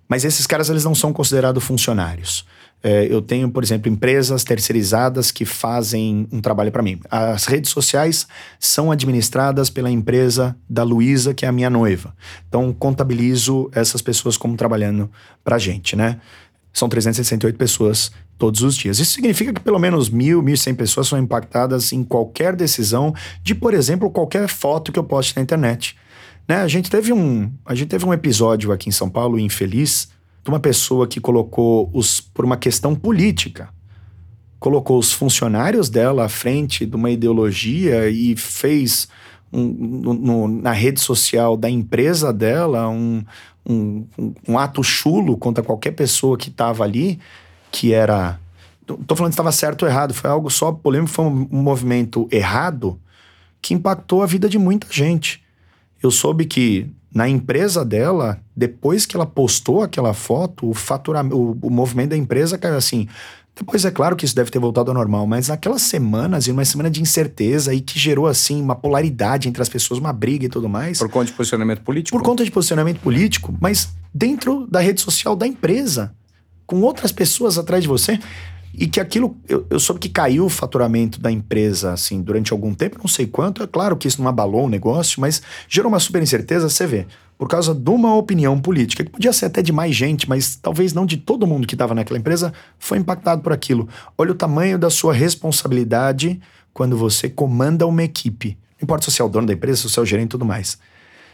Mas 0.09 0.25
esses 0.25 0.47
caras 0.47 0.71
eles 0.71 0.85
não 0.85 0.95
são 0.95 1.13
considerados 1.13 1.63
funcionários. 1.63 2.47
É, 2.83 3.07
eu 3.11 3.21
tenho, 3.21 3.51
por 3.51 3.65
exemplo, 3.65 3.91
empresas 3.91 4.45
terceirizadas 4.45 5.33
que 5.33 5.45
fazem 5.45 6.29
um 6.31 6.41
trabalho 6.41 6.71
para 6.71 6.83
mim. 6.83 7.01
As 7.11 7.45
redes 7.45 7.71
sociais 7.71 8.27
são 8.61 8.93
administradas 8.93 9.69
pela 9.69 9.91
empresa 9.91 10.57
da 10.71 10.85
Luísa, 10.85 11.35
que 11.35 11.45
é 11.45 11.49
a 11.49 11.53
minha 11.53 11.69
noiva. 11.69 12.15
Então, 12.49 12.73
contabilizo 12.73 13.69
essas 13.75 14.01
pessoas 14.01 14.37
como 14.37 14.57
trabalhando 14.57 15.11
para 15.43 15.59
gente, 15.59 15.97
né? 15.97 16.21
São 16.73 16.89
368 16.89 17.57
pessoas 17.57 18.11
todos 18.37 18.63
os 18.63 18.77
dias. 18.77 18.99
Isso 18.99 19.13
significa 19.13 19.53
que 19.53 19.61
pelo 19.61 19.79
menos 19.79 20.09
mil, 20.09 20.41
mil 20.41 20.57
cem 20.57 20.75
pessoas 20.75 21.09
são 21.09 21.19
impactadas 21.19 21.93
em 21.93 22.05
qualquer 22.05 22.55
decisão 22.55 23.15
de, 23.43 23.55
por 23.55 23.75
exemplo, 23.75 24.11
qualquer 24.11 24.49
foto 24.49 24.93
que 24.93 24.99
eu 24.99 25.05
poste 25.05 25.35
na 25.37 25.43
internet. 25.43 25.97
Né? 26.47 26.57
A, 26.57 26.69
gente 26.69 26.89
teve 26.89 27.13
um, 27.13 27.53
a 27.67 27.75
gente 27.75 27.89
teve 27.89 28.07
um 28.07 28.13
episódio 28.13 28.73
aqui 28.73 28.89
em 28.89 28.93
São 28.93 29.11
Paulo, 29.11 29.39
infeliz, 29.39 30.09
de 30.43 30.51
uma 30.51 30.61
pessoa 30.61 31.07
que 31.07 31.21
colocou 31.21 31.91
os, 31.93 32.21
por 32.21 32.45
uma 32.45 32.57
questão 32.57 32.95
política, 32.95 33.69
colocou 34.59 34.99
os 34.99 35.13
funcionários 35.13 35.91
dela 35.91 36.25
à 36.25 36.29
frente 36.29 36.87
de 36.87 36.97
uma 36.97 37.11
ideologia 37.11 38.09
e 38.09 38.37
fez 38.37 39.09
um, 39.53 39.65
no, 39.67 40.49
na 40.49 40.73
rede 40.73 41.01
social 41.01 41.57
da 41.57 41.69
empresa 41.69 42.33
dela 42.33 42.89
um, 42.89 43.25
um, 43.69 44.07
um 44.49 44.59
ato 44.59 44.83
chulo 44.83 45.37
contra 45.37 45.63
qualquer 45.63 45.93
pessoa 45.93 46.39
que 46.39 46.49
estava 46.49 46.85
ali 46.85 47.21
que 47.71 47.93
era. 47.93 48.41
Tô 49.07 49.15
falando 49.15 49.33
se 49.33 49.35
estava 49.35 49.53
certo 49.53 49.83
ou 49.83 49.89
errado, 49.89 50.15
foi 50.15 50.31
algo 50.31 50.49
só 50.49 50.73
polêmico, 50.73 51.13
foi 51.13 51.27
um, 51.27 51.47
movimento 51.51 52.27
errado 52.33 52.99
que 53.61 53.75
impactou 53.75 54.23
a 54.23 54.27
vida 54.27 54.49
de 54.49 54.59
muita 54.59 54.87
gente. 54.91 55.43
Eu 56.03 56.11
soube 56.11 56.47
que 56.47 56.91
na 57.13 57.29
empresa 57.29 57.85
dela, 57.85 58.41
depois 58.57 59.05
que 59.05 59.15
ela 59.15 59.27
postou 59.27 59.83
aquela 59.83 60.15
foto, 60.15 60.71
o 60.71 60.73
faturamento, 60.73 61.37
o, 61.37 61.59
o, 61.61 61.71
movimento 61.71 62.11
da 62.11 62.17
empresa 62.17 62.57
caiu 62.57 62.77
assim. 62.77 63.07
Depois 63.59 63.85
é 63.85 63.91
claro 63.91 64.15
que 64.15 64.25
isso 64.25 64.37
deve 64.37 64.51
ter 64.51 64.59
voltado 64.59 64.91
ao 64.91 64.95
normal, 64.95 65.27
mas 65.27 65.49
naquelas 65.49 65.83
semanas, 65.83 66.47
e 66.47 66.53
uma 66.53 66.65
semana 66.65 66.89
de 66.89 67.03
incerteza 67.03 67.75
e 67.75 67.81
que 67.81 67.99
gerou 67.99 68.27
assim 68.27 68.63
uma 68.63 68.77
polaridade 68.77 69.49
entre 69.49 69.61
as 69.61 69.69
pessoas, 69.69 69.99
uma 69.99 70.13
briga 70.13 70.47
e 70.47 70.49
tudo 70.49 70.69
mais. 70.69 70.99
Por 70.99 71.09
conta 71.09 71.27
de 71.27 71.33
posicionamento 71.33 71.81
político? 71.81 72.17
Por 72.17 72.25
conta 72.25 72.45
de 72.45 72.51
posicionamento 72.51 73.01
político, 73.01 73.55
mas 73.61 73.89
dentro 74.15 74.67
da 74.71 74.81
rede 74.81 75.01
social 75.01 75.35
da 75.35 75.47
empresa 75.47 76.15
com 76.69 76.83
outras 76.83 77.11
pessoas 77.11 77.59
atrás 77.59 77.83
de 77.83 77.89
você. 77.89 78.21
E 78.75 78.87
que 78.87 79.01
aquilo, 79.01 79.37
eu, 79.49 79.67
eu 79.71 79.81
soube 79.81 79.99
que 79.99 80.09
caiu 80.09 80.45
o 80.45 80.49
faturamento 80.49 81.19
da 81.19 81.33
empresa, 81.33 81.93
assim, 81.93 82.23
durante 82.23 82.53
algum 82.53 82.73
tempo, 82.75 82.99
não 83.01 83.09
sei 83.09 83.27
quanto. 83.27 83.63
É 83.63 83.67
claro 83.67 83.97
que 83.97 84.07
isso 84.07 84.23
não 84.23 84.29
abalou 84.29 84.67
o 84.67 84.69
negócio, 84.69 85.21
mas 85.21 85.43
gerou 85.69 85.91
uma 85.91 85.99
super 85.99 86.23
incerteza, 86.23 86.69
você 86.69 86.87
vê. 86.87 87.07
Por 87.39 87.49
causa 87.49 87.73
de 87.73 87.89
uma 87.91 88.17
opinião 88.17 88.61
política, 88.61 89.05
que 89.05 89.11
podia 89.11 89.33
ser 89.33 89.47
até 89.47 89.63
de 89.63 89.73
mais 89.73 89.95
gente, 89.95 90.29
mas 90.29 90.57
talvez 90.57 90.93
não 90.93 91.07
de 91.07 91.17
todo 91.17 91.47
mundo 91.47 91.69
que 91.69 91.77
estava 91.77 91.95
naquela 91.95 92.19
empresa, 92.19 92.53
foi 92.79 92.99
impactado 92.99 93.41
por 93.41 93.53
aquilo. 93.53 93.89
Olha 94.19 94.33
o 94.33 94.35
tamanho 94.35 94.77
da 94.77 94.91
sua 94.91 95.15
responsabilidade 95.15 96.41
quando 96.75 96.97
você 96.97 97.29
comanda 97.29 97.87
uma 97.87 98.03
equipe. 98.03 98.59
Não 98.81 98.85
importa 98.85 99.05
se 99.05 99.13
você 99.13 99.23
é 99.23 99.25
o 99.25 99.29
dono 99.29 99.47
da 99.47 99.53
empresa, 99.53 99.83
se 99.83 99.89
você 99.89 100.01
é 100.01 100.03
o 100.03 100.07
gerente 100.07 100.27
e 100.27 100.31
tudo 100.31 100.45
mais. 100.45 100.79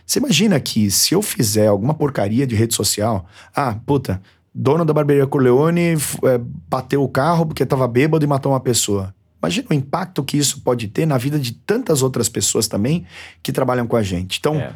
Você 0.07 0.19
imagina 0.19 0.61
que 0.61 0.91
se 0.91 1.15
eu 1.15 1.23
fizer 1.23 1.69
alguma 1.69 1.95
porcaria 1.95 2.47
de 2.47 2.55
rede 2.55 2.75
social, 2.75 3.27
ah, 3.57 3.75
puta, 3.87 4.21
dono 4.55 4.85
da 4.85 4.93
barbearia 4.93 5.27
Corleone 5.27 5.95
é, 6.25 6.41
bateu 6.69 7.03
o 7.03 7.09
carro 7.09 7.47
porque 7.47 7.63
estava 7.63 7.89
bêbado 7.89 8.25
e 8.25 8.29
matou 8.29 8.53
uma 8.53 8.61
pessoa. 8.61 9.15
Imagina 9.43 9.67
o 9.71 9.75
impacto 9.75 10.23
que 10.23 10.37
isso 10.39 10.61
pode 10.63 10.89
ter 10.89 11.07
na 11.07 11.19
vida 11.19 11.39
de 11.39 11.53
tantas 11.53 12.03
outras 12.03 12.29
pessoas 12.29 12.67
também 12.69 13.05
que 13.43 13.53
trabalham 13.53 13.87
com 13.87 13.97
a 13.97 14.03
gente. 14.03 14.39
Então, 14.39 14.57
é. 14.57 14.73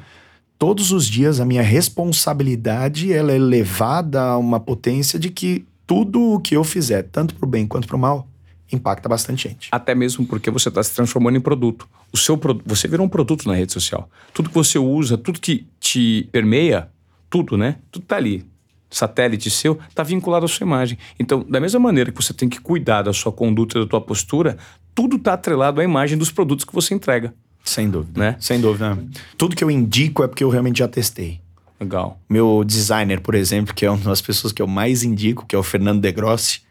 Todos 0.58 0.92
os 0.92 1.06
dias 1.06 1.40
a 1.40 1.44
minha 1.44 1.62
responsabilidade 1.62 3.12
ela 3.12 3.32
é 3.32 3.38
levada 3.38 4.20
a 4.22 4.38
uma 4.38 4.58
potência 4.58 5.18
de 5.18 5.30
que 5.30 5.64
tudo 5.86 6.34
o 6.34 6.40
que 6.40 6.56
eu 6.56 6.64
fizer, 6.64 7.04
tanto 7.04 7.34
para 7.34 7.46
o 7.46 7.48
bem 7.48 7.66
quanto 7.66 7.86
para 7.86 7.96
o 7.96 7.98
mal, 7.98 8.28
impacta 8.70 9.08
bastante 9.08 9.48
gente. 9.48 9.68
Até 9.72 9.94
mesmo 9.94 10.26
porque 10.26 10.50
você 10.50 10.68
está 10.68 10.82
se 10.82 10.94
transformando 10.94 11.38
em 11.38 11.40
produto. 11.40 11.88
O 12.12 12.16
seu 12.18 12.36
pro... 12.36 12.60
Você 12.66 12.86
virou 12.86 13.06
um 13.06 13.08
produto 13.08 13.46
na 13.46 13.54
rede 13.54 13.72
social. 13.72 14.10
Tudo 14.34 14.50
que 14.50 14.54
você 14.54 14.78
usa, 14.78 15.16
tudo 15.16 15.40
que 15.40 15.66
te 15.80 16.28
permeia, 16.30 16.90
tudo, 17.30 17.56
né? 17.56 17.76
Tudo 17.90 18.04
tá 18.04 18.16
ali 18.16 18.44
satélite 18.90 19.50
seu 19.50 19.78
está 19.88 20.02
vinculado 20.02 20.44
à 20.44 20.48
sua 20.48 20.64
imagem. 20.64 20.98
Então, 21.18 21.44
da 21.48 21.60
mesma 21.60 21.80
maneira 21.80 22.10
que 22.10 22.22
você 22.22 22.32
tem 22.32 22.48
que 22.48 22.60
cuidar 22.60 23.02
da 23.02 23.12
sua 23.12 23.32
conduta, 23.32 23.80
da 23.80 23.86
tua 23.86 24.00
postura, 24.00 24.56
tudo 24.94 25.16
está 25.16 25.34
atrelado 25.34 25.80
à 25.80 25.84
imagem 25.84 26.16
dos 26.16 26.30
produtos 26.30 26.64
que 26.64 26.74
você 26.74 26.94
entrega. 26.94 27.34
Sem 27.64 27.90
dúvida. 27.90 28.18
Né? 28.18 28.36
Sem 28.40 28.60
dúvida. 28.60 28.98
Tudo 29.36 29.54
que 29.54 29.62
eu 29.62 29.70
indico 29.70 30.22
é 30.22 30.28
porque 30.28 30.42
eu 30.42 30.48
realmente 30.48 30.78
já 30.78 30.88
testei. 30.88 31.40
Legal. 31.80 32.18
Meu 32.28 32.64
designer, 32.64 33.20
por 33.20 33.34
exemplo, 33.34 33.74
que 33.74 33.86
é 33.86 33.90
uma 33.90 34.02
das 34.04 34.20
pessoas 34.20 34.52
que 34.52 34.60
eu 34.60 34.66
mais 34.66 35.02
indico, 35.02 35.46
que 35.46 35.54
é 35.54 35.58
o 35.58 35.62
Fernando 35.62 36.00
De 36.00 36.10
Grossi, 36.10 36.62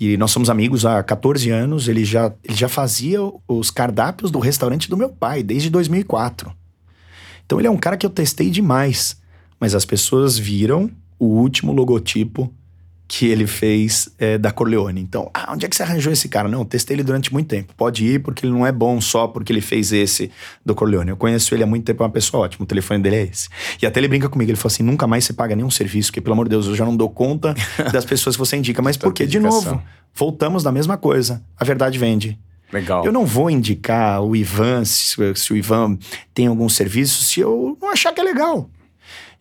e 0.00 0.16
nós 0.16 0.32
somos 0.32 0.50
amigos 0.50 0.84
há 0.84 1.00
14 1.02 1.48
anos, 1.50 1.86
ele 1.86 2.04
já, 2.04 2.32
ele 2.42 2.56
já 2.56 2.68
fazia 2.68 3.20
os 3.46 3.70
cardápios 3.70 4.30
do 4.30 4.40
restaurante 4.40 4.90
do 4.90 4.96
meu 4.96 5.10
pai, 5.10 5.42
desde 5.42 5.70
2004. 5.70 6.52
Então 7.46 7.60
ele 7.60 7.68
é 7.68 7.70
um 7.70 7.76
cara 7.76 7.96
que 7.96 8.04
eu 8.04 8.10
testei 8.10 8.50
demais. 8.50 9.20
Mas 9.60 9.76
as 9.76 9.84
pessoas 9.84 10.36
viram 10.36 10.90
o 11.20 11.26
último 11.26 11.72
logotipo 11.72 12.52
que 13.14 13.26
ele 13.26 13.46
fez 13.46 14.08
é, 14.18 14.38
da 14.38 14.50
Corleone. 14.50 14.98
Então, 14.98 15.30
ah, 15.34 15.52
onde 15.52 15.66
é 15.66 15.68
que 15.68 15.76
você 15.76 15.82
arranjou 15.82 16.10
esse 16.10 16.30
cara? 16.30 16.48
Não, 16.48 16.64
testei 16.64 16.96
ele 16.96 17.02
durante 17.02 17.30
muito 17.30 17.46
tempo. 17.46 17.74
Pode 17.76 18.06
ir 18.06 18.22
porque 18.22 18.46
ele 18.46 18.54
não 18.54 18.66
é 18.66 18.72
bom 18.72 19.02
só 19.02 19.28
porque 19.28 19.52
ele 19.52 19.60
fez 19.60 19.92
esse 19.92 20.30
do 20.64 20.74
Corleone. 20.74 21.10
Eu 21.10 21.16
conheço 21.18 21.54
ele 21.54 21.62
há 21.62 21.66
muito 21.66 21.84
tempo, 21.84 22.02
é 22.02 22.06
uma 22.06 22.12
pessoa 22.12 22.44
ótima. 22.44 22.64
O 22.64 22.66
telefone 22.66 23.02
dele 23.02 23.16
é 23.16 23.22
esse. 23.24 23.50
E 23.82 23.84
até 23.84 24.00
ele 24.00 24.08
brinca 24.08 24.30
comigo, 24.30 24.50
ele 24.50 24.56
falou 24.56 24.72
assim: 24.72 24.82
nunca 24.82 25.06
mais 25.06 25.26
você 25.26 25.34
paga 25.34 25.54
nenhum 25.54 25.70
serviço, 25.70 26.08
porque 26.08 26.22
pelo 26.22 26.32
amor 26.32 26.46
de 26.46 26.52
Deus, 26.52 26.66
eu 26.66 26.74
já 26.74 26.86
não 26.86 26.96
dou 26.96 27.10
conta 27.10 27.54
das 27.92 28.06
pessoas 28.06 28.34
que 28.34 28.40
você 28.40 28.56
indica. 28.56 28.80
Mas 28.80 28.96
por 28.96 29.12
quê? 29.12 29.26
De 29.26 29.38
novo, 29.38 29.82
voltamos 30.14 30.64
na 30.64 30.72
mesma 30.72 30.96
coisa. 30.96 31.42
A 31.58 31.66
verdade 31.66 31.98
vende. 31.98 32.38
Legal. 32.72 33.04
Eu 33.04 33.12
não 33.12 33.26
vou 33.26 33.50
indicar 33.50 34.22
o 34.22 34.34
Ivan, 34.34 34.86
se, 34.86 35.16
se 35.34 35.52
o 35.52 35.56
Ivan 35.56 35.98
tem 36.32 36.46
algum 36.46 36.66
serviço, 36.66 37.22
se 37.24 37.40
eu 37.40 37.76
não 37.78 37.90
achar 37.90 38.10
que 38.14 38.22
é 38.22 38.24
legal. 38.24 38.70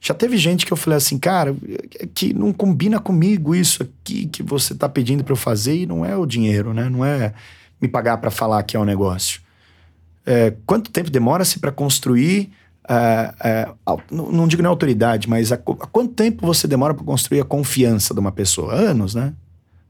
Já 0.04 0.16
teve 0.16 0.36
gente 0.36 0.66
que 0.66 0.74
eu 0.74 0.78
falei 0.78 0.98
assim, 0.98 1.20
cara, 1.20 1.56
que 2.16 2.34
não 2.34 2.52
combina 2.52 3.00
comigo 3.00 3.54
isso 3.54 3.84
aqui 3.84 4.26
que 4.26 4.42
você 4.42 4.74
tá 4.74 4.90
pedindo 4.90 5.24
para 5.24 5.34
eu 5.34 5.38
fazer 5.38 5.76
e 5.76 5.86
não 5.86 6.04
é 6.04 6.18
o 6.18 6.26
dinheiro, 6.26 6.74
né? 6.74 6.90
Não 6.90 7.06
é 7.06 7.36
me 7.80 7.88
pagar 7.88 8.18
para 8.18 8.32
falar 8.32 8.64
que 8.64 8.76
é 8.76 8.80
um 8.80 8.84
negócio. 8.84 9.42
É, 10.26 10.56
quanto 10.66 10.90
tempo 10.90 11.12
demora-se 11.12 11.60
para 11.60 11.72
construir? 11.72 12.52
É, 12.90 13.34
é, 13.44 13.72
não, 14.10 14.32
não, 14.32 14.48
digo 14.48 14.64
nem 14.64 14.70
autoridade, 14.70 15.30
mas 15.30 15.52
quanto 15.92 16.14
tempo 16.16 16.48
você 16.48 16.68
demora 16.68 16.96
para 16.96 17.06
construir 17.06 17.40
a 17.40 17.46
confiança 17.46 18.12
de 18.12 18.20
uma 18.20 18.32
pessoa? 18.32 18.74
Anos, 18.74 19.14
né? 19.14 19.36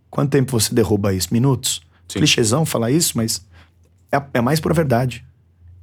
Quanto 0.09 0.31
tempo 0.31 0.51
você 0.51 0.75
derruba 0.75 1.13
isso? 1.13 1.29
Minutos? 1.31 1.81
Sim. 2.09 2.19
Clichêzão 2.19 2.65
falar 2.65 2.91
isso, 2.91 3.13
mas 3.15 3.45
é, 4.11 4.21
é 4.33 4.41
mais 4.41 4.59
por 4.59 4.73
verdade. 4.73 5.25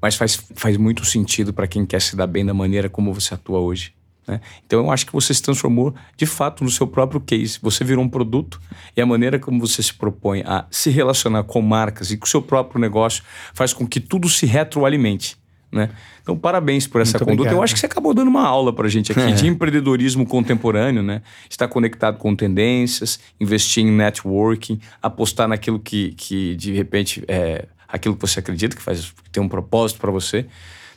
Mas 0.03 0.17
faz, 0.17 0.39
faz 0.55 0.77
muito 0.77 1.07
sentido 1.07 1.51
para 1.51 1.67
quem 1.67 1.87
quer 1.87 2.03
se 2.03 2.15
dar 2.15 2.27
bem 2.27 2.45
da 2.45 2.53
maneira 2.53 2.91
como 2.91 3.15
você 3.15 3.33
atua 3.33 3.59
hoje. 3.59 3.97
Né? 4.29 4.41
Então 4.67 4.81
eu 4.81 4.91
acho 4.91 5.07
que 5.07 5.13
você 5.13 5.33
se 5.33 5.43
transformou 5.43 5.95
de 6.17 6.27
fato 6.27 6.63
no 6.63 6.71
seu 6.71 6.87
próprio 6.87 7.21
case. 7.21 7.59
Você 7.63 7.83
virou 7.83 8.05
um 8.05 8.09
produto 8.09 8.61
e 8.95 9.01
a 9.01 9.07
maneira 9.07 9.39
como 9.39 9.59
você 9.59 9.83
se 9.83 9.95
propõe 9.95 10.43
a 10.45 10.67
se 10.71 10.91
relacionar 10.91 11.45
com 11.45 11.63
marcas 11.63 12.11
e 12.11 12.17
com 12.19 12.27
o 12.27 12.29
seu 12.29 12.43
próprio 12.43 12.81
negócio 12.81 13.25
faz 13.55 13.73
com 13.73 13.87
que 13.87 13.99
tudo 13.99 14.29
se 14.29 14.45
retroalimente. 14.45 15.37
Né? 15.71 15.91
Então, 16.23 16.37
parabéns 16.37 16.87
por 16.87 17.01
essa 17.01 17.19
Muito 17.19 17.25
conduta. 17.25 17.41
Obrigado. 17.43 17.57
Eu 17.57 17.63
acho 17.63 17.75
que 17.75 17.81
você 17.81 17.87
acabou 17.87 18.15
dando 18.15 18.29
uma 18.29 18.47
aula 18.47 18.73
para 18.73 18.87
a 18.87 18.91
gente 18.91 19.13
aqui 19.13 19.21
é. 19.33 19.33
de 19.33 19.47
empreendedorismo 19.47 20.27
contemporâneo, 20.27 21.03
né? 21.03 21.21
Estar 21.49 21.69
conectado 21.69 22.17
com 22.17 22.35
tendências, 22.35 23.21
investir 23.39 23.85
em 23.85 23.91
networking, 23.91 24.81
apostar 25.03 25.47
naquilo 25.47 25.79
que, 25.79 26.13
que 26.13 26.57
de 26.57 26.73
repente, 26.73 27.23
é 27.29 27.67
aquilo 27.87 28.15
que 28.15 28.21
você 28.23 28.41
acredita, 28.41 28.75
que 28.75 28.83
faz 28.83 29.13
que 29.23 29.31
tem 29.31 29.43
um 29.43 29.49
propósito 29.49 30.01
para 30.01 30.11
você. 30.11 30.47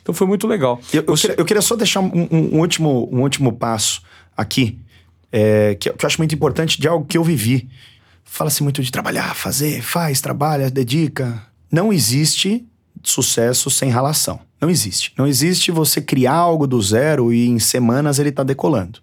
Então 0.02 0.14
foi 0.14 0.26
muito 0.26 0.46
legal. 0.46 0.80
Eu, 0.92 1.04
eu, 1.06 1.14
queria, 1.14 1.36
eu 1.38 1.44
queria, 1.44 1.62
só 1.62 1.76
deixar 1.76 2.00
um, 2.00 2.28
um, 2.30 2.58
último, 2.58 3.08
um 3.12 3.20
último 3.20 3.52
passo 3.52 4.02
aqui, 4.36 4.78
é, 5.30 5.76
que, 5.76 5.90
que 5.90 6.04
eu 6.04 6.06
acho 6.06 6.18
muito 6.18 6.34
importante 6.34 6.80
de 6.80 6.88
algo 6.88 7.06
que 7.06 7.16
eu 7.16 7.24
vivi. 7.24 7.68
Fala-se 8.24 8.62
muito 8.62 8.82
de 8.82 8.90
trabalhar, 8.90 9.34
fazer, 9.34 9.82
faz, 9.82 10.20
trabalha, 10.20 10.70
dedica. 10.70 11.42
Não 11.70 11.92
existe 11.92 12.66
sucesso 13.02 13.70
sem 13.70 13.90
ralação. 13.90 14.40
Não 14.60 14.70
existe. 14.70 15.12
Não 15.16 15.26
existe 15.26 15.70
você 15.70 16.00
criar 16.00 16.34
algo 16.34 16.66
do 16.66 16.80
zero 16.80 17.32
e 17.32 17.48
em 17.48 17.58
semanas 17.58 18.18
ele 18.18 18.28
está 18.28 18.42
decolando. 18.42 19.00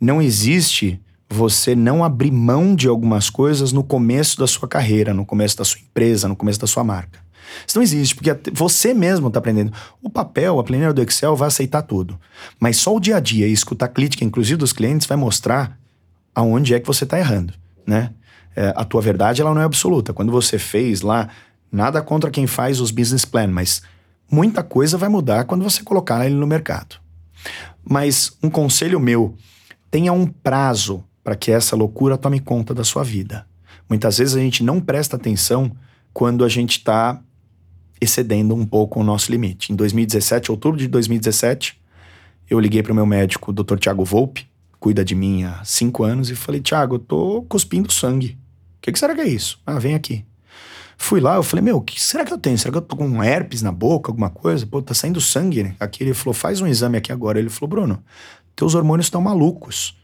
Não 0.00 0.20
existe 0.22 1.00
você 1.28 1.74
não 1.74 2.04
abrir 2.04 2.30
mão 2.30 2.74
de 2.74 2.86
algumas 2.86 3.28
coisas 3.28 3.72
no 3.72 3.82
começo 3.82 4.38
da 4.38 4.46
sua 4.46 4.68
carreira, 4.68 5.12
no 5.12 5.26
começo 5.26 5.56
da 5.56 5.64
sua 5.64 5.80
empresa, 5.80 6.28
no 6.28 6.36
começo 6.36 6.60
da 6.60 6.66
sua 6.66 6.84
marca. 6.84 7.23
Isso 7.66 7.78
não 7.78 7.82
existe, 7.82 8.14
porque 8.14 8.36
você 8.52 8.94
mesmo 8.94 9.28
está 9.28 9.38
aprendendo. 9.38 9.72
O 10.02 10.10
papel, 10.10 10.58
a 10.58 10.64
planilha 10.64 10.92
do 10.92 11.02
Excel 11.02 11.36
vai 11.36 11.48
aceitar 11.48 11.82
tudo. 11.82 12.18
Mas 12.58 12.76
só 12.76 12.94
o 12.94 13.00
dia 13.00 13.16
a 13.16 13.20
dia 13.20 13.46
e 13.46 13.52
escutar 13.52 13.88
crítica, 13.88 14.24
inclusive 14.24 14.56
dos 14.56 14.72
clientes, 14.72 15.06
vai 15.06 15.16
mostrar 15.16 15.78
aonde 16.34 16.74
é 16.74 16.80
que 16.80 16.86
você 16.86 17.04
está 17.04 17.18
errando, 17.18 17.54
né? 17.86 18.10
É, 18.56 18.72
a 18.76 18.84
tua 18.84 19.00
verdade 19.00 19.40
ela 19.40 19.52
não 19.52 19.60
é 19.60 19.64
absoluta. 19.64 20.12
Quando 20.12 20.30
você 20.30 20.58
fez 20.58 21.00
lá, 21.00 21.28
nada 21.70 22.00
contra 22.00 22.30
quem 22.30 22.46
faz 22.46 22.80
os 22.80 22.90
business 22.90 23.24
plan, 23.24 23.48
mas 23.48 23.82
muita 24.30 24.62
coisa 24.62 24.96
vai 24.96 25.08
mudar 25.08 25.44
quando 25.44 25.64
você 25.64 25.82
colocar 25.82 26.24
ele 26.24 26.34
no 26.34 26.46
mercado. 26.46 26.96
Mas 27.84 28.36
um 28.42 28.48
conselho 28.48 29.00
meu, 29.00 29.36
tenha 29.90 30.12
um 30.12 30.26
prazo 30.26 31.04
para 31.22 31.34
que 31.36 31.50
essa 31.50 31.74
loucura 31.74 32.16
tome 32.16 32.40
conta 32.40 32.74
da 32.74 32.84
sua 32.84 33.02
vida. 33.02 33.46
Muitas 33.88 34.18
vezes 34.18 34.34
a 34.34 34.40
gente 34.40 34.62
não 34.62 34.80
presta 34.80 35.16
atenção 35.16 35.70
quando 36.12 36.44
a 36.44 36.48
gente 36.48 36.78
está 36.78 37.20
excedendo 38.00 38.54
um 38.54 38.66
pouco 38.66 39.00
o 39.00 39.04
nosso 39.04 39.30
limite. 39.30 39.72
Em 39.72 39.76
2017, 39.76 40.50
outubro 40.50 40.78
de 40.78 40.88
2017, 40.88 41.80
eu 42.48 42.60
liguei 42.60 42.82
para 42.82 42.92
o 42.92 42.94
meu 42.94 43.06
médico, 43.06 43.50
o 43.50 43.54
Dr. 43.54 43.78
Tiago 43.78 44.04
Volpe, 44.04 44.46
cuida 44.78 45.04
de 45.04 45.14
mim 45.14 45.44
há 45.44 45.62
cinco 45.64 46.04
anos, 46.04 46.30
e 46.30 46.34
falei: 46.34 46.60
Tiago, 46.60 46.96
eu 46.96 46.98
tô 46.98 47.42
cuspindo 47.48 47.92
sangue. 47.92 48.38
O 48.78 48.82
que, 48.82 48.92
que 48.92 48.98
será 48.98 49.14
que 49.14 49.20
é 49.22 49.28
isso? 49.28 49.58
Ah, 49.64 49.78
vem 49.78 49.94
aqui. 49.94 50.24
Fui 50.96 51.20
lá, 51.20 51.36
eu 51.36 51.42
falei, 51.42 51.62
meu, 51.62 51.78
o 51.78 51.82
que 51.82 52.00
será 52.00 52.24
que 52.24 52.32
eu 52.32 52.38
tenho? 52.38 52.56
Será 52.56 52.70
que 52.70 52.78
eu 52.78 52.82
tô 52.82 52.96
com 52.96 53.22
herpes 53.22 53.62
na 53.62 53.72
boca, 53.72 54.10
alguma 54.10 54.30
coisa? 54.30 54.66
Pô, 54.66 54.80
tá 54.80 54.94
saindo 54.94 55.20
sangue, 55.20 55.62
né? 55.62 55.76
Aqui 55.80 56.04
ele 56.04 56.14
falou, 56.14 56.34
faz 56.34 56.60
um 56.60 56.66
exame 56.66 56.98
aqui 56.98 57.12
agora. 57.12 57.38
Ele 57.38 57.50
falou, 57.50 57.68
Bruno, 57.68 58.04
teus 58.54 58.74
hormônios 58.74 59.06
estão 59.06 59.20
malucos. 59.20 59.96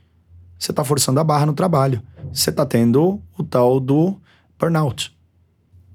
Você 0.58 0.72
tá 0.72 0.84
forçando 0.84 1.20
a 1.20 1.24
barra 1.24 1.46
no 1.46 1.52
trabalho. 1.52 2.02
Você 2.32 2.50
tá 2.50 2.66
tendo 2.66 3.20
o 3.38 3.42
tal 3.42 3.80
do 3.80 4.20
burnout. 4.58 5.16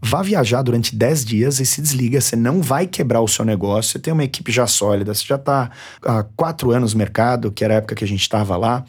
Vá 0.07 0.21
viajar 0.21 0.61
durante 0.61 0.95
10 0.95 1.25
dias 1.25 1.59
e 1.59 1.65
se 1.65 1.81
desliga. 1.81 2.21
Você 2.21 2.35
não 2.35 2.61
vai 2.61 2.85
quebrar 2.85 3.21
o 3.21 3.27
seu 3.27 3.43
negócio. 3.43 3.91
Você 3.91 3.97
tem 3.97 4.13
uma 4.13 4.23
equipe 4.23 4.51
já 4.51 4.67
sólida. 4.67 5.11
Você 5.11 5.25
já 5.25 5.33
está 5.33 5.71
há 6.03 6.21
quatro 6.35 6.69
anos 6.69 6.93
no 6.93 6.99
mercado, 6.99 7.51
que 7.51 7.63
era 7.63 7.73
a 7.73 7.77
época 7.77 7.95
que 7.95 8.03
a 8.03 8.07
gente 8.07 8.21
estava 8.21 8.55
lá. 8.55 8.85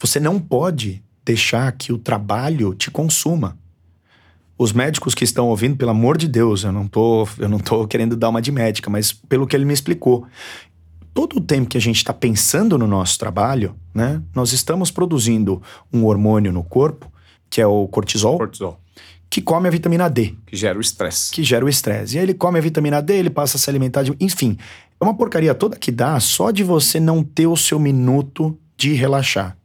Você 0.00 0.18
não 0.18 0.40
pode 0.40 1.00
deixar 1.24 1.70
que 1.70 1.92
o 1.92 1.98
trabalho 1.98 2.74
te 2.74 2.90
consuma. 2.90 3.56
Os 4.58 4.72
médicos 4.72 5.14
que 5.14 5.22
estão 5.22 5.46
ouvindo, 5.46 5.76
pelo 5.76 5.92
amor 5.92 6.18
de 6.18 6.26
Deus, 6.26 6.64
eu 6.64 6.72
não 6.72 6.88
tô, 6.88 7.28
eu 7.38 7.48
não 7.48 7.60
tô 7.60 7.86
querendo 7.86 8.16
dar 8.16 8.30
uma 8.30 8.42
de 8.42 8.50
médica, 8.50 8.90
mas 8.90 9.12
pelo 9.12 9.46
que 9.46 9.54
ele 9.54 9.64
me 9.64 9.72
explicou, 9.72 10.26
todo 11.14 11.36
o 11.36 11.40
tempo 11.40 11.68
que 11.68 11.78
a 11.78 11.80
gente 11.80 11.98
está 11.98 12.12
pensando 12.12 12.76
no 12.76 12.88
nosso 12.88 13.16
trabalho, 13.20 13.76
né, 13.94 14.20
nós 14.34 14.52
estamos 14.52 14.90
produzindo 14.90 15.62
um 15.92 16.06
hormônio 16.06 16.52
no 16.52 16.64
corpo, 16.64 17.12
que 17.48 17.60
é 17.60 17.66
o 17.68 17.86
cortisol. 17.86 18.38
Cortisol 18.38 18.80
que 19.28 19.42
come 19.42 19.68
a 19.68 19.70
vitamina 19.70 20.08
D. 20.08 20.34
Que 20.46 20.56
gera 20.56 20.78
o 20.78 20.80
estresse. 20.80 21.32
Que 21.32 21.42
gera 21.42 21.64
o 21.64 21.68
estresse. 21.68 22.16
E 22.16 22.18
aí 22.18 22.24
ele 22.24 22.34
come 22.34 22.58
a 22.58 22.62
vitamina 22.62 23.02
D, 23.02 23.14
ele 23.14 23.30
passa 23.30 23.56
a 23.56 23.60
se 23.60 23.68
alimentar 23.68 24.02
de. 24.02 24.14
Enfim, 24.20 24.56
é 25.00 25.04
uma 25.04 25.16
porcaria 25.16 25.54
toda 25.54 25.76
que 25.76 25.90
dá 25.90 26.18
só 26.20 26.50
de 26.50 26.64
você 26.64 26.98
não 26.98 27.22
ter 27.22 27.46
o 27.46 27.56
seu 27.56 27.78
minuto 27.78 28.58
de 28.76 28.92
relaxar. 28.94 29.56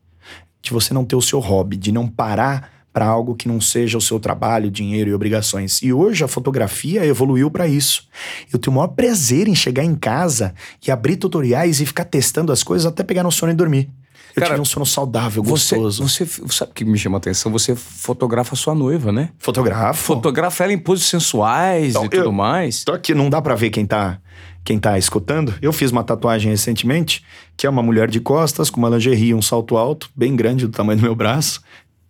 De 0.62 0.72
você 0.72 0.94
não 0.94 1.06
ter 1.06 1.16
o 1.16 1.22
seu 1.22 1.40
hobby, 1.40 1.78
de 1.78 1.92
não 1.92 2.08
parar 2.08 2.70
para 2.94 3.06
algo 3.06 3.36
que 3.36 3.48
não 3.48 3.62
seja 3.62 3.98
o 3.98 4.02
seu 4.02 4.20
trabalho, 4.20 4.70
dinheiro 4.70 5.10
e 5.10 5.14
obrigações. 5.14 5.82
E 5.82 5.94
hoje 5.94 6.24
a 6.24 6.28
fotografia 6.28 7.06
evoluiu 7.06 7.50
para 7.50 7.68
isso. 7.68 8.08
Eu 8.52 8.60
tenho 8.60 8.74
o 8.74 8.76
maior 8.78 8.90
prazer 8.90 9.48
em 9.48 9.56
chegar 9.56 9.84
em 9.84 9.96
casa 9.96 10.54
e 10.86 10.92
abrir 10.92 11.16
tutoriais 11.16 11.80
e 11.80 11.86
ficar 11.86 12.06
testando 12.06 12.52
as 12.52 12.64
coisas 12.64 12.86
até 12.86 13.04
pegar 13.04 13.24
no 13.24 13.32
sono 13.32 13.52
e 13.52 13.56
dormir. 13.56 13.90
Eu 14.36 14.42
Cara, 14.42 14.54
tive 14.54 14.62
um 14.62 14.66
sono 14.66 14.86
saudável, 14.86 15.44
gostoso. 15.44 16.08
Você, 16.08 16.26
você 16.26 16.54
sabe 16.54 16.72
o 16.72 16.74
que 16.74 16.86
me 16.86 16.98
chama 16.98 17.18
a 17.18 17.20
atenção? 17.20 17.52
Você 17.52 17.76
fotografa 17.76 18.54
a 18.54 18.58
sua 18.58 18.74
noiva, 18.74 19.12
né? 19.12 19.30
Fotografo. 19.38 20.02
Fotografa 20.02 20.64
ela 20.64 20.74
em 20.74 20.78
poses 20.78 21.06
sensuais 21.06 21.92
então, 21.92 22.06
e 22.06 22.10
tudo 22.10 22.32
mais. 22.32 22.84
Tô 22.84 22.94
aqui, 22.94 23.14
não 23.14 23.30
dá 23.30 23.42
para 23.42 23.56
ver 23.56 23.70
quem 23.70 23.86
tá, 23.86 24.20
quem 24.64 24.80
tá 24.80 24.98
escutando. 24.98 25.54
Eu 25.62 25.74
fiz 25.74 25.92
uma 25.92 26.04
tatuagem 26.04 26.52
recentemente, 26.52 27.24
que 27.58 27.68
é 27.68 27.70
uma 27.70 27.84
mulher 27.84 28.10
de 28.10 28.20
costas, 28.20 28.70
com 28.70 28.80
uma 28.80 28.90
lingerie 28.90 29.34
um 29.34 29.42
salto 29.42 29.78
alto, 29.78 30.10
bem 30.16 30.36
grande, 30.36 30.66
do 30.66 30.72
tamanho 30.72 31.00
do 31.00 31.04
meu 31.04 31.16
braço, 31.16 31.62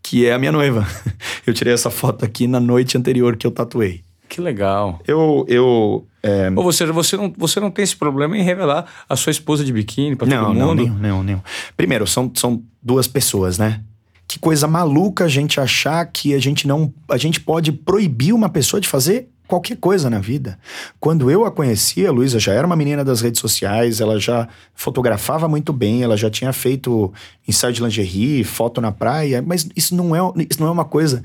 que 0.04 0.26
é 0.26 0.34
a 0.34 0.40
minha 0.40 0.52
noiva. 0.52 0.88
Eu 1.46 1.54
tirei 1.54 1.74
essa 1.74 1.90
foto 1.90 2.24
aqui 2.24 2.46
na 2.48 2.60
noite 2.60 2.98
anterior 2.98 3.36
que 3.36 3.48
eu 3.48 3.52
tatuei. 3.52 4.04
Que 4.32 4.40
legal. 4.40 4.98
Eu, 5.06 5.46
eu 5.50 6.08
é... 6.24 6.50
Ou 6.56 6.72
seja, 6.72 6.94
você 6.94 7.18
não, 7.18 7.34
você 7.38 7.60
não 7.60 7.70
tem 7.70 7.84
esse 7.84 7.98
problema 7.98 8.38
em 8.38 8.42
revelar 8.42 8.86
a 9.10 9.16
sua 9.18 9.30
esposa 9.30 9.66
de 9.66 9.74
biquíni 9.74 10.16
para 10.16 10.26
todo 10.26 10.48
mundo? 10.48 10.58
Não, 10.58 10.74
não, 10.74 10.88
não, 10.96 11.24
não. 11.24 11.44
Primeiro, 11.76 12.08
são, 12.08 12.32
são 12.34 12.64
duas 12.82 13.10
pessoas, 13.10 13.58
né? 13.58 13.82
Que 14.26 14.40
coisa 14.40 14.70
maluca 14.70 15.26
a 15.26 15.28
gente 15.28 15.60
achar 15.60 16.06
que 16.06 16.34
a 16.34 16.40
gente 16.40 16.66
não. 16.66 16.94
A 17.10 17.18
gente 17.18 17.42
pode 17.42 17.74
proibir 17.74 18.32
uma 18.32 18.48
pessoa 18.48 18.80
de 18.80 18.88
fazer 18.88 19.28
qualquer 19.50 19.76
coisa 19.76 20.10
na 20.10 20.20
vida. 20.20 20.58
Quando 20.98 21.30
eu 21.30 21.44
a 21.44 21.52
conhecia, 21.52 22.08
a 22.08 22.12
Luísa 22.14 22.40
já 22.40 22.54
era 22.54 22.66
uma 22.66 22.78
menina 22.78 23.04
das 23.04 23.20
redes 23.20 23.42
sociais, 23.42 24.00
ela 24.00 24.18
já 24.18 24.48
fotografava 24.74 25.50
muito 25.50 25.74
bem, 25.74 26.04
ela 26.04 26.16
já 26.16 26.30
tinha 26.30 26.54
feito 26.54 27.12
ensaio 27.46 27.74
de 27.74 27.84
lingerie, 27.84 28.46
foto 28.46 28.80
na 28.80 28.94
praia, 28.94 29.44
mas 29.46 29.68
isso 29.76 29.94
não 29.94 30.16
é, 30.16 30.22
isso 30.50 30.62
não 30.62 30.70
é 30.70 30.72
uma 30.72 30.86
coisa. 30.86 31.22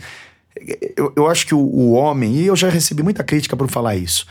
Eu, 0.96 1.12
eu 1.16 1.26
acho 1.28 1.46
que 1.46 1.54
o, 1.54 1.58
o 1.58 1.92
homem, 1.92 2.34
e 2.34 2.46
eu 2.46 2.56
já 2.56 2.68
recebi 2.68 3.02
muita 3.02 3.22
crítica 3.22 3.56
por 3.56 3.68
falar 3.68 3.96
isso, 3.96 4.26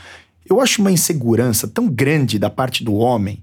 eu 0.48 0.60
acho 0.60 0.80
uma 0.80 0.90
insegurança 0.90 1.66
tão 1.66 1.88
grande 1.88 2.38
da 2.38 2.48
parte 2.48 2.84
do 2.84 2.94
homem, 2.94 3.42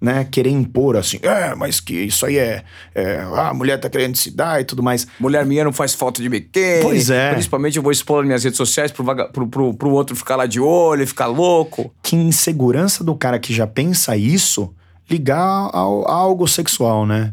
né? 0.00 0.26
Querer 0.30 0.50
impor 0.50 0.96
assim, 0.96 1.18
é, 1.22 1.54
mas 1.54 1.80
que 1.80 1.94
isso 1.94 2.26
aí 2.26 2.36
é, 2.36 2.62
é 2.94 3.26
ah, 3.34 3.48
a 3.48 3.54
mulher 3.54 3.78
tá 3.78 3.88
querendo 3.88 4.16
se 4.16 4.30
dar 4.30 4.60
e 4.60 4.64
tudo 4.64 4.82
mais. 4.82 5.06
Mulher 5.18 5.46
minha 5.46 5.64
não 5.64 5.72
faz 5.72 5.94
foto 5.94 6.20
de 6.20 6.28
biquíni. 6.28 6.82
Pois 6.82 7.08
é. 7.08 7.32
Principalmente 7.32 7.76
eu 7.76 7.82
vou 7.82 7.92
expor 7.92 8.24
minhas 8.24 8.44
redes 8.44 8.58
sociais 8.58 8.92
pro, 8.92 9.02
vaga, 9.02 9.26
pro, 9.28 9.48
pro, 9.48 9.72
pro 9.72 9.90
outro 9.90 10.14
ficar 10.14 10.36
lá 10.36 10.46
de 10.46 10.60
olho 10.60 11.02
e 11.02 11.06
ficar 11.06 11.26
louco. 11.26 11.92
Que 12.02 12.14
insegurança 12.14 13.02
do 13.02 13.14
cara 13.14 13.38
que 13.38 13.54
já 13.54 13.66
pensa 13.66 14.16
isso 14.16 14.74
ligar 15.08 15.70
ao, 15.72 16.06
a 16.08 16.12
algo 16.12 16.46
sexual, 16.46 17.06
né? 17.06 17.32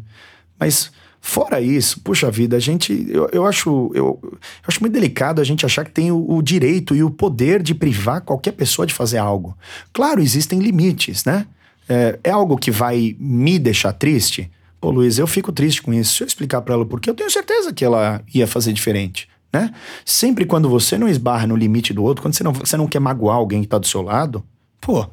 Mas 0.58 0.90
Fora 1.26 1.58
isso, 1.58 2.00
puxa 2.00 2.30
vida, 2.30 2.58
a 2.58 2.60
gente. 2.60 3.06
Eu, 3.08 3.30
eu, 3.32 3.46
acho, 3.46 3.90
eu, 3.94 4.20
eu 4.22 4.38
acho 4.68 4.78
muito 4.82 4.92
delicado 4.92 5.40
a 5.40 5.44
gente 5.44 5.64
achar 5.64 5.82
que 5.82 5.90
tem 5.90 6.12
o, 6.12 6.22
o, 6.30 6.42
direito 6.42 6.94
e 6.94 7.02
o 7.02 7.10
poder 7.10 7.62
de 7.62 7.74
privar 7.74 8.20
qualquer 8.20 8.52
pessoa 8.52 8.86
de 8.86 8.92
fazer 8.92 9.16
algo. 9.16 9.56
Claro, 9.90 10.20
existem 10.20 10.58
limites, 10.58 11.24
né? 11.24 11.46
É, 11.88 12.18
é 12.24 12.30
algo 12.30 12.58
que 12.58 12.70
vai 12.70 13.16
me 13.18 13.58
deixar 13.58 13.94
triste? 13.94 14.50
Pô, 14.78 14.90
Luiz, 14.90 15.18
eu 15.18 15.26
fico 15.26 15.50
triste 15.50 15.80
com 15.80 15.94
isso. 15.94 16.14
Se 16.14 16.22
eu 16.22 16.26
explicar 16.26 16.60
para 16.60 16.74
ela 16.74 16.84
porque 16.84 17.08
eu 17.08 17.14
tenho 17.14 17.30
certeza 17.30 17.72
que 17.72 17.86
ela 17.86 18.20
ia 18.34 18.46
fazer 18.46 18.74
diferente. 18.74 19.26
Né? 19.50 19.72
Sempre 20.04 20.44
quando 20.44 20.68
você 20.68 20.98
não 20.98 21.08
esbarra 21.08 21.46
no 21.46 21.56
limite 21.56 21.94
do 21.94 22.02
outro, 22.04 22.22
quando 22.22 22.34
você 22.34 22.44
não, 22.44 22.52
você 22.52 22.76
não 22.76 22.86
quer 22.86 23.00
magoar 23.00 23.36
alguém 23.36 23.62
que 23.62 23.68
tá 23.68 23.78
do 23.78 23.86
seu 23.86 24.02
lado, 24.02 24.44
pô, 24.78 25.06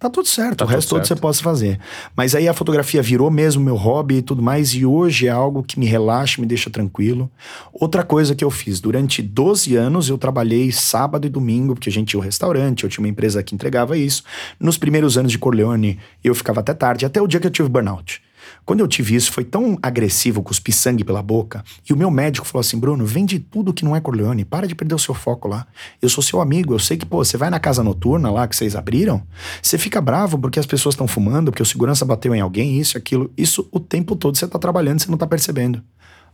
Tá 0.00 0.08
tudo 0.08 0.26
certo, 0.26 0.56
tá 0.56 0.64
o 0.64 0.68
resto 0.68 0.88
todo 0.88 1.06
você 1.06 1.14
possa 1.14 1.42
fazer. 1.42 1.78
Mas 2.16 2.34
aí 2.34 2.48
a 2.48 2.54
fotografia 2.54 3.02
virou 3.02 3.30
mesmo 3.30 3.62
meu 3.62 3.76
hobby 3.76 4.16
e 4.16 4.22
tudo 4.22 4.42
mais, 4.42 4.70
e 4.70 4.86
hoje 4.86 5.26
é 5.26 5.30
algo 5.30 5.62
que 5.62 5.78
me 5.78 5.84
relaxa, 5.84 6.40
me 6.40 6.46
deixa 6.46 6.70
tranquilo. 6.70 7.30
Outra 7.70 8.02
coisa 8.02 8.34
que 8.34 8.42
eu 8.42 8.50
fiz, 8.50 8.80
durante 8.80 9.20
12 9.20 9.76
anos 9.76 10.08
eu 10.08 10.16
trabalhei 10.16 10.72
sábado 10.72 11.26
e 11.26 11.28
domingo, 11.28 11.74
porque 11.74 11.90
a 11.90 11.92
gente 11.92 12.08
tinha 12.08 12.20
um 12.20 12.24
restaurante, 12.24 12.84
eu 12.84 12.88
tinha 12.88 13.04
uma 13.04 13.10
empresa 13.10 13.42
que 13.42 13.54
entregava 13.54 13.94
isso. 13.94 14.24
Nos 14.58 14.78
primeiros 14.78 15.18
anos 15.18 15.32
de 15.32 15.38
Corleone, 15.38 15.98
eu 16.24 16.34
ficava 16.34 16.60
até 16.60 16.72
tarde, 16.72 17.04
até 17.04 17.20
o 17.20 17.26
dia 17.26 17.38
que 17.38 17.46
eu 17.46 17.50
tive 17.50 17.68
burnout. 17.68 18.22
Quando 18.64 18.80
eu 18.80 18.88
tive 18.88 19.14
isso, 19.14 19.32
foi 19.32 19.44
tão 19.44 19.78
agressivo, 19.82 20.42
cuspi 20.42 20.72
sangue 20.72 21.04
pela 21.04 21.22
boca, 21.22 21.64
e 21.88 21.92
o 21.92 21.96
meu 21.96 22.10
médico 22.10 22.46
falou 22.46 22.60
assim: 22.60 22.78
Bruno, 22.78 23.04
vende 23.04 23.38
tudo 23.38 23.72
que 23.72 23.84
não 23.84 23.96
é 23.96 24.00
Corleone, 24.00 24.44
para 24.44 24.66
de 24.66 24.74
perder 24.74 24.94
o 24.94 24.98
seu 24.98 25.14
foco 25.14 25.48
lá. 25.48 25.66
Eu 26.00 26.08
sou 26.08 26.22
seu 26.22 26.40
amigo, 26.40 26.74
eu 26.74 26.78
sei 26.78 26.96
que, 26.96 27.06
pô, 27.06 27.24
você 27.24 27.36
vai 27.36 27.50
na 27.50 27.58
casa 27.58 27.82
noturna 27.82 28.30
lá 28.30 28.46
que 28.46 28.56
vocês 28.56 28.76
abriram, 28.76 29.22
você 29.62 29.78
fica 29.78 30.00
bravo 30.00 30.38
porque 30.38 30.58
as 30.58 30.66
pessoas 30.66 30.94
estão 30.94 31.08
fumando, 31.08 31.50
porque 31.50 31.62
o 31.62 31.66
segurança 31.66 32.04
bateu 32.04 32.34
em 32.34 32.40
alguém, 32.40 32.78
isso, 32.78 32.96
aquilo. 32.96 33.30
Isso 33.36 33.68
o 33.70 33.80
tempo 33.80 34.14
todo 34.16 34.36
você 34.36 34.46
tá 34.46 34.58
trabalhando, 34.58 35.00
você 35.00 35.10
não 35.10 35.18
tá 35.18 35.26
percebendo. 35.26 35.82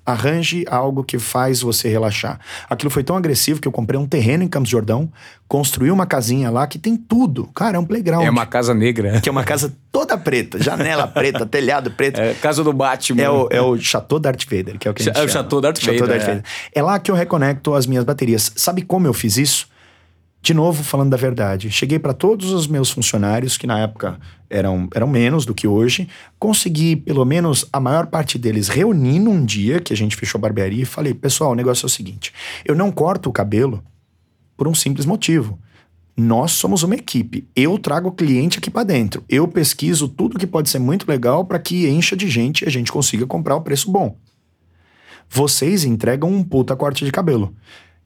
Arranje 0.07 0.65
algo 0.69 1.03
que 1.03 1.19
faz 1.19 1.61
você 1.61 1.89
relaxar. 1.89 2.39
Aquilo 2.71 2.91
foi 2.91 3.03
tão 3.03 3.17
agressivo 3.17 3.61
que 3.61 3.67
eu 3.67 3.73
comprei 3.73 3.99
um 3.99 4.07
terreno 4.07 4.45
em 4.45 4.49
Campos 4.49 4.71
Jordão, 4.71 5.11
construí 5.49 5.91
uma 5.91 6.07
casinha 6.07 6.49
lá 6.49 6.67
que 6.67 6.79
tem 6.79 6.97
tudo. 6.97 7.49
Cara, 7.55 7.77
é 7.77 7.81
um 7.81 7.85
playground. 7.85 8.25
É 8.25 8.31
uma 8.31 8.47
casa 8.47 8.73
negra. 8.73 9.21
Que 9.21 9.29
é 9.29 9.33
uma 9.33 9.45
casa 9.45 9.75
toda 9.91 10.17
preta, 10.17 10.63
janela 10.63 11.07
preta, 11.09 11.45
telhado 11.45 11.91
preto. 11.91 12.21
É 12.21 12.35
casa 12.35 12.63
do 12.63 12.73
Batman. 12.73 13.23
É 13.23 13.31
o, 13.31 13.49
é 13.51 13.61
o 13.61 13.77
Chateau 13.77 14.19
Darth 14.19 14.45
Vader, 14.45 14.79
que 14.79 14.87
é 14.87 14.91
o 14.91 14.95
que 14.95 15.03
a 15.03 15.05
gente 15.07 15.19
É 15.19 15.23
o 15.25 15.29
Chateau 15.29 15.61
Darth, 15.61 15.79
Chateau 15.79 16.07
Vader, 16.07 16.19
Darth 16.19 16.29
Vader. 16.29 16.45
É. 16.73 16.79
é 16.79 16.83
lá 16.83 16.99
que 16.99 17.11
eu 17.11 17.15
reconecto 17.15 17.75
as 17.75 17.87
minhas 17.87 18.05
baterias. 18.05 18.53
Sabe 18.55 18.83
como 18.83 19.07
eu 19.07 19.13
fiz 19.13 19.37
isso? 19.37 19.69
De 20.47 20.55
novo, 20.55 20.85
falando 20.85 21.11
da 21.11 21.17
verdade, 21.17 21.73
cheguei 21.73 21.99
para 21.99 22.13
todos 22.13 22.53
os 22.53 22.69
meus 22.69 22.89
funcionários, 22.89 23.59
que 23.59 23.67
na 23.67 23.81
época 23.81 24.17
eram, 24.49 24.89
eram 24.95 25.09
menos 25.09 25.45
do 25.45 25.53
que 25.53 25.67
hoje, 25.67 26.09
consegui 26.39 26.95
pelo 26.95 27.25
menos 27.25 27.67
a 27.73 27.81
maior 27.81 28.07
parte 28.07 28.39
deles 28.39 28.69
reunir 28.69 29.19
num 29.19 29.45
dia 29.45 29.81
que 29.81 29.93
a 29.93 29.97
gente 29.97 30.15
fechou 30.15 30.39
a 30.39 30.43
barbearia 30.43 30.85
e 30.85 30.87
falei: 30.87 31.13
pessoal, 31.13 31.51
o 31.51 31.55
negócio 31.57 31.85
é 31.85 31.89
o 31.89 31.91
seguinte, 31.91 32.33
eu 32.65 32.77
não 32.77 32.93
corto 32.93 33.29
o 33.29 33.33
cabelo 33.33 33.83
por 34.57 34.69
um 34.69 34.75
simples 34.75 35.05
motivo. 35.05 35.59
Nós 36.17 36.53
somos 36.53 36.85
uma 36.85 36.95
equipe. 36.95 37.49
Eu 37.57 37.77
trago 37.77 38.11
o 38.11 38.13
cliente 38.13 38.61
aqui 38.61 38.71
para 38.71 38.85
dentro. 38.85 39.25
Eu 39.29 39.49
pesquiso 39.49 40.07
tudo 40.07 40.39
que 40.39 40.47
pode 40.47 40.71
ser 40.71 40.79
muito 40.79 41.09
legal 41.09 41.45
para 41.45 41.59
que 41.59 41.89
encha 41.89 42.17
de 42.17 42.29
gente 42.29 42.63
e 42.63 42.69
a 42.69 42.71
gente 42.71 42.93
consiga 42.93 43.27
comprar 43.27 43.57
o 43.57 43.63
preço 43.63 43.91
bom. 43.91 44.17
Vocês 45.29 45.85
entregam 45.85 46.31
um 46.31 46.45
puta 46.45 46.77
corte 46.77 47.05
de 47.05 47.11
cabelo. 47.11 47.53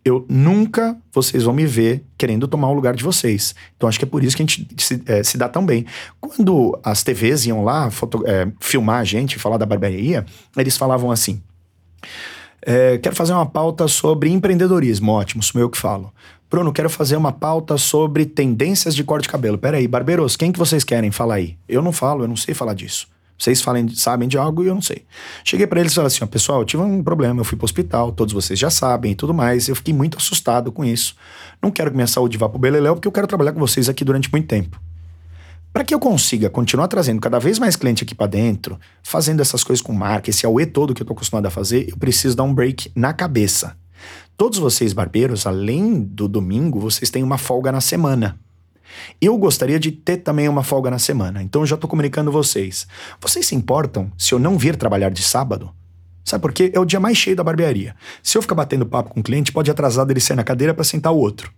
Eu 0.05 0.25
nunca 0.29 0.97
vocês 1.13 1.45
vão 1.45 1.53
me 1.53 1.67
ver 1.67 2.05
querendo 2.17 2.49
tomar 2.49 2.69
o 2.69 2.73
lugar 2.73 2.95
de 2.95 3.05
vocês. 3.05 3.55
Então 3.77 3.89
acho 3.89 3.99
que 3.99 4.05
é 4.05 4.09
por 4.09 4.25
isso 4.25 4.37
que 4.37 4.43
a 4.43 4.47
gente 4.47 4.67
se, 4.79 5.03
é, 5.07 5.23
se 5.23 5.37
dá 5.37 5.49
tão 5.49 5.65
bem. 5.65 5.85
Quando 6.21 6.79
as 6.83 7.03
TVs 7.03 7.47
iam 7.47 7.63
lá 7.63 7.91
foto, 7.91 8.23
é, 8.27 8.51
filmar 8.61 9.01
a 9.01 9.05
gente, 9.05 9.39
falar 9.39 9.59
da 9.59 9.67
barbearia, 9.67 10.25
eles 10.57 10.77
falavam 10.77 11.11
assim: 11.11 11.43
é, 12.63 12.99
quero 12.99 13.15
fazer 13.15 13.33
uma 13.33 13.47
pauta 13.47 13.87
sobre 13.89 14.31
empreendedorismo. 14.31 15.13
Ótimo, 15.13 15.43
sou 15.43 15.61
eu 15.61 15.69
que 15.69 15.79
falo. 15.79 16.13
Bruno, 16.51 16.73
quero 16.73 16.91
fazer 16.91 17.17
uma 17.17 17.31
pauta 17.31 17.79
sobre 17.79 18.27
tendências 18.27 18.95
de 18.95 19.05
corte 19.05 19.23
de 19.25 19.29
cabelo. 19.29 19.57
Peraí, 19.57 19.87
barbeiros, 19.87 20.37
quem 20.37 20.51
que 20.51 20.59
vocês 20.59 20.83
querem? 20.83 21.11
Fala 21.11 21.35
aí. 21.35 21.57
Eu 21.69 21.81
não 21.81 21.93
falo, 21.93 22.25
eu 22.25 22.29
não 22.29 22.37
sei 22.37 22.55
falar 22.55 22.75
disso. 22.75 23.07
Vocês 23.41 23.63
falem, 23.63 23.89
sabem 23.89 24.29
de 24.29 24.37
algo 24.37 24.63
e 24.63 24.67
eu 24.67 24.75
não 24.75 24.83
sei. 24.83 25.07
Cheguei 25.43 25.67
para 25.67 25.81
eles 25.81 25.93
e 25.93 25.95
falei 25.95 26.09
assim: 26.09 26.23
ó, 26.23 26.27
pessoal, 26.27 26.61
eu 26.61 26.65
tive 26.67 26.83
um 26.83 27.03
problema, 27.03 27.41
eu 27.41 27.45
fui 27.45 27.57
pro 27.57 27.65
hospital, 27.65 28.13
todos 28.13 28.35
vocês 28.35 28.59
já 28.59 28.69
sabem 28.69 29.13
e 29.13 29.15
tudo 29.15 29.33
mais. 29.33 29.67
Eu 29.67 29.75
fiquei 29.75 29.95
muito 29.95 30.19
assustado 30.19 30.71
com 30.71 30.85
isso. 30.85 31.17
Não 31.63 31.71
quero 31.71 31.91
que 31.91 31.97
minha 31.97 32.07
saúde 32.07 32.37
vá 32.37 32.51
pro 32.51 32.59
beleléu, 32.59 32.95
porque 32.95 33.09
eu 33.09 33.13
quero 33.13 33.27
trabalhar 33.27 33.53
com 33.53 33.59
vocês 33.59 33.89
aqui 33.89 34.05
durante 34.05 34.31
muito 34.31 34.47
tempo. 34.47 34.79
Para 35.73 35.85
que 35.85 35.95
eu 35.95 35.99
consiga 35.99 36.51
continuar 36.51 36.89
trazendo 36.89 37.19
cada 37.19 37.39
vez 37.39 37.59
mais 37.59 37.77
cliente 37.77 38.05
aqui 38.05 38.15
para 38.15 38.27
dentro, 38.27 38.79
fazendo 39.03 39.41
essas 39.41 39.65
coisas 39.65 39.81
com 39.83 39.95
marca, 39.95 40.29
esse 40.29 40.45
AUE 40.45 40.67
todo 40.67 40.93
que 40.93 41.01
eu 41.01 41.07
tô 41.07 41.15
acostumado 41.15 41.47
a 41.47 41.51
fazer, 41.51 41.89
eu 41.89 41.97
preciso 41.97 42.37
dar 42.37 42.43
um 42.43 42.53
break 42.53 42.93
na 42.95 43.15
cabeça. 43.15 43.75
Todos 44.37 44.59
vocês, 44.59 44.93
barbeiros, 44.93 45.47
além 45.47 46.03
do 46.03 46.29
domingo, 46.29 46.79
vocês 46.79 47.09
têm 47.09 47.23
uma 47.23 47.39
folga 47.39 47.73
na 47.73 47.81
semana. 47.81 48.39
Eu 49.21 49.37
gostaria 49.37 49.79
de 49.79 49.91
ter 49.91 50.19
também 50.19 50.49
uma 50.49 50.63
folga 50.63 50.91
na 50.91 50.99
semana, 50.99 51.43
então 51.43 51.67
já 51.67 51.75
estou 51.75 51.89
comunicando 51.89 52.33
vocês. 52.33 52.87
Vocês 53.21 53.47
se 53.47 53.55
importam 53.55 54.11
se 54.17 54.33
eu 54.33 54.39
não 54.39 54.59
vir 54.59 54.77
trabalhar 54.77 55.11
de 55.11 55.23
sábado? 55.23 55.71
Sabe 56.25 56.43
por 56.43 56.53
quê? 56.53 56.71
É 56.75 56.79
o 56.79 56.85
dia 56.85 57.01
mais 57.01 57.17
cheio 57.17 57.35
da 57.35 57.43
barbearia. 57.43 57.95
Se 58.23 58.37
eu 58.37 58.43
ficar 58.43 58.55
batendo 58.55 58.87
papo 58.87 59.11
com 59.11 59.21
o 59.21 59.23
cliente, 59.23 59.53
pode 59.53 59.71
atrasar 59.71 60.07
dele 60.07 60.21
sair 60.21 60.37
na 60.37 60.45
cadeira 60.45 60.75
para 60.75 60.85
sentar 60.85 61.13
o 61.13 61.19
outro. 61.19 61.53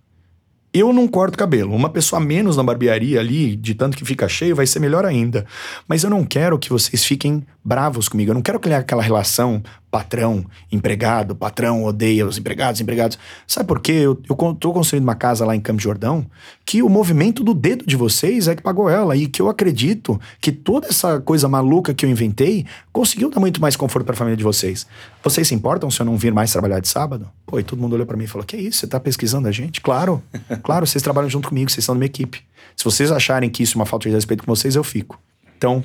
Eu 0.75 0.91
não 0.91 1.07
corto 1.07 1.37
cabelo. 1.37 1.75
Uma 1.75 1.91
pessoa 1.91 2.19
menos 2.19 2.57
na 2.57 2.63
barbearia 2.63 3.21
ali, 3.21 3.55
de 3.55 3.75
tanto 3.75 3.95
que 3.95 4.07
fica 4.07 4.27
cheio, 4.27 4.57
vai 4.57 4.67
ser 4.67 4.81
melhor 4.81 5.05
ainda. 5.05 5.45
Mas 5.87 6.03
eu 6.03 6.09
não 6.09 6.25
quero 6.25 6.59
que 6.59 6.71
vocês 6.71 7.05
fiquem 7.05 7.47
bravos 7.63 8.09
comigo. 8.09 8.31
Eu 8.31 8.35
não 8.35 8.41
quero 8.41 8.59
criar 8.59 8.79
aquela 8.79 9.03
relação 9.03 9.63
patrão, 9.93 10.47
empregado, 10.73 11.37
patrão 11.37 11.85
odeia 11.85 12.27
os 12.27 12.39
empregados, 12.39 12.81
empregados. 12.81 13.19
Sabe 13.47 13.69
por 13.69 13.79
quê? 13.79 13.93
Eu, 13.93 14.19
eu 14.27 14.55
tô 14.55 14.73
construindo 14.73 15.03
uma 15.03 15.15
casa 15.15 15.45
lá 15.45 15.55
em 15.55 15.61
Campo 15.61 15.83
Jordão 15.83 16.25
que 16.65 16.83
o 16.83 16.89
movimento 16.89 17.45
do 17.45 17.53
dedo 17.53 17.85
de 17.85 17.95
vocês 17.95 18.49
é 18.49 18.57
que 18.57 18.63
pagou 18.63 18.89
ela 18.89 19.15
e 19.15 19.27
que 19.27 19.43
eu 19.43 19.51
acredito 19.51 20.19
que 20.41 20.51
toda 20.51 20.89
essa 20.89 21.21
coisa 21.21 21.47
maluca 21.47 21.93
que 21.93 22.07
eu 22.07 22.11
inventei 22.11 22.65
conseguiu 22.91 23.29
dar 23.29 23.39
muito 23.39 23.61
mais 23.61 23.77
conforto 23.77 24.07
para 24.07 24.15
a 24.15 24.17
família 24.17 24.37
de 24.37 24.43
vocês. 24.43 24.87
Vocês 25.23 25.47
se 25.47 25.55
importam 25.55 25.91
se 25.91 26.01
eu 26.01 26.07
não 26.07 26.17
vir 26.17 26.33
mais 26.33 26.51
trabalhar 26.51 26.81
de 26.81 26.89
sábado? 26.89 27.29
Pô, 27.45 27.61
e 27.61 27.63
todo 27.63 27.79
mundo 27.79 27.93
olhou 27.93 28.07
para 28.07 28.17
mim 28.17 28.25
e 28.25 28.29
falou: 28.29 28.47
"Que 28.47 28.57
isso? 28.57 28.79
Você 28.79 28.87
tá 28.87 28.99
pesquisando 28.99 29.47
a 29.47 29.53
gente?" 29.53 29.83
Claro. 29.83 30.23
claro, 30.65 30.87
vocês 30.87 31.03
trabalham 31.03 31.29
junto 31.29 31.51
comigo, 31.51 31.71
vocês 31.71 31.85
são 31.85 31.95
da 31.95 31.99
minha 31.99 32.07
equipe. 32.07 32.41
Se 32.75 32.83
vocês 32.83 33.13
acharem 33.13 33.51
que 33.51 33.63
isso 33.63 33.77
é 33.77 33.79
uma 33.79 33.87
falta 33.87 34.09
de 34.09 34.15
respeito 34.15 34.43
com 34.43 34.57
vocês, 34.57 34.75
eu 34.75 34.83
fico. 34.83 35.21
Então, 35.59 35.85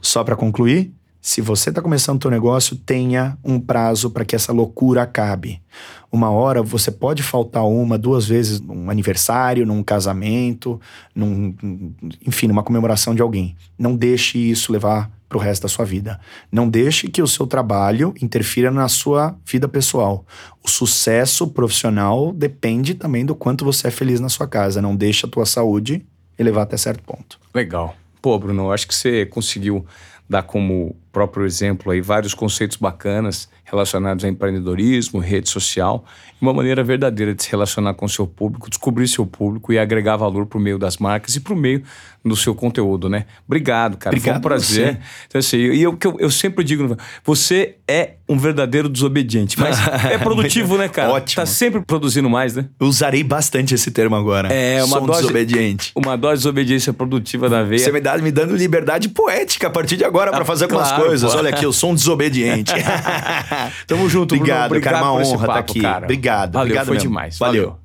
só 0.00 0.24
para 0.24 0.34
concluir, 0.34 0.94
se 1.24 1.40
você 1.40 1.68
está 1.68 1.80
começando 1.80 2.16
o 2.16 2.18
teu 2.18 2.30
negócio, 2.32 2.74
tenha 2.74 3.38
um 3.44 3.60
prazo 3.60 4.10
para 4.10 4.24
que 4.24 4.34
essa 4.34 4.52
loucura 4.52 5.02
acabe. 5.02 5.62
Uma 6.10 6.30
hora 6.30 6.64
você 6.64 6.90
pode 6.90 7.22
faltar 7.22 7.64
uma, 7.64 7.96
duas 7.96 8.26
vezes 8.26 8.60
num 8.60 8.90
aniversário, 8.90 9.64
num 9.64 9.84
casamento, 9.84 10.80
num, 11.14 11.54
enfim, 12.26 12.48
numa 12.48 12.64
comemoração 12.64 13.14
de 13.14 13.22
alguém. 13.22 13.54
Não 13.78 13.94
deixe 13.94 14.36
isso 14.36 14.72
levar 14.72 15.12
para 15.28 15.38
o 15.38 15.40
resto 15.40 15.62
da 15.62 15.68
sua 15.68 15.84
vida. 15.84 16.20
Não 16.50 16.68
deixe 16.68 17.06
que 17.06 17.22
o 17.22 17.28
seu 17.28 17.46
trabalho 17.46 18.12
interfira 18.20 18.72
na 18.72 18.88
sua 18.88 19.36
vida 19.46 19.68
pessoal. 19.68 20.26
O 20.60 20.68
sucesso 20.68 21.46
profissional 21.46 22.32
depende 22.32 22.94
também 22.94 23.24
do 23.24 23.36
quanto 23.36 23.64
você 23.64 23.86
é 23.86 23.90
feliz 23.92 24.18
na 24.18 24.28
sua 24.28 24.48
casa. 24.48 24.82
Não 24.82 24.96
deixe 24.96 25.24
a 25.24 25.28
tua 25.28 25.46
saúde 25.46 26.04
elevar 26.36 26.64
até 26.64 26.76
certo 26.76 27.04
ponto. 27.04 27.38
Legal. 27.54 27.94
Pô, 28.20 28.38
Bruno, 28.38 28.70
acho 28.70 28.86
que 28.86 28.94
você 28.94 29.24
conseguiu 29.26 29.86
dar 30.28 30.42
como 30.42 30.96
próprio 31.10 31.44
exemplo 31.44 31.92
aí 31.92 32.00
vários 32.00 32.34
conceitos 32.34 32.76
bacanas 32.76 33.48
relacionados 33.72 34.24
a 34.24 34.28
empreendedorismo, 34.28 35.18
rede 35.18 35.48
social, 35.48 36.04
uma 36.40 36.52
maneira 36.52 36.84
verdadeira 36.84 37.34
de 37.34 37.42
se 37.42 37.50
relacionar 37.50 37.94
com 37.94 38.04
o 38.04 38.08
seu 38.08 38.26
público, 38.26 38.68
descobrir 38.68 39.08
seu 39.08 39.24
público 39.24 39.72
e 39.72 39.78
agregar 39.78 40.16
valor 40.16 40.44
por 40.46 40.60
meio 40.60 40.78
das 40.78 40.98
marcas 40.98 41.34
e 41.36 41.40
por 41.40 41.56
meio 41.56 41.82
do 42.24 42.36
seu 42.36 42.54
conteúdo, 42.54 43.08
né? 43.08 43.24
Obrigado, 43.46 43.96
cara. 43.96 44.14
Obrigado 44.14 44.34
Foi 44.34 44.38
um 44.38 44.42
prazer. 44.42 45.00
Então, 45.26 45.38
assim, 45.38 45.56
e 45.56 45.82
eu, 45.82 45.96
eu, 46.04 46.16
eu 46.20 46.30
sempre 46.30 46.62
digo, 46.64 46.96
você 47.24 47.76
é 47.88 48.14
um 48.28 48.38
verdadeiro 48.38 48.88
desobediente, 48.88 49.58
mas 49.58 49.76
é 50.04 50.18
produtivo, 50.18 50.76
né, 50.78 50.88
cara? 50.88 51.10
Ótimo. 51.12 51.42
Tá 51.42 51.46
sempre 51.46 51.80
produzindo 51.80 52.28
mais, 52.30 52.54
né? 52.54 52.66
Eu 52.78 52.86
usarei 52.86 53.24
bastante 53.24 53.74
esse 53.74 53.90
termo 53.90 54.14
agora. 54.16 54.52
É, 54.52 54.78
uma 54.84 54.88
Sou 54.96 55.02
um 55.02 55.06
dose- 55.06 55.20
desobediente. 55.22 55.92
Uma 55.96 56.16
dose 56.16 56.34
de 56.34 56.38
desobediência 56.40 56.92
produtiva 56.92 57.48
na 57.48 57.62
veia. 57.62 57.78
Você 57.80 57.90
me, 57.92 58.00
dá, 58.00 58.16
me 58.18 58.30
dando 58.30 58.54
liberdade 58.56 59.08
poética 59.08 59.66
a 59.66 59.70
partir 59.70 59.96
de 59.96 60.04
agora 60.04 60.30
para 60.30 60.42
Ah, 60.42 60.44
fazer 60.44 60.64
algumas 60.64 60.88
claro, 60.88 61.04
coisas. 61.06 61.32
pô. 61.32 61.38
Olha 61.38 61.50
aqui, 61.50 61.64
eu 61.64 61.72
sou 61.72 61.90
um 61.90 61.94
desobediente. 61.94 62.72
Tamo 63.86 64.08
junto, 64.08 64.34
Bruno. 64.36 64.42
Obrigado, 64.42 64.80
cara. 64.80 64.98
Uma 64.98 65.12
honra 65.12 65.22
estar 65.22 65.46
papo, 65.46 65.58
aqui. 65.58 65.80
cara. 65.80 66.04
Obrigado. 66.04 66.52
Valeu, 66.52 66.64
obrigado 66.66 66.86
foi 66.86 66.94
mesmo. 66.94 67.08
demais. 67.08 67.38
Valeu. 67.38 67.62
Valeu. 67.62 67.81